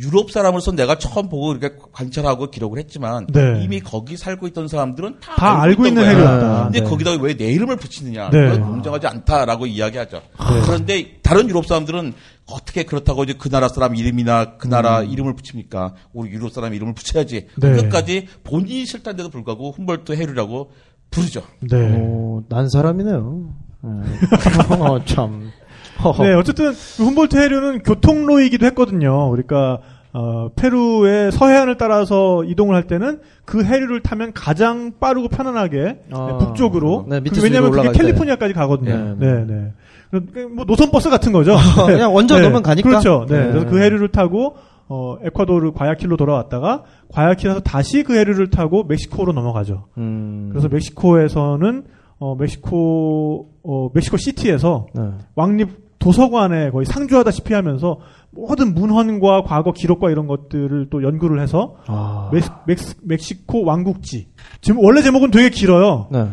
유럽 0.04 0.30
사람으로서 0.30 0.72
내가 0.72 0.96
처음 0.98 1.28
보고 1.28 1.52
이렇게 1.52 1.76
관찰하고 1.92 2.50
기록을 2.50 2.78
했지만 2.78 3.26
네. 3.32 3.62
이미 3.62 3.80
거기 3.80 4.16
살고 4.16 4.46
있던 4.48 4.68
사람들은 4.68 5.20
다, 5.20 5.34
다 5.36 5.62
알고 5.62 5.86
있던 5.86 6.02
있는. 6.04 6.04
해류였다. 6.16 6.64
근데 6.64 6.80
네. 6.80 6.86
거기다 6.88 7.12
왜 7.20 7.34
내 7.38 7.46
이름을 7.52 7.76
붙이느냐? 7.76 8.30
네. 8.30 8.50
그건 8.50 8.60
공정하지 8.68 9.06
않다라고 9.06 9.66
이야기하죠. 9.66 10.22
그런데 10.64 11.18
다른 11.22 11.48
유럽 11.48 11.66
사람들은 11.66 12.12
어떻게 12.50 12.82
그렇다고 12.84 13.24
이제 13.24 13.34
그 13.38 13.48
나라 13.50 13.68
사람 13.68 13.94
이름이나 13.96 14.56
그 14.56 14.66
나라 14.68 15.02
이름을 15.02 15.34
붙입니까? 15.36 15.94
우리 16.12 16.30
유럽 16.30 16.52
사람 16.52 16.72
이름을 16.74 16.94
붙여야지. 16.94 17.46
네. 17.56 17.72
그것까지 17.72 18.26
본인이 18.44 18.86
싫다는데도 18.86 19.28
불구하고 19.30 19.72
훔볼트 19.72 20.12
해류라고 20.12 20.70
부르죠. 21.10 21.42
네. 21.60 21.76
오, 21.96 22.42
난 22.48 22.68
사람이네요. 22.68 23.54
네. 23.82 23.90
어, 24.78 25.04
참. 25.04 25.50
네, 26.22 26.34
어쨌든 26.34 26.72
그 26.96 27.04
훔볼트 27.04 27.36
해류는 27.36 27.82
교통로이기도 27.82 28.66
했거든요. 28.66 29.30
그러니까 29.30 29.80
어, 30.12 30.48
페루의 30.56 31.32
서해안을 31.32 31.76
따라서 31.76 32.42
이동을 32.44 32.74
할 32.74 32.84
때는 32.84 33.20
그 33.44 33.62
해류를 33.64 34.02
타면 34.02 34.32
가장 34.32 34.92
빠르고 34.98 35.28
편안하게 35.28 36.04
아. 36.12 36.26
네, 36.26 36.46
북쪽으로. 36.46 37.06
네, 37.08 37.20
그 37.20 37.42
왜냐하면 37.42 37.70
그게. 37.70 37.92
캘리포니아까지 37.92 38.54
가거든요. 38.54 39.16
네, 39.18 39.26
네, 39.26 39.44
네. 39.46 39.72
그러니까 40.10 40.54
뭐 40.54 40.64
노선 40.64 40.90
버스 40.90 41.10
같은 41.10 41.32
거죠. 41.32 41.56
네. 41.86 41.94
그냥 41.94 42.14
얹어 42.14 42.40
놓으면 42.40 42.62
가니까. 42.62 42.88
그렇죠. 42.88 43.26
네. 43.28 43.38
네. 43.38 43.48
그래서 43.52 43.66
그 43.66 43.80
해류를 43.80 44.08
타고 44.08 44.56
어, 44.88 45.18
에콰도르 45.22 45.72
과야킬로 45.72 46.16
돌아왔다가 46.16 46.84
과야킬에서 47.12 47.60
다시 47.60 48.02
그 48.02 48.16
해류를 48.16 48.48
타고 48.48 48.84
멕시코로 48.84 49.32
넘어가죠. 49.32 49.84
음. 49.98 50.48
그래서 50.50 50.68
멕시코에서는 50.68 51.84
어, 52.20 52.34
멕시코 52.34 53.50
어, 53.62 53.90
멕시코 53.92 54.16
시티에서 54.16 54.86
네. 54.94 55.02
왕립 55.34 55.87
도서관에 55.98 56.70
거의 56.70 56.86
상주하다시피 56.86 57.54
하면서 57.54 57.98
모든 58.30 58.74
문헌과 58.74 59.42
과거 59.42 59.72
기록과 59.72 60.10
이런 60.10 60.26
것들을 60.26 60.88
또 60.90 61.02
연구를 61.02 61.40
해서 61.40 61.76
아. 61.86 62.30
멕, 62.32 62.42
멕시, 62.66 62.94
멕시코 63.02 63.64
왕국지. 63.64 64.28
지금 64.60 64.84
원래 64.84 65.02
제목은 65.02 65.30
되게 65.30 65.50
길어요. 65.50 66.08
네. 66.10 66.28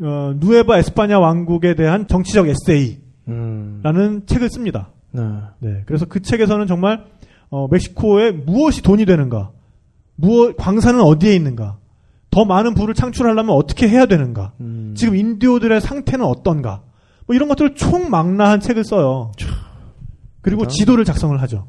어, 0.00 0.34
누에바 0.36 0.78
에스파냐 0.78 1.18
왕국에 1.18 1.74
대한 1.74 2.06
정치적 2.06 2.48
에세이라는 2.48 2.98
음. 3.28 4.22
책을 4.26 4.48
씁니다. 4.50 4.90
네. 5.12 5.22
네. 5.60 5.82
그래서 5.86 6.06
그 6.06 6.22
책에서는 6.22 6.66
정말 6.66 7.04
어, 7.50 7.68
멕시코에 7.70 8.32
무엇이 8.32 8.82
돈이 8.82 9.04
되는가, 9.06 9.50
무엇 10.16 10.56
광산은 10.56 11.00
어디에 11.00 11.34
있는가? 11.34 11.78
더 12.30 12.44
많은 12.44 12.74
부를 12.74 12.94
창출하려면 12.94 13.54
어떻게 13.54 13.88
해야 13.88 14.06
되는가? 14.06 14.52
음. 14.60 14.94
지금 14.96 15.14
인디오들의 15.14 15.80
상태는 15.80 16.24
어떤가? 16.24 16.82
뭐 17.26 17.34
이런 17.34 17.48
것들을 17.48 17.74
총망라한 17.74 18.60
책을 18.60 18.84
써요. 18.84 19.32
그리고 20.42 20.62
대단하네. 20.62 20.74
지도를 20.76 21.04
작성을 21.04 21.40
하죠. 21.42 21.66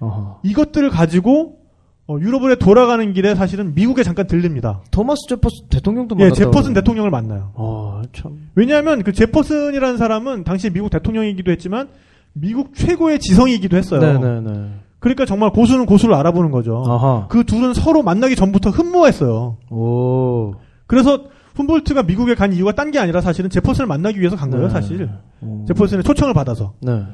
어허. 0.00 0.40
이것들을 0.42 0.90
가지고 0.90 1.58
어, 2.06 2.18
유럽을 2.20 2.56
돌아가는 2.58 3.12
길에 3.14 3.34
사실은 3.34 3.74
미국에 3.74 4.02
잠깐 4.02 4.26
들립니다. 4.26 4.80
토마스 4.90 5.20
제퍼슨 5.28 5.68
대통령도 5.70 6.16
예, 6.18 6.24
만났다고. 6.24 6.36
제퍼슨 6.36 6.74
대통령을 6.74 7.10
만나요. 7.10 7.52
아, 7.56 8.02
참. 8.12 8.48
왜냐하면 8.54 9.02
그 9.02 9.12
제퍼슨이라는 9.12 9.96
사람은 9.96 10.44
당시 10.44 10.68
미국 10.70 10.90
대통령이기도 10.90 11.50
했지만 11.52 11.88
미국 12.34 12.74
최고의 12.74 13.20
지성이기도 13.20 13.76
했어요. 13.76 14.00
네네네. 14.00 14.70
그러니까 14.98 15.24
정말 15.24 15.50
고수는 15.50 15.86
고수를 15.86 16.14
알아보는 16.14 16.50
거죠. 16.50 16.82
아하. 16.86 17.26
그 17.28 17.44
둘은 17.44 17.74
서로 17.74 18.02
만나기 18.02 18.36
전부터 18.36 18.70
흠모했어요. 18.70 19.58
오. 19.70 20.54
그래서 20.86 21.24
훔볼트가 21.54 22.02
미국에 22.04 22.34
간 22.34 22.52
이유가 22.52 22.72
딴 22.72 22.90
게 22.90 22.98
아니라 22.98 23.20
사실은 23.20 23.48
제퍼슨을 23.50 23.86
만나기 23.86 24.18
위해서 24.20 24.36
간 24.36 24.50
거예요, 24.50 24.66
네. 24.66 24.72
사실. 24.72 25.08
오. 25.40 25.64
제퍼슨의 25.66 26.04
초청을 26.04 26.34
받아서. 26.34 26.74
네. 26.82 27.04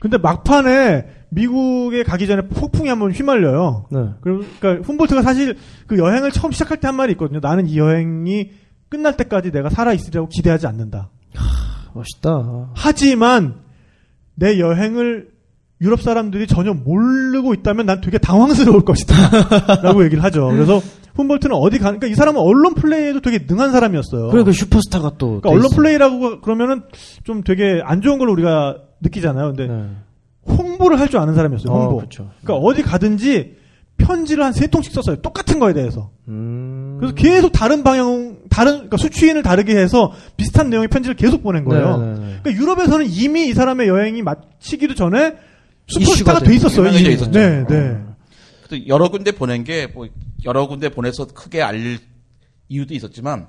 근데 0.00 0.18
막판에 0.18 1.06
미국에 1.30 2.02
가기 2.02 2.26
전에 2.26 2.42
폭풍이 2.48 2.88
한번 2.88 3.12
휘말려요. 3.12 3.86
네. 3.90 3.98
그러니까 4.20 4.76
훔볼트가 4.86 5.22
사실 5.22 5.56
그 5.86 5.98
여행을 5.98 6.30
처음 6.30 6.52
시작할 6.52 6.78
때 6.80 6.86
한 6.88 6.94
말이 6.96 7.12
있거든요. 7.12 7.40
나는 7.40 7.66
이 7.66 7.78
여행이 7.78 8.50
끝날 8.90 9.16
때까지 9.16 9.50
내가 9.50 9.70
살아 9.70 9.92
있으리라고 9.92 10.28
기대하지 10.28 10.66
않는다. 10.66 11.10
멋있다. 11.94 12.70
하지만 12.74 13.56
내 14.34 14.58
여행을 14.58 15.28
유럽 15.80 16.00
사람들이 16.02 16.46
전혀 16.46 16.72
모르고 16.72 17.52
있다면 17.54 17.86
난 17.86 18.00
되게 18.00 18.18
당황스러울 18.18 18.84
것이다. 18.84 19.14
라고 19.82 20.04
얘기를 20.04 20.22
하죠. 20.24 20.48
그래서 20.48 20.80
훔볼트는 21.14 21.54
어디 21.54 21.78
가, 21.78 21.84
그러니까 21.86 22.06
이 22.06 22.14
사람은 22.14 22.40
언론 22.40 22.74
플레이에도 22.74 23.20
되게 23.20 23.44
능한 23.48 23.72
사람이었어요. 23.72 24.28
그래, 24.30 24.42
그 24.44 24.52
슈퍼스타가 24.52 25.12
또. 25.18 25.40
그러니까 25.40 25.50
돼 25.50 25.54
언론. 25.56 25.70
플레이라고 25.70 26.40
그러면은 26.40 26.82
좀 27.24 27.42
되게 27.42 27.80
안 27.84 28.00
좋은 28.00 28.18
걸 28.18 28.28
우리가 28.28 28.76
느끼잖아요. 29.00 29.54
근데 29.54 29.66
네. 29.66 29.84
홍보를 30.46 30.98
할 31.00 31.08
줄 31.08 31.20
아는 31.20 31.34
사람이었어요. 31.34 31.72
홍보. 31.72 31.98
어, 31.98 32.00
그쵸. 32.00 32.30
그러니까 32.42 32.66
어디 32.66 32.82
가든지 32.82 33.56
편지를 33.96 34.44
한 34.44 34.52
세 34.52 34.66
통씩 34.66 34.92
썼어요. 34.92 35.16
똑같은 35.16 35.58
거에 35.60 35.72
대해서. 35.72 36.10
음. 36.28 36.96
그래서 36.98 37.14
계속 37.14 37.50
다른 37.52 37.84
방향, 37.84 38.38
다른 38.50 38.72
그러니까 38.74 38.96
수취인을 38.96 39.42
다르게 39.42 39.76
해서 39.76 40.12
비슷한 40.36 40.68
내용의 40.70 40.88
편지를 40.88 41.14
계속 41.16 41.42
보낸 41.42 41.64
거예요. 41.64 41.96
네네네. 41.98 42.38
그러니까 42.42 42.52
유럽에서는 42.62 43.06
이미 43.08 43.46
이 43.48 43.52
사람의 43.54 43.86
여행이 43.88 44.22
마치기도 44.22 44.94
전에 44.94 45.36
슈퍼스타가 45.86 46.38
이슈가 46.38 46.40
돼 46.40 46.54
있었어요. 46.56 46.88
이미. 46.88 47.12
있었죠. 47.14 47.30
네, 47.30 47.64
네. 47.66 47.96
그래서 48.66 48.86
여러 48.86 49.08
군데 49.10 49.32
보낸 49.32 49.64
게 49.64 49.88
뭐 49.94 50.08
여러 50.44 50.66
군데 50.66 50.88
보내서 50.88 51.26
크게 51.26 51.62
알릴 51.62 51.98
이유도 52.68 52.94
있었지만 52.94 53.46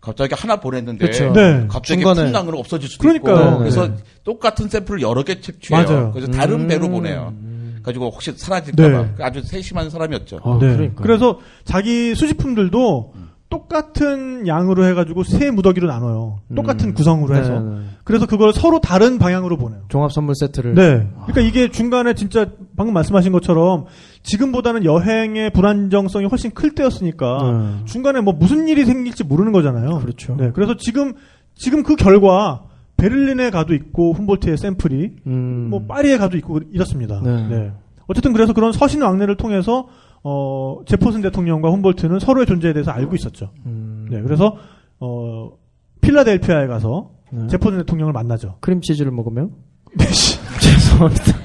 갑자기 0.00 0.34
하나 0.34 0.56
보냈는데 0.56 1.06
그쵸. 1.06 1.32
네. 1.32 1.66
갑자기 1.68 2.00
중간에. 2.02 2.24
풍랑으로 2.24 2.58
없어질 2.58 2.88
수도 2.88 3.02
그러니까요. 3.02 3.46
있고 3.48 3.58
그래서 3.58 3.88
네. 3.88 3.94
똑같은 4.24 4.68
샘플을 4.68 5.00
여러 5.02 5.22
개 5.22 5.40
채취해요. 5.40 5.84
맞아요. 5.84 6.10
그래서 6.12 6.30
다른 6.32 6.60
음. 6.62 6.68
배로 6.68 6.88
보내요. 6.88 7.34
가지고 7.82 8.10
혹시 8.10 8.32
사라질까봐 8.36 9.02
네. 9.16 9.24
아주 9.24 9.42
세심한 9.42 9.90
사람이었죠. 9.90 10.40
아, 10.44 10.58
네. 10.60 10.72
그러니까. 10.74 11.02
그래서 11.02 11.40
자기 11.64 12.14
수집품들도 12.14 13.14
똑같은 13.52 14.46
양으로 14.46 14.84
해가지고 14.86 15.24
세 15.24 15.50
무더기로 15.50 15.86
나눠요. 15.86 16.40
똑같은 16.56 16.88
음. 16.88 16.94
구성으로 16.94 17.36
해서. 17.36 17.60
네, 17.60 17.80
네. 17.80 17.86
그래서 18.02 18.26
그걸 18.26 18.52
서로 18.52 18.80
다른 18.80 19.18
방향으로 19.18 19.58
보내요. 19.58 19.82
종합 19.88 20.10
선물 20.10 20.34
세트를. 20.34 20.74
네. 20.74 21.08
그러니까 21.26 21.40
이게 21.42 21.70
중간에 21.70 22.14
진짜 22.14 22.46
방금 22.76 22.94
말씀하신 22.94 23.30
것처럼 23.32 23.84
지금보다는 24.22 24.84
여행의 24.84 25.50
불안정성이 25.50 26.26
훨씬 26.26 26.50
클 26.52 26.74
때였으니까 26.74 27.38
네. 27.42 27.84
중간에 27.84 28.20
뭐 28.20 28.32
무슨 28.32 28.68
일이 28.68 28.84
생길지 28.86 29.24
모르는 29.24 29.52
거잖아요. 29.52 29.98
그렇죠. 29.98 30.34
네. 30.36 30.50
그래서 30.54 30.76
지금 30.76 31.12
지금 31.54 31.82
그 31.82 31.94
결과 31.96 32.62
베를린에 32.96 33.50
가도 33.50 33.74
있고 33.74 34.14
훔볼트의 34.14 34.56
샘플이 34.56 35.16
음. 35.26 35.68
뭐 35.70 35.84
파리에 35.86 36.16
가도 36.16 36.38
있고 36.38 36.60
이렇습니다. 36.72 37.20
네. 37.22 37.48
네. 37.48 37.72
어쨌든 38.06 38.32
그래서 38.32 38.52
그런 38.52 38.72
서신 38.72 39.02
왕래를 39.02 39.36
통해서 39.36 39.86
어 40.24 40.78
제퍼슨 40.86 41.20
대통령과 41.22 41.70
훔볼트는 41.70 42.20
서로의 42.20 42.46
존재에 42.46 42.72
대해서 42.72 42.90
알고 42.90 43.14
있었죠. 43.16 43.50
음. 43.66 44.06
네. 44.10 44.20
그래서 44.22 44.56
어 45.00 45.50
필라델피아에 46.00 46.66
가서 46.66 47.10
네. 47.30 47.46
제퍼슨 47.48 47.78
대통령을 47.78 48.12
만나죠. 48.12 48.58
크림치즈를 48.60 49.10
먹으면? 49.10 49.50
네, 49.98 50.06
씨. 50.12 50.38
죄송합니다. 50.60 51.38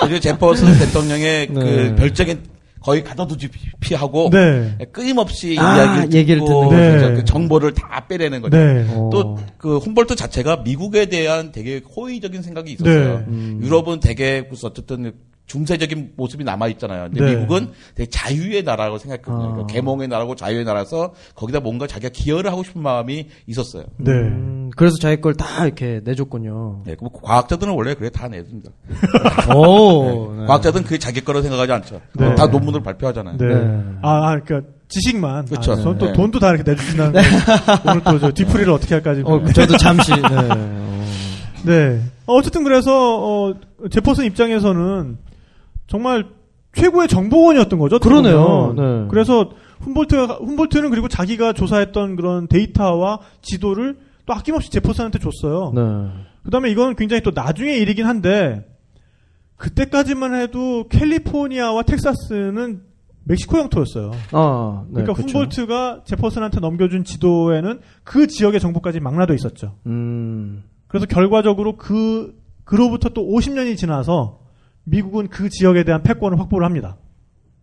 그리고 0.00 0.20
제퍼슨 0.20 0.72
대통령의 0.78 1.48
네. 1.48 1.54
그 1.54 1.94
별적인 1.96 2.42
거의 2.80 3.02
가둬두지 3.02 3.48
하고 3.96 4.30
네. 4.30 4.78
끊임없이 4.92 5.56
아, 5.58 5.76
이야기를 5.76 6.12
얘기를 6.14 6.40
듣고. 6.40 6.72
네. 6.72 7.14
그 7.14 7.24
정보를 7.24 7.74
다 7.74 8.06
빼내는 8.06 8.40
거죠. 8.40 8.56
네. 8.56 8.86
어. 8.90 9.10
또그 9.12 9.78
훔볼트 9.78 10.14
자체가 10.14 10.58
미국에 10.58 11.06
대한 11.06 11.52
되게 11.52 11.82
호의적인 11.96 12.42
생각이 12.42 12.72
있었어요. 12.72 13.18
네. 13.18 13.24
음. 13.28 13.60
유럽은 13.62 14.00
되게 14.00 14.46
무슨 14.48 14.70
어쨌든 14.70 15.12
중세적인 15.48 16.12
모습이 16.16 16.44
남아 16.44 16.68
있잖아요. 16.68 17.08
근데 17.10 17.24
네. 17.24 17.34
미국은 17.36 17.70
되게 17.94 18.08
자유의 18.08 18.62
나라라고 18.62 18.98
생각했거든요. 18.98 19.42
아. 19.42 19.52
그러니까 19.52 19.66
계몽의 19.72 20.06
나라고 20.08 20.34
자유의 20.36 20.64
나라서 20.64 21.14
거기다 21.34 21.58
뭔가 21.60 21.86
자기가 21.86 22.10
기여를 22.12 22.52
하고 22.52 22.62
싶은 22.62 22.80
마음이 22.82 23.26
있었어요. 23.46 23.84
네. 23.96 24.12
음, 24.12 24.70
그래서 24.76 24.96
자기 25.00 25.20
걸 25.20 25.34
다 25.34 25.64
이렇게 25.66 26.00
내줬군요. 26.04 26.82
네, 26.84 26.94
그 26.96 27.06
과학자들은 27.22 27.72
원래 27.72 27.94
그래 27.94 28.10
다 28.10 28.28
내줍니다. 28.28 28.70
오. 29.54 30.34
네. 30.38 30.46
과학자들은 30.46 30.84
그게 30.84 30.98
자기 30.98 31.20
거라고 31.22 31.42
생각하지 31.42 31.72
않죠. 31.72 32.00
네. 32.14 32.34
다 32.34 32.46
논문을 32.46 32.82
발표하잖아요. 32.82 33.36
네. 33.38 33.46
네. 33.46 33.82
아, 34.02 34.30
아, 34.30 34.40
그러니까 34.40 34.70
지식만. 34.88 35.46
그쵸. 35.46 35.72
아, 35.72 35.76
또 35.76 35.94
네. 35.98 36.12
돈도 36.12 36.38
다 36.38 36.50
이렇게 36.50 36.70
내주신다는. 36.70 37.12
거. 37.12 37.20
오늘 37.90 38.02
또 38.04 38.18
저 38.18 38.30
뒤풀이를 38.32 38.72
어떻게 38.72 38.94
할까지. 38.94 39.22
어, 39.24 39.44
저도 39.46 39.76
잠시. 39.78 40.12
네. 40.12 40.20
어. 40.36 41.04
네. 41.64 42.00
어, 42.26 42.34
어쨌든 42.34 42.64
그래서 42.64 42.92
어그 43.48 43.88
제퍼슨 43.90 44.24
입장에서는 44.26 45.18
정말 45.88 46.26
최고의 46.74 47.08
정보원이었던 47.08 47.78
거죠. 47.78 47.98
그러네요. 47.98 48.74
네. 48.76 49.06
그래서 49.10 49.50
훔볼트가 49.80 50.34
훔볼트는 50.34 50.90
그리고 50.90 51.08
자기가 51.08 51.52
조사했던 51.54 52.16
그런 52.16 52.46
데이터와 52.46 53.20
지도를 53.42 53.98
또 54.26 54.34
아낌없이 54.34 54.70
제퍼슨한테 54.70 55.18
줬어요. 55.18 55.72
네. 55.74 55.80
그다음에 56.44 56.70
이건 56.70 56.94
굉장히 56.94 57.22
또 57.22 57.32
나중의 57.34 57.80
일이긴 57.80 58.06
한데 58.06 58.64
그때까지만 59.56 60.34
해도 60.34 60.86
캘리포니아와 60.88 61.82
텍사스는 61.82 62.82
멕시코 63.24 63.58
영토였어요. 63.58 64.12
아, 64.32 64.84
네. 64.88 65.02
그러니까 65.02 65.14
그쵸. 65.14 65.38
훔볼트가 65.38 66.02
제퍼슨한테 66.04 66.60
넘겨준 66.60 67.04
지도에는 67.04 67.80
그 68.04 68.26
지역의 68.26 68.60
정보까지 68.60 69.00
망라돼 69.00 69.34
있었죠. 69.34 69.74
음. 69.86 70.62
그래서 70.86 71.06
결과적으로 71.06 71.76
그 71.76 72.34
그로부터 72.64 73.10
또 73.10 73.26
50년이 73.26 73.76
지나서 73.76 74.40
미국은 74.90 75.28
그 75.28 75.48
지역에 75.48 75.84
대한 75.84 76.02
패권을 76.02 76.38
확보를 76.40 76.64
합니다. 76.66 76.96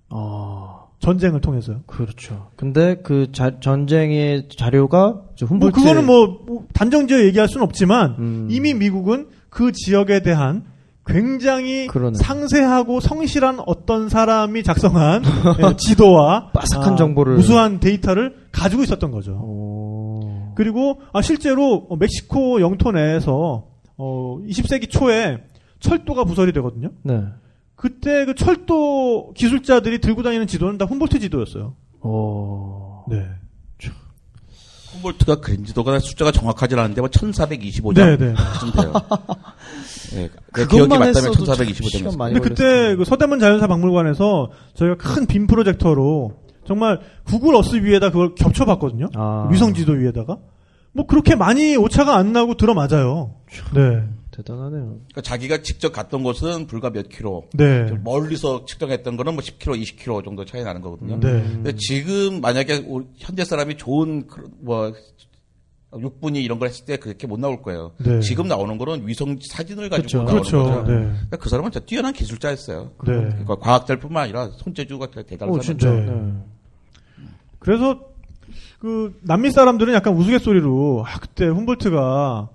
아, 0.10 0.86
전쟁을 1.00 1.42
통해서요. 1.42 1.82
그렇죠. 1.88 2.48
근데 2.56 2.96
그 3.04 3.32
자- 3.32 3.60
전쟁의 3.60 4.48
자료가 4.50 5.22
저뭐 5.36 5.60
그거는 5.72 6.06
뭐, 6.06 6.40
뭐 6.46 6.66
단정지어 6.74 7.24
얘기할 7.26 7.48
수는 7.48 7.64
없지만 7.66 8.16
음. 8.20 8.48
이미 8.50 8.74
미국은 8.74 9.28
그 9.50 9.72
지역에 9.72 10.22
대한 10.22 10.66
굉장히 11.08 11.86
그러네. 11.88 12.18
상세하고 12.18 13.00
성실한 13.00 13.60
어떤 13.68 14.10
사람이 14.10 14.64
작성한 14.64 15.22
예, 15.62 15.76
지도와 15.78 16.50
빠삭한 16.52 16.94
아, 16.94 16.96
정보를. 16.96 17.36
우수한 17.36 17.80
데이터를 17.80 18.36
가지고 18.52 18.82
있었던 18.84 19.12
거죠. 19.12 19.34
오. 19.34 20.54
그리고 20.56 21.02
아, 21.14 21.22
실제로 21.22 21.86
어, 21.90 21.96
멕시코 21.98 22.60
영토 22.62 22.92
내에서 22.92 23.66
어, 23.98 24.40
20세기 24.48 24.90
초에 24.90 25.44
철도가 25.80 26.24
부설이 26.24 26.52
되거든요. 26.54 26.92
네. 27.04 27.24
그때 27.76 28.26
그 28.26 28.36
철도 28.36 29.34
기술자들이 29.34 30.00
들고 30.00 30.24
다니는 30.24 30.48
지도는 30.48 30.78
다 30.78 30.86
훔볼트 30.86 31.20
지도였어요. 31.20 31.76
오. 32.02 33.04
네. 33.10 33.26
훔볼트가 34.96 35.42
그린 35.42 35.66
지도가 35.66 36.00
숫자가 36.00 36.32
정확하지 36.32 36.76
않은데 36.76 37.02
뭐 37.02 37.10
1425장 37.10 37.96
네, 37.96 38.18
네. 38.18 38.34
쯤 38.60 38.72
돼요. 38.82 38.94
네, 40.16 40.30
그 40.54 40.68
기억이 40.68 40.84
그것만 40.88 41.00
맞다면 41.00 41.34
시간 41.34 41.34
1425장이었어요. 41.34 42.18
많이 42.18 42.34
근데 42.34 42.48
그때 42.50 42.96
그 42.96 43.04
서대문 43.04 43.40
자연사 43.40 43.68
박물관에서 43.68 44.52
저희가 44.76 44.96
큰 44.96 45.26
빔 45.28 45.48
프로젝터로 45.48 46.32
정말 46.66 47.00
구글 47.26 47.56
어스 47.56 47.76
위에다 47.84 48.10
그걸 48.12 48.36
겹쳐봤거든요. 48.36 49.10
아. 49.16 49.50
위성 49.52 49.74
지도 49.74 49.92
위에다가 49.94 50.38
뭐 50.94 51.06
그렇게 51.06 51.36
많이 51.36 51.76
오차가 51.76 52.16
안 52.16 52.32
나고 52.32 52.56
들어맞아요. 52.56 53.36
네, 53.74 54.04
대단하네요. 54.36 54.84
그러니까 54.86 55.22
자기가 55.22 55.62
직접 55.62 55.92
갔던 55.92 56.24
곳은 56.24 56.68
불과 56.68 56.90
몇 56.90 57.10
킬로. 57.10 57.48
네, 57.54 57.88
좀 57.88 58.04
멀리서 58.04 58.66
측정했던 58.66 59.18
거는 59.18 59.34
뭐 59.34 59.42
10km, 59.44 59.82
20km 59.82 60.24
정도 60.26 60.46
차이 60.46 60.64
나는 60.64 60.82
거거든요. 60.82 61.20
네. 61.20 61.42
근데 61.44 61.76
지금 61.78 62.42
만약에 62.42 62.84
우리 62.88 63.06
현대 63.18 63.46
사람이 63.46 63.78
좋은 63.78 64.28
그런 64.28 64.52
뭐 64.60 64.94
육분이 65.98 66.44
이런 66.44 66.60
걸 66.60 66.68
했을 66.68 66.86
때 66.86 66.98
그렇게 66.98 67.28
못 67.28 67.40
나올 67.40 67.62
거예요. 67.62 67.94
네. 68.00 68.20
지금 68.20 68.48
나오는 68.48 68.78
거는 68.78 69.08
위성 69.08 69.38
사진을 69.50 69.90
가지고 69.90 70.08
그렇죠. 70.08 70.18
나오는 70.18 70.34
그렇죠. 70.34 70.64
거죠. 70.64 70.92
네. 70.92 70.98
그러니까 71.06 71.38
그 71.38 71.50
사람은 71.50 71.72
진짜 71.72 71.86
뛰어난 71.86 72.14
기술자였어요. 72.14 72.92
네. 73.06 73.14
그러니까 73.14 73.56
과학자뿐만 73.56 74.24
아니라 74.24 74.50
손재주가 74.58 75.08
대단한 75.12 75.50
오, 75.56 75.62
사람. 75.62 75.62
진짜. 75.62 75.92
네. 75.92 76.06
네. 76.06 76.34
그래서 77.60 78.00
그 78.80 79.18
남미 79.22 79.52
사람들은 79.52 79.94
약간 79.94 80.16
우스갯소리로 80.16 81.04
아, 81.08 81.20
그때 81.20 81.46
훔볼트가 81.46 82.50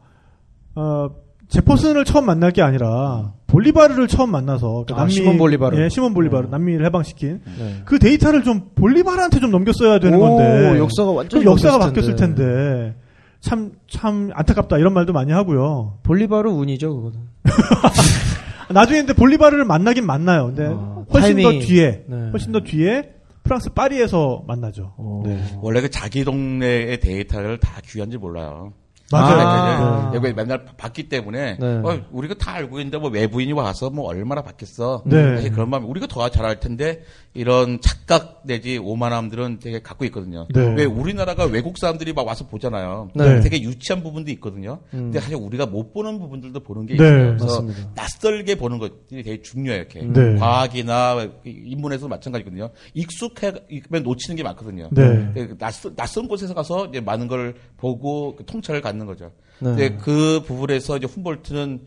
어, 0.77 1.11
제퍼슨을 1.51 2.05
처음 2.05 2.27
만날 2.27 2.53
게 2.53 2.63
아니라 2.63 3.35
볼리바르를 3.49 4.09
처음 4.09 4.31
만나서 4.31 4.85
그 4.89 4.95
아, 4.95 5.09
시몬 5.09 5.37
볼리바르. 5.37 5.83
예, 5.83 5.89
시몬 5.89 6.15
볼리바르 6.15 6.45
네. 6.47 6.51
남미를 6.51 6.87
해방시킨 6.87 7.41
네. 7.59 7.83
그 7.85 7.99
데이터를 7.99 8.43
좀 8.45 8.71
볼리바르한테 8.77 9.41
좀 9.41 9.51
넘겼어야 9.51 9.99
되는 9.99 10.17
오, 10.19 10.21
건데 10.21 10.79
역사가 10.79 11.11
완전히 11.11 11.43
그럼 11.45 11.53
역사가 11.53 11.79
바뀌었을 11.79 12.13
바뀌었을 12.15 12.17
텐데 12.35 12.95
참 13.41 13.73
참 13.89 14.31
안타깝다 14.35 14.79
이런 14.79 14.95
말도 14.95 15.13
많이 15.13 15.33
하고요. 15.33 15.99
볼리바르 16.05 16.49
운이죠, 16.51 16.95
그거는. 16.95 17.19
나중에 18.73 19.01
근데 19.01 19.13
볼리바르를 19.15 19.65
만나긴 19.65 20.07
만나요. 20.07 20.47
근데 20.47 20.67
아, 20.67 21.05
훨씬 21.13 21.37
더 21.37 21.43
타이밍이. 21.43 21.59
뒤에 21.67 22.05
네. 22.07 22.31
훨씬 22.31 22.53
더 22.53 22.61
뒤에 22.61 23.11
프랑스 23.43 23.71
파리에서 23.71 24.45
만나죠. 24.47 24.93
오. 24.97 25.23
네. 25.27 25.43
원래 25.61 25.81
그 25.81 25.91
자기 25.91 26.25
동네의 26.25 27.01
데이터를 27.01 27.59
다 27.59 27.81
귀한지 27.85 28.17
몰라요. 28.17 28.73
맞아요. 29.11 29.41
아. 29.41 30.13
여기 30.15 30.33
맨날 30.33 30.65
봤기 30.77 31.09
때문에 31.09 31.57
네. 31.59 31.67
어, 31.85 32.01
우리가 32.11 32.35
다 32.35 32.53
알고 32.53 32.79
있는데 32.79 32.99
뭐 32.99 33.11
외부인이 33.11 33.53
와서 33.53 33.91
뭐 33.91 34.07
얼마나 34.07 34.43
받겠어. 34.43 35.03
네. 35.07 35.37
사실 35.37 35.53
그런 35.53 35.71
마음 35.71 35.89
우리가 35.89 36.07
더잘알 36.07 36.61
텐데 36.61 37.03
이런 37.35 37.81
착각 37.81 38.43
내지 38.45 38.79
오만함들은 38.79 39.59
되게 39.61 39.81
갖고 39.83 40.05
있거든요. 40.07 40.47
네. 40.55 40.75
왜 40.75 40.85
우리나라가 40.85 41.45
외국 41.45 41.79
사람들이 41.79 42.13
막 42.13 42.27
와서 42.27 42.47
보잖아요. 42.47 43.11
네. 43.15 43.41
되게 43.41 43.63
유치한 43.63 44.03
부분도 44.03 44.31
있거든요. 44.33 44.81
음. 44.95 45.11
근데 45.11 45.21
사실 45.21 45.37
우리가 45.37 45.67
못 45.67 45.93
보는 45.93 46.19
부분들도 46.19 46.61
보는 46.61 46.87
게 46.87 46.97
네. 46.97 47.05
있어요. 47.05 47.27
그래서 47.37 47.47
맞습니다. 47.47 47.91
낯설게 47.95 48.55
보는 48.57 48.79
것들이 48.79 49.23
되게 49.23 49.43
중요해요. 49.43 49.81
이렇게 49.83 50.03
네. 50.03 50.37
과학이나 50.37 51.29
인문에서도 51.45 52.09
마찬가지거든요. 52.09 52.71
익숙해면 52.95 54.03
놓치는 54.03 54.37
게 54.37 54.43
많거든요. 54.43 54.89
네. 54.93 55.31
그 55.35 55.57
낯선, 55.59 55.95
낯선 55.95 56.29
곳에서 56.29 56.55
가서 56.55 56.87
이제 56.87 57.01
많은 57.01 57.29
걸 57.29 57.55
보고 57.77 58.37
그 58.37 58.45
통찰을 58.45 58.81
갖는 58.81 59.00
거죠. 59.07 59.33
네. 59.61 59.71
근데 59.71 59.97
그 59.97 60.43
부분에서 60.47 60.97
이제 60.97 61.07
훔볼트는 61.07 61.81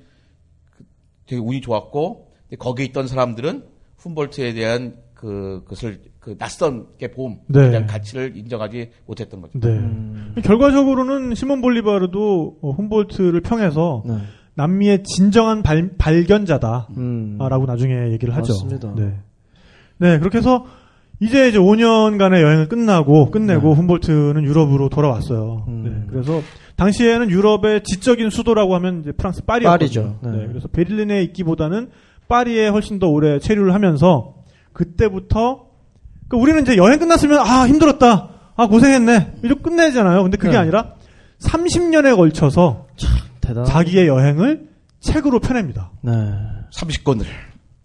그 0.72 0.84
되게 1.28 1.42
운이 1.42 1.62
좋았고 1.62 2.32
근데 2.44 2.58
거기에 2.58 2.86
있던 2.88 3.08
사람들은 3.08 3.66
훔볼트에 3.98 4.54
대한 4.54 4.98
그 5.14 5.62
그것을 5.64 6.02
그 6.20 6.38
낯선 6.38 6.88
게 6.98 7.12
보험에 7.12 7.40
네. 7.48 7.70
대한 7.70 7.86
가치를 7.86 8.36
인정하지 8.36 8.92
못했던 9.06 9.42
거죠. 9.42 9.60
네. 9.60 9.68
음. 9.68 10.36
결과적으로는 10.44 11.36
시몬 11.36 11.62
볼리바르도 11.62 12.58
어, 12.62 12.72
훔볼트를 12.72 13.42
평해서 13.42 14.04
네. 14.06 14.18
남미의 14.56 15.04
진정한 15.04 15.64
발, 15.64 15.92
발견자다라고 15.98 16.88
음. 16.98 17.38
나중에 17.38 18.12
얘기를 18.12 18.36
하죠. 18.36 18.54
맞습니다. 18.54 18.94
네. 18.96 19.20
네, 19.98 20.20
그렇게 20.20 20.40
해서 20.40 20.66
이제 21.20 21.48
이제 21.48 21.58
5년간의 21.58 22.42
여행을 22.42 22.68
끝나고 22.68 23.32
끝내고 23.32 23.74
훔볼트는 23.76 24.44
유럽으로 24.44 24.90
돌아왔어요. 24.90 25.66
음. 25.68 25.84
네, 25.86 26.12
그래서 26.12 26.42
당시에는 26.76 27.30
유럽의 27.30 27.84
지적인 27.84 28.30
수도라고 28.30 28.76
하면 28.76 29.02
이제 29.02 29.12
프랑스 29.12 29.44
파리였거든요. 29.44 29.78
파리죠. 29.78 30.20
네. 30.24 30.32
네. 30.32 30.48
그래서 30.48 30.68
베를린에 30.68 31.22
있기보다는 31.24 31.90
파리에 32.28 32.68
훨씬 32.68 33.00
더 33.00 33.08
오래 33.08 33.40
체류를 33.40 33.74
하면서 33.74 34.36
그때부터 34.74 35.68
그 36.28 36.38
우리는 36.38 36.62
이제 36.64 36.78
여행 36.78 37.00
끝났으면 37.00 37.40
아 37.40 37.68
힘들었다, 37.68 38.30
아 38.56 38.68
고생했네 38.68 39.36
이렇게 39.44 39.62
끝내잖아요. 39.62 40.24
근데 40.24 40.38
그게 40.38 40.54
네. 40.54 40.58
아니라 40.58 40.94
30년에 41.40 42.16
걸쳐서 42.16 42.88
대단. 43.40 43.66
자기의 43.66 44.08
여행을 44.08 44.68
책으로 45.00 45.40
펴냅니다. 45.40 45.92
네. 46.02 46.12
30권을 46.74 47.24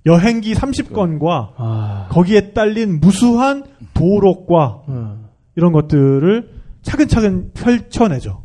여행기 0.07 0.55
30권과 0.55 1.53
아. 1.57 2.09
거기에 2.11 2.53
딸린 2.53 3.01
무수한 3.01 3.65
도록과 3.95 4.83
음. 4.89 5.27
이런 5.57 5.73
것들을 5.73 6.51
차근차근 6.83 7.53
펼쳐내죠. 7.53 8.45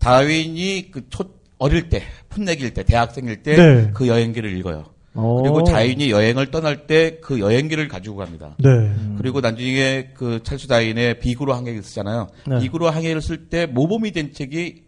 다윈이 0.00 0.90
그 0.90 1.08
초, 1.10 1.24
어릴 1.58 1.88
때 1.88 2.02
풋내기일 2.28 2.74
때 2.74 2.84
대학생일 2.84 3.42
때 3.42 3.56
네. 3.56 3.90
그 3.92 4.08
여행기를 4.08 4.56
읽어요. 4.56 4.84
오. 5.14 5.42
그리고 5.42 5.64
다윈이 5.64 6.10
여행을 6.10 6.50
떠날 6.50 6.86
때 6.86 7.18
그 7.20 7.40
여행기를 7.40 7.88
가지고 7.88 8.16
갑니다. 8.16 8.54
네. 8.58 8.68
그리고 9.18 9.40
나중에 9.40 10.10
그 10.14 10.42
찰스 10.42 10.66
다윈의 10.68 11.18
비구로 11.18 11.52
항해를 11.52 11.82
쓰잖아요. 11.82 12.28
네. 12.46 12.60
비구로 12.60 12.88
항해를 12.88 13.20
쓸 13.20 13.48
때 13.48 13.66
모범이 13.66 14.12
된 14.12 14.32
책이 14.32 14.84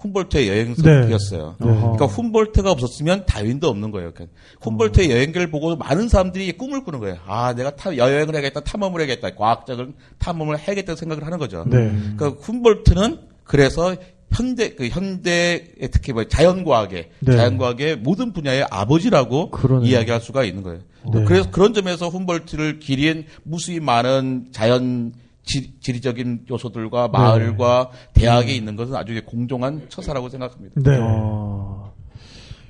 훔볼트의 0.00 0.46
네. 0.46 0.50
여행서였어요. 0.50 1.56
네. 1.60 1.66
그러니까 1.66 2.06
훔볼트가 2.06 2.70
없었으면 2.70 3.26
다윈도 3.26 3.68
없는 3.68 3.90
거예요. 3.90 4.12
그러니까 4.12 4.36
훔볼트의 4.62 5.10
여행기를 5.10 5.50
보고 5.50 5.76
많은 5.76 6.08
사람들이 6.08 6.52
꿈을 6.52 6.84
꾸는 6.84 7.00
거예요. 7.00 7.16
아, 7.26 7.54
내가 7.54 7.76
타, 7.76 7.96
여행을 7.96 8.34
해야겠다, 8.34 8.60
탐험을 8.60 9.00
해야겠다, 9.00 9.34
과학적인 9.34 9.94
탐험을 10.18 10.58
해야겠다는 10.58 10.96
생각을 10.96 11.24
하는 11.24 11.38
거죠. 11.38 11.64
네. 11.66 11.92
그러니까 12.16 12.40
훔볼트는 12.40 13.18
그래서 13.44 13.96
현대 14.32 14.74
그 14.74 14.88
현대 14.88 15.66
특히 15.90 16.12
뭐 16.12 16.24
자연과학의 16.24 17.08
네. 17.18 17.36
자연과학의 17.36 17.96
모든 17.96 18.32
분야의 18.32 18.66
아버지라고 18.70 19.50
그러네요. 19.50 19.90
이야기할 19.90 20.20
수가 20.20 20.44
있는 20.44 20.62
거예요. 20.62 20.80
네. 21.12 21.24
그래서 21.24 21.50
그런 21.50 21.74
점에서 21.74 22.08
훔볼트를 22.08 22.78
기린 22.78 23.26
무수히 23.42 23.80
많은 23.80 24.46
자연 24.52 25.12
지, 25.50 25.74
지리적인 25.80 26.46
요소들과 26.50 27.08
마을과 27.08 27.90
대학에 28.14 28.52
있는 28.54 28.76
것은 28.76 28.94
아주 28.94 29.20
공정한 29.26 29.82
처사라고 29.88 30.28
생각합니다. 30.28 30.74
네. 30.76 30.98
어. 31.00 31.92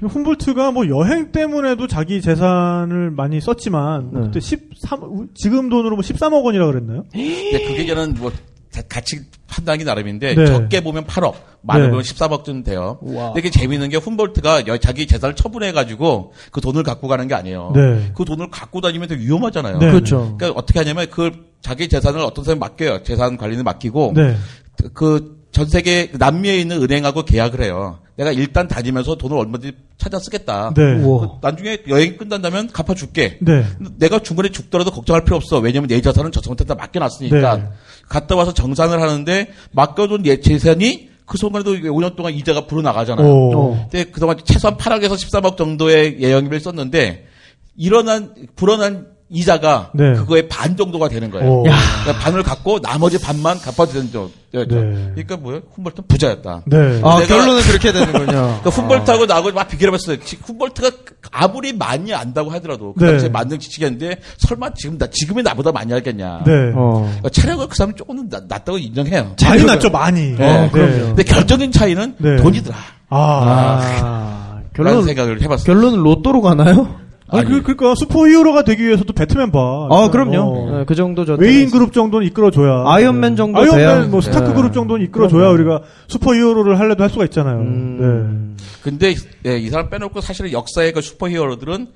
훔볼트가 0.01 0.71
뭐 0.71 0.89
여행 0.89 1.31
때문에도 1.31 1.87
자기 1.87 2.23
재산을 2.23 3.11
많이 3.11 3.39
썼지만 3.41 4.11
네. 4.15 4.21
그때 4.23 4.41
13 4.41 5.29
지금 5.35 5.69
돈으로 5.69 5.91
뭐 5.97 6.01
13억 6.01 6.43
원이라 6.43 6.67
그랬나요? 6.67 7.05
근데 7.13 7.65
그게 7.69 7.85
저는 7.87 8.15
뭐 8.15 8.33
자- 8.71 8.81
같이 8.89 9.21
판단하기 9.47 9.85
나름인데 9.85 10.37
네. 10.37 10.47
적게 10.47 10.81
보면 10.83 11.05
8억, 11.05 11.35
많이 11.61 11.83
네. 11.83 11.89
보면 11.91 12.03
13억쯤 12.03 12.65
돼요. 12.65 12.99
우와. 13.03 13.33
근데 13.33 13.41
이게 13.41 13.51
재미있는 13.51 13.91
게 13.91 13.99
훔볼트가 13.99 14.67
여- 14.69 14.79
자기 14.79 15.07
재산을 15.07 15.35
처분해 15.35 15.73
가지고 15.73 16.33
그 16.51 16.63
돈을 16.63 16.83
갖고 16.83 17.07
가는 17.09 17.27
게 17.29 17.35
아니에요. 17.35 17.73
네. 17.75 18.13
그 18.17 18.25
돈을 18.25 18.49
갖고 18.49 18.81
다니면 18.81 19.09
되게 19.09 19.23
위험하잖아요. 19.25 19.79
네. 19.81 19.91
그렇죠. 19.91 20.35
그러니까 20.39 20.59
어떻게 20.59 20.79
하냐면 20.79 21.09
그 21.11 21.50
자기 21.61 21.89
재산을 21.89 22.21
어떤 22.21 22.45
사람이 22.45 22.59
맡겨요. 22.59 23.03
재산 23.03 23.37
관리는 23.37 23.65
맡기고 23.65 24.13
네. 24.17 24.37
그전 24.95 25.69
세계 25.69 26.11
남미에 26.13 26.59
있는 26.59 26.83
은행하고 26.83 27.25
계약을 27.25 27.63
해요. 27.63 27.99
내가 28.17 28.33
일단 28.33 28.69
다니면서 28.69 29.17
돈을 29.17 29.37
얼마든지 29.37 29.77
찾아 29.97 30.19
쓰겠다. 30.19 30.73
네. 30.75 31.01
그 31.01 31.29
나중에 31.41 31.79
여행이 31.89 32.17
끝난다면 32.17 32.69
갚아줄게. 32.69 33.39
네. 33.41 33.65
내가 33.99 34.19
중간에 34.19 34.51
죽더라도 34.51 34.91
걱정할 34.91 35.25
필요 35.25 35.37
없어. 35.37 35.59
왜냐면 35.59 35.89
내 35.89 36.01
재산은 36.01 36.33
저 36.33 36.41
사람한테 36.41 36.65
다 36.65 36.75
맡겨놨으니까. 36.75 37.57
네. 37.57 37.65
갔다 38.09 38.37
와서 38.37 38.53
정산을 38.53 39.01
하는데 39.01 39.49
맡겨둔 39.73 40.27
예 40.27 40.41
재산이 40.41 41.11
그 41.25 41.39
순간에도 41.39 41.75
5년 41.75 42.17
동안 42.17 42.35
이자가 42.35 42.67
불어나가잖아요. 42.67 43.27
오. 43.27 43.77
근데 43.91 44.05
그동안 44.11 44.37
최소한 44.45 44.77
8억에서 44.77 45.13
13억 45.13 45.57
정도의 45.57 46.21
예형비를 46.21 46.61
썼는데 46.61 47.27
일어난 47.77 48.35
불어난 48.57 49.07
이자가 49.33 49.91
네. 49.95 50.15
그거의 50.15 50.49
반 50.49 50.77
정도가 50.77 51.09
되는 51.09 51.31
거예요. 51.31 51.49
오. 51.49 51.63
그러니까 51.63 52.13
반을 52.21 52.43
갖고 52.43 52.81
나머지 52.81 53.21
반만 53.21 53.59
갚아주는 53.61 54.11
죠 54.11 54.29
네. 54.53 54.65
그러니까 54.67 55.37
뭐예요? 55.37 55.63
훔볼트는 55.73 56.09
부자였다. 56.09 56.63
네. 56.67 57.01
아, 57.05 57.21
결론은 57.27 57.63
그렇게 57.63 57.93
되는군요. 57.93 58.27
그러니까 58.27 58.71
훔볼트하고 58.71 59.27
나하고 59.27 59.53
막 59.53 59.69
비교를 59.69 59.93
해봤어요. 59.95 60.17
지- 60.25 60.37
훔볼트가 60.43 60.91
아무리 61.31 61.73
많이 61.73 62.13
안다고 62.13 62.51
하더라도 62.51 62.93
그 62.95 63.05
네. 63.05 63.11
당시에 63.13 63.29
만능 63.29 63.61
지식이었는데 63.61 64.19
설마 64.39 64.71
지금 64.75 64.99
나 64.99 65.07
지금이 65.07 65.45
나보다 65.45 65.71
많이 65.71 65.93
알겠냐. 65.95 66.43
네. 66.45 66.73
어. 66.75 67.03
그러니까 67.05 67.29
체력은 67.29 67.69
그 67.69 67.77
사람이 67.77 67.95
조금 67.97 68.29
낫, 68.29 68.43
낫다고 68.49 68.79
인정해요. 68.79 69.37
많이 69.45 69.65
낫죠, 69.65 69.91
많이. 69.91 70.35
네. 70.35 70.69
그럼요. 70.73 71.07
근데 71.07 71.23
결정적인 71.23 71.71
차이는 71.71 72.17
네. 72.19 72.37
돈이더라. 72.37 72.77
아. 73.11 73.81
아. 74.03 74.61
결론, 74.75 75.05
생각을 75.05 75.41
해봤어요. 75.43 75.65
결론은 75.67 76.01
로또로 76.03 76.41
가나요? 76.43 76.97
아니, 77.33 77.47
그, 77.49 77.63
그러니까 77.63 77.95
슈퍼히어로가 77.95 78.63
되기 78.65 78.85
위해서도 78.87 79.13
배트맨 79.13 79.53
봐. 79.53 79.89
아, 79.91 80.11
그럼요. 80.11 80.39
어. 80.41 80.79
네, 80.79 80.85
그 80.85 80.95
정도 80.95 81.25
저. 81.25 81.35
웨인 81.35 81.71
그룹 81.71 81.93
정도는 81.93 82.27
이끌어줘야. 82.29 82.85
아이언맨 82.87 83.37
정도 83.37 83.59
아이언맨, 83.61 83.79
돼야- 83.79 84.05
뭐 84.07 84.21
스타크 84.21 84.49
네. 84.49 84.55
그룹 84.55 84.73
정도는 84.73 85.05
이끌어줘야 85.07 85.49
우리가 85.51 85.83
슈퍼히어로를 86.09 86.79
하려도 86.79 87.03
할 87.03 87.11
수가 87.11 87.25
있잖아요. 87.27 87.59
음. 87.61 88.57
근데 88.83 89.15
예, 89.47 89.59
이 89.59 89.69
사람 89.69 89.91
빼놓고 89.91 90.21
사실은 90.21 90.53
역사의 90.53 90.93
그 90.93 91.01
슈퍼히어로들은 91.01 91.89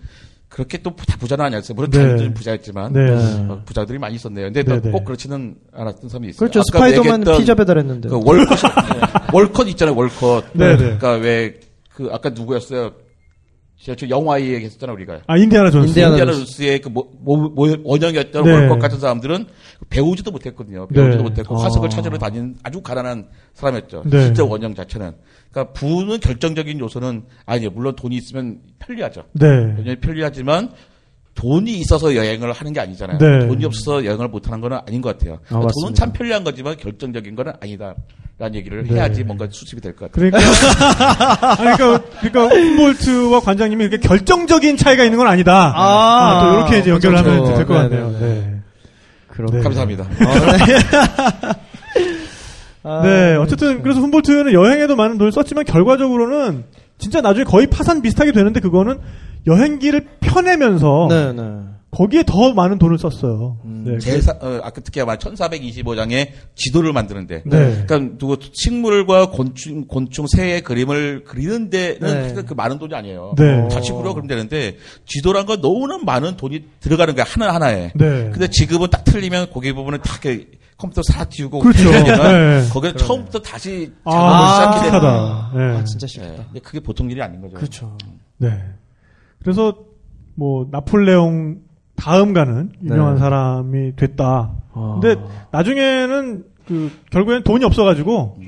그렇게 0.49 0.79
또 0.83 0.95
다 0.95 1.17
부자는 1.19 1.45
아니었어요. 1.47 1.75
물론 1.75 1.91
네. 1.91 1.99
자기들은 1.99 2.35
부자였지만 2.35 2.93
네. 2.93 3.11
어, 3.49 3.61
부자들이 3.65 3.99
많이 3.99 4.15
있었네요. 4.15 4.47
근데 4.47 4.63
네, 4.63 4.77
또 4.77 4.83
네. 4.83 4.91
꼭 4.93 5.05
그렇지는 5.05 5.57
않았던 5.75 6.09
사람이 6.11 6.29
있어요. 6.29 6.39
그렇죠. 6.39 6.61
아까 6.61 6.87
스파이더맨 6.87 7.25
피자 7.39 7.55
배달했는데. 7.55 8.09
그 8.09 8.21
월컷, 8.25 8.59
네. 8.63 9.01
월컷 9.33 9.69
있잖아요. 9.71 9.97
월컷. 9.97 10.45
네, 10.53 10.77
네. 10.77 10.77
그러니까 10.77 11.13
왜 11.15 11.59
그 11.95 12.09
아까 12.13 12.31
누구였어요? 12.31 12.91
저 13.95 14.09
영화 14.09 14.41
얘기했었잖아 14.41 14.95
우리가. 14.95 15.21
아 15.27 15.37
인디아나 15.37 15.71
존스. 15.71 15.89
인디아나 15.89 16.13
인디아나 16.13 16.33
존스. 16.33 16.47
존스의 16.47 16.81
그 16.81 16.89
모, 16.89 17.07
모, 17.21 17.37
모- 17.37 17.77
원형이었던 17.85 18.45
네. 18.45 18.51
월컷 18.53 18.79
같은 18.79 18.99
사람들은 18.99 19.47
배우지도 19.91 20.31
못했거든요. 20.31 20.87
배우지도 20.89 21.19
네. 21.19 21.23
못했고 21.23 21.59
아. 21.61 21.65
화석을 21.65 21.91
찾으러 21.91 22.17
다니는 22.17 22.57
아주 22.63 22.81
가난한 22.81 23.29
사람이었죠. 23.53 24.05
네. 24.07 24.25
진짜 24.27 24.43
원형 24.45 24.75
자체는. 24.75 25.13
그러니까 25.51 25.73
부는 25.75 26.19
결정적인 26.21 26.81
요소는 26.81 27.25
아니에요. 27.45 27.71
물론 27.71 27.95
돈이 27.95 28.17
있으면 28.17 28.61
편리하죠. 28.79 29.25
네. 29.33 29.49
굉장히 29.77 29.97
편리하지만 30.01 30.71
돈이 31.35 31.73
있어서 31.81 32.15
여행을 32.15 32.53
하는 32.53 32.73
게 32.73 32.81
아니잖아요. 32.81 33.19
네. 33.19 33.47
돈이 33.49 33.65
없어서 33.65 34.05
여행을 34.05 34.29
못 34.29 34.47
하는 34.47 34.61
건 34.61 34.73
아닌 34.87 35.01
것 35.01 35.17
같아요. 35.19 35.41
아, 35.47 35.49
돈은 35.51 35.65
맞습니다. 35.67 35.95
참 35.95 36.13
편리한 36.13 36.45
거지만 36.45 36.77
결정적인 36.77 37.35
건 37.35 37.53
아니다 37.61 37.95
라는 38.39 38.55
얘기를 38.57 38.85
네. 38.85 38.95
해야지 38.95 39.23
뭔가 39.25 39.47
수습이 39.51 39.81
될 39.81 39.95
것 39.97 40.11
같아요. 40.13 40.31
그러니까 40.31 41.57
그러니까 41.57 42.01
그러니까 42.21 42.55
훔볼트와 42.57 43.41
관장님이 43.41 43.85
이렇게 43.85 43.99
결정적인 44.07 44.77
차이가 44.77 45.05
있는 45.05 45.19
건 45.19 45.27
아니다. 45.29 45.73
아, 45.77 46.41
또 46.43 46.57
이렇게 46.59 46.79
이제 46.81 46.91
연결을 46.91 47.19
하면 47.19 47.35
그렇죠. 47.43 47.57
될것 47.57 47.77
네, 47.77 47.83
같네요. 47.97 48.11
네, 48.11 48.19
네. 48.21 48.35
네. 48.35 48.55
그럼 49.29 49.51
네. 49.53 49.61
감사합니다. 49.61 50.07
아, 52.83 53.01
네, 53.03 53.35
어쨌든 53.41 53.83
그래서 53.83 54.01
훔볼트는 54.01 54.53
여행에도 54.53 54.95
많은 54.97 55.19
돈을 55.19 55.33
썼지만 55.33 55.65
결과적으로는 55.65 56.65
진짜 56.99 57.21
나중에 57.21 57.45
거의 57.45 57.67
파산 57.67 58.03
비슷하게 58.03 58.33
되는데 58.33 58.61
그거는 58.61 58.99
여행기를 59.47 60.07
펴내면서 60.21 61.07
네, 61.11 61.33
네. 61.33 61.43
거기에 61.91 62.25
더 62.27 62.53
많은 62.53 62.79
돈을 62.79 62.99
썼어요. 62.99 63.59
네, 63.63 63.99
제사, 63.99 64.33
어, 64.33 64.61
아까 64.65 64.81
특히 64.81 65.03
말 65.05 65.17
1425장의 65.19 66.31
지도를 66.57 66.93
만드는데. 66.93 67.43
네. 67.47 67.85
그러니까 67.87 68.17
누구 68.19 68.37
식물과 68.53 69.31
곤충, 69.31 69.87
곤충, 69.87 70.27
새의 70.27 70.63
그림을 70.63 71.23
그리는 71.25 71.71
데는 71.71 72.01
네. 72.01 72.29
사실 72.29 72.45
그 72.47 72.55
많은 72.55 72.79
돈이 72.79 72.95
아니에요. 72.95 73.35
네. 73.39 73.69
자치구로 73.69 74.15
그리면 74.15 74.27
되는데 74.27 74.77
지도란 75.07 75.47
건 75.47 75.61
너무나 75.61 75.99
많은 75.99 76.37
돈이 76.37 76.65
들어가는 76.81 77.15
거야. 77.15 77.25
하나 77.29 77.55
하나에. 77.55 77.93
네. 77.95 78.31
근데 78.31 78.49
지금은 78.49 78.91
딱 78.91 79.05
틀리면 79.05 79.51
거기 79.53 79.73
부분은 79.73 80.01
다 80.03 80.19
이렇게 80.25 80.49
컴퓨터 80.77 81.03
사 81.05 81.25
지우고 81.27 81.61
그렇죠. 81.61 81.91
네. 81.93 82.69
거기는 82.73 82.97
처음부터 82.97 83.39
다시 83.41 83.93
아, 84.05 84.11
작업을 84.11 84.81
시작해야 84.81 85.01
되는. 85.01 85.73
네. 85.73 85.79
아, 85.79 85.85
진짜 85.85 86.07
쉽다. 86.09 86.27
네. 86.29 86.37
근데 86.37 86.61
그게 86.61 86.81
보통 86.81 87.09
일이 87.09 87.23
아닌 87.23 87.41
거죠. 87.41 87.55
그렇죠. 87.55 87.97
네. 88.39 88.51
그래서 89.45 89.77
뭐 90.35 90.67
나폴레옹 90.71 91.59
다음 91.97 92.33
가는 92.33 92.73
유명한 92.83 93.15
네. 93.15 93.21
사람이 93.21 93.97
됐다. 93.97 94.53
아. 94.73 94.99
근데 95.01 95.21
나중에는 95.53 96.45
그 96.67 96.91
결국엔 97.11 97.45
돈이 97.45 97.65
없어가지고 97.65 98.39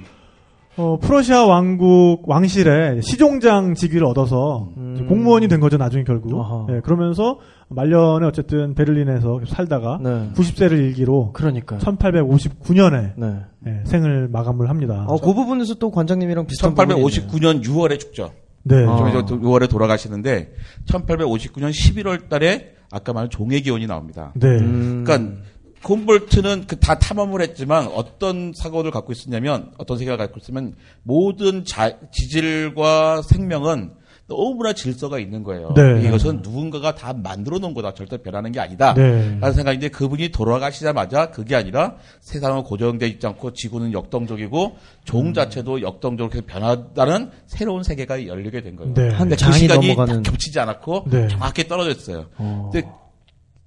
어, 0.79 0.99
프러시아 1.01 1.45
왕국 1.47 2.29
왕실에 2.29 3.01
시종장 3.01 3.75
직위를 3.75 4.05
얻어서 4.07 4.69
이제 4.95 5.05
공무원이 5.05 5.49
된 5.49 5.61
거죠 5.61 5.77
나중에 5.77 6.05
결국. 6.05 6.33
음. 6.33 6.67
네, 6.67 6.81
그러면서 6.81 7.39
말년에 7.69 8.27
어쨌든 8.27 8.75
베를린에서 8.75 9.43
살다가 9.47 9.99
네. 10.03 10.31
90세를 10.35 10.73
일기로 10.73 11.33
그러니까요. 11.33 11.79
1859년에 11.81 13.13
네. 13.61 13.83
생을 13.85 14.29
마감을 14.29 14.69
합니다. 14.69 15.05
어, 15.09 15.19
그 15.19 15.33
부분에서 15.35 15.75
또 15.75 15.91
관장님이랑 15.91 16.47
비슷한 16.47 16.75
부분이 16.75 17.01
있네요. 17.01 17.07
1859년 17.07 17.63
6월에 17.63 17.99
죽죠. 18.01 18.33
네. 18.69 18.85
아. 18.87 18.97
좀 18.97 19.09
이제 19.09 19.19
6월에 19.19 19.69
돌아가시는데 19.71 20.53
1859년 20.89 21.71
11월 21.71 22.29
달에 22.29 22.73
아까 22.91 23.13
말한 23.13 23.31
종의 23.31 23.63
기원이 23.63 23.87
나옵니다. 23.87 24.33
네. 24.35 24.47
음. 24.59 25.05
그러니까 25.05 25.43
콤볼트는 25.83 26.67
그 26.67 26.77
다 26.81 26.99
탐험을 26.99 27.41
했지만 27.43 27.87
어떤 27.95 28.53
사고를 28.55 28.91
갖고 28.91 29.13
있었냐면 29.13 29.71
어떤 29.79 29.99
세계를 29.99 30.17
갖고 30.19 30.39
있으면 30.41 30.75
모든 31.05 31.65
자- 31.65 31.99
지질과 32.13 33.23
생명은 33.23 33.93
너무나 34.29 34.73
질서가 34.73 35.21
있는 35.21 35.45
거예요. 35.45 35.73
네. 35.77 36.03
이것은 36.07 36.41
누군가가 36.43 36.97
다 36.97 37.13
만들어 37.13 37.59
놓은 37.59 37.75
거다. 37.75 37.95
절대 37.95 38.17
변하는 38.17 38.51
게 38.51 38.59
아니다. 38.59 38.93
네. 38.95 39.39
라는 39.41 39.53
생각인데 39.55 39.89
그분이 39.89 40.31
돌아가시자마자 40.31 41.31
그게 41.31 41.55
아니라 41.55 41.95
세상은 42.21 42.65
고정되어 42.65 43.09
있지 43.09 43.25
않고 43.27 43.53
지구는 43.53 43.93
역동적이고 43.93 44.65
음. 44.67 44.71
종 45.05 45.33
자체도 45.33 45.81
역동적으로 45.83 46.43
변하다는 46.45 47.31
새로운 47.47 47.85
세계가 47.85 48.27
열리게 48.27 48.63
된 48.63 48.75
거예요. 48.75 48.95
네. 48.95 49.09
한 49.11 49.19
근데 49.29 49.37
그 49.37 49.41
장이 49.41 49.59
시간이 49.59 49.89
넘어가는. 49.95 50.23
딱 50.25 50.31
겹치지 50.31 50.59
않았고 50.59 51.05
네. 51.09 51.29
정확히 51.29 51.69
떨어졌어요. 51.69 52.27
어. 52.39 52.71
근데 52.73 52.89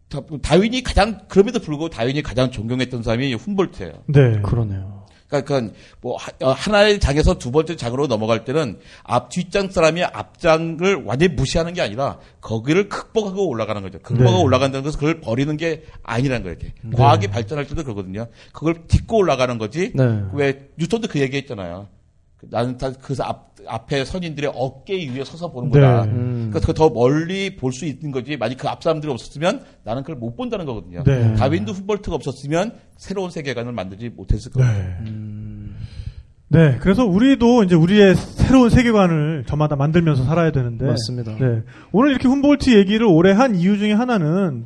다- 0.10 0.19
다윈이 0.41 0.84
가장 0.84 1.19
그럼에도 1.30 1.60
불구하고 1.60 1.90
다윈이 1.90 2.22
가장 2.22 2.52
존경했던 2.52 3.03
사람이 3.03 3.34
훔볼트예요. 3.36 3.94
네. 4.07 4.41
그러네요. 4.41 4.98
그러니까 5.30 5.73
뭐 6.01 6.18
하- 6.18 6.31
어, 6.41 6.51
하나의 6.51 6.99
장에서 6.99 7.38
두 7.38 7.51
번째 7.51 7.76
장으로 7.76 8.07
넘어갈 8.07 8.43
때는 8.45 8.80
앞 9.03 9.30
뒷장 9.30 9.69
사람이 9.69 10.03
앞장을 10.03 11.03
완전히 11.06 11.34
무시하는 11.35 11.73
게 11.73 11.81
아니라 11.81 12.18
거기를 12.41 12.89
극복하고 12.89 13.47
올라가는 13.47 13.80
거죠. 13.81 13.99
극복하고 13.99 14.38
네. 14.38 14.43
올라간다는 14.43 14.84
것은 14.84 14.99
그걸 14.99 15.22
버리는 15.22 15.56
게 15.56 15.84
아니라는 16.03 16.43
거예요. 16.43 16.57
이렇게. 16.60 16.73
과학이 16.97 17.27
발전할 17.27 17.68
때도 17.68 17.84
그러거든요. 17.84 18.27
그걸 18.53 18.88
딛고 18.88 19.18
올라가는 19.18 19.56
거지. 19.60 19.91
네. 19.93 20.03
왜 20.34 20.68
뉴턴도 20.77 21.07
그 21.07 21.19
얘기했잖아요. 21.19 21.88
나는 22.49 22.78
다그 22.78 23.16
앞, 23.22 23.49
앞에 23.68 24.06
선인들의 24.06 24.52
어깨 24.56 24.95
위에 25.10 25.24
서서 25.26 25.52
보는 25.52 25.70
거다. 25.70 26.06
네. 26.06 26.11
음. 26.11 26.49
그러니까 26.52 26.74
더 26.74 26.90
멀리 26.90 27.56
볼 27.57 27.74
수 27.74 27.86
있는 27.86 28.11
거지. 28.11 28.38
만약 28.38 28.57
그 28.57 28.68
앞 28.70 28.82
사람들이 28.82 29.11
없었으면 29.11 29.64
나는 29.84 30.03
그걸 30.03 30.16
못 30.16 30.36
본다는 30.36 30.66
거거든요. 30.66 31.03
네. 31.03 31.34
다윈도 31.36 31.74
훔볼트가 31.74 32.16
없었으면 32.16 32.74
새로운 32.98 33.30
세계관을 33.32 33.74
만들지 33.74 34.10
못했을 34.10 34.52
거예요. 34.52 34.72
네. 34.72 35.14
네, 36.52 36.78
그래서 36.80 37.06
우리도 37.06 37.64
이제 37.64 37.76
우리의 37.76 38.16
새로운 38.16 38.70
세계관을 38.72 39.44
저마다 39.45 39.76
만들면서 39.76 40.24
살아야 40.24 40.52
되는데. 40.52 40.86
맞습니다. 40.86 41.36
네. 41.38 41.61
오늘 41.91 42.10
이렇게 42.11 42.28
훔볼트 42.28 42.76
얘기를 42.76 43.06
오래 43.06 43.32
한 43.34 43.53
이유 43.56 43.78
중에 43.78 43.94
하나는 43.94 44.66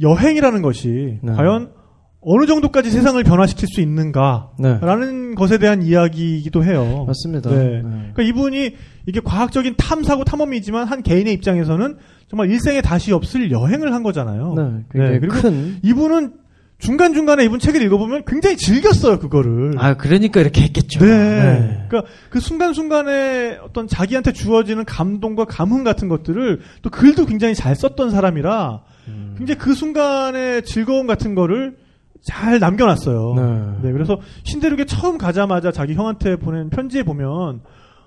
여행이라는 0.00 0.62
것이 0.62 1.18
네. 1.22 1.32
과연 1.32 1.72
어느 2.20 2.46
정도까지 2.46 2.90
세상을 2.90 3.22
변화시킬 3.22 3.68
수 3.68 3.76
네. 3.76 3.82
있는가라는 3.82 5.34
것에 5.36 5.58
대한 5.58 5.82
이야기이기도 5.82 6.64
해요. 6.64 7.04
맞습니다. 7.06 7.50
네. 7.50 7.56
네. 7.56 7.82
그러니까 7.82 8.22
이분이 8.22 8.74
이게 9.06 9.20
과학적인 9.20 9.74
탐사고 9.76 10.24
탐험이지만 10.24 10.86
한 10.86 11.02
개인의 11.02 11.32
입장에서는 11.34 11.96
정말 12.28 12.50
일생에 12.50 12.80
다시 12.82 13.12
없을 13.12 13.50
여행을 13.50 13.94
한 13.94 14.02
거잖아요. 14.02 14.54
네. 14.54 14.84
굉장히 14.92 15.20
그리고 15.20 15.34
큰. 15.34 15.78
이분은 15.82 16.32
중간 16.78 17.12
중간에 17.12 17.44
이분 17.44 17.58
책을 17.58 17.82
읽어보면 17.82 18.24
굉장히 18.24 18.56
즐겼어요, 18.56 19.18
그거를. 19.18 19.72
아, 19.78 19.96
그러니까 19.96 20.40
이렇게 20.40 20.62
했겠죠. 20.62 21.00
네. 21.00 21.86
그러니까 21.88 22.10
그 22.30 22.38
순간 22.38 22.72
순간에 22.72 23.58
어떤 23.62 23.88
자기한테 23.88 24.32
주어지는 24.32 24.84
감동과 24.84 25.46
감흥 25.46 25.82
같은 25.82 26.08
것들을 26.08 26.60
또 26.82 26.90
글도 26.90 27.26
굉장히 27.26 27.54
잘 27.54 27.74
썼던 27.74 28.10
사람이라 28.10 28.82
음. 29.08 29.34
굉장히 29.38 29.58
그 29.58 29.74
순간의 29.74 30.64
즐거움 30.64 31.08
같은 31.08 31.34
거를 31.34 31.76
잘 32.22 32.58
남겨놨어요. 32.58 33.78
네. 33.82 33.92
그래서 33.92 34.18
신대륙에 34.44 34.84
처음 34.84 35.18
가자마자 35.18 35.72
자기 35.72 35.94
형한테 35.94 36.36
보낸 36.36 36.70
편지에 36.70 37.02
보면 37.02 37.60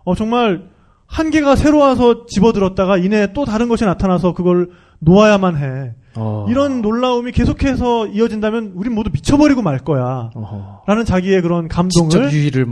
어 0.03 0.15
정말 0.15 0.69
한 1.07 1.29
개가 1.29 1.55
새로 1.55 1.79
와서 1.79 2.25
집어들었다가 2.25 2.97
이내 2.97 3.33
또 3.33 3.45
다른 3.45 3.67
것이 3.67 3.85
나타나서 3.85 4.33
그걸 4.33 4.69
놓아야만 4.99 5.57
해. 5.57 5.93
어. 6.15 6.45
이런 6.49 6.81
놀라움이 6.81 7.31
계속해서 7.31 8.07
이어진다면 8.07 8.73
우린 8.75 8.93
모두 8.93 9.09
미쳐버리고 9.13 9.61
말 9.61 9.79
거야. 9.79 10.29
어허. 10.35 10.83
라는 10.87 11.05
자기의 11.05 11.41
그런 11.41 11.67
감동을. 11.67 12.09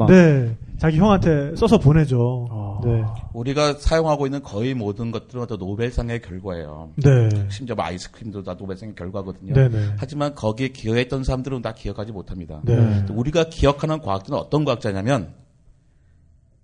네 0.08 0.58
자기 0.80 0.98
형한테 0.98 1.56
써서 1.56 1.78
보내죠. 1.78 2.48
어. 2.50 2.82
네, 2.86 3.04
우리가 3.34 3.74
사용하고 3.74 4.26
있는 4.26 4.42
거의 4.42 4.74
모든 4.74 5.12
것들은 5.12 5.46
다 5.46 5.56
노벨상의 5.58 6.22
결과예요. 6.22 6.94
네, 6.96 7.30
심지어 7.50 7.76
뭐 7.76 7.84
아이스크림도 7.86 8.44
다 8.44 8.56
노벨상의 8.58 8.96
결과거든요. 8.96 9.54
네, 9.54 9.68
네, 9.68 9.94
하지만 9.98 10.34
거기에 10.36 10.70
기여했던 10.70 11.26
사람들은 11.26 11.62
다 11.62 11.74
기억하지 11.74 12.14
못합니다. 12.14 12.62
네, 12.64 13.06
또 13.06 13.14
우리가 13.14 13.46
기억하는 13.46 14.00
과학자는 14.00 14.40
어떤 14.40 14.64
과학자냐면 14.64 15.34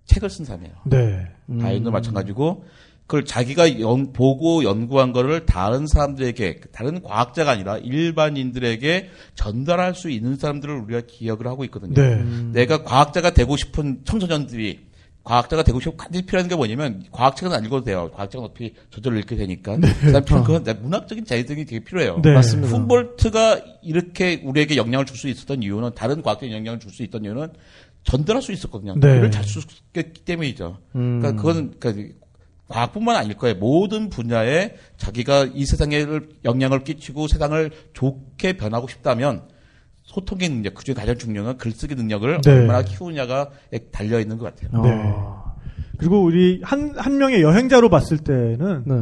책을 0.06 0.30
쓴 0.30 0.46
사람이에요. 0.46 0.74
네, 0.84 1.26
음. 1.50 1.58
다윈도 1.58 1.90
마찬가지고 1.90 2.64
그걸 3.06 3.24
자기가 3.24 3.78
연- 3.80 4.12
보고 4.12 4.64
연구한 4.64 5.12
거를 5.12 5.46
다른 5.46 5.86
사람들에게 5.86 6.60
다른 6.72 7.02
과학자가 7.02 7.52
아니라 7.52 7.78
일반인들에게 7.78 9.10
전달할 9.34 9.94
수 9.94 10.10
있는 10.10 10.36
사람들을 10.36 10.74
우리가 10.74 11.02
기억을 11.06 11.46
하고 11.46 11.64
있거든요. 11.64 11.94
네, 11.94 12.22
내가 12.52 12.82
과학자가 12.82 13.30
되고 13.30 13.56
싶은 13.56 14.00
청소년들이 14.04 14.86
과학자가 15.22 15.64
되고 15.64 15.80
싶고 15.80 15.96
간절히 15.96 16.24
필요한 16.24 16.48
게 16.48 16.54
뭐냐면 16.54 17.04
과학책은 17.10 17.52
안 17.52 17.64
읽어도 17.64 17.84
돼요. 17.84 18.10
과학책은 18.14 18.44
어차피 18.44 18.74
저절로 18.90 19.18
읽게 19.18 19.34
되니까. 19.36 19.76
그다음 19.76 20.24
필요한 20.24 20.44
건 20.64 20.78
문학적인 20.82 21.24
자유등이 21.24 21.64
되게 21.64 21.84
필요해요. 21.84 22.20
네. 22.22 22.32
맞습니다. 22.32 22.76
훔볼트가 22.76 23.60
이렇게 23.82 24.40
우리에게 24.44 24.76
영향을 24.76 25.04
줄 25.04 25.16
수 25.16 25.28
있었던 25.28 25.62
이유는 25.64 25.94
다른 25.96 26.22
과학적인 26.22 26.54
영향을 26.54 26.78
줄 26.78 26.92
수 26.92 27.02
있던 27.02 27.24
이유는 27.24 27.48
전달할 28.04 28.40
수 28.40 28.52
있었거든요. 28.52 28.94
네. 28.94 29.00
글을 29.00 29.30
잘 29.32 29.42
쓰기 29.44 29.64
때문이죠. 30.24 30.78
음. 30.94 31.18
그러니까 31.20 31.42
그건 31.42 31.74
그러니까 31.80 32.14
과학뿐만 32.68 33.16
아닐 33.16 33.36
거예요. 33.36 33.56
모든 33.56 34.08
분야에 34.08 34.74
자기가 34.96 35.48
이 35.54 35.64
세상에 35.64 36.04
영향을 36.44 36.84
끼치고 36.84 37.28
세상을 37.28 37.70
좋게 37.92 38.56
변하고 38.56 38.88
싶다면 38.88 39.42
소통의 40.02 40.48
능력, 40.48 40.74
그중에 40.74 40.94
가장 40.94 41.16
중요한 41.18 41.46
건 41.46 41.58
글쓰기 41.58 41.94
능력을 41.94 42.40
네. 42.40 42.50
얼마나 42.50 42.82
키우냐가 42.82 43.50
달려 43.92 44.20
있는 44.20 44.38
것 44.38 44.54
같아요. 44.54 44.80
어. 44.80 44.82
네. 44.82 45.82
그리고 45.98 46.22
우리 46.22 46.60
한, 46.62 46.94
한 46.96 47.18
명의 47.18 47.42
여행자로 47.42 47.88
봤을 47.88 48.18
때는 48.18 48.82
네. 48.84 48.94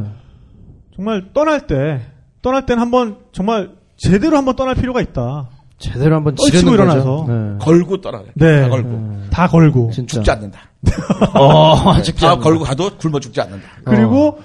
정말 0.95 1.31
떠날 1.33 1.67
때, 1.67 2.01
떠날 2.41 2.65
때는 2.65 2.81
한번 2.81 3.17
정말 3.31 3.71
제대로 3.97 4.37
한번 4.37 4.55
떠날 4.55 4.75
필요가 4.75 5.01
있다. 5.01 5.49
제대로 5.77 6.15
한번 6.15 6.35
떨치고 6.35 6.73
일어나서. 6.73 7.25
네. 7.27 7.57
걸고 7.59 8.01
떠나요. 8.01 8.25
네. 8.35 8.61
다 8.61 8.69
걸고. 8.69 9.21
다 9.29 9.47
걸고. 9.47 9.91
진짜. 9.91 10.15
죽지 10.15 10.31
않는다. 10.31 10.69
어, 11.33 11.93
죽지 12.03 12.21
다 12.21 12.31
않는다. 12.31 12.43
걸고 12.43 12.63
가도 12.63 12.97
굶어 12.97 13.19
죽지 13.19 13.41
않는다. 13.41 13.65
그리고 13.83 14.39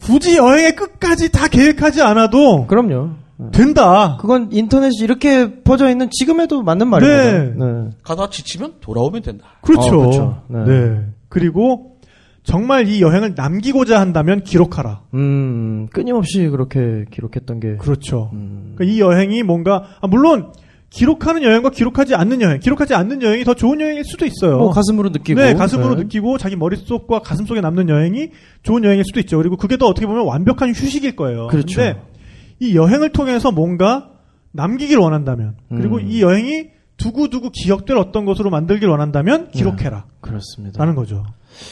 굳이 0.00 0.36
여행의 0.36 0.76
끝까지 0.76 1.32
다 1.32 1.48
계획하지 1.48 2.02
않아도 2.02 2.66
그럼요. 2.66 3.10
된다. 3.52 4.16
그건 4.20 4.48
인터넷이 4.50 4.94
이렇게 5.02 5.62
퍼져 5.62 5.90
있는 5.90 6.08
지금에도 6.10 6.62
맞는 6.62 6.86
네. 6.86 6.90
말이거든요. 6.90 7.64
네. 7.84 7.90
가다 8.02 8.30
지치면 8.30 8.74
돌아오면 8.80 9.22
된다. 9.22 9.46
그렇죠. 9.62 9.88
어, 9.88 9.98
그렇죠. 9.98 10.42
네. 10.48 10.64
네. 10.64 11.00
그리고 11.28 11.96
정말 12.44 12.88
이 12.88 13.02
여행을 13.02 13.34
남기고자 13.36 14.00
한다면 14.00 14.42
기록하라. 14.42 15.02
음, 15.14 15.88
끊임없이 15.92 16.46
그렇게 16.48 17.04
기록했던 17.10 17.60
게. 17.60 17.76
그렇죠. 17.76 18.30
음. 18.32 18.74
그러니까 18.76 18.94
이 18.94 19.00
여행이 19.00 19.42
뭔가 19.42 19.84
아, 20.00 20.06
물론 20.06 20.52
기록하는 20.90 21.42
여행과 21.42 21.70
기록하지 21.70 22.14
않는 22.14 22.40
여행, 22.40 22.60
기록하지 22.60 22.94
않는 22.94 23.22
여행이 23.22 23.44
더 23.44 23.54
좋은 23.54 23.80
여행일 23.80 24.04
수도 24.04 24.24
있어요. 24.24 24.58
뭐 24.58 24.70
가슴으로 24.70 25.10
느끼고. 25.10 25.40
네, 25.40 25.54
가슴으로 25.54 25.94
네. 25.94 26.04
느끼고 26.04 26.38
자기 26.38 26.56
머릿속과 26.56 27.20
가슴속에 27.20 27.60
남는 27.60 27.88
여행이 27.88 28.30
좋은 28.62 28.84
여행일 28.84 29.04
수도 29.04 29.20
있죠. 29.20 29.36
그리고 29.36 29.56
그게 29.56 29.76
더 29.76 29.86
어떻게 29.86 30.06
보면 30.06 30.24
완벽한 30.24 30.70
휴식일 30.70 31.16
거예요. 31.16 31.48
그렇죠. 31.48 31.80
근데 31.80 32.00
이 32.60 32.76
여행을 32.76 33.10
통해서 33.10 33.50
뭔가 33.50 34.10
남기길 34.52 34.98
원한다면 34.98 35.56
그리고 35.68 35.96
음. 35.96 36.08
이 36.08 36.22
여행이 36.22 36.70
두고두고 36.96 37.50
기억될 37.50 37.96
어떤 37.98 38.24
것으로 38.24 38.48
만들길 38.48 38.88
원한다면 38.88 39.50
기록해라. 39.50 40.06
그렇습니다. 40.20 40.78
라는 40.78 40.94
거죠. 40.94 41.26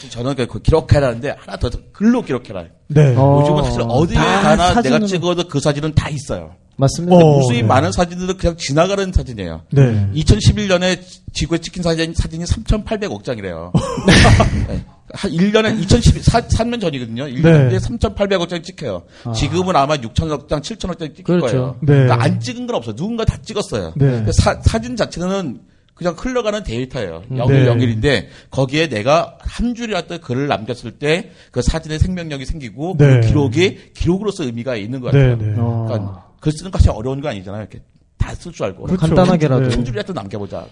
저는 0.09 0.35
그 0.35 0.61
기록해라는데 0.61 1.35
하나 1.39 1.57
더 1.57 1.69
글로 1.91 2.21
기록해라. 2.21 2.65
네. 2.87 3.13
어. 3.17 3.41
요즘은 3.41 3.63
사실 3.63 3.81
어디에 3.87 4.15
다 4.15 4.41
가나 4.41 4.55
내가 4.55 4.73
사진으로. 4.73 5.07
찍어도 5.07 5.47
그 5.47 5.59
사진은 5.59 5.93
다 5.95 6.09
있어요. 6.09 6.55
맞습니다. 6.77 7.15
어. 7.15 7.37
무수히 7.37 7.61
네. 7.61 7.63
많은 7.63 7.91
사진들은 7.91 8.37
그냥 8.37 8.57
지나가는 8.57 9.11
사진이에요. 9.11 9.61
네. 9.71 10.09
2011년에 10.13 10.99
지구에 11.33 11.57
찍힌 11.59 11.83
사진, 11.83 12.13
사진이 12.13 12.43
3,800억 12.43 13.23
장이래요. 13.23 13.71
네. 14.67 14.85
한 15.13 15.31
1년에 15.31 15.79
2012, 15.79 16.19
3년 16.21 16.81
전이거든요. 16.81 17.25
1년에 17.25 17.69
네. 17.69 17.77
3,800억 17.77 18.49
장 18.49 18.61
찍혀요. 18.61 19.03
지금은 19.33 19.75
아마 19.75 19.95
6,000억 19.95 20.49
장, 20.49 20.61
7,000억 20.61 20.99
장 20.99 21.07
찍힐 21.09 21.23
그렇죠. 21.23 21.47
거예요. 21.47 21.75
네. 21.81 21.93
그러니까 21.93 22.23
안 22.23 22.39
찍은 22.39 22.67
건 22.67 22.75
없어요. 22.75 22.95
누군가 22.95 23.23
다 23.23 23.37
찍었어요. 23.41 23.93
네. 23.95 24.25
사, 24.33 24.59
사진 24.63 24.95
자체는 24.97 25.59
그냥 25.95 26.13
흘러가는 26.17 26.61
데이터예요. 26.63 27.23
영일 27.37 27.61
네. 27.63 27.67
영일인데 27.67 28.29
거기에 28.51 28.89
내가 28.89 29.37
한 29.39 29.73
줄이라도 29.75 30.19
글을 30.19 30.47
남겼을 30.47 30.91
때 30.91 31.31
그 31.51 31.61
사진의 31.61 31.99
생명력이 31.99 32.45
생기고 32.45 32.95
네. 32.99 33.21
그 33.21 33.27
기록이 33.27 33.93
기록으로서 33.93 34.43
의미가 34.43 34.75
있는 34.75 34.99
것 34.99 35.11
네, 35.11 35.29
같아요. 35.29 35.37
네. 35.37 35.55
어. 35.57 35.85
그러니까 35.87 36.25
글 36.41 36.51
쓰는 36.51 36.69
것이 36.69 36.89
어려운 36.89 37.21
거 37.21 37.29
아니잖아요. 37.29 37.61
이렇게 37.61 37.79
다 38.17 38.33
쓸 38.35 38.51
줄 38.51 38.65
알고 38.65 38.83
그렇죠. 38.83 38.99
간단하게라도. 38.99 39.67
네. 39.69 39.75
한 39.75 39.85
줄이라도 39.85 40.13
남겨보자. 40.13 40.65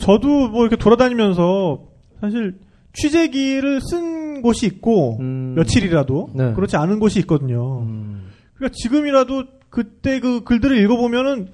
저도 0.00 0.48
뭐 0.48 0.62
이렇게 0.62 0.76
돌아다니면서 0.76 1.82
사실 2.20 2.54
취재기를 2.94 3.80
쓴 3.82 4.40
곳이 4.42 4.66
있고 4.66 5.18
음. 5.20 5.54
며칠이라도 5.56 6.30
네. 6.34 6.52
그렇지 6.54 6.76
않은 6.76 6.98
곳이 6.98 7.18
있거든요. 7.20 7.80
음. 7.82 8.30
그러니까 8.54 8.74
지금이라도 8.82 9.44
그때 9.68 10.20
그 10.20 10.44
글들을 10.44 10.76
읽어보면은 10.82 11.48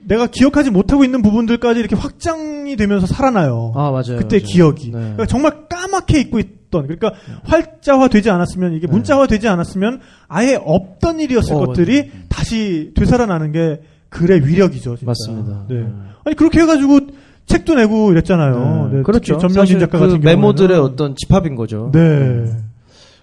내가 0.00 0.26
기억하지 0.26 0.70
못하고 0.70 1.04
있는 1.04 1.22
부분들까지 1.22 1.80
이렇게 1.80 1.96
확장이 1.96 2.76
되면서 2.76 3.06
살아나요. 3.06 3.72
아, 3.74 3.90
맞아요. 3.90 4.16
그때 4.18 4.38
맞아요. 4.38 4.46
기억이. 4.46 4.86
네. 4.86 4.92
그러니까 4.98 5.26
정말 5.26 5.68
까맣게 5.68 6.20
잊고 6.20 6.38
있던, 6.38 6.86
그러니까 6.86 7.12
활자화 7.44 8.08
되지 8.08 8.30
않았으면, 8.30 8.74
이게 8.74 8.86
문자화 8.86 9.26
되지 9.26 9.48
않았으면 9.48 10.00
아예 10.28 10.58
없던 10.62 11.20
일이었을 11.20 11.54
어, 11.54 11.58
것들이 11.66 12.10
다시 12.28 12.92
되살아나는 12.94 13.52
게 13.52 13.80
글의 14.08 14.46
위력이죠. 14.46 14.96
진짜. 14.96 15.06
맞습니다. 15.06 15.66
네. 15.68 15.80
네. 15.80 15.86
아니, 16.24 16.36
그렇게 16.36 16.60
해가지고 16.60 17.00
책도 17.46 17.74
내고 17.74 18.10
이랬잖아요. 18.12 18.90
네, 18.92 19.02
그렇죠. 19.02 19.38
특히 19.38 19.40
전명진 19.40 19.78
사실 19.78 19.78
작가 19.80 19.98
그 19.98 20.06
같은. 20.06 20.20
메모들의 20.20 20.78
어떤 20.78 21.16
집합인 21.16 21.54
거죠. 21.54 21.90
네. 21.92 22.44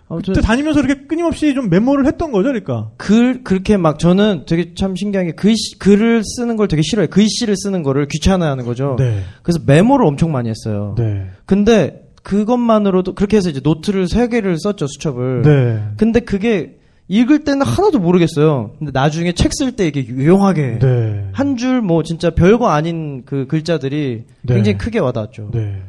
아무튼 0.08 0.34
그때 0.34 0.46
다니면서 0.46 0.82
이렇게 0.82 1.08
끊임없이 1.08 1.54
좀 1.56 1.70
메모를 1.70 2.06
했던 2.06 2.32
거죠, 2.32 2.50
그러니까. 2.50 2.92
글 2.98 3.44
그렇게 3.44 3.76
막 3.78 3.98
저는 3.98 4.44
되게 4.46 4.74
참 4.76 4.96
신기한 4.96 5.28
게 5.28 5.32
글씨, 5.34 5.80
글을 5.80 6.24
쓰는 6.24 6.58
걸 6.58 6.68
되게 6.68 6.82
싫어해요. 6.84 7.10
글씨를 7.10 7.56
쓰는 7.58 7.82
거를 7.82 8.08
귀찮아하는 8.08 8.66
거죠. 8.66 8.96
네. 9.00 9.22
그래서 9.42 9.60
메모를 9.66 10.06
엄청 10.06 10.32
많이 10.32 10.50
했어요. 10.50 10.96
네. 10.98 11.28
근데 11.46 12.04
그것만으로도 12.22 13.16
그렇게 13.16 13.38
해서 13.38 13.50
이제 13.50 13.62
노트를 13.64 14.08
세 14.08 14.28
개를 14.28 14.58
썼죠 14.60 14.88
수첩을. 14.88 15.42
네. 15.42 15.84
근데 15.98 16.20
그게 16.20 16.78
읽을 17.08 17.44
때는 17.44 17.64
하나도 17.64 18.00
모르겠어요. 18.00 18.72
근데 18.80 18.92
나중에 18.92 19.32
책 19.34 19.52
쓸 19.54 19.72
때 19.76 19.88
이게 19.88 20.06
유용하게 20.06 20.80
네. 20.80 21.30
한줄 21.34 21.82
뭐 21.82 22.02
진짜 22.02 22.32
별거 22.32 22.70
아닌 22.70 23.24
그 23.26 23.46
글자들이 23.48 24.24
네. 24.42 24.54
굉장히 24.54 24.78
크게 24.78 25.00
와닿았죠. 25.00 25.52
네. 25.54 25.82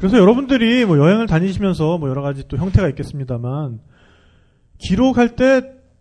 그래서 0.00 0.18
여러분들이 0.18 0.84
뭐 0.84 0.98
여행을 0.98 1.26
다니시면서 1.28 1.98
뭐 1.98 2.08
여러 2.08 2.22
가지 2.22 2.48
또 2.48 2.56
형태가 2.56 2.88
있겠습니다만 2.88 3.78
기록할 4.78 5.36
때 5.36 5.60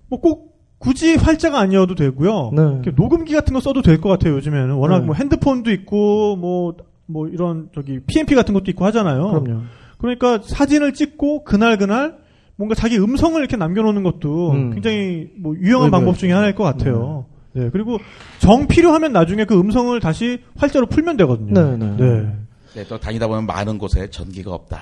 뭐 0.10 0.20
꼭 0.22 0.50
굳이 0.80 1.16
활자가 1.18 1.60
아니어도 1.60 1.94
되고요. 1.94 2.52
네. 2.56 2.62
이렇게 2.62 2.92
녹음기 2.96 3.34
같은 3.34 3.54
거 3.54 3.60
써도 3.60 3.82
될 3.82 4.00
것 4.00 4.08
같아요. 4.10 4.34
요즘에는 4.36 4.76
워낙 4.76 5.00
네. 5.02 5.06
뭐 5.08 5.14
핸드폰도 5.14 5.72
있고 5.72 6.38
뭐뭐 6.38 7.28
이런 7.34 7.68
저기 7.76 8.00
PMP 8.08 8.34
같은 8.34 8.54
것도 8.54 8.72
있고 8.72 8.86
하잖아요. 8.86 9.30
그럼요. 9.30 9.62
그러니까 9.98 10.40
사진을 10.42 10.94
찍고 10.94 11.44
그날 11.44 11.78
그날 11.78 12.16
뭔가 12.56 12.76
자기 12.76 12.98
음성을 12.98 13.38
이렇게 13.38 13.58
남겨놓는 13.58 14.04
것도 14.04 14.52
음. 14.52 14.72
굉장히 14.72 15.28
뭐 15.38 15.54
유용한 15.58 15.90
네, 15.90 15.92
방법 15.92 16.14
네. 16.14 16.20
중에 16.22 16.32
하나일 16.32 16.56
것 16.56 16.64
같아요. 16.64 17.26
네. 17.54 17.70
그리고 17.72 17.98
정 18.40 18.66
필요하면 18.68 19.12
나중에 19.12 19.44
그 19.44 19.60
음성을 19.60 20.00
다시 20.00 20.40
활자로 20.56 20.86
풀면 20.86 21.18
되거든요. 21.18 21.54
네, 21.54 21.76
네. 21.98 22.36
네, 22.76 22.86
또 22.88 23.00
다니다 23.00 23.28
보면 23.28 23.46
많은 23.46 23.78
곳에 23.78 24.10
전기가 24.10 24.54
없다. 24.54 24.80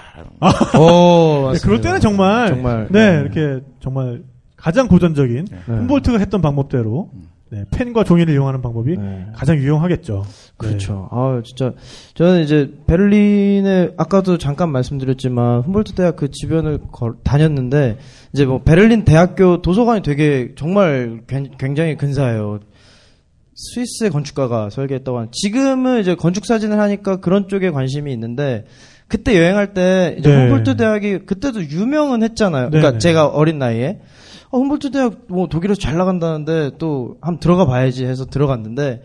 오, 0.79 1.51
네, 1.53 1.59
그럴 1.63 1.81
때는 1.81 1.99
정말, 1.99 2.47
정말 2.49 2.87
네, 2.91 3.21
이렇게 3.21 3.63
정말 3.79 4.23
가장 4.55 4.87
고전적인 4.87 5.45
네. 5.49 5.57
훔볼트가 5.65 6.17
했던 6.19 6.41
방법대로 6.41 7.09
네, 7.49 7.63
펜과 7.71 8.03
종이를 8.03 8.33
이용하는 8.33 8.61
방법이 8.61 8.97
네. 8.97 9.27
가장 9.33 9.55
유용하겠죠. 9.57 10.23
네. 10.25 10.67
그렇죠. 10.67 11.07
아 11.11 11.41
진짜 11.45 11.71
저는 12.15 12.41
이제 12.43 12.73
베를린에 12.87 13.91
아까도 13.95 14.37
잠깐 14.37 14.69
말씀드렸지만 14.73 15.61
훔볼트 15.61 15.93
대학 15.93 16.17
그 16.17 16.29
주변을 16.29 16.79
걸- 16.91 17.13
다녔는데 17.23 17.99
이제 18.33 18.45
뭐 18.45 18.61
베를린 18.63 19.05
대학교 19.05 19.61
도서관이 19.61 20.01
되게 20.01 20.51
정말 20.57 21.21
굉- 21.27 21.51
굉장히 21.57 21.95
근사해요. 21.95 22.59
스위스의 23.57 24.11
건축가가 24.11 24.69
설계했다고 24.69 25.17
하는 25.17 25.29
지금은 25.31 25.99
이제 25.99 26.15
건축 26.15 26.45
사진을 26.45 26.79
하니까 26.79 27.17
그런 27.17 27.47
쪽에 27.47 27.71
관심이 27.71 28.13
있는데 28.13 28.65
그때 29.07 29.35
여행할 29.35 29.73
때 29.73 30.15
이제 30.19 30.29
네. 30.29 30.43
훔볼트 30.43 30.77
대학이 30.77 31.19
그때도 31.25 31.63
유명은 31.63 32.21
했잖아요. 32.23 32.65
네, 32.65 32.69
그러니까 32.69 32.91
네. 32.93 32.97
제가 32.99 33.27
어린 33.27 33.57
나이에 33.57 33.99
어, 34.49 34.59
훔볼트 34.59 34.91
대학 34.91 35.23
뭐 35.27 35.47
독일에서 35.47 35.79
잘 35.79 35.97
나간다는데 35.97 36.71
또 36.77 37.17
한번 37.19 37.39
들어가 37.39 37.65
봐야지 37.65 38.05
해서 38.05 38.25
들어갔는데 38.25 39.01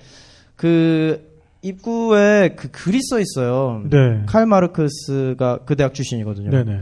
그 0.54 1.32
입구에 1.62 2.54
그 2.56 2.70
글이 2.70 3.00
써 3.02 3.20
있어요. 3.20 3.82
네. 3.88 4.22
칼 4.26 4.44
마르크스가 4.46 5.60
그 5.64 5.76
대학 5.76 5.94
출신이거든요. 5.94 6.50
네네. 6.50 6.80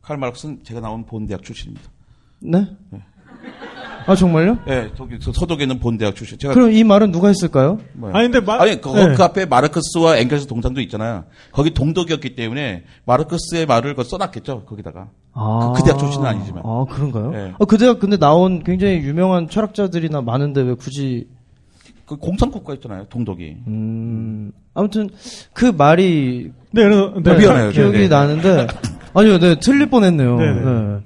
칼 0.00 0.16
마르크스는 0.16 0.60
제가 0.62 0.80
나온 0.80 1.04
본 1.04 1.26
대학 1.26 1.42
출신입니다. 1.42 1.90
네? 2.40 2.66
아 4.06 4.14
정말요? 4.14 4.58
네, 4.66 4.90
독일 4.96 5.20
서- 5.20 5.32
서독에 5.32 5.64
있는 5.64 5.78
본 5.78 5.96
대학 5.98 6.14
출신. 6.14 6.38
제가 6.38 6.52
그럼 6.54 6.72
이 6.72 6.84
말은 6.84 7.10
누가 7.10 7.28
했을까요? 7.28 7.78
뭐야. 7.94 8.14
아니, 8.14 8.30
근데 8.30 8.44
마, 8.44 8.60
아니 8.60 8.80
그, 8.80 8.88
네. 8.90 9.14
그 9.14 9.22
앞에 9.22 9.46
마르크스와 9.46 10.18
엥겔스 10.18 10.46
동상도 10.46 10.80
있잖아요. 10.82 11.24
거기 11.52 11.72
동독이었기 11.72 12.34
때문에 12.34 12.84
마르크스의 13.06 13.66
말을 13.66 13.94
그 13.94 14.04
써놨겠죠. 14.04 14.64
거기다가. 14.66 15.08
아, 15.32 15.72
그 15.76 15.82
대학 15.82 15.98
출신은 15.98 16.26
아니지만. 16.26 16.62
아 16.64 16.84
그런가요? 16.90 17.30
네. 17.30 17.52
어, 17.58 17.64
그 17.64 17.78
대학 17.78 17.98
근데 17.98 18.16
나온 18.16 18.62
굉장히 18.62 18.96
유명한 18.98 19.48
철학자들이나 19.48 20.20
많은데 20.20 20.60
왜 20.62 20.74
굳이 20.74 21.26
그 22.06 22.16
공산국가였잖아요. 22.16 23.06
동독이. 23.08 23.56
음 23.66 24.52
아무튼 24.74 25.08
그 25.52 25.66
말이 25.66 26.52
네, 26.72 26.82
그래서, 26.82 27.14
네. 27.22 27.30
아, 27.30 27.34
미안해요. 27.38 27.70
기억이 27.70 27.92
네, 27.92 27.98
네. 28.00 28.08
나는데 28.08 28.66
아니요, 29.14 29.38
네 29.38 29.54
틀릴 29.60 29.86
뻔했네요. 29.88 30.36
네, 30.36 30.52
네. 30.52 30.60
네. 30.60 30.98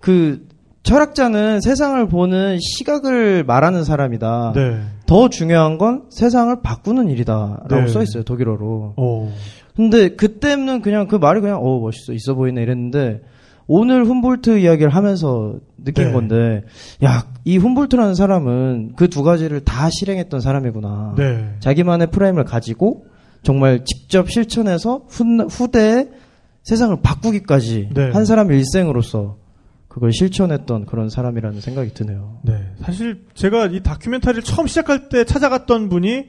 그 0.00 0.45
철학자는 0.86 1.60
세상을 1.60 2.06
보는 2.06 2.58
시각을 2.60 3.42
말하는 3.42 3.82
사람이다. 3.82 4.52
네. 4.54 4.80
더 5.06 5.28
중요한 5.28 5.78
건 5.78 6.04
세상을 6.10 6.62
바꾸는 6.62 7.10
일이다라고 7.10 7.74
네. 7.74 7.88
써 7.88 8.02
있어요 8.04 8.22
독일어로. 8.22 8.94
오. 8.96 9.28
근데 9.74 10.10
그때는 10.10 10.82
그냥 10.82 11.08
그 11.08 11.16
말이 11.16 11.40
그냥 11.40 11.58
어 11.60 11.80
멋있어 11.80 12.12
있어 12.12 12.34
보이네 12.34 12.62
이랬는데 12.62 13.20
오늘 13.66 14.04
훔볼트 14.04 14.60
이야기를 14.60 14.94
하면서 14.94 15.54
느낀 15.84 16.04
네. 16.06 16.12
건데 16.12 16.62
야이 17.02 17.56
훔볼트라는 17.58 18.14
사람은 18.14 18.92
그 18.94 19.08
두 19.08 19.24
가지를 19.24 19.64
다 19.64 19.90
실행했던 19.90 20.38
사람이구나. 20.40 21.14
네. 21.18 21.48
자기만의 21.58 22.12
프레임을 22.12 22.44
가지고 22.44 23.06
정말 23.42 23.84
직접 23.84 24.30
실천해서 24.30 25.02
후, 25.08 25.24
후대에 25.50 26.10
세상을 26.62 26.96
바꾸기까지 27.02 27.88
네. 27.92 28.10
한 28.12 28.24
사람의 28.24 28.56
일생으로서 28.58 29.36
그걸 29.96 30.12
실천했던 30.12 30.84
그런 30.84 31.08
사람이라는 31.08 31.62
생각이 31.62 31.94
드네요. 31.94 32.40
네. 32.42 32.52
사실 32.82 33.24
제가 33.32 33.68
이 33.68 33.82
다큐멘터리를 33.82 34.42
처음 34.42 34.66
시작할 34.66 35.08
때 35.08 35.24
찾아갔던 35.24 35.88
분이 35.88 36.26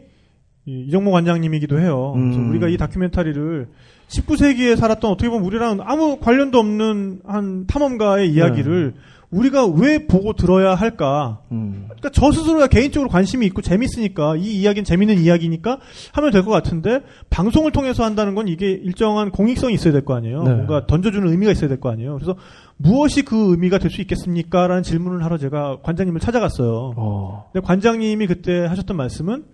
이 0.67 0.85
이정모 0.87 1.11
관장님이기도 1.11 1.77
해요. 1.81 2.13
음. 2.15 2.49
우리가 2.49 2.69
이 2.69 2.77
다큐멘터리를 2.77 3.67
19세기에 4.07 4.77
살았던 4.77 5.11
어떻게 5.11 5.29
보면 5.29 5.45
우리랑 5.45 5.79
아무 5.83 6.17
관련도 6.17 6.57
없는 6.57 7.19
한 7.25 7.67
탐험가의 7.67 8.31
이야기를 8.31 8.93
우리가 9.31 9.65
왜 9.65 10.07
보고 10.07 10.31
들어야 10.31 10.73
할까? 10.73 11.41
음. 11.51 11.83
그러니까 11.87 12.09
저 12.13 12.31
스스로가 12.31 12.67
개인적으로 12.67 13.09
관심이 13.09 13.45
있고 13.47 13.61
재밌으니까 13.61 14.37
이 14.37 14.61
이야기는 14.61 14.85
재밌는 14.85 15.17
이야기니까 15.19 15.79
하면 16.13 16.31
될 16.31 16.43
것 16.43 16.51
같은데 16.51 17.01
방송을 17.29 17.73
통해서 17.73 18.05
한다는 18.05 18.33
건 18.35 18.47
이게 18.47 18.71
일정한 18.71 19.31
공익성이 19.31 19.73
있어야 19.73 19.91
될 19.91 20.05
거 20.05 20.15
아니에요. 20.15 20.43
네. 20.43 20.53
뭔가 20.53 20.85
던져주는 20.87 21.27
의미가 21.29 21.51
있어야 21.51 21.67
될 21.67 21.81
거 21.81 21.89
아니에요. 21.91 22.13
그래서 22.13 22.37
무엇이 22.77 23.23
그 23.23 23.51
의미가 23.51 23.79
될 23.79 23.89
수 23.89 24.01
있겠습니까? 24.01 24.67
라는 24.67 24.83
질문을 24.83 25.23
하러 25.23 25.37
제가 25.37 25.79
관장님을 25.81 26.21
찾아갔어요. 26.21 26.93
어. 26.95 27.49
근데 27.51 27.65
관장님이 27.65 28.27
그때 28.27 28.65
하셨던 28.65 28.95
말씀은 28.95 29.45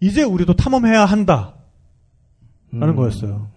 이제 0.00 0.22
우리도 0.22 0.54
탐험해야 0.54 1.04
한다. 1.04 1.54
라는 2.72 2.94
음. 2.94 2.96
거였어요. 2.96 3.48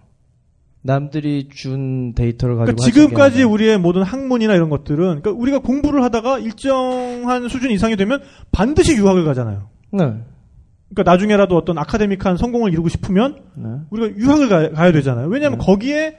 남들이 0.82 1.48
준 1.52 2.14
데이터를 2.14 2.56
가지고 2.56 2.76
그러니까 2.76 2.84
지금까지. 3.00 3.42
우리의 3.42 3.76
모든 3.78 4.02
학문이나 4.02 4.54
이런 4.54 4.70
것들은 4.70 4.96
그러니까 5.20 5.30
우리가 5.32 5.58
공부를 5.58 6.02
하다가 6.04 6.38
일정한 6.38 7.48
수준 7.50 7.70
이상이 7.70 7.96
되면 7.96 8.22
반드시 8.50 8.96
유학을 8.96 9.24
가잖아요. 9.24 9.68
네. 9.92 9.98
그러니까 10.88 11.02
나중에라도 11.12 11.54
어떤 11.56 11.76
아카데믹한 11.76 12.38
성공을 12.38 12.72
이루고 12.72 12.88
싶으면 12.88 13.42
네. 13.56 13.68
우리가 13.90 14.16
유학을 14.16 14.48
가, 14.48 14.86
야 14.86 14.92
되잖아요. 14.92 15.28
왜냐하면 15.28 15.58
네. 15.58 15.64
거기에 15.66 16.16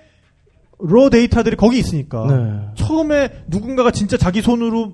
러 0.84 1.10
데이터들이 1.10 1.56
거기 1.56 1.78
있으니까. 1.80 2.28
네. 2.28 2.60
처음에 2.76 3.44
누군가가 3.48 3.92
진짜 3.92 4.18
자기 4.18 4.42
손으로 4.42 4.94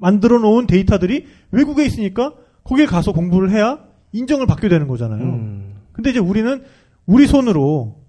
만들어 0.00 0.38
놓은 0.38 0.66
데이터들이 0.66 1.26
외국에 1.50 1.84
있으니까 1.84 2.32
거기에 2.64 2.86
가서 2.86 3.12
공부를 3.12 3.50
해야 3.50 3.78
인정을 4.12 4.46
받게 4.46 4.68
되는 4.68 4.88
거잖아요. 4.88 5.22
음. 5.22 5.74
근데 5.92 6.10
이제 6.10 6.18
우리는 6.18 6.62
우리 7.06 7.26
손으로 7.26 8.00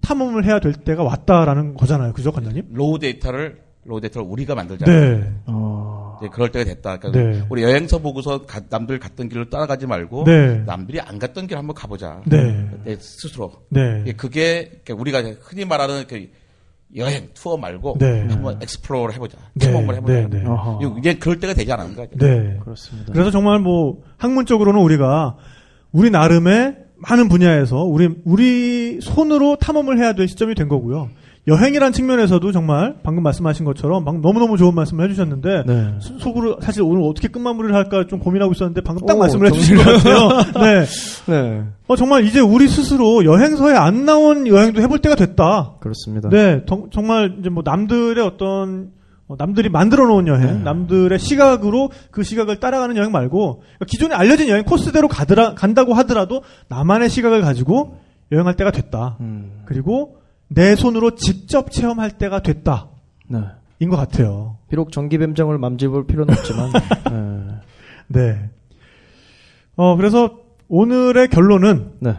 탐험을 0.00 0.44
해야 0.44 0.60
될 0.60 0.72
때가 0.72 1.02
왔다라는 1.02 1.74
거잖아요. 1.74 2.12
그죠, 2.12 2.32
관장님? 2.32 2.68
raw 2.72 2.98
data를 2.98 3.62
raw 3.84 4.00
data를 4.00 4.26
우리가 4.28 4.54
만들자. 4.54 4.86
네. 4.86 5.32
어. 5.46 6.09
이제 6.20 6.28
그럴 6.32 6.50
때가 6.50 6.64
됐다. 6.64 6.98
그러니까 6.98 7.38
네. 7.38 7.44
우리 7.50 7.62
여행서 7.62 7.98
보고서 7.98 8.42
가- 8.46 8.60
남들 8.68 8.98
갔던 8.98 9.28
길을 9.28 9.50
따라가지 9.50 9.86
말고 9.86 10.24
네. 10.24 10.62
남들이 10.66 11.00
안 11.00 11.18
갔던 11.18 11.46
길 11.46 11.56
한번 11.58 11.74
가보자. 11.74 12.22
네. 12.26 12.68
내 12.84 12.96
스스로. 12.96 13.52
네. 13.68 14.04
예, 14.06 14.12
그게 14.12 14.80
그러니까 14.84 14.94
우리가 14.94 15.22
흔히 15.40 15.64
말하는 15.64 16.04
그 16.06 16.28
여행 16.96 17.28
투어 17.34 17.56
말고 17.56 17.96
네. 18.00 18.26
한번 18.28 18.58
explore를 18.62 19.14
해보자. 19.14 19.38
네. 19.54 19.66
탐험을 19.66 19.94
해보자. 19.96 20.12
네, 20.12 20.28
네. 20.28 20.44
어허. 20.46 20.98
이제 20.98 21.14
그럴 21.14 21.38
때가 21.38 21.54
되지 21.54 21.72
않았는가? 21.72 22.06
네. 22.18 22.58
그렇습니다. 22.64 23.12
그래서 23.12 23.30
정말 23.30 23.60
뭐 23.60 24.02
학문적으로는 24.16 24.80
우리가 24.80 25.36
우리 25.92 26.10
나름의 26.10 26.76
많은 26.96 27.28
분야에서 27.28 27.84
우리 27.84 28.08
우리 28.24 29.00
손으로 29.00 29.56
탐험을 29.56 29.98
해야 29.98 30.12
될 30.12 30.28
시점이 30.28 30.54
된 30.54 30.68
거고요. 30.68 31.08
여행이란 31.48 31.92
측면에서도 31.92 32.52
정말 32.52 32.96
방금 33.02 33.22
말씀하신 33.22 33.64
것처럼 33.64 34.04
방- 34.04 34.20
너무너무 34.20 34.56
좋은 34.58 34.74
말씀을 34.74 35.06
해주셨는데 35.06 35.64
네. 35.66 35.94
수- 35.98 36.18
속으로 36.18 36.58
사실 36.60 36.82
오늘 36.82 37.02
어떻게 37.08 37.28
끝마무리를 37.28 37.74
할까 37.74 38.04
좀 38.08 38.18
고민하고 38.18 38.52
있었는데 38.52 38.82
방금 38.82 39.06
딱 39.06 39.16
오, 39.16 39.20
말씀을 39.20 39.46
해주신 39.48 39.76
것 39.76 39.82
같아요. 39.84 40.28
네. 40.62 40.84
네. 41.26 41.62
어, 41.88 41.96
정말 41.96 42.24
이제 42.24 42.40
우리 42.40 42.68
스스로 42.68 43.24
여행서에 43.24 43.74
안 43.74 44.04
나온 44.04 44.46
여행도 44.46 44.82
해볼 44.82 44.98
때가 45.00 45.14
됐다. 45.14 45.76
그렇습니다. 45.80 46.28
네, 46.28 46.62
정- 46.68 46.88
정말 46.90 47.36
이제 47.40 47.48
뭐 47.48 47.62
남들의 47.64 48.22
어떤 48.24 48.90
어, 49.26 49.34
남들이 49.38 49.68
만들어 49.70 50.06
놓은 50.08 50.26
여행, 50.26 50.46
네. 50.58 50.62
남들의 50.62 51.18
시각으로 51.18 51.90
그 52.10 52.22
시각을 52.22 52.60
따라가는 52.60 52.96
여행 52.96 53.12
말고 53.12 53.60
그러니까 53.60 53.84
기존에 53.86 54.14
알려진 54.14 54.48
여행 54.48 54.64
코스대로 54.64 55.08
가더라, 55.08 55.54
간다고 55.54 55.94
하더라도 55.94 56.42
나만의 56.68 57.08
시각을 57.08 57.40
가지고 57.40 57.96
여행할 58.30 58.56
때가 58.56 58.72
됐다. 58.72 59.16
음. 59.20 59.62
그리고 59.64 60.16
내 60.52 60.74
손으로 60.74 61.14
직접 61.14 61.70
체험할 61.70 62.18
때가 62.18 62.42
됐다. 62.42 62.88
네. 63.28 63.40
인것 63.78 63.98
같아요. 63.98 64.58
비록 64.68 64.92
전기뱀장을 64.92 65.56
맘집을 65.56 66.06
필요는 66.06 66.34
없지만. 66.34 66.72
네. 68.08 68.20
네. 68.20 68.50
어, 69.76 69.96
그래서 69.96 70.38
오늘의 70.68 71.28
결론은 71.28 71.92
네. 72.00 72.16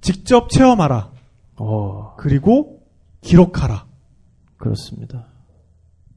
직접 0.00 0.50
체험하라. 0.50 1.10
어, 1.56 2.16
그리고 2.16 2.82
기록하라. 3.20 3.86
그렇습니다. 4.56 5.26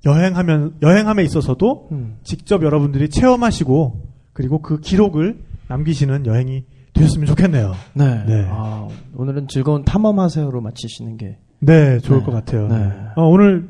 여행하면, 0.06 0.77
여행함에 0.81 1.23
있어서도 1.23 1.90
음. 1.91 2.18
직접 2.23 2.64
여러분들이 2.64 3.10
체험하시고 3.10 4.07
그리고 4.34 4.61
그 4.61 4.80
기록을 4.80 5.40
남기시는 5.68 6.26
여행이 6.26 6.65
되셨으면 6.94 7.26
좋겠네요. 7.28 7.74
네. 7.94 8.24
네. 8.26 8.48
아, 8.49 8.88
오늘은 9.15 9.48
즐거운 9.48 9.84
탐험하세요로 9.84 10.61
마치시는 10.61 11.18
게. 11.18 11.38
네, 11.60 11.99
좋을 11.99 12.20
네. 12.20 12.26
것 12.26 12.32
같아요. 12.32 12.68
네. 12.68 12.91
어, 13.15 13.24
오늘 13.24 13.70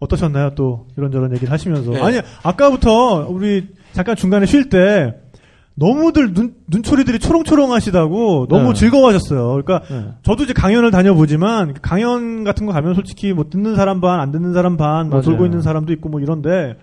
어떠셨나요? 0.00 0.54
또 0.54 0.86
이런저런 0.96 1.32
얘기를 1.32 1.50
하시면서 1.52 1.92
네. 1.92 2.00
아니 2.00 2.20
아까부터 2.42 3.28
우리 3.28 3.68
잠깐 3.92 4.16
중간에 4.16 4.46
쉴 4.46 4.68
때 4.68 5.14
너무들 5.74 6.32
눈 6.32 6.54
눈초리들이 6.68 7.18
초롱초롱 7.18 7.72
하시다고 7.72 8.46
너무 8.48 8.72
네. 8.72 8.74
즐거워하셨어요. 8.80 9.62
그러니까 9.62 9.82
네. 9.88 10.08
저도 10.22 10.44
이제 10.44 10.52
강연을 10.54 10.90
다녀보지만 10.90 11.74
강연 11.82 12.44
같은 12.44 12.66
거 12.66 12.72
가면 12.72 12.94
솔직히 12.94 13.32
뭐 13.32 13.44
듣는 13.50 13.76
사람 13.76 14.00
반, 14.00 14.20
안 14.20 14.32
듣는 14.32 14.54
사람 14.54 14.76
반, 14.76 15.08
뭐 15.10 15.18
맞아요. 15.18 15.22
돌고 15.22 15.44
있는 15.44 15.60
사람도 15.62 15.92
있고 15.94 16.08
뭐 16.08 16.20
이런데 16.20 16.76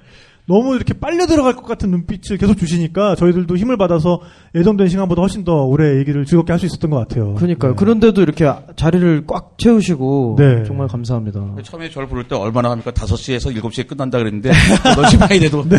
너무 0.45 0.75
이렇게 0.75 0.93
빨려 0.93 1.25
들어갈 1.25 1.55
것 1.55 1.63
같은 1.63 1.89
눈빛을 1.91 2.37
계속 2.37 2.57
주시니까 2.57 3.15
저희들도 3.15 3.55
힘을 3.55 3.77
받아서 3.77 4.19
예정된 4.53 4.89
시간보다 4.89 5.21
훨씬 5.21 5.43
더 5.45 5.63
오래 5.63 5.97
얘기를 5.99 6.25
즐겁게 6.25 6.51
할 6.51 6.59
수 6.59 6.65
있었던 6.65 6.91
것 6.91 6.97
같아요. 6.97 7.33
그러니까요. 7.35 7.71
네. 7.71 7.75
그런데도 7.77 8.21
이렇게 8.21 8.51
자리를 8.75 9.25
꽉 9.27 9.57
채우시고 9.57 10.35
네. 10.37 10.63
정말 10.65 10.87
감사합니다. 10.87 11.55
처음에 11.63 11.89
저를 11.89 12.07
부를 12.07 12.27
때 12.27 12.35
얼마나 12.35 12.71
합니까? 12.71 12.91
5시에서 12.91 13.55
7시에 13.55 13.87
끝난다 13.87 14.17
그랬는데 14.17 14.51
8시 14.51 15.19
반이 15.19 15.39
돼도 15.39 15.63
네. 15.69 15.77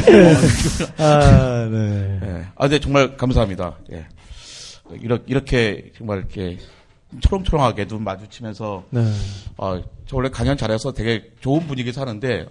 아, 0.99 1.69
네. 1.71 2.21
예. 2.23 2.45
아, 2.57 2.63
근데 2.63 2.79
정말 2.81 3.17
감사합니다. 3.17 3.79
예. 3.93 4.07
이렇게, 5.01 5.25
이렇게 5.27 5.93
정말 5.97 6.19
이렇게 6.19 6.59
초롱초롱하게 7.21 7.87
눈 7.87 8.03
마주치면서 8.05 8.85
네. 8.91 9.05
아, 9.59 9.81
저 10.07 10.17
원래 10.17 10.29
강연 10.31 10.57
잘해서 10.57 10.93
되게 10.93 11.31
좋은 11.41 11.67
분위기에서 11.67 12.01
하는데 12.01 12.47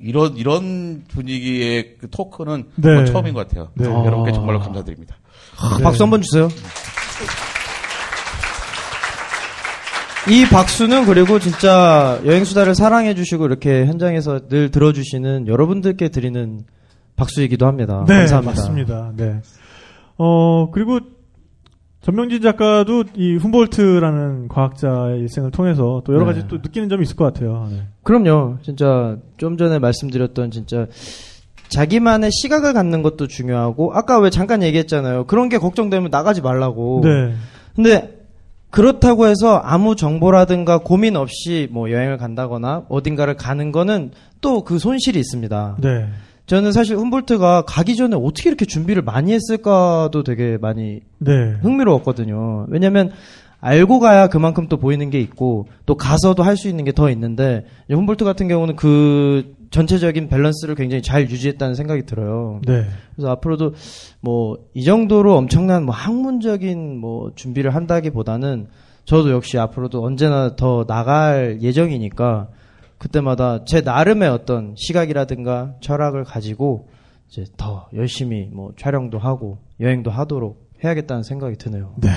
이런 0.00 0.36
이런 0.36 1.04
분위기의 1.08 1.96
그 1.98 2.08
토크는 2.10 2.64
네. 2.76 2.82
정말 2.82 3.06
처음인 3.06 3.34
것 3.34 3.48
같아요. 3.48 3.70
네. 3.74 3.84
여러분께 3.86 4.30
아. 4.30 4.34
정말로 4.34 4.60
감사드립니다. 4.60 5.16
네. 5.78 5.82
박수 5.82 6.02
한번 6.02 6.22
주세요. 6.22 6.48
이 10.28 10.44
박수는 10.46 11.06
그리고 11.06 11.38
진짜 11.38 12.20
여행 12.26 12.44
수다를 12.44 12.74
사랑해 12.74 13.14
주시고 13.14 13.46
이렇게 13.46 13.86
현장에서 13.86 14.48
늘 14.48 14.70
들어 14.70 14.92
주시는 14.92 15.48
여러분들께 15.48 16.10
드리는 16.10 16.64
박수이기도 17.16 17.66
합니다. 17.66 18.04
네, 18.06 18.18
감사합니다. 18.18 18.50
맞습니다. 18.52 19.12
네. 19.16 19.40
어, 20.18 20.70
그리고 20.70 21.00
전명진 22.00 22.40
작가도 22.40 23.04
이 23.16 23.36
훔볼트라는 23.36 24.48
과학자의 24.48 25.20
일생을 25.20 25.50
통해서 25.50 26.02
또 26.04 26.14
여러 26.14 26.24
네. 26.24 26.32
가지 26.32 26.48
또 26.48 26.56
느끼는 26.56 26.88
점이 26.88 27.02
있을 27.02 27.16
것 27.16 27.24
같아요. 27.24 27.68
네. 27.70 27.82
그럼요. 28.02 28.58
진짜 28.62 29.16
좀 29.36 29.56
전에 29.56 29.78
말씀드렸던 29.78 30.50
진짜 30.50 30.86
자기만의 31.68 32.30
시각을 32.32 32.72
갖는 32.72 33.02
것도 33.02 33.26
중요하고 33.26 33.92
아까 33.94 34.18
왜 34.20 34.30
잠깐 34.30 34.62
얘기했잖아요. 34.62 35.26
그런 35.26 35.48
게 35.48 35.58
걱정되면 35.58 36.10
나가지 36.10 36.40
말라고. 36.40 37.02
네. 37.04 37.34
근데 37.74 38.18
그렇다고 38.70 39.26
해서 39.26 39.56
아무 39.56 39.96
정보라든가 39.96 40.78
고민 40.78 41.16
없이 41.16 41.68
뭐 41.70 41.90
여행을 41.90 42.16
간다거나 42.18 42.84
어딘가를 42.88 43.34
가는 43.36 43.72
거는 43.72 44.12
또 44.40 44.62
그 44.62 44.78
손실이 44.78 45.18
있습니다. 45.18 45.76
네. 45.80 46.06
저는 46.48 46.72
사실 46.72 46.96
훔볼트가 46.96 47.62
가기 47.66 47.94
전에 47.94 48.16
어떻게 48.16 48.48
이렇게 48.48 48.64
준비를 48.64 49.02
많이 49.02 49.32
했을까도 49.32 50.22
되게 50.24 50.56
많이 50.60 51.00
네. 51.18 51.52
흥미로웠거든요. 51.62 52.66
왜냐면 52.68 53.10
알고 53.60 54.00
가야 54.00 54.28
그만큼 54.28 54.66
또 54.68 54.76
보이는 54.78 55.10
게 55.10 55.20
있고 55.20 55.68
또 55.84 55.96
가서도 55.96 56.42
할 56.42 56.56
수 56.56 56.68
있는 56.68 56.84
게 56.84 56.92
더 56.92 57.10
있는데 57.10 57.66
훔볼트 57.90 58.24
같은 58.24 58.48
경우는 58.48 58.76
그 58.76 59.54
전체적인 59.70 60.28
밸런스를 60.28 60.74
굉장히 60.74 61.02
잘 61.02 61.28
유지했다는 61.28 61.74
생각이 61.74 62.06
들어요. 62.06 62.60
네. 62.66 62.84
그래서 63.14 63.30
앞으로도 63.30 63.74
뭐 64.20 64.56
이 64.74 64.84
정도로 64.84 65.36
엄청난 65.36 65.84
뭐 65.84 65.94
학문적인 65.94 66.98
뭐 66.98 67.32
준비를 67.34 67.74
한다기보다는 67.74 68.68
저도 69.04 69.30
역시 69.32 69.58
앞으로도 69.58 70.02
언제나 70.02 70.56
더 70.56 70.84
나갈 70.86 71.58
예정이니까 71.60 72.48
그때마다 72.98 73.64
제 73.64 73.80
나름의 73.80 74.28
어떤 74.28 74.74
시각이라든가 74.76 75.74
철학을 75.80 76.24
가지고 76.24 76.88
이제 77.30 77.44
더 77.56 77.88
열심히 77.94 78.48
뭐 78.52 78.72
촬영도 78.78 79.18
하고 79.18 79.58
여행도 79.80 80.10
하도록 80.10 80.68
해야겠다는 80.82 81.22
생각이 81.22 81.56
드네요. 81.56 81.94
네. 82.00 82.08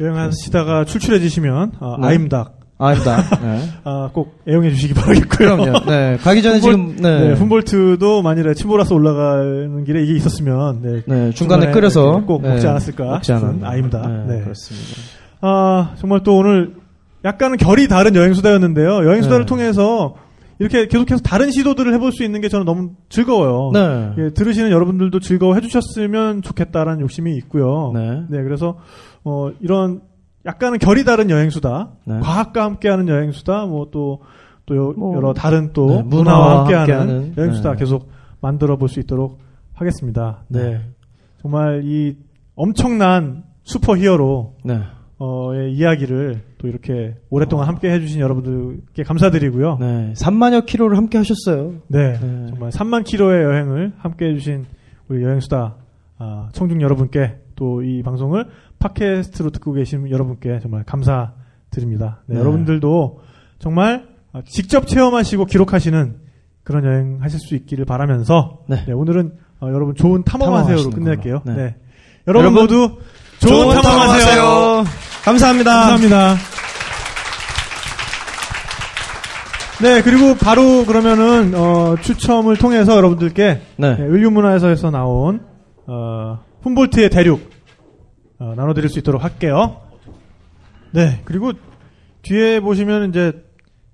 여행하시다가 0.00 0.84
출출해지시면 0.84 1.72
어, 1.80 1.96
네. 2.00 2.06
아임닭 2.08 2.60
아닙니다. 2.78 3.22
네. 3.40 3.60
아, 3.84 4.10
꼭 4.12 4.38
애용해 4.46 4.68
주시기 4.70 4.92
바라겠고요. 4.92 5.56
그럼요. 5.56 5.86
네. 5.86 6.18
가기 6.18 6.42
전에 6.42 6.58
훔볼- 6.58 6.62
지금 6.62 6.96
네. 6.96 7.20
네, 7.28 7.32
훔볼트도 7.32 8.20
만일에 8.20 8.52
침보라서 8.52 8.94
올라가는 8.94 9.82
길에 9.84 10.02
이게 10.02 10.14
있었으면 10.16 10.82
네, 10.82 11.02
네, 11.06 11.30
중간에 11.30 11.70
끓여서 11.70 12.20
꼭 12.26 12.42
네, 12.42 12.50
먹지 12.50 12.66
않았을까 12.66 13.04
먹지 13.04 13.32
않았나. 13.32 13.66
아입니다. 13.70 14.06
네, 14.06 14.34
네. 14.36 14.42
그렇습니다. 14.42 14.86
아, 15.40 15.94
정말 15.96 16.22
또 16.22 16.36
오늘 16.36 16.74
약간은 17.26 17.58
결이 17.58 17.88
다른 17.88 18.14
여행 18.14 18.32
수다였는데요. 18.32 19.04
여행 19.04 19.20
수다를 19.22 19.44
네. 19.44 19.46
통해서 19.46 20.14
이렇게 20.58 20.86
계속해서 20.86 21.20
다른 21.22 21.50
시도들을 21.50 21.92
해볼 21.94 22.12
수 22.12 22.24
있는 22.24 22.40
게 22.40 22.48
저는 22.48 22.64
너무 22.64 22.92
즐거워요. 23.10 23.72
네. 23.74 24.12
예, 24.18 24.30
들으시는 24.30 24.70
여러분들도 24.70 25.20
즐거워 25.20 25.54
해 25.54 25.60
주셨으면 25.60 26.40
좋겠다라는 26.42 27.00
욕심이 27.00 27.36
있고요. 27.36 27.92
네. 27.94 28.42
그래서 28.42 28.78
어, 29.24 29.50
이런 29.60 30.00
약간은 30.46 30.78
결이 30.78 31.04
다른 31.04 31.28
여행 31.28 31.50
수다, 31.50 31.90
네. 32.04 32.20
과학과 32.20 32.64
함께하는 32.64 33.08
여행 33.08 33.32
수다, 33.32 33.66
뭐또또 33.66 34.94
뭐, 34.96 35.16
여러 35.16 35.34
다른 35.34 35.72
또 35.72 35.86
네, 35.86 36.02
문화와, 36.04 36.06
문화와 36.06 36.58
함께하는, 36.60 36.90
함께하는, 36.90 37.34
여행 37.36 37.52
수다 37.52 37.72
네. 37.72 37.76
계속 37.78 38.08
만들어 38.40 38.76
볼 38.76 38.88
수 38.88 39.00
있도록 39.00 39.40
하겠습니다. 39.74 40.44
네. 40.48 40.80
정말 41.42 41.82
이 41.84 42.16
엄청난 42.54 43.42
슈퍼 43.64 43.96
히어로 43.96 44.54
네. 44.64 44.80
어의 45.18 45.72
이야기를 45.72 46.42
또 46.58 46.68
이렇게 46.68 47.14
오랫동안 47.30 47.68
함께 47.68 47.90
해주신 47.90 48.20
여러분들께 48.20 49.02
감사드리고요. 49.02 49.78
네, 49.80 50.06
네. 50.08 50.12
3만여 50.12 50.66
킬로를 50.66 50.96
함께 50.98 51.16
하셨어요. 51.18 51.74
네. 51.88 52.18
정말 52.20 52.70
3만 52.70 53.04
킬로의 53.04 53.44
여행을 53.44 53.94
함께 53.98 54.26
해주신 54.26 54.66
우리 55.08 55.22
여행수다 55.22 55.76
아, 56.18 56.48
청중 56.52 56.82
여러분께 56.82 57.36
또 57.56 57.82
이 57.82 58.02
방송을 58.02 58.46
팟캐스트로 58.78 59.50
듣고 59.50 59.72
계신 59.72 60.10
여러분께 60.10 60.58
정말 60.60 60.84
감사드립니다. 60.84 62.20
네, 62.26 62.34
네. 62.34 62.40
여러분들도 62.40 63.20
정말 63.58 64.06
아, 64.32 64.42
직접 64.44 64.86
체험하시고 64.86 65.46
기록하시는 65.46 66.16
그런 66.62 66.84
여행 66.84 67.18
하실 67.22 67.38
수 67.40 67.54
있기를 67.54 67.84
바라면서 67.86 68.64
네. 68.68 68.84
네, 68.86 68.92
오늘은 68.92 69.32
어, 69.60 69.68
여러분 69.68 69.94
좋은 69.94 70.24
탐험하세요로 70.24 70.90
탐험하시는 70.90 71.04
끝낼게요. 71.04 71.42
네. 71.46 71.54
네. 71.54 71.76
여러분, 72.28 72.52
여러분, 72.52 72.62
모두 72.62 72.98
좋은, 73.38 73.80
탐험하세요. 73.80 75.05
감사합니다. 75.26 75.70
감사합니다. 75.72 76.36
네, 79.82 80.00
그리고 80.02 80.36
바로 80.36 80.86
그러면은 80.86 81.52
어, 81.56 81.96
추첨을 82.00 82.56
통해서 82.56 82.96
여러분들께 82.96 83.60
네. 83.76 83.96
네, 83.96 84.02
을류문화에서 84.02 84.90
나온 84.92 85.40
어, 85.88 86.38
훔볼트의 86.62 87.10
대륙 87.10 87.50
어, 88.38 88.54
나눠드릴 88.56 88.88
수 88.88 89.00
있도록 89.00 89.24
할게요. 89.24 89.80
네, 90.92 91.22
그리고 91.24 91.52
뒤에 92.22 92.60
보시면 92.60 93.08
이제 93.10 93.32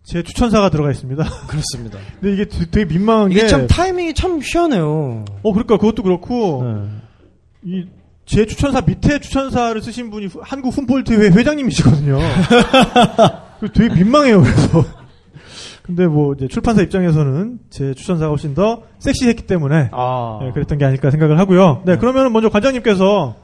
제 0.04 0.22
추천사가 0.22 0.68
들어가 0.68 0.90
있습니다. 0.90 1.24
그렇습니다. 1.48 1.98
근데 2.20 2.34
이게 2.34 2.44
되- 2.44 2.70
되게 2.70 2.84
민망한 2.84 3.30
게 3.30 3.38
이게 3.38 3.46
참 3.46 3.66
타이밍이 3.66 4.12
참 4.12 4.38
희한해요. 4.42 5.24
어, 5.42 5.52
그러니까 5.52 5.78
그것도 5.78 6.02
그렇고 6.02 6.62
네. 6.62 6.88
이 7.64 7.86
제 8.32 8.46
추천사 8.46 8.80
밑에 8.80 9.18
추천사를 9.20 9.80
쓰신 9.82 10.10
분이 10.10 10.26
후- 10.26 10.40
한국 10.42 10.74
훔볼트회 10.76 11.28
회장님이시거든요. 11.36 12.18
되게 13.74 13.94
민망해요. 13.94 14.40
그래서 14.42 14.84
근데 15.82 16.06
뭐 16.06 16.32
이제 16.32 16.48
출판사 16.48 16.80
입장에서는 16.80 17.58
제 17.68 17.92
추천사가 17.92 18.30
훨씬 18.30 18.54
더 18.54 18.84
섹시했기 19.00 19.46
때문에 19.46 19.90
아. 19.92 20.38
네, 20.42 20.50
그랬던 20.52 20.78
게 20.78 20.84
아닐까 20.86 21.10
생각을 21.10 21.38
하고요. 21.38 21.82
네, 21.84 21.98
그러면 21.98 22.32
먼저 22.32 22.48
관장님께서 22.48 23.34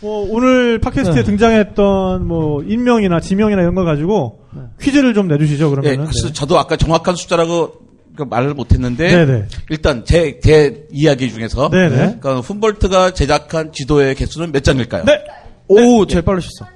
뭐 0.00 0.26
오늘 0.30 0.80
팟캐스트에 0.80 1.14
네. 1.14 1.22
등장했던 1.22 2.26
뭐 2.26 2.62
인명이나 2.64 3.20
지명이나 3.20 3.62
이런 3.62 3.76
걸 3.76 3.84
가지고 3.84 4.40
퀴즈를 4.80 5.14
좀 5.14 5.28
내주시죠. 5.28 5.66
예, 5.66 5.70
그러면은 5.70 6.04
그래서 6.06 6.26
네. 6.26 6.32
저도 6.32 6.58
아까 6.58 6.76
정확한 6.76 7.14
숫자라고 7.14 7.72
그 7.72 7.83
말을 8.16 8.54
못했는데 8.54 9.08
네네. 9.08 9.44
일단 9.70 10.04
제, 10.04 10.38
제 10.40 10.84
이야기 10.92 11.30
중에서 11.32 11.68
네네. 11.70 11.96
그러니까 11.96 12.40
훔볼트가 12.40 13.12
제작한 13.12 13.72
지도의 13.72 14.14
개수는 14.14 14.52
몇 14.52 14.62
장일까요? 14.62 15.04
네, 15.04 15.24
오, 15.68 16.06
제일 16.06 16.22
빠르셨어. 16.22 16.66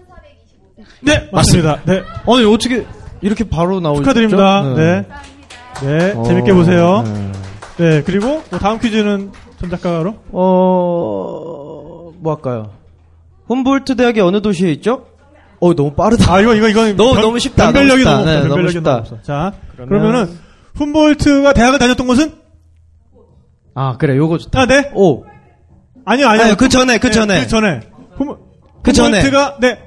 네, 1.01 1.29
맞습니다. 1.33 1.81
네, 1.87 2.03
아니, 2.27 2.45
어떻게 2.45 2.85
이렇게 3.21 3.45
바로 3.49 3.79
나오죠? 3.81 4.03
축하드립니다. 4.03 4.75
네, 4.75 5.05
네, 5.83 6.13
어, 6.17 6.25
재밌게 6.25 6.53
보세요. 6.53 7.05
네. 7.07 7.33
네, 7.91 8.03
그리고 8.03 8.43
뭐 8.51 8.59
다음 8.59 8.79
퀴즈는 8.81 9.31
전 9.61 9.71
작가로 9.71 10.17
어, 10.33 12.13
뭐 12.19 12.35
할까요? 12.35 12.71
훔볼트 13.47 13.95
대학이 13.97 14.21
어느 14.21 14.43
도시에 14.43 14.73
있죠? 14.73 15.05
어, 15.61 15.75
너무 15.75 15.93
빠르다. 15.95 16.33
아, 16.35 16.41
이거, 16.41 16.55
이거, 16.55 16.69
이거. 16.69 16.85
너무- 16.93 17.21
너무 17.21 17.39
쉽다, 17.39 17.67
변별력이 17.73 18.05
너무 18.05 18.17
너무 18.17 18.19
쉽다. 18.19 18.21
없다. 18.21 18.31
네, 18.31 18.37
너무 18.41 18.49
변별력이 18.49 18.73
쉽다. 18.73 18.91
너무 18.91 19.01
없어. 19.01 19.23
자, 19.23 19.53
그러면- 19.77 19.89
그러면은 19.89 20.39
훔볼트가 20.79 21.53
대학을 21.53 21.79
다녔던 21.79 22.07
곳은? 22.07 22.33
아, 23.75 23.97
그래, 23.97 24.17
요거 24.17 24.39
좋다. 24.39 24.61
아, 24.61 24.67
네? 24.67 24.91
오. 24.95 25.25
아니요, 26.05 26.29
아니요. 26.29 26.45
아니, 26.45 26.57
그 26.57 26.69
전에, 26.69 26.99
그 26.99 27.09
네, 27.09 27.13
전에. 27.13 27.41
그 27.41 27.49
전에. 27.49 27.81
훔, 28.17 28.37
그 28.83 28.93
전에. 28.93 29.19
훔볼트가, 29.19 29.59
네. 29.61 29.79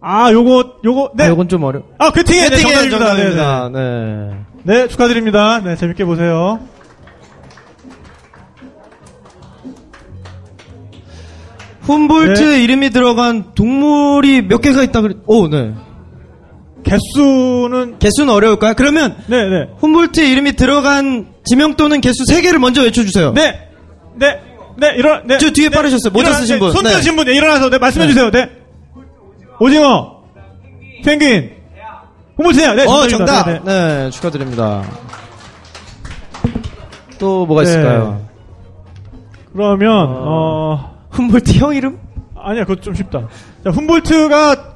아, 0.00 0.32
요거, 0.32 0.80
요거, 0.84 1.12
네. 1.14 1.24
아, 1.24 1.28
요건 1.28 1.48
좀 1.48 1.62
어려. 1.62 1.82
아, 1.98 2.10
괴팅해. 2.10 2.48
네, 2.48 2.56
배팅의 2.56 2.90
정답입니다. 2.90 3.14
네, 3.14 3.24
네. 3.24 3.36
정답입니다. 3.36 3.68
네. 3.70 4.44
네, 4.64 4.88
축하드립니다. 4.88 5.60
네, 5.60 5.76
재밌게 5.76 6.04
보세요. 6.04 6.60
훔볼트 11.82 12.40
네. 12.40 12.62
이름이 12.62 12.90
들어간 12.90 13.54
동물이 13.54 14.46
몇 14.46 14.60
개가 14.60 14.82
있다 14.84 15.00
그랬, 15.00 15.16
오, 15.26 15.48
네. 15.48 15.74
개수는, 16.84 17.98
개수는 17.98 18.32
어려울까요? 18.32 18.74
그러면 18.74 19.16
네, 19.26 19.48
네. 19.48 19.68
훔볼트 19.78 20.20
이름이 20.20 20.52
들어간 20.52 21.28
지명 21.44 21.74
또는 21.74 22.00
개수 22.00 22.24
세 22.26 22.42
개를 22.42 22.58
먼저 22.58 22.82
외쳐 22.82 23.02
주세요. 23.02 23.32
네, 23.32 23.68
네, 24.16 24.40
네, 24.76 24.94
일어나, 24.96 25.22
네. 25.24 25.38
저 25.38 25.50
뒤에 25.50 25.68
네. 25.68 25.76
빠르셨어요. 25.76 26.12
모자 26.12 26.28
일어나, 26.28 26.40
쓰신 26.40 26.56
네, 26.56 26.58
분. 26.60 26.72
손 26.72 26.84
네. 26.84 26.90
드신 26.92 27.16
분, 27.16 27.26
네, 27.26 27.34
일어나서, 27.34 27.70
네, 27.70 27.78
말씀해 27.78 28.06
주세요. 28.08 28.30
네. 28.30 28.50
오징어, 29.60 30.22
펭귄, 31.04 31.52
훔볼트야. 32.36 32.74
네, 32.74 32.84
어. 32.86 33.06
정답. 33.08 33.46
네, 33.46 33.60
네, 33.64 34.04
네. 34.04 34.10
축하드립니다. 34.10 34.82
또 37.18 37.46
뭐가 37.46 37.62
네. 37.62 37.70
있을까요? 37.70 38.26
그러면, 39.52 39.92
어, 40.08 40.96
훔볼트 41.10 41.52
형 41.58 41.74
이름? 41.74 41.98
아니야, 42.36 42.64
그것 42.64 42.82
좀 42.82 42.94
쉽다. 42.94 43.28
자, 43.62 43.70
훔볼트가 43.70 44.71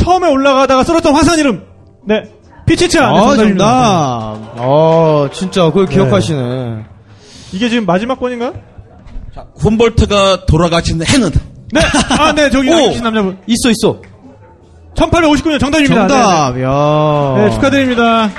처음에 0.00 0.28
올라가다가 0.28 0.82
쓸었던 0.84 1.14
화산 1.14 1.38
이름. 1.38 1.62
네. 2.06 2.22
피치차. 2.66 3.10
네, 3.12 3.18
아. 3.18 3.36
정답. 3.36 3.66
아, 4.56 5.28
진짜 5.32 5.64
그걸 5.66 5.86
기억하시네. 5.86 6.84
이게 7.52 7.68
지금 7.68 7.84
마지막 7.86 8.18
번인가요? 8.20 8.54
훔볼트가 9.60 10.46
돌아가신 10.46 11.02
해는 11.04 11.30
네. 11.72 11.80
아, 12.18 12.32
네, 12.32 12.50
저기 12.50 12.68
오! 12.72 12.74
앉으신 12.76 13.02
남자분. 13.04 13.38
있어, 13.46 13.70
있어. 13.70 14.00
1859년 14.94 15.60
정답입니다. 15.60 16.08
정답. 16.08 16.52
네, 16.54 16.62
야. 16.64 17.34
네. 17.36 17.44
네, 17.44 17.50
축하드립니다. 17.54 18.30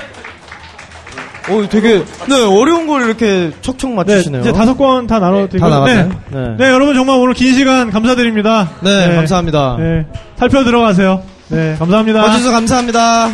오, 1.50 1.68
되게 1.68 2.04
네 2.30 2.36
어려운 2.46 2.86
걸 2.88 3.04
이렇게 3.04 3.52
척척 3.62 3.90
네, 3.90 3.96
맞추시네요. 3.96 4.42
이제 4.42 4.52
다섯 4.54 4.76
권 4.78 5.08
다 5.08 5.20
나눠드리고. 5.20 5.68
다 5.68 5.74
나갔나요? 5.80 6.10
네. 6.30 6.38
네. 6.40 6.56
네, 6.58 6.66
여러분 6.72 6.94
정말 6.94 7.18
오늘 7.18 7.34
긴 7.34 7.54
시간 7.56 7.90
감사드립니다. 7.90 8.70
네, 8.82 9.16
감사합니다. 9.16 9.78
네, 9.80 10.06
살펴 10.38 10.64
들어가세요. 10.64 11.24
네, 11.52 11.76
감사합니다. 11.78 12.22
와주셔서 12.24 12.52
감사합니다. 12.52 13.30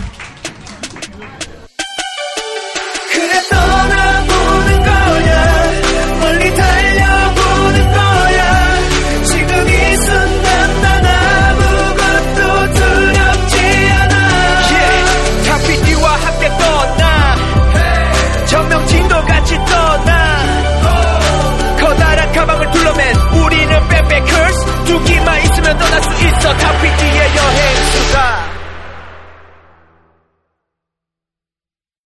그래 3.11 3.41
떠나보는 3.49 4.80
거야. 4.80 5.72
멀리 6.19 6.53
달려보는 6.56 7.91
거야. 7.91 8.80
지금 9.23 9.69
이 9.69 9.95
순간 9.98 10.81
난 10.81 11.06
아무것도 11.06 12.73
두렵지 12.73 13.56
않아. 13.91 14.15
Yeah. 14.72 15.49
탑피디와 15.49 16.10
함께 16.10 16.48
떠나. 16.57 17.35
전명진도 18.48 19.22
같이 19.26 19.56
떠나. 19.57 20.38
커다란 21.80 22.31
가방을 22.31 22.72
둘러맨. 22.72 23.15
우리는 23.44 23.88
백패커스 23.89 24.65
두 24.85 25.03
끼만 25.03 25.39
있으면 25.44 25.77
떠날 25.77 26.02
수 26.02 26.10
있어. 26.27 26.57
탑피디의 26.57 27.19
여행 27.35 27.66
수다 28.07 28.47